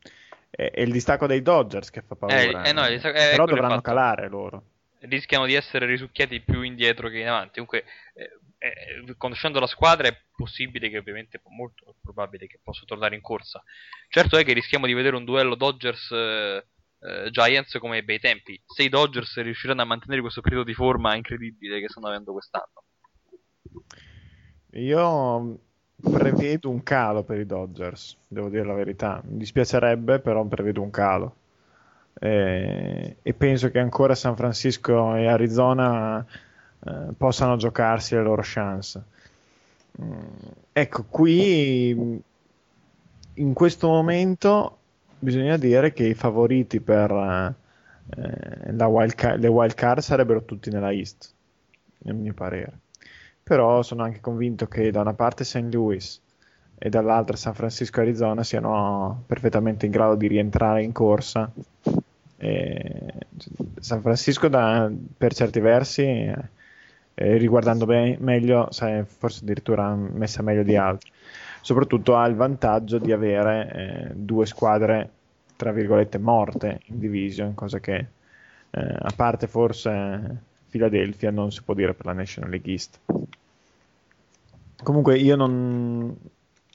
è, 0.55 0.71
il 0.81 0.91
distacco 0.91 1.27
dei 1.27 1.41
Dodgers 1.41 1.89
che 1.89 2.01
fa 2.01 2.15
paura. 2.15 2.63
Eh, 2.63 2.69
eh 2.69 2.73
no, 2.73 2.83
Però 3.01 3.45
dovranno 3.45 3.81
calare 3.81 4.29
loro. 4.29 4.63
Rischiano 4.99 5.45
di 5.45 5.53
essere 5.53 5.85
risucchiati 5.85 6.39
più 6.39 6.61
indietro 6.61 7.09
che 7.09 7.19
in 7.19 7.27
avanti. 7.27 7.59
Comunque, 7.59 7.83
eh, 8.65 9.09
eh, 9.09 9.15
conoscendo 9.17 9.59
la 9.59 9.67
squadra, 9.67 10.07
è 10.07 10.17
possibile 10.35 10.89
che, 10.89 10.97
ovviamente, 10.97 11.39
molto 11.49 11.95
probabile 12.01 12.47
che 12.47 12.59
possa 12.63 12.83
tornare 12.85 13.13
in 13.13 13.21
corsa. 13.21 13.61
Certo 14.09 14.37
è 14.37 14.43
che 14.43 14.53
rischiamo 14.53 14.87
di 14.87 14.93
vedere 14.93 15.15
un 15.15 15.25
duello 15.25 15.55
Dodgers. 15.55 16.11
Eh, 16.11 17.29
Giants 17.29 17.77
come 17.77 18.03
bei 18.03 18.19
tempi. 18.19 18.59
Se 18.65 18.81
i 18.81 18.89
Dodgers 18.89 19.39
riusciranno 19.39 19.83
a 19.83 19.85
mantenere 19.85 20.21
questo 20.21 20.41
periodo 20.41 20.63
di 20.63 20.73
forma 20.73 21.15
incredibile 21.15 21.79
che 21.79 21.87
stanno 21.87 22.07
avendo 22.07 22.31
quest'anno. 22.31 22.83
Io 24.71 25.59
prevedo 26.01 26.71
un 26.71 26.81
calo 26.81 27.23
per 27.23 27.37
i 27.37 27.45
Dodgers, 27.45 28.17
devo 28.27 28.49
dire 28.49 28.65
la 28.65 28.73
verità. 28.73 29.21
Mi 29.23 29.37
dispiacerebbe, 29.37 30.19
però 30.19 30.43
prevedo 30.45 30.81
un 30.81 30.89
calo. 30.89 31.35
E, 32.19 33.17
e 33.21 33.33
penso 33.35 33.69
che 33.69 33.77
ancora 33.77 34.15
San 34.15 34.35
Francisco 34.35 35.13
e 35.15 35.27
Arizona 35.27 36.25
eh, 36.85 37.13
possano 37.17 37.57
giocarsi 37.57 38.15
le 38.15 38.23
loro 38.23 38.41
chance. 38.43 39.01
Mm, 40.01 40.19
ecco, 40.71 41.05
qui 41.09 42.21
in 43.33 43.53
questo 43.53 43.87
momento 43.87 44.77
bisogna 45.19 45.57
dire 45.57 45.93
che 45.93 46.05
i 46.05 46.13
favoriti 46.13 46.79
per 46.79 47.55
eh, 48.15 48.85
wild 48.85 49.15
card, 49.15 49.39
le 49.39 49.47
wild 49.47 49.73
card 49.73 49.99
sarebbero 49.99 50.43
tutti 50.43 50.69
nella 50.69 50.91
East, 50.91 51.33
nel 51.99 52.15
mio 52.15 52.33
parere 52.33 52.79
però 53.45 53.83
sono 53.83 54.01
anche 54.01 54.21
convinto 54.21 54.65
che 54.67 54.89
da 54.89 55.01
una 55.01 55.13
parte 55.13 55.43
St. 55.43 55.71
Louis 55.71 56.19
e 56.79 56.89
dall'altra 56.89 57.37
San 57.37 57.53
Francisco 57.53 58.01
Arizona 58.01 58.43
siano 58.43 59.21
perfettamente 59.27 59.85
in 59.85 59.91
grado 59.91 60.15
di 60.15 60.25
rientrare 60.25 60.81
in 60.81 60.91
corsa. 60.91 61.51
E 62.37 63.13
San 63.79 64.01
Francisco 64.01 64.47
da, 64.47 64.91
per 65.15 65.35
certi 65.35 65.59
versi, 65.59 66.33
eh, 67.15 67.37
riguardando 67.37 67.85
be- 67.85 68.17
meglio, 68.19 68.67
sai, 68.71 69.03
forse 69.05 69.39
addirittura 69.43 69.95
messa 69.95 70.41
meglio 70.41 70.63
di 70.63 70.75
altri. 70.75 71.11
Soprattutto 71.61 72.15
ha 72.15 72.27
il 72.27 72.35
vantaggio 72.35 72.99
di 72.99 73.11
avere 73.11 73.71
eh, 73.73 74.13
due 74.13 74.45
squadre, 74.45 75.09
tra 75.55 75.71
virgolette, 75.71 76.19
morte 76.19 76.81
in 76.85 76.99
division, 76.99 77.55
cosa 77.55 77.79
che 77.79 77.95
eh, 77.95 78.95
a 78.99 79.11
parte 79.15 79.47
forse 79.47 80.41
Philadelphia 80.69 81.31
non 81.31 81.51
si 81.51 81.63
può 81.63 81.73
dire 81.73 81.93
per 81.93 82.05
la 82.05 82.13
National 82.13 82.49
League 82.49 82.71
East. 82.71 82.99
Comunque 84.83 85.17
io 85.17 85.35
non, 85.35 86.15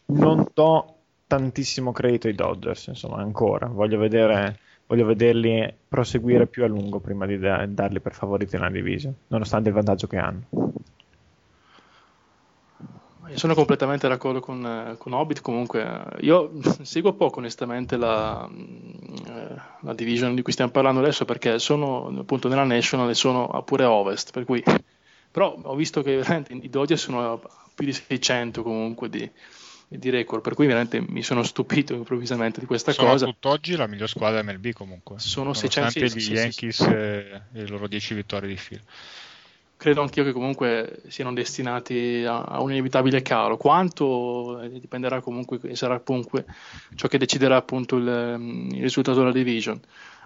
non 0.06 0.46
do 0.52 0.94
tantissimo 1.26 1.92
credito 1.92 2.26
ai 2.26 2.34
Dodgers, 2.34 2.88
insomma, 2.88 3.18
ancora. 3.18 3.66
Voglio, 3.66 3.98
vedere, 3.98 4.58
voglio 4.90 5.06
vederli 5.06 5.72
proseguire 5.86 6.48
più 6.48 6.64
a 6.64 6.66
lungo 6.66 6.98
prima 6.98 7.24
di 7.24 7.38
da- 7.38 7.64
darli 7.66 8.00
per 8.00 8.12
favoriti 8.12 8.56
nella 8.56 8.70
division, 8.70 9.14
nonostante 9.28 9.68
il 9.68 9.74
vantaggio 9.76 10.08
che 10.08 10.16
hanno. 10.16 10.42
Io 13.28 13.38
sono 13.38 13.54
completamente 13.54 14.08
d'accordo 14.08 14.40
con, 14.40 14.96
con 14.98 15.12
Hobbit, 15.12 15.42
comunque 15.42 16.04
io 16.22 16.50
seguo 16.82 17.12
poco 17.12 17.38
onestamente 17.38 17.96
la, 17.96 18.50
eh, 18.50 19.54
la, 19.82 19.94
division 19.94 20.34
di 20.34 20.42
cui 20.42 20.52
stiamo 20.52 20.72
parlando 20.72 20.98
adesso 20.98 21.24
perché 21.24 21.60
sono 21.60 22.12
appunto 22.18 22.48
nella 22.48 22.64
National 22.64 23.08
e 23.08 23.14
sono 23.14 23.62
pure 23.64 23.84
a 23.84 23.92
Ovest, 23.92 24.32
per 24.32 24.44
cui 24.44 24.60
però 25.30 25.56
ho 25.62 25.76
visto 25.76 26.02
che 26.02 26.16
veramente 26.16 26.52
i 26.52 26.68
Dodgers 26.68 27.02
sono 27.02 27.40
più 27.72 27.86
di 27.86 27.92
600 27.92 28.64
comunque 28.64 29.08
di, 29.08 29.30
di 29.98 30.08
record, 30.08 30.40
per 30.40 30.54
cui 30.54 30.66
veramente 30.66 31.04
mi 31.04 31.22
sono 31.22 31.42
stupito 31.42 31.94
improvvisamente 31.94 32.60
di 32.60 32.66
questa 32.66 32.92
sono 32.92 33.08
cosa. 33.08 33.18
Sono 33.18 33.32
tutt'oggi 33.32 33.74
la 33.74 33.88
miglior 33.88 34.08
squadra 34.08 34.40
MLB 34.42 34.72
comunque. 34.72 35.18
Sono 35.18 35.52
600 35.52 35.90
sì, 35.90 36.00
gli 36.04 36.20
sì, 36.20 36.32
Yankees 36.32 36.76
sì, 36.76 36.88
e 36.88 37.42
le 37.50 37.66
loro 37.66 37.88
10 37.88 38.14
vittorie 38.14 38.48
di 38.48 38.56
fila. 38.56 38.80
Credo 39.76 40.02
anch'io 40.02 40.22
che 40.22 40.32
comunque 40.32 41.00
siano 41.08 41.32
destinati 41.32 42.22
a, 42.24 42.42
a 42.42 42.60
un 42.62 42.70
inevitabile 42.70 43.22
calo. 43.22 43.56
Quanto 43.56 44.60
eh, 44.60 44.78
dipenderà 44.78 45.20
comunque, 45.20 45.74
sarà 45.74 45.98
comunque 45.98 46.44
ciò 46.94 47.08
che 47.08 47.18
deciderà 47.18 47.56
appunto 47.56 47.96
il, 47.96 48.68
il 48.72 48.82
risultato 48.82 49.18
della 49.18 49.32
division. 49.32 49.80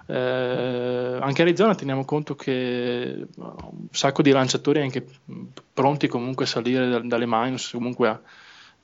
Eh, 0.07 1.19
anche 1.23 1.41
Arizona 1.41 1.74
teniamo 1.74 2.05
conto 2.05 2.35
che 2.35 3.27
un 3.36 3.86
sacco 3.91 4.20
di 4.20 4.31
lanciatori 4.31 4.82
anche 4.82 5.07
pronti 5.73 6.07
comunque 6.09 6.45
a 6.45 6.49
salire 6.49 6.91
da, 6.91 6.99
dalle 6.99 7.24
minus, 7.27 7.70
comunque 7.70 8.09
a, 8.09 8.20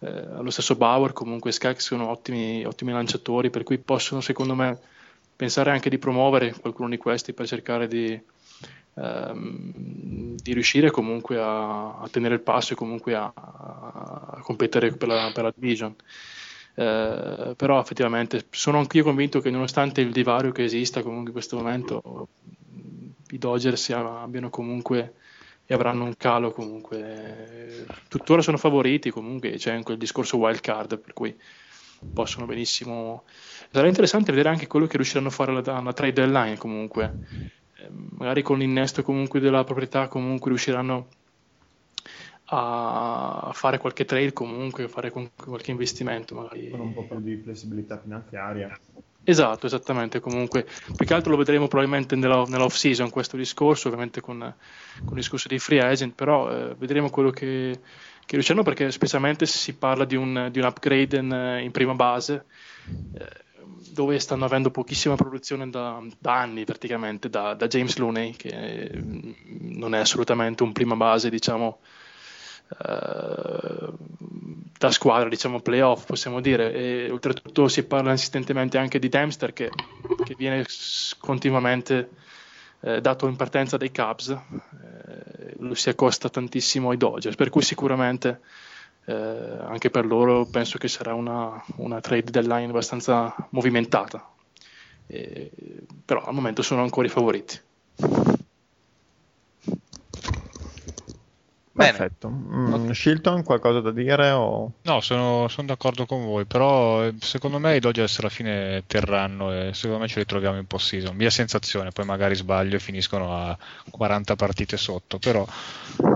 eh, 0.01 0.09
allo 0.09 0.51
stesso 0.51 0.77
Bauer, 0.77 1.12
comunque 1.12 1.52
Skag 1.52 1.77
sono 1.77 2.09
ottimi, 2.09 2.64
ottimi 2.64 2.93
lanciatori, 2.93 3.51
per 3.51 3.62
cui 3.62 3.78
possono 3.78 4.20
secondo 4.20 4.55
me 4.55 4.78
pensare 5.36 5.70
anche 5.70 5.90
di 5.90 5.98
promuovere 5.98 6.52
qualcuno 6.52 6.89
di 6.89 6.97
questi 6.97 7.32
per 7.32 7.47
cercare 7.47 7.86
di, 7.86 8.18
ehm, 8.94 10.35
di 10.36 10.52
riuscire 10.52 10.90
comunque 10.90 11.39
a, 11.39 11.98
a, 11.98 12.09
tenere 12.10 12.35
il 12.35 12.40
passo 12.40 12.72
e 12.72 12.77
comunque 12.77 13.14
a, 13.14 13.32
a 13.35 14.40
competere 14.43 14.93
per 14.93 15.09
la, 15.09 15.31
per 15.32 15.44
la 15.44 15.52
division. 15.55 15.94
Eh, 16.74 17.55
però 17.56 17.81
effettivamente 17.81 18.47
sono 18.51 18.78
anch'io 18.78 19.02
convinto 19.02 19.40
che 19.40 19.51
nonostante 19.51 20.01
il 20.01 20.12
divario 20.12 20.52
che 20.52 20.64
esista 20.64 21.02
comunque 21.02 21.28
in 21.28 21.32
questo 21.32 21.56
momento 21.56 22.28
i 23.31 23.39
Dodgers 23.39 23.90
abbiano 23.90 24.51
comunque 24.51 25.14
e 25.70 25.74
avranno 25.74 26.02
un 26.02 26.16
calo 26.16 26.51
comunque 26.51 27.86
tuttora 28.09 28.42
sono 28.42 28.56
favoriti 28.56 29.10
comunque 29.10 29.52
c'è 29.52 29.70
anche 29.70 29.92
il 29.92 29.98
discorso 29.98 30.36
wild 30.36 30.60
card 30.60 30.98
per 30.98 31.12
cui 31.12 31.40
possono 32.12 32.44
benissimo 32.44 33.22
sarà 33.70 33.86
interessante 33.86 34.32
vedere 34.32 34.48
anche 34.48 34.66
quello 34.66 34.88
che 34.88 34.97
riusciranno 34.97 35.28
a 35.28 35.30
fare 35.30 35.52
alla, 35.52 35.76
alla 35.76 35.92
trade 35.92 36.12
deadline 36.12 36.56
comunque 36.56 37.18
eh, 37.76 37.88
magari 38.18 38.42
con 38.42 38.59
l'innesto 38.59 39.05
comunque 39.05 39.38
della 39.38 39.62
proprietà 39.62 40.09
comunque 40.09 40.48
riusciranno 40.48 41.06
a 42.52 43.51
fare 43.55 43.78
qualche 43.78 44.05
trade 44.05 44.32
comunque, 44.32 44.88
fare 44.88 45.12
qualche 45.12 45.70
investimento 45.70 46.34
magari. 46.34 46.68
Con 46.68 46.80
un 46.80 46.92
po' 46.92 47.06
più 47.06 47.20
di 47.20 47.36
flessibilità 47.36 47.97
finanziaria. 47.97 48.76
Esatto, 49.22 49.66
esattamente, 49.66 50.18
comunque. 50.18 50.66
Più 50.97 51.06
che 51.06 51.14
altro 51.14 51.30
lo 51.30 51.36
vedremo 51.36 51.68
probabilmente 51.68 52.16
nell'off 52.16 52.74
season 52.74 53.10
questo 53.10 53.36
discorso, 53.36 53.88
ovviamente 53.88 54.20
con, 54.20 54.38
con 54.38 55.09
il 55.09 55.14
discorso 55.14 55.48
dei 55.48 55.59
free 55.59 55.80
agent, 55.80 56.14
però 56.14 56.51
eh, 56.51 56.74
vedremo 56.76 57.10
quello 57.10 57.30
che, 57.30 57.78
che 58.24 58.36
riusciranno 58.36 58.64
perché 58.64 58.90
specialmente 58.90 59.44
si 59.44 59.74
parla 59.74 60.05
di 60.05 60.16
un, 60.16 60.48
di 60.51 60.59
un 60.59 60.64
upgrade 60.64 61.18
in, 61.18 61.60
in, 61.62 61.70
prima 61.70 61.94
base 61.94 62.47
eh, 63.14 63.28
dove 63.92 64.18
stanno 64.18 64.47
avendo 64.47 64.70
pochissima 64.70 65.16
produzione 65.16 65.68
da, 65.68 66.02
da 66.18 66.38
anni 66.38 66.64
praticamente, 66.64 67.28
da, 67.28 67.55
da, 67.55 67.66
James 67.66 67.97
Looney 67.97 68.32
che 68.36 68.90
non 68.94 69.94
è 69.94 69.98
assolutamente 69.98 70.62
un 70.62 70.72
prima 70.72 70.97
base 70.97 71.28
diciamo 71.28 71.80
da 74.80 74.90
squadra, 74.90 75.28
diciamo 75.28 75.60
playoff, 75.60 76.06
possiamo 76.06 76.40
dire. 76.40 76.72
E 76.72 77.10
oltretutto 77.10 77.68
si 77.68 77.84
parla 77.84 78.12
insistentemente 78.12 78.78
anche 78.78 78.98
di 78.98 79.09
Dempster 79.09 79.52
che, 79.52 79.70
che 80.24 80.34
viene 80.36 80.64
continuamente 81.18 82.10
eh, 82.80 83.01
dato 83.01 83.26
in 83.26 83.36
partenza 83.36 83.76
dai 83.76 83.92
Cubs, 83.92 84.28
eh, 84.28 85.55
lo 85.59 85.74
si 85.74 85.88
accosta 85.88 86.28
tantissimo 86.28 86.90
ai 86.90 86.97
Dodgers, 86.97 87.36
per 87.36 87.51
cui 87.51 87.62
sicuramente 87.62 88.40
eh, 89.05 89.12
anche 89.14 89.90
per 89.90 90.06
loro 90.06 90.47
penso 90.47 90.78
che 90.78 90.88
sarà 90.88 91.12
una, 91.12 91.62
una 91.76 92.01
trade 92.01 92.30
deadline 92.30 92.70
abbastanza 92.70 93.34
movimentata. 93.51 94.26
però 96.05 96.24
al 96.24 96.34
momento 96.34 96.62
sono 96.62 96.82
ancora 96.82 97.06
i 97.06 97.10
favoriti. 97.10 97.60
Perfetto. 101.85 102.28
Mm, 102.28 102.73
okay. 102.73 102.94
Shilton, 102.94 103.43
qualcosa 103.43 103.81
da 103.81 103.90
dire? 103.90 104.31
O... 104.31 104.73
No, 104.82 105.01
sono, 105.01 105.48
sono, 105.48 105.66
d'accordo 105.66 106.07
con 106.07 106.24
voi, 106.24 106.44
però 106.44 107.05
eh, 107.05 107.15
secondo 107.20 107.59
me 107.59 107.77
i 107.77 107.81
Dodgers 107.81 108.19
alla 108.19 108.28
fine 108.28 108.85
terranno 108.86 109.52
e 109.52 109.70
secondo 109.73 110.02
me 110.02 110.09
ci 110.09 110.19
ritroviamo 110.19 110.59
in 110.59 110.66
post-season. 110.66 111.16
Mia 111.16 111.31
sensazione, 111.31 111.90
poi 111.90 112.05
magari 112.05 112.35
sbaglio 112.35 112.77
e 112.77 112.81
finiscono 112.81 113.35
a 113.35 113.57
40 113.90 114.36
partite 114.36 114.77
sotto, 114.77 115.19
però 115.19 115.47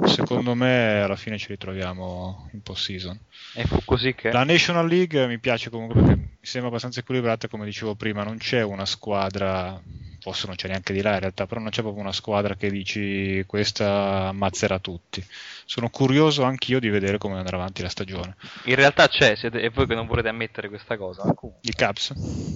secondo 0.04 0.54
me 0.54 1.00
alla 1.02 1.16
fine 1.16 1.38
ci 1.38 1.48
ritroviamo 1.48 2.50
in 2.52 2.62
post-season. 2.62 3.18
E 3.54 3.64
fu 3.66 3.78
così 3.84 4.14
che... 4.14 4.32
La 4.32 4.44
National 4.44 4.86
League 4.86 5.26
mi 5.26 5.38
piace 5.38 5.70
comunque 5.70 6.00
perché 6.00 6.33
mi 6.44 6.50
sembra 6.50 6.68
abbastanza 6.68 7.00
equilibrata, 7.00 7.48
come 7.48 7.64
dicevo 7.64 7.94
prima, 7.94 8.22
non 8.22 8.36
c'è 8.36 8.62
una 8.62 8.84
squadra 8.84 9.80
forse 10.20 10.46
non 10.46 10.56
c'è 10.56 10.68
neanche 10.68 10.94
di 10.94 11.02
là 11.02 11.14
in 11.14 11.20
realtà, 11.20 11.46
però 11.46 11.60
non 11.60 11.70
c'è 11.70 11.80
proprio 11.80 12.02
una 12.02 12.12
squadra 12.12 12.54
che 12.54 12.70
dici 12.70 13.44
questa 13.46 14.28
ammazzerà 14.28 14.78
tutti. 14.78 15.22
Sono 15.64 15.90
curioso 15.90 16.44
anch'io 16.44 16.80
di 16.80 16.88
vedere 16.88 17.18
come 17.18 17.36
andrà 17.36 17.56
avanti 17.56 17.82
la 17.82 17.90
stagione. 17.90 18.36
In 18.64 18.74
realtà 18.74 19.08
c'è, 19.08 19.36
siete, 19.36 19.60
e 19.60 19.68
voi 19.68 19.86
che 19.86 19.94
non 19.94 20.06
volete 20.06 20.28
ammettere 20.28 20.68
questa 20.68 20.96
cosa. 20.96 21.22
I 21.60 21.72
Caps? 21.72 22.10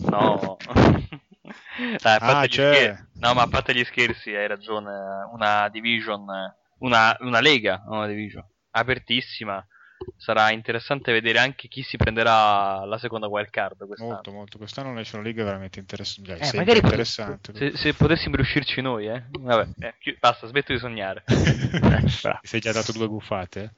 No. 0.09 0.56
Dai, 2.01 2.19
ah. 2.20 3.06
No, 3.20 3.35
ma 3.35 3.43
a 3.43 3.48
parte 3.48 3.74
gli 3.74 3.85
scherzi, 3.85 4.35
hai 4.35 4.47
ragione. 4.47 4.90
Una 5.32 5.69
division, 5.70 6.24
una, 6.78 7.16
una 7.20 7.40
lega, 7.40 7.85
una 7.86 8.06
division 8.06 8.44
apertissima 8.70 9.65
sarà 10.16 10.51
interessante 10.51 11.12
vedere 11.12 11.39
anche 11.39 11.69
chi 11.69 11.83
si 11.83 11.97
prenderà 11.97 12.85
la 12.85 12.99
seconda 12.99 13.27
wild 13.29 13.51
card 13.51 13.87
quest'anno. 13.87 14.12
Molto, 14.12 14.33
molto. 14.33 14.59
Quest'anno 14.59 14.93
National 14.93 15.25
League 15.25 15.43
è 15.43 15.45
veramente 15.45 15.79
interess- 15.79 16.20
cioè, 16.25 16.39
eh, 16.41 16.57
magari 16.57 16.79
interessante. 16.79 17.55
Se, 17.55 17.77
se, 17.77 17.95
potessimo 17.95 18.37
riuscirci 18.37 18.81
noi, 18.81 19.09
eh. 19.09 19.25
Vabbè, 19.31 19.69
eh, 19.79 20.16
basta, 20.19 20.47
smetto 20.47 20.73
di 20.73 20.79
sognare. 20.79 21.25
Ti 21.27 22.47
sei 22.47 22.61
già 22.61 22.73
dato 22.73 22.93
due 22.93 23.09
buffate? 23.09 23.75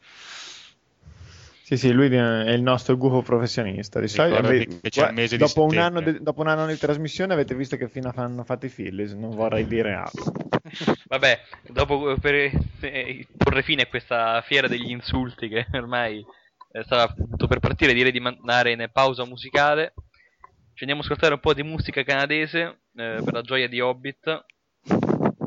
Sì, 1.71 1.77
sì, 1.77 1.93
lui 1.93 2.09
è 2.09 2.51
il 2.51 2.63
nostro 2.63 2.97
gufo 2.97 3.23
professionista. 3.23 4.01
Di 4.01 4.09
solito, 4.09 5.37
dopo, 5.37 5.63
un 5.67 5.79
anno 5.79 6.01
di, 6.01 6.21
dopo 6.21 6.41
un 6.41 6.49
anno 6.49 6.67
di 6.67 6.77
trasmissione 6.77 7.33
avete 7.33 7.55
visto 7.55 7.77
che 7.77 7.89
fine 7.89 8.11
hanno 8.13 8.43
fatto 8.43 8.67
i 8.67 8.71
Phillies, 8.71 9.13
non 9.13 9.31
vorrei 9.31 9.65
dire 9.69 9.93
altro. 9.93 10.33
Vabbè, 11.07 11.41
dopo 11.69 12.17
per 12.21 12.35
eh, 12.81 13.25
porre 13.37 13.63
fine 13.63 13.83
a 13.83 13.87
questa 13.87 14.43
fiera 14.45 14.67
degli 14.67 14.91
insulti 14.91 15.47
che 15.47 15.65
ormai 15.75 16.27
eh, 16.73 16.83
stava 16.83 17.03
appunto 17.05 17.47
per 17.47 17.61
partire, 17.61 17.93
direi 17.93 18.11
di 18.11 18.19
mandare 18.19 18.73
in 18.73 18.91
pausa 18.93 19.25
musicale. 19.25 19.93
Ci 20.75 20.83
andiamo 20.83 21.03
a 21.03 21.05
ascoltare 21.05 21.35
un 21.35 21.41
po' 21.41 21.55
di 21.55 21.63
musica 21.63 22.03
canadese 22.03 22.81
eh, 22.97 23.21
per 23.25 23.33
la 23.33 23.43
gioia 23.43 23.69
di 23.69 23.79
Hobbit, 23.79 24.45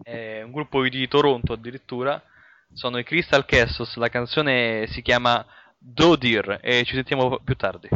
un 0.06 0.52
gruppo 0.54 0.88
di 0.88 1.06
Toronto 1.10 1.52
addirittura. 1.52 2.24
Sono 2.72 2.98
i 2.98 3.04
Crystal 3.04 3.44
Castles, 3.44 3.98
la 3.98 4.08
canzone 4.08 4.88
si 4.88 5.02
chiama 5.02 5.46
Dodir 5.86 6.60
e 6.62 6.86
ci 6.86 6.96
sentiamo 6.96 7.40
più 7.44 7.56
tardi. 7.56 7.90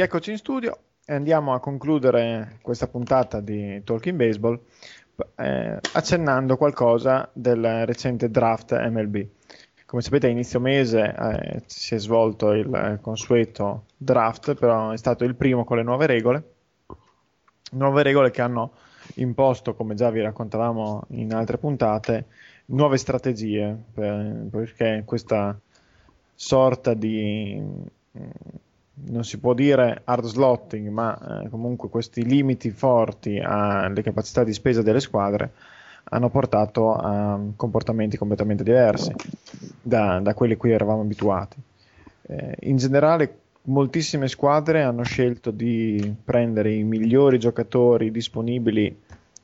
Rieccoci 0.00 0.30
in 0.30 0.38
studio 0.38 0.78
e 1.04 1.12
andiamo 1.12 1.52
a 1.52 1.60
concludere 1.60 2.56
questa 2.62 2.88
puntata 2.88 3.42
di 3.42 3.82
Talking 3.84 4.16
Baseball 4.16 4.58
eh, 5.36 5.78
accennando 5.92 6.56
qualcosa 6.56 7.28
del 7.34 7.84
recente 7.84 8.30
draft 8.30 8.72
MLB. 8.72 9.26
come 9.84 10.00
sapete 10.00 10.26
a 10.26 10.30
inizio 10.30 10.58
mese 10.58 11.14
eh, 11.14 11.62
si 11.66 11.96
è 11.96 11.98
svolto 11.98 12.52
il 12.52 12.98
consueto 13.02 13.84
draft, 13.94 14.54
però 14.54 14.90
è 14.90 14.96
stato 14.96 15.24
il 15.24 15.34
primo 15.34 15.64
con 15.64 15.76
le 15.76 15.82
nuove 15.82 16.06
regole, 16.06 16.44
nuove 17.72 18.02
regole 18.02 18.30
che 18.30 18.40
hanno 18.40 18.72
imposto, 19.16 19.74
come 19.74 19.94
già 19.96 20.08
vi 20.08 20.22
raccontavamo 20.22 21.08
in 21.08 21.34
altre 21.34 21.58
puntate, 21.58 22.24
nuove 22.68 22.96
strategie, 22.96 23.76
per, 23.92 24.46
perché 24.50 25.02
questa 25.04 25.60
sorta 26.34 26.94
di 26.94 27.88
non 29.06 29.24
si 29.24 29.38
può 29.38 29.54
dire 29.54 30.02
hard 30.04 30.24
slotting, 30.24 30.88
ma 30.88 31.42
eh, 31.42 31.48
comunque 31.48 31.88
questi 31.88 32.24
limiti 32.24 32.70
forti 32.70 33.38
alle 33.38 34.02
capacità 34.02 34.44
di 34.44 34.52
spesa 34.52 34.82
delle 34.82 35.00
squadre 35.00 35.52
hanno 36.04 36.30
portato 36.30 36.94
a 36.94 37.38
comportamenti 37.56 38.16
completamente 38.16 38.64
diversi 38.64 39.14
da, 39.80 40.18
da 40.20 40.34
quelli 40.34 40.54
a 40.54 40.56
cui 40.56 40.72
eravamo 40.72 41.02
abituati. 41.02 41.56
Eh, 42.22 42.56
in 42.62 42.76
generale, 42.76 43.38
moltissime 43.62 44.28
squadre 44.28 44.82
hanno 44.82 45.02
scelto 45.02 45.50
di 45.50 46.14
prendere 46.24 46.72
i 46.72 46.82
migliori 46.82 47.38
giocatori 47.38 48.10
disponibili 48.10 48.96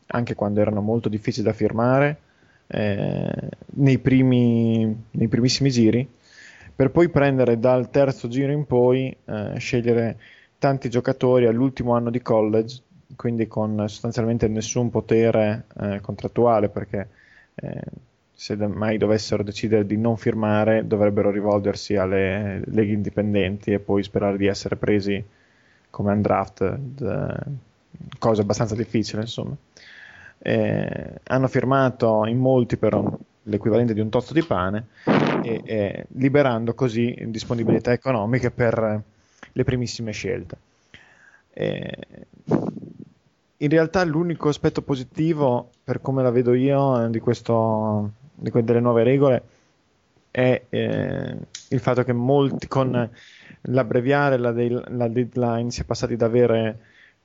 anche 0.09 0.35
quando 0.35 0.61
erano 0.61 0.81
molto 0.81 1.09
difficili 1.09 1.45
da 1.45 1.53
firmare 1.53 2.21
eh, 2.69 3.49
nei, 3.75 3.99
primi, 3.99 5.05
nei 5.11 5.29
primissimi 5.29 5.71
giri 5.71 6.09
per 6.77 6.91
poi 6.91 7.09
prendere 7.09 7.59
dal 7.59 7.89
terzo 7.89 8.29
giro 8.29 8.53
in 8.53 8.67
poi 8.67 9.17
eh, 9.25 9.55
scegliere 9.57 10.19
tanti 10.59 10.91
giocatori 10.91 11.47
all'ultimo 11.47 11.95
anno 11.95 12.11
di 12.11 12.21
college, 12.21 12.83
quindi 13.17 13.47
con 13.47 13.89
sostanzialmente 13.89 14.47
nessun 14.47 14.91
potere 14.91 15.65
eh, 15.81 16.01
contrattuale, 16.03 16.69
perché 16.69 17.09
eh, 17.55 17.81
se 18.31 18.57
mai 18.57 18.99
dovessero 18.99 19.43
decidere 19.43 19.87
di 19.87 19.97
non 19.97 20.19
firmare 20.19 20.87
dovrebbero 20.87 21.31
rivolgersi 21.31 21.97
alle 21.97 22.61
leghe 22.67 22.93
indipendenti 22.93 23.73
e 23.73 23.79
poi 23.79 24.03
sperare 24.03 24.37
di 24.37 24.47
essere 24.47 24.77
presi 24.77 25.25
come 25.89 26.13
undrafted, 26.13 27.57
cosa 28.19 28.43
abbastanza 28.43 28.75
difficile 28.75 29.23
insomma. 29.23 29.57
Eh, 30.39 31.21
hanno 31.25 31.49
firmato 31.49 32.27
in 32.27 32.37
molti 32.37 32.77
per 32.77 33.03
l'equivalente 33.45 33.95
di 33.95 34.01
un 34.01 34.11
tozzo 34.11 34.35
di 34.35 34.45
pane 34.45 34.87
e, 35.47 35.63
e 35.65 36.07
liberando 36.17 36.75
così 36.75 37.17
disponibilità 37.29 37.93
economiche 37.93 38.51
per 38.51 39.03
le 39.53 39.65
primissime 39.65 40.11
scelte. 40.11 40.57
E, 41.53 41.97
in 43.59 43.69
realtà 43.71 44.05
l'unico 44.05 44.49
aspetto 44.49 44.83
positivo, 44.83 45.71
per 45.83 46.01
come 46.01 46.23
la 46.23 46.31
vedo 46.31 46.53
io, 46.53 47.09
di 47.09 47.21
questo, 47.21 48.11
di 48.35 48.51
que- 48.51 48.65
delle 48.65 48.81
nuove 48.81 49.03
regole 49.03 49.43
è 50.31 50.65
eh, 50.69 51.37
il 51.69 51.81
fatto 51.81 52.05
che 52.05 52.13
molti 52.13 52.67
con 52.69 53.11
l'abbreviare 53.63 54.37
la, 54.37 54.53
de- 54.53 54.83
la 54.89 55.09
deadline 55.09 55.71
si 55.71 55.81
è 55.81 55.85
passati 55.85 56.17
da 56.17 56.27
avere 56.27 56.79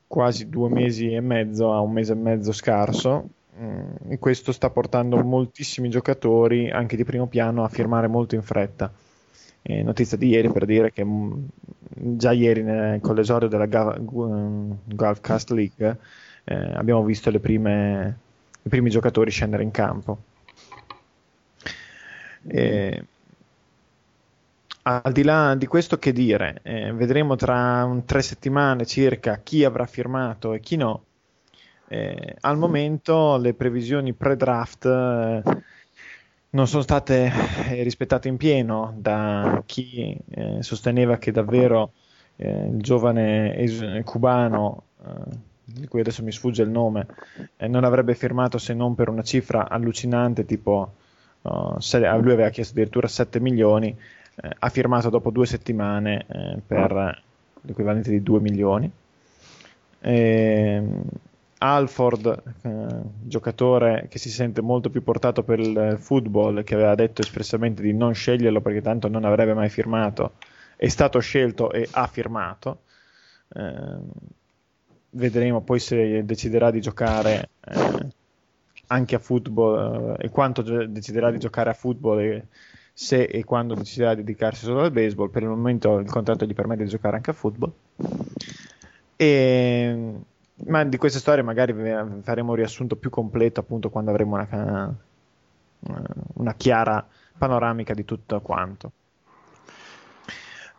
quasi 0.07 0.47
due 0.47 0.69
mesi 0.69 1.11
e 1.11 1.19
mezzo 1.19 1.73
a 1.73 1.81
un 1.81 1.91
mese 1.91 2.13
e 2.13 2.15
mezzo 2.15 2.53
scarso 2.53 3.29
Mm, 3.59 4.13
questo 4.19 4.51
sta 4.53 4.69
portando 4.69 5.17
moltissimi 5.17 5.89
giocatori 5.89 6.69
anche 6.71 6.95
di 6.95 7.03
primo 7.03 7.27
piano 7.27 7.63
a 7.63 7.69
firmare 7.69 8.07
molto 8.07 8.35
in 8.35 8.43
fretta. 8.43 8.91
Eh, 9.63 9.83
notizia 9.83 10.17
di 10.17 10.29
ieri 10.29 10.49
per 10.51 10.65
dire 10.65 10.91
che 10.91 11.03
mh, 11.03 11.49
mm, 11.99 12.17
già 12.17 12.31
ieri 12.31 12.63
nel, 12.63 13.01
con 13.01 13.15
l'esordio 13.15 13.47
della 13.49 13.65
Gu- 13.65 14.77
Gulf 14.85 15.19
Cast 15.21 15.51
League 15.51 15.97
eh, 16.45 16.55
abbiamo 16.73 17.03
visto 17.03 17.29
prime, 17.39 18.17
i 18.63 18.69
primi 18.69 18.89
giocatori 18.89 19.29
scendere 19.31 19.63
in 19.63 19.71
campo. 19.71 20.17
Eh, 22.47 23.03
al 24.83 25.11
di 25.11 25.23
là 25.23 25.55
di 25.55 25.67
questo, 25.67 25.99
che 25.99 26.11
dire? 26.11 26.59
Eh, 26.63 26.91
vedremo 26.93 27.35
tra 27.35 27.87
tre 28.05 28.21
settimane 28.21 28.85
circa 28.85 29.39
chi 29.43 29.63
avrà 29.63 29.85
firmato 29.85 30.53
e 30.53 30.59
chi 30.59 30.75
no. 30.75 31.03
Eh, 31.93 32.37
al 32.39 32.57
momento 32.57 33.35
le 33.35 33.53
previsioni 33.53 34.13
pre-draft 34.13 34.85
eh, 34.85 35.41
non 36.51 36.65
sono 36.65 36.83
state 36.83 37.29
eh, 37.67 37.83
rispettate 37.83 38.29
in 38.29 38.37
pieno 38.37 38.93
da 38.95 39.61
chi 39.65 40.17
eh, 40.29 40.63
sosteneva 40.63 41.17
che 41.17 41.33
davvero 41.33 41.91
eh, 42.37 42.67
il 42.67 42.81
giovane 42.81 43.57
es- 43.57 44.03
cubano, 44.05 44.83
eh, 45.05 45.35
di 45.65 45.85
cui 45.87 45.99
adesso 45.99 46.23
mi 46.23 46.31
sfugge 46.31 46.63
il 46.63 46.69
nome, 46.69 47.07
non 47.67 47.83
avrebbe 47.83 48.15
firmato 48.15 48.57
se 48.57 48.73
non 48.73 48.95
per 48.95 49.09
una 49.09 49.23
cifra 49.23 49.67
allucinante, 49.67 50.45
tipo 50.45 50.93
uh, 51.41 51.77
lui 51.77 52.31
aveva 52.31 52.49
chiesto 52.49 52.73
addirittura 52.73 53.07
7 53.07 53.39
milioni, 53.41 53.95
ha 54.59 54.69
firmato 54.69 55.09
dopo 55.09 55.29
due 55.29 55.45
settimane 55.45 56.25
per 56.65 57.21
l'equivalente 57.61 58.09
di 58.09 58.21
2 58.21 58.39
milioni. 58.41 58.91
E, 60.01 60.11
ehm, 60.11 61.03
Alford, 61.63 62.43
eh, 62.63 62.87
giocatore 63.21 64.07
che 64.09 64.17
si 64.17 64.31
sente 64.31 64.61
molto 64.61 64.89
più 64.89 65.03
portato 65.03 65.43
per 65.43 65.59
il 65.59 65.97
football, 65.99 66.63
che 66.63 66.73
aveva 66.73 66.95
detto 66.95 67.21
espressamente 67.21 67.83
di 67.83 67.93
non 67.93 68.13
sceglierlo 68.13 68.61
perché 68.61 68.81
tanto 68.81 69.07
non 69.07 69.25
avrebbe 69.25 69.53
mai 69.53 69.69
firmato, 69.69 70.33
è 70.75 70.87
stato 70.87 71.19
scelto 71.19 71.71
e 71.71 71.87
ha 71.91 72.07
firmato. 72.07 72.81
Eh, 73.53 73.97
vedremo 75.11 75.61
poi 75.61 75.79
se 75.79 76.25
deciderà 76.25 76.71
di 76.71 76.81
giocare 76.81 77.49
eh, 77.59 78.07
anche 78.87 79.15
a 79.15 79.19
football 79.19 80.15
eh, 80.19 80.25
e 80.25 80.29
quanto 80.29 80.63
deciderà 80.87 81.29
di 81.29 81.37
giocare 81.37 81.69
a 81.69 81.73
football 81.73 82.19
e 82.21 82.45
se 82.93 83.23
e 83.23 83.43
quando 83.43 83.75
deciderà 83.75 84.15
di 84.15 84.23
dedicarsi 84.23 84.65
solo 84.65 84.81
al 84.81 84.91
baseball. 84.91 85.29
Per 85.29 85.43
il 85.43 85.49
momento 85.49 85.99
il 85.99 86.09
contratto 86.09 86.45
gli 86.45 86.55
permette 86.55 86.85
di 86.85 86.89
giocare 86.89 87.17
anche 87.17 87.29
a 87.29 87.33
football. 87.33 87.71
E 89.15 90.23
ma 90.65 90.83
di 90.83 90.97
queste 90.97 91.19
storie 91.19 91.43
magari 91.43 91.73
faremo 92.21 92.49
un 92.51 92.55
riassunto 92.55 92.95
più 92.95 93.09
completo 93.09 93.59
appunto 93.59 93.89
quando 93.89 94.11
avremo 94.11 94.35
una, 94.35 94.93
una 96.33 96.53
chiara 96.55 97.05
panoramica 97.37 97.93
di 97.93 98.05
tutto 98.05 98.39
quanto. 98.41 98.91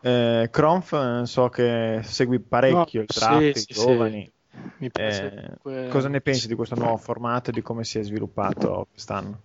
Eh, 0.00 0.48
Kronf 0.50 1.22
so 1.22 1.48
che 1.48 2.00
segui 2.02 2.40
parecchio 2.40 3.00
no, 3.00 3.06
il 3.08 3.14
draft, 3.14 3.56
sì, 3.56 3.70
i 3.70 3.74
giovani. 3.74 4.32
Sì. 4.78 4.90
Eh, 4.92 5.88
cosa 5.88 6.08
ne 6.08 6.20
pensi 6.20 6.46
di 6.46 6.54
questo 6.54 6.74
nuovo 6.74 6.96
formato 6.96 7.50
e 7.50 7.52
di 7.52 7.62
come 7.62 7.84
si 7.84 7.98
è 7.98 8.02
sviluppato 8.02 8.88
quest'anno? 8.90 9.40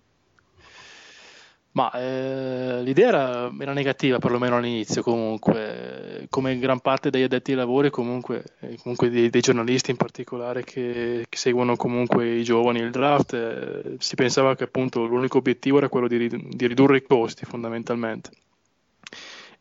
Ma 1.78 1.92
eh, 1.92 2.82
l'idea 2.82 3.06
era, 3.06 3.52
era, 3.56 3.72
negativa, 3.72 4.18
perlomeno 4.18 4.56
all'inizio, 4.56 5.00
comunque, 5.00 6.26
come 6.28 6.58
gran 6.58 6.80
parte 6.80 7.08
degli 7.08 7.22
addetti 7.22 7.52
ai 7.52 7.56
lavori, 7.56 7.88
comunque, 7.88 8.42
eh, 8.58 8.76
comunque 8.82 9.10
dei, 9.10 9.30
dei, 9.30 9.40
giornalisti 9.40 9.92
in 9.92 9.96
particolare 9.96 10.64
che, 10.64 11.24
che, 11.28 11.38
seguono 11.38 11.76
comunque 11.76 12.34
i 12.34 12.42
giovani, 12.42 12.80
il 12.80 12.90
draft, 12.90 13.32
eh, 13.32 13.94
si 13.98 14.16
pensava 14.16 14.56
che 14.56 14.64
appunto 14.64 15.04
l'unico 15.04 15.38
obiettivo 15.38 15.78
era 15.78 15.88
quello 15.88 16.08
di, 16.08 16.28
di 16.28 16.66
ridurre 16.66 16.96
i 16.96 17.02
costi 17.06 17.44
fondamentalmente. 17.44 18.30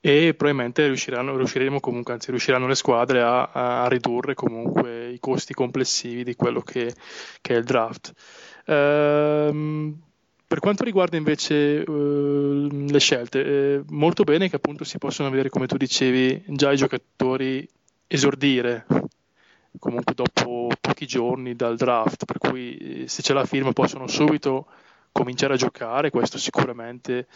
E 0.01 0.33
probabilmente 0.33 0.87
riusciremo 0.87 1.79
comunque, 1.79 2.13
anzi 2.13 2.31
riusciranno 2.31 2.65
le 2.65 2.73
squadre 2.73 3.21
a, 3.21 3.51
a, 3.51 3.87
ridurre 3.89 4.33
comunque 4.33 5.09
i 5.09 5.19
costi 5.19 5.53
complessivi 5.53 6.23
di 6.23 6.33
quello 6.33 6.61
che, 6.61 6.95
che 7.41 7.53
è 7.53 7.57
il 7.57 7.63
draft. 7.63 8.11
Ehm, 8.65 10.05
per 10.47 10.59
quanto 10.59 10.85
riguarda 10.85 11.17
invece 11.17 11.83
uh, 11.85 12.67
le 12.69 12.99
scelte, 12.99 13.43
eh, 13.43 13.83
molto 13.89 14.23
bene 14.23 14.49
che 14.49 14.55
appunto 14.55 14.85
si 14.85 14.97
possono 14.97 15.29
vedere, 15.29 15.49
come 15.49 15.67
tu 15.67 15.75
dicevi, 15.75 16.43
già 16.47 16.71
i 16.71 16.77
giocatori 16.77 17.67
esordire 18.07 18.85
comunque 19.77 20.13
dopo 20.13 20.69
pochi 20.79 21.05
giorni 21.05 21.55
dal 21.55 21.75
draft, 21.75 22.23
per 22.25 22.37
cui 22.37 22.77
eh, 22.77 23.07
se 23.07 23.21
c'è 23.21 23.33
la 23.33 23.45
firma 23.45 23.73
possono 23.73 24.07
subito 24.07 24.67
cominciare 25.11 25.55
a 25.55 25.57
giocare, 25.57 26.11
questo 26.11 26.37
sicuramente 26.37 27.27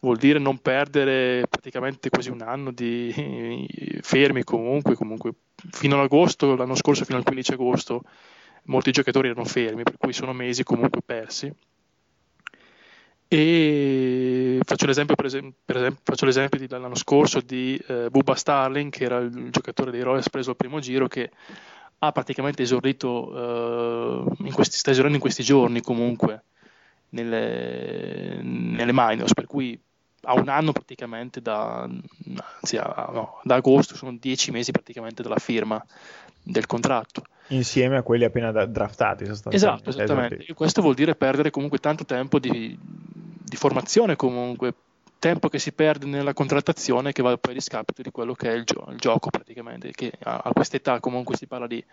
vuol 0.00 0.18
dire 0.18 0.38
non 0.38 0.58
perdere 0.58 1.46
praticamente 1.48 2.10
quasi 2.10 2.30
un 2.30 2.42
anno 2.42 2.70
di 2.70 3.66
fermi 4.02 4.44
comunque, 4.44 4.94
comunque 4.94 5.32
fino 5.70 5.96
ad 5.96 6.02
agosto, 6.02 6.54
l'anno 6.54 6.74
scorso 6.74 7.04
fino 7.04 7.16
al 7.16 7.24
15 7.24 7.52
agosto 7.52 8.02
molti 8.64 8.90
giocatori 8.90 9.28
erano 9.28 9.46
fermi, 9.46 9.84
per 9.84 9.96
cui 9.96 10.12
sono 10.12 10.32
mesi 10.32 10.62
comunque 10.64 11.00
persi 11.04 11.50
e 13.28 14.58
faccio 14.64 14.86
l'esempio, 14.86 15.14
per 15.14 15.26
esempio, 15.26 15.52
per 15.62 15.76
esempio 15.76 16.00
faccio 16.02 16.24
l'esempio 16.24 16.66
dell'anno 16.66 16.94
scorso 16.94 17.40
di 17.40 17.78
eh, 17.86 18.08
Bubba 18.10 18.34
Starling, 18.34 18.90
che 18.90 19.04
era 19.04 19.18
il 19.18 19.50
giocatore 19.50 19.90
dei 19.90 20.00
Royals 20.00 20.30
preso 20.30 20.50
al 20.50 20.56
primo 20.56 20.80
giro, 20.80 21.08
che 21.08 21.30
ha 21.98 22.10
praticamente 22.10 22.62
esordito, 22.62 24.24
eh, 24.26 24.46
in 24.46 24.52
questi, 24.52 24.78
sta 24.78 24.90
esordendo 24.90 25.16
in 25.16 25.22
questi 25.22 25.42
giorni 25.42 25.82
comunque 25.82 26.44
nelle, 27.10 28.40
nelle 28.42 28.92
minors, 28.94 29.34
per 29.34 29.46
cui 29.46 29.78
ha 30.22 30.32
un 30.32 30.48
anno 30.48 30.72
praticamente 30.72 31.42
da, 31.42 31.82
anzi, 31.82 32.76
no, 32.76 33.40
da 33.42 33.54
agosto, 33.56 33.94
sono 33.94 34.16
dieci 34.18 34.50
mesi 34.50 34.70
praticamente 34.70 35.22
dalla 35.22 35.36
firma 35.36 35.84
del 36.42 36.66
contratto 36.66 37.22
insieme 37.48 37.96
a 37.96 38.02
quelli 38.02 38.24
appena 38.24 38.50
draftati. 38.50 39.24
Esatto, 39.24 39.88
esattamente. 39.90 40.44
E 40.46 40.54
questo 40.54 40.82
vuol 40.82 40.94
dire 40.94 41.14
perdere 41.14 41.50
comunque 41.50 41.78
tanto 41.78 42.04
tempo 42.04 42.38
di, 42.38 42.76
di 43.48 43.56
formazione 43.56 44.16
comunque 44.16 44.74
tempo 45.18 45.48
che 45.48 45.58
si 45.58 45.72
perde 45.72 46.06
nella 46.06 46.32
contrattazione 46.32 47.12
che 47.12 47.22
va 47.22 47.36
poi 47.36 47.52
a 47.52 47.54
discapito 47.54 48.02
di 48.02 48.10
quello 48.10 48.34
che 48.34 48.50
è 48.50 48.54
il, 48.54 48.64
gio- 48.64 48.86
il 48.90 48.98
gioco 48.98 49.30
praticamente, 49.30 49.90
che 49.90 50.12
a, 50.22 50.42
a 50.44 50.52
questa 50.52 50.76
età 50.76 51.00
comunque 51.00 51.36
si 51.36 51.46
parla 51.46 51.66
di 51.66 51.84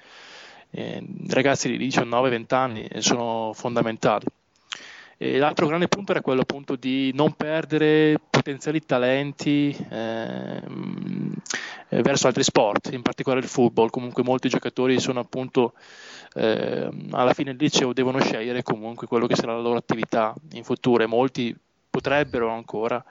eh, 0.71 1.03
ragazzi 1.29 1.75
di 1.75 1.87
19-20 1.87 2.53
anni 2.53 2.85
e 2.85 3.01
sono 3.01 3.51
fondamentali. 3.53 4.25
E 5.17 5.37
l'altro 5.37 5.67
grande 5.67 5.87
punto 5.87 6.11
era 6.11 6.21
quello 6.21 6.41
appunto 6.41 6.75
di 6.75 7.11
non 7.13 7.33
perdere 7.33 8.19
potenziali 8.29 8.83
talenti 8.85 9.75
eh, 9.89 10.61
verso 11.89 12.27
altri 12.27 12.43
sport, 12.43 12.91
in 12.91 13.01
particolare 13.01 13.41
il 13.41 13.47
football. 13.47 13.89
Comunque 13.89 14.23
molti 14.23 14.49
giocatori 14.49 14.99
sono 14.99 15.21
appunto 15.21 15.73
eh, 16.33 16.89
alla 17.11 17.33
fine 17.33 17.55
del 17.55 17.61
liceo 17.61 17.93
devono 17.93 18.19
scegliere 18.19 18.61
comunque 18.61 19.07
quello 19.07 19.25
che 19.25 19.35
sarà 19.35 19.53
la 19.53 19.61
loro 19.61 19.77
attività 19.77 20.33
in 20.51 20.65
futuro 20.65 21.03
e 21.03 21.07
molti 21.07 21.55
potrebbero 21.89 22.49
ancora 22.49 23.03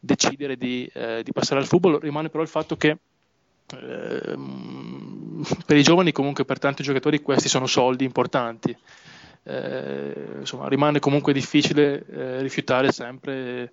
decidere 0.00 0.56
di, 0.56 0.90
eh, 0.92 1.22
di 1.22 1.32
passare 1.32 1.60
al 1.60 1.66
football. 1.66 2.00
Rimane 2.00 2.30
però 2.30 2.42
il 2.42 2.48
fatto 2.48 2.76
che 2.76 2.98
ehm, 3.80 5.46
per 5.64 5.76
i 5.76 5.82
giovani 5.84 6.10
comunque 6.10 6.44
per 6.44 6.58
tanti 6.58 6.82
giocatori 6.82 7.22
questi 7.22 7.48
sono 7.48 7.66
soldi 7.66 8.04
importanti 8.04 8.76
eh, 9.44 10.38
insomma, 10.40 10.68
rimane 10.68 10.98
comunque 10.98 11.32
difficile 11.32 12.04
eh, 12.06 12.40
rifiutare 12.40 12.92
sempre 12.92 13.72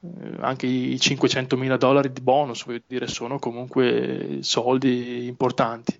eh, 0.00 0.36
anche 0.40 0.66
i 0.66 0.98
500 0.98 1.56
mila 1.56 1.76
dollari 1.76 2.12
di 2.12 2.20
bonus, 2.20 2.64
voglio 2.64 2.82
dire, 2.86 3.06
sono 3.06 3.38
comunque 3.38 4.38
soldi 4.40 5.26
importanti. 5.26 5.98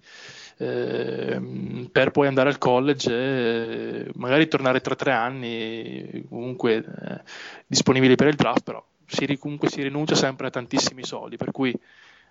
Eh, 0.57 1.89
per 1.91 2.11
poi 2.11 2.27
andare 2.27 2.51
al 2.51 2.59
college 2.59 3.11
e 3.11 4.11
magari 4.17 4.47
tornare 4.47 4.83
tra 4.83 4.95
tre 4.95 5.13
anni 5.13 6.23
comunque 6.29 6.77
eh, 6.77 7.23
disponibili 7.67 8.15
per 8.15 8.29
il 8.29 8.35
draft, 8.35 8.63
però 8.65 8.85
si, 9.07 9.39
comunque 9.39 9.71
si 9.71 9.83
rinuncia 9.83 10.15
sempre 10.15 10.49
a 10.49 10.51
tantissimi 10.51 11.03
soldi, 11.05 11.37
per 11.37 11.51
cui 11.51 11.75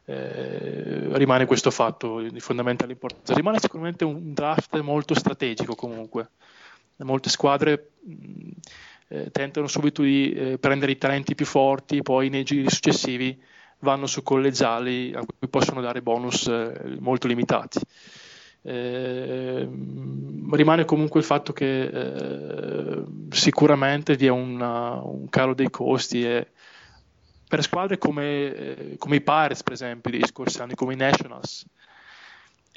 eh, 0.05 1.09
rimane 1.17 1.45
questo 1.45 1.71
fatto 1.71 2.21
di 2.21 2.39
fondamentale 2.39 2.91
importanza. 2.93 3.33
Rimane 3.33 3.59
sicuramente 3.59 4.05
un 4.05 4.33
draft 4.33 4.79
molto 4.79 5.13
strategico 5.15 5.75
comunque 5.75 6.29
molte 6.99 7.29
squadre 7.29 7.91
mh, 8.03 8.49
eh, 9.09 9.31
tentano 9.31 9.67
subito 9.67 10.01
di 10.01 10.31
eh, 10.31 10.57
prendere 10.57 10.91
i 10.91 10.97
talenti 10.97 11.35
più 11.35 11.45
forti, 11.45 12.01
poi 12.01 12.29
nei 12.29 12.43
giri 12.43 12.69
successivi 12.69 13.41
vanno 13.79 14.07
su 14.07 14.23
collegiali 14.23 15.13
a 15.13 15.19
cui 15.19 15.47
possono 15.49 15.81
dare 15.81 16.01
bonus 16.01 16.47
eh, 16.47 16.97
molto 16.99 17.27
limitati. 17.27 17.79
Ehm, 18.61 20.53
rimane 20.53 20.83
comunque 20.83 21.21
il 21.21 21.25
fatto 21.25 21.53
che 21.53 21.83
eh, 21.83 23.03
sicuramente 23.29 24.15
vi 24.15 24.25
è 24.25 24.29
una, 24.29 25.01
un 25.01 25.29
calo 25.29 25.53
dei 25.53 25.69
costi 25.69 26.23
e 26.25 26.47
per 27.47 27.63
squadre 27.63 27.97
come, 27.97 28.53
eh, 28.53 28.95
come 28.97 29.15
i 29.15 29.21
Pirates, 29.21 29.63
per 29.63 29.73
esempio, 29.73 30.11
degli 30.11 30.25
scorsi 30.25 30.61
anni, 30.61 30.75
come 30.75 30.93
i 30.93 30.97
Nationals, 30.97 31.65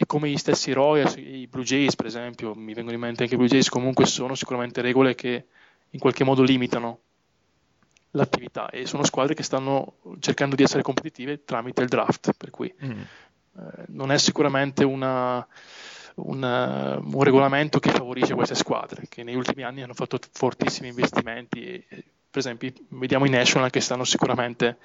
e 0.02 0.06
come 0.06 0.28
gli 0.28 0.36
stessi 0.36 0.72
Royals, 0.72 1.14
i 1.16 1.46
Blue 1.48 1.64
Jays 1.64 1.94
per 1.94 2.06
esempio, 2.06 2.56
mi 2.56 2.74
vengono 2.74 2.96
in 2.96 3.00
mente 3.00 3.22
anche 3.22 3.34
i 3.34 3.36
Blue 3.36 3.48
Jays, 3.48 3.68
comunque 3.68 4.04
sono 4.04 4.34
sicuramente 4.34 4.80
regole 4.80 5.14
che 5.14 5.46
in 5.90 6.00
qualche 6.00 6.24
modo 6.24 6.42
limitano 6.42 6.98
l'attività 8.10 8.68
e 8.68 8.84
sono 8.84 9.04
squadre 9.04 9.34
che 9.34 9.44
stanno 9.44 9.98
cercando 10.18 10.56
di 10.56 10.64
essere 10.64 10.82
competitive 10.82 11.44
tramite 11.44 11.82
il 11.82 11.88
draft, 11.88 12.32
per 12.36 12.50
cui 12.50 12.74
mm. 12.84 12.90
eh, 12.90 13.04
non 13.88 14.10
è 14.10 14.18
sicuramente 14.18 14.82
una, 14.82 15.46
una, 16.16 16.98
un 16.98 17.22
regolamento 17.22 17.78
che 17.78 17.90
favorisce 17.90 18.34
queste 18.34 18.56
squadre, 18.56 19.06
che 19.08 19.22
negli 19.22 19.36
ultimi 19.36 19.62
anni 19.62 19.82
hanno 19.82 19.94
fatto 19.94 20.18
fortissimi 20.32 20.88
investimenti 20.88 21.62
e, 21.64 21.86
per 22.28 22.40
esempio 22.40 22.72
vediamo 22.88 23.24
i 23.24 23.30
National 23.30 23.70
che 23.70 23.80
stanno 23.80 24.02
sicuramente 24.02 24.78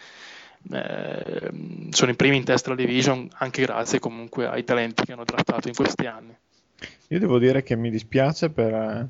eh, 0.72 1.50
sono 1.90 2.12
i 2.12 2.16
primi 2.16 2.38
in 2.38 2.44
testa 2.44 2.70
alla 2.70 2.80
division 2.80 3.28
anche 3.38 3.62
grazie 3.64 4.00
comunque 4.00 4.48
ai 4.48 4.64
talenti 4.64 5.04
che 5.04 5.14
hanno 5.14 5.26
trattato 5.26 5.68
in 5.68 5.76
questi 5.76 6.06
anni. 6.06 6.36
Io 7.10 7.20
devo 7.20 7.40
dire 7.40 7.64
che 7.64 7.76
mi 7.76 7.90
dispiace 7.90 8.50
per, 8.50 9.08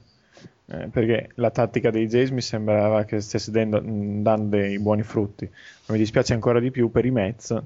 eh, 0.68 0.88
perché 0.90 1.32
la 1.36 1.50
tattica 1.50 1.90
dei 1.90 2.08
Jays 2.08 2.30
mi 2.30 2.42
sembrava 2.42 3.04
che 3.06 3.20
stesse 3.22 3.52
dando, 3.52 3.82
dando 3.84 4.56
dei 4.56 4.80
buoni 4.80 5.04
frutti. 5.04 5.46
Ma 5.46 5.94
mi 5.94 5.98
dispiace 5.98 6.34
ancora 6.34 6.60
di 6.60 6.72
più 6.72 6.92
per 6.92 7.06
i 7.06 7.12
Mets, 7.12 7.60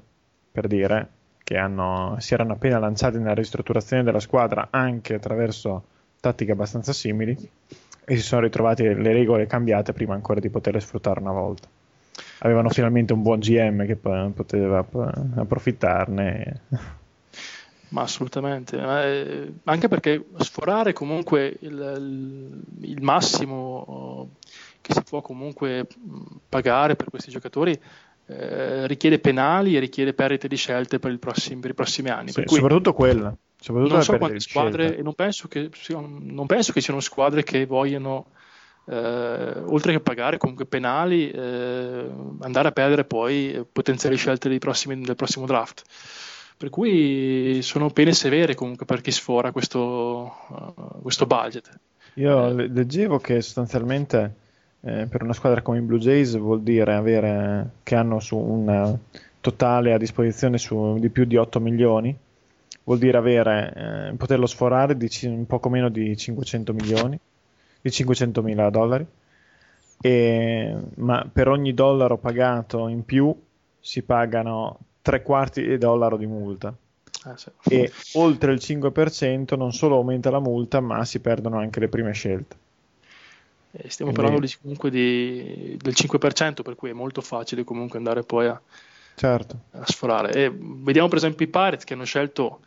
per 0.50 0.66
dire 0.66 1.08
che 1.42 1.56
hanno, 1.56 2.16
si 2.18 2.34
erano 2.34 2.52
appena 2.52 2.78
lanciati 2.78 3.18
nella 3.18 3.34
ristrutturazione 3.34 4.02
della 4.02 4.20
squadra 4.20 4.68
anche 4.70 5.14
attraverso 5.14 5.84
tattiche 6.20 6.52
abbastanza 6.52 6.92
simili 6.92 7.36
e 8.04 8.16
si 8.16 8.22
sono 8.22 8.42
ritrovati 8.42 8.82
le 8.82 9.12
regole 9.12 9.46
cambiate 9.46 9.92
prima 9.92 10.14
ancora 10.14 10.40
di 10.40 10.50
poterle 10.50 10.80
sfruttare 10.80 11.20
una 11.20 11.32
volta 11.32 11.68
avevano 12.44 12.68
finalmente 12.68 13.12
un 13.12 13.22
buon 13.22 13.38
GM 13.38 13.86
che 13.86 13.96
poteva 13.96 14.84
approfittarne. 15.36 16.60
Ma 17.88 18.02
assolutamente, 18.02 18.78
eh, 18.78 19.52
anche 19.64 19.88
perché 19.88 20.24
sforare 20.38 20.92
comunque 20.94 21.56
il, 21.60 22.62
il, 22.80 23.02
massimo 23.02 24.30
che 24.80 24.94
si 24.94 25.02
può 25.02 25.20
comunque 25.20 25.86
pagare 26.48 26.96
per 26.96 27.10
questi 27.10 27.30
giocatori 27.30 27.78
eh, 28.26 28.86
richiede 28.86 29.18
penali 29.18 29.76
e 29.76 29.80
richiede 29.80 30.14
perdite 30.14 30.48
di 30.48 30.56
scelte 30.56 30.98
per, 30.98 31.18
prossimi, 31.18 31.60
per 31.60 31.70
i 31.70 31.74
prossimi 31.74 32.08
anni. 32.08 32.30
Sì, 32.30 32.42
soprattutto 32.46 32.94
quella. 32.94 33.36
Soprattutto 33.60 33.94
non 33.94 34.02
so 34.02 34.16
quante 34.16 34.40
squadre, 34.40 34.96
e 34.96 35.02
non 35.02 35.14
penso, 35.14 35.46
che, 35.46 35.70
non 35.90 36.46
penso 36.46 36.72
che 36.72 36.80
siano 36.80 37.00
squadre 37.00 37.44
che 37.44 37.66
vogliono 37.66 38.28
eh, 38.84 39.62
oltre 39.66 39.92
che 39.92 40.00
pagare 40.00 40.38
comunque 40.38 40.66
penali, 40.66 41.30
eh, 41.30 42.10
andare 42.40 42.68
a 42.68 42.72
perdere 42.72 43.04
poi 43.04 43.64
potenziali 43.70 44.16
scelte 44.16 44.56
prossimi, 44.58 45.00
del 45.00 45.16
prossimo 45.16 45.46
draft. 45.46 45.82
Per 46.56 46.70
cui 46.70 47.60
sono 47.62 47.90
pene 47.90 48.12
severe 48.12 48.54
comunque 48.54 48.86
per 48.86 49.00
chi 49.00 49.10
sfora 49.10 49.50
questo, 49.50 50.32
uh, 50.48 51.02
questo 51.02 51.26
budget. 51.26 51.76
Io 52.14 52.48
eh. 52.48 52.68
leggevo 52.68 53.18
che 53.18 53.40
sostanzialmente 53.40 54.34
eh, 54.80 55.06
per 55.08 55.22
una 55.22 55.32
squadra 55.32 55.62
come 55.62 55.78
i 55.78 55.82
Blue 55.82 55.98
Jays 55.98 56.36
vuol 56.38 56.62
dire 56.62 56.94
avere 56.94 57.70
che 57.82 57.96
hanno 57.96 58.20
su 58.20 58.36
un 58.36 58.96
totale 59.40 59.92
a 59.92 59.98
disposizione 59.98 60.56
su, 60.56 60.98
di 61.00 61.08
più 61.08 61.24
di 61.24 61.36
8 61.36 61.58
milioni, 61.58 62.16
vuol 62.84 62.98
dire 62.98 63.16
avere, 63.16 64.10
eh, 64.10 64.16
poterlo 64.16 64.46
sforare 64.46 64.96
di 64.96 65.08
c- 65.08 65.24
un 65.24 65.46
poco 65.46 65.68
meno 65.68 65.88
di 65.88 66.16
500 66.16 66.72
milioni 66.74 67.18
di 67.82 67.90
500 67.90 68.42
mila 68.42 68.70
dollari, 68.70 69.04
e, 70.00 70.76
ma 70.96 71.28
per 71.30 71.48
ogni 71.48 71.74
dollaro 71.74 72.16
pagato 72.16 72.88
in 72.88 73.04
più 73.04 73.34
si 73.78 74.02
pagano 74.02 74.78
tre 75.02 75.22
quarti 75.22 75.66
di 75.66 75.76
dollaro 75.76 76.16
di 76.16 76.26
multa. 76.26 76.74
Ah, 77.24 77.36
sì. 77.36 77.50
E 77.68 77.92
oltre 78.14 78.52
il 78.52 78.60
5% 78.62 79.56
non 79.56 79.72
solo 79.72 79.96
aumenta 79.96 80.30
la 80.30 80.40
multa, 80.40 80.80
ma 80.80 81.04
si 81.04 81.20
perdono 81.20 81.58
anche 81.58 81.80
le 81.80 81.88
prime 81.88 82.12
scelte. 82.12 82.56
Eh, 83.72 83.88
stiamo 83.88 84.12
Quindi... 84.12 84.14
parlando 84.14 84.46
di, 84.46 84.52
comunque 84.60 84.90
di, 84.90 85.76
del 85.80 85.94
5%, 85.96 86.62
per 86.62 86.74
cui 86.74 86.90
è 86.90 86.92
molto 86.92 87.20
facile 87.20 87.64
comunque 87.64 87.98
andare 87.98 88.22
poi 88.22 88.46
a, 88.46 88.60
certo. 89.14 89.58
a 89.72 89.86
sforare. 89.86 90.32
E 90.32 90.52
vediamo 90.54 91.08
per 91.08 91.18
esempio 91.18 91.46
i 91.46 91.48
Pirates 91.48 91.84
che 91.84 91.94
hanno 91.94 92.04
scelto 92.04 92.60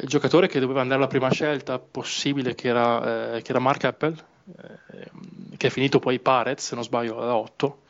il 0.00 0.08
giocatore 0.08 0.48
che 0.48 0.60
doveva 0.60 0.80
andare 0.80 1.00
alla 1.00 1.08
prima 1.08 1.30
scelta 1.30 1.78
possibile, 1.78 2.54
che 2.54 2.68
era, 2.68 3.34
eh, 3.36 3.42
che 3.42 3.50
era 3.50 3.60
Mark 3.60 3.84
Apple, 3.84 4.16
eh, 4.56 5.10
che 5.56 5.66
è 5.66 5.70
finito 5.70 5.98
poi 5.98 6.14
i 6.14 6.20
Parets, 6.20 6.68
se 6.68 6.74
non 6.74 6.84
sbaglio, 6.84 7.20
da 7.20 7.36
8. 7.36 7.82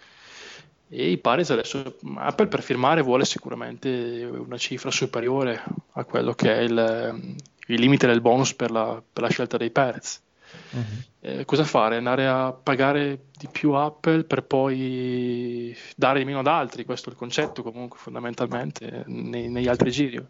E 0.88 1.10
i 1.10 1.18
Parets 1.18 1.50
adesso, 1.50 1.96
Apple 2.16 2.48
per 2.48 2.62
firmare 2.62 3.00
vuole 3.00 3.24
sicuramente 3.24 4.24
una 4.24 4.58
cifra 4.58 4.90
superiore 4.90 5.62
a 5.92 6.04
quello 6.04 6.34
che 6.34 6.52
è 6.52 6.60
il, 6.60 7.36
il 7.68 7.80
limite 7.80 8.06
del 8.06 8.20
bonus 8.20 8.54
per 8.54 8.70
la, 8.70 9.00
per 9.12 9.22
la 9.22 9.30
scelta 9.30 9.56
dei 9.56 9.70
Parets. 9.70 10.22
Uh-huh. 10.70 10.82
Eh, 11.20 11.44
cosa 11.44 11.64
fare? 11.64 11.96
Andare 11.96 12.26
a 12.26 12.52
pagare 12.52 13.26
di 13.36 13.48
più 13.50 13.72
Apple 13.72 14.24
per 14.24 14.42
poi 14.42 15.76
dare 15.96 16.18
di 16.18 16.24
meno 16.24 16.40
ad 16.40 16.46
altri? 16.46 16.84
Questo 16.84 17.08
è 17.08 17.12
il 17.12 17.18
concetto 17.18 17.62
comunque 17.62 17.98
fondamentalmente 17.98 19.04
nei, 19.06 19.48
negli 19.48 19.68
altri 19.68 19.90
giri 19.90 20.22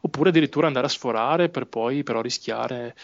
oppure 0.00 0.30
addirittura 0.30 0.66
andare 0.66 0.86
a 0.86 0.90
sforare 0.90 1.48
per 1.48 1.66
poi 1.66 2.02
però 2.02 2.20
rischiare. 2.20 2.94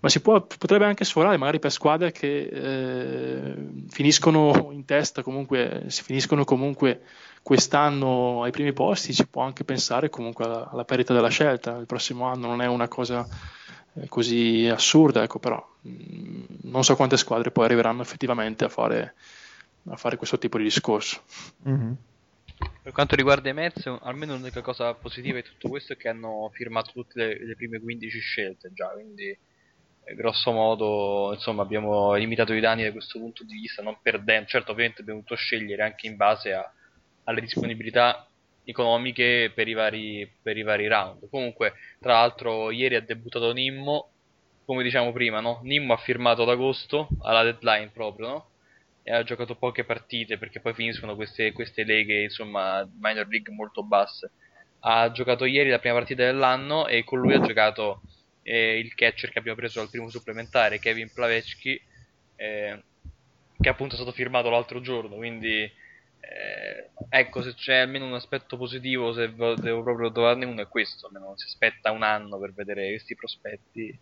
Ma 0.00 0.08
si 0.08 0.20
può, 0.20 0.40
potrebbe 0.40 0.84
anche 0.84 1.04
sforare 1.04 1.36
magari 1.36 1.58
per 1.58 1.72
squadre 1.72 2.12
che 2.12 2.42
eh, 2.42 3.54
finiscono 3.88 4.70
in 4.72 4.84
testa, 4.84 5.22
comunque 5.22 5.84
si 5.88 6.02
finiscono 6.02 6.44
comunque 6.44 7.02
quest'anno 7.42 8.42
ai 8.42 8.50
primi 8.50 8.72
posti, 8.72 9.12
si 9.12 9.26
può 9.26 9.42
anche 9.42 9.64
pensare 9.64 10.10
comunque 10.10 10.44
alla, 10.44 10.68
alla 10.70 10.84
perdita 10.84 11.14
della 11.14 11.28
scelta 11.28 11.76
il 11.76 11.86
prossimo 11.86 12.26
anno, 12.26 12.46
non 12.46 12.62
è 12.62 12.66
una 12.66 12.88
cosa 12.88 13.26
eh, 13.94 14.08
così 14.08 14.68
assurda, 14.70 15.22
ecco, 15.22 15.38
però 15.38 15.66
mm, 15.86 16.42
non 16.64 16.84
so 16.84 16.94
quante 16.96 17.16
squadre 17.16 17.50
poi 17.50 17.64
arriveranno 17.64 18.02
effettivamente 18.02 18.64
a 18.64 18.68
fare, 18.68 19.14
a 19.88 19.96
fare 19.96 20.16
questo 20.16 20.38
tipo 20.38 20.58
di 20.58 20.64
discorso. 20.64 21.20
Mm-hmm. 21.66 21.92
Per 22.82 22.92
quanto 22.92 23.14
riguarda 23.14 23.48
i 23.48 23.54
Mets, 23.54 23.86
almeno 24.00 24.34
l'unica 24.34 24.62
cosa 24.62 24.92
positiva 24.94 25.36
di 25.36 25.44
tutto 25.44 25.68
questo 25.68 25.92
è 25.92 25.96
che 25.96 26.08
hanno 26.08 26.50
firmato 26.52 26.90
tutte 26.92 27.24
le, 27.24 27.46
le 27.46 27.54
prime 27.54 27.78
15 27.80 28.18
scelte 28.18 28.72
già, 28.72 28.88
quindi 28.88 29.28
eh, 29.28 30.14
grosso 30.14 30.50
modo 30.50 31.30
insomma, 31.34 31.62
abbiamo 31.62 32.14
limitato 32.14 32.52
i 32.52 32.60
danni 32.60 32.82
da 32.82 32.90
questo 32.90 33.18
punto 33.18 33.44
di 33.44 33.54
vista, 33.54 33.82
non 33.82 33.98
perdendo, 34.02 34.48
certo 34.48 34.72
ovviamente 34.72 35.02
abbiamo 35.02 35.20
dovuto 35.20 35.36
scegliere 35.36 35.82
anche 35.82 36.06
in 36.08 36.16
base 36.16 36.52
a, 36.52 36.72
alle 37.24 37.40
disponibilità 37.40 38.26
economiche 38.64 39.52
per 39.54 39.68
i 39.68 39.74
vari, 39.74 40.34
per 40.42 40.56
i 40.56 40.62
vari 40.62 40.88
round. 40.88 41.28
Comunque, 41.30 41.74
tra 42.00 42.14
l'altro, 42.14 42.70
ieri 42.70 42.96
ha 42.96 43.00
debuttato 43.00 43.52
Nimmo, 43.52 44.10
come 44.64 44.82
diciamo 44.82 45.12
prima, 45.12 45.40
no? 45.40 45.60
Nimmo 45.62 45.92
ha 45.92 45.98
firmato 45.98 46.42
ad 46.42 46.48
agosto, 46.48 47.08
alla 47.22 47.44
deadline 47.44 47.90
proprio, 47.92 48.28
no? 48.28 48.48
E 49.08 49.12
ha 49.12 49.22
giocato 49.22 49.56
poche 49.56 49.84
partite 49.84 50.36
perché 50.36 50.60
poi 50.60 50.74
finiscono 50.74 51.14
queste, 51.16 51.52
queste 51.52 51.82
leghe, 51.84 52.24
insomma, 52.24 52.86
minor 53.00 53.26
league 53.28 53.54
molto 53.54 53.82
basse. 53.82 54.32
Ha 54.80 55.10
giocato 55.10 55.46
ieri 55.46 55.70
la 55.70 55.78
prima 55.78 55.94
partita 55.94 56.24
dell'anno 56.24 56.86
e 56.86 57.04
con 57.04 57.18
lui 57.18 57.32
ha 57.32 57.40
giocato 57.40 58.02
eh, 58.42 58.78
il 58.78 58.94
catcher 58.94 59.30
che 59.30 59.38
abbiamo 59.38 59.56
preso 59.56 59.80
al 59.80 59.88
primo 59.88 60.10
supplementare, 60.10 60.78
Kevin 60.78 61.10
Plavecki, 61.10 61.80
eh, 62.36 62.82
che 63.58 63.68
appunto 63.70 63.94
è 63.94 63.96
stato 63.96 64.12
firmato 64.12 64.50
l'altro 64.50 64.82
giorno, 64.82 65.16
quindi 65.16 65.62
eh, 66.20 66.90
ecco, 67.08 67.42
se 67.42 67.54
c'è 67.54 67.76
almeno 67.78 68.04
un 68.04 68.12
aspetto 68.12 68.58
positivo, 68.58 69.14
se 69.14 69.32
devo 69.34 69.82
proprio 69.82 70.12
trovarne 70.12 70.44
uno, 70.44 70.60
è 70.60 70.68
questo. 70.68 71.06
Almeno 71.06 71.32
si 71.36 71.46
aspetta 71.46 71.90
un 71.92 72.02
anno 72.02 72.38
per 72.38 72.52
vedere 72.52 72.88
questi 72.90 73.14
prospetti, 73.14 73.98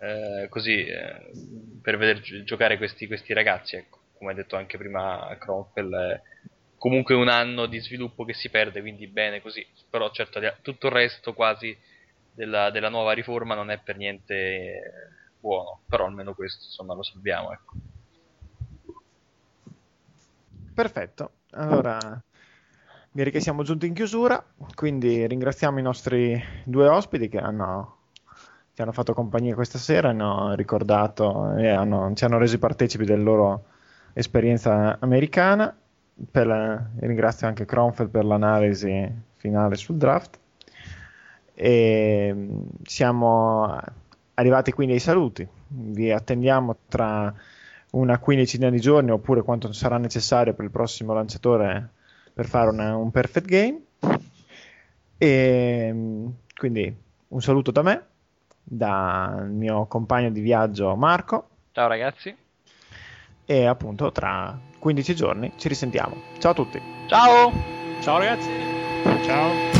eh, 0.00 0.46
così 0.50 0.84
eh, 0.84 1.30
per 1.80 1.96
vedere 1.96 2.20
gi- 2.20 2.44
giocare 2.44 2.76
questi, 2.76 3.06
questi, 3.06 3.32
ragazzi. 3.32 3.76
Ecco, 3.76 3.97
come 4.18 4.32
ha 4.32 4.34
detto 4.34 4.56
anche 4.56 4.76
prima 4.76 5.34
Kronfeld, 5.38 6.22
comunque 6.76 7.14
un 7.14 7.28
anno 7.28 7.66
di 7.66 7.80
sviluppo 7.80 8.24
che 8.24 8.34
si 8.34 8.50
perde, 8.50 8.80
quindi 8.80 9.06
bene 9.06 9.40
così. 9.40 9.66
Però, 9.88 10.10
certo, 10.10 10.40
tutto 10.62 10.86
il 10.88 10.92
resto 10.92 11.32
quasi 11.34 11.76
della, 12.32 12.70
della 12.70 12.88
nuova 12.88 13.12
riforma 13.12 13.54
non 13.54 13.70
è 13.70 13.78
per 13.78 13.96
niente 13.96 14.80
buono. 15.40 15.80
Però 15.88 16.04
almeno 16.04 16.34
questo, 16.34 16.64
insomma, 16.64 16.94
lo 16.94 17.02
salviamo. 17.02 17.52
Ecco. 17.52 17.72
Perfetto. 20.74 21.32
Allora, 21.52 21.98
direi 23.10 23.32
che 23.32 23.40
siamo 23.40 23.64
giunti 23.64 23.86
in 23.86 23.94
chiusura, 23.94 24.44
quindi 24.74 25.26
ringraziamo 25.26 25.78
i 25.78 25.82
nostri 25.82 26.40
due 26.64 26.86
ospiti 26.86 27.28
che 27.28 27.38
hanno, 27.38 27.96
ci 28.74 28.82
hanno 28.82 28.92
fatto 28.92 29.12
compagnia 29.12 29.54
questa 29.56 29.78
sera, 29.78 30.10
hanno 30.10 30.54
ricordato 30.54 31.56
e 31.56 31.68
hanno, 31.68 32.12
ci 32.14 32.24
hanno 32.24 32.38
resi 32.38 32.58
partecipi 32.58 33.04
della 33.04 33.22
loro 33.22 33.64
esperienza 34.12 34.98
americana. 35.00 35.76
La, 36.32 36.84
ringrazio 36.98 37.46
anche 37.46 37.64
Kronfeld 37.64 38.10
per 38.10 38.24
l'analisi 38.24 39.10
finale 39.36 39.76
sul 39.76 39.96
draft. 39.96 40.38
E 41.54 42.48
siamo 42.84 43.80
arrivati 44.34 44.72
quindi 44.72 44.94
ai 44.94 45.00
saluti. 45.00 45.46
Vi 45.68 46.10
attendiamo 46.10 46.76
tra 46.88 47.32
una 47.90 48.18
quindicina 48.18 48.70
di 48.70 48.80
giorni 48.80 49.10
oppure 49.10 49.42
quanto 49.42 49.72
sarà 49.72 49.98
necessario 49.98 50.54
per 50.54 50.64
il 50.64 50.70
prossimo 50.70 51.14
lanciatore 51.14 51.90
per 52.32 52.46
fare 52.46 52.70
una, 52.70 52.96
un 52.96 53.10
perfect 53.10 53.46
game. 53.46 53.82
E 55.18 55.94
quindi 56.54 56.96
un 57.28 57.42
saluto 57.42 57.70
da 57.72 57.82
me, 57.82 58.06
dal 58.62 59.50
mio 59.50 59.86
compagno 59.86 60.30
di 60.30 60.40
viaggio 60.40 60.94
Marco. 60.94 61.48
Ciao 61.72 61.88
ragazzi. 61.88 62.46
E 63.50 63.64
appunto 63.64 64.12
tra 64.12 64.58
15 64.78 65.14
giorni 65.14 65.52
ci 65.56 65.68
risentiamo. 65.68 66.16
Ciao 66.36 66.50
a 66.50 66.54
tutti. 66.54 66.78
Ciao. 67.06 67.50
Ciao 68.00 68.18
ragazzi. 68.18 68.50
Ciao. 69.22 69.77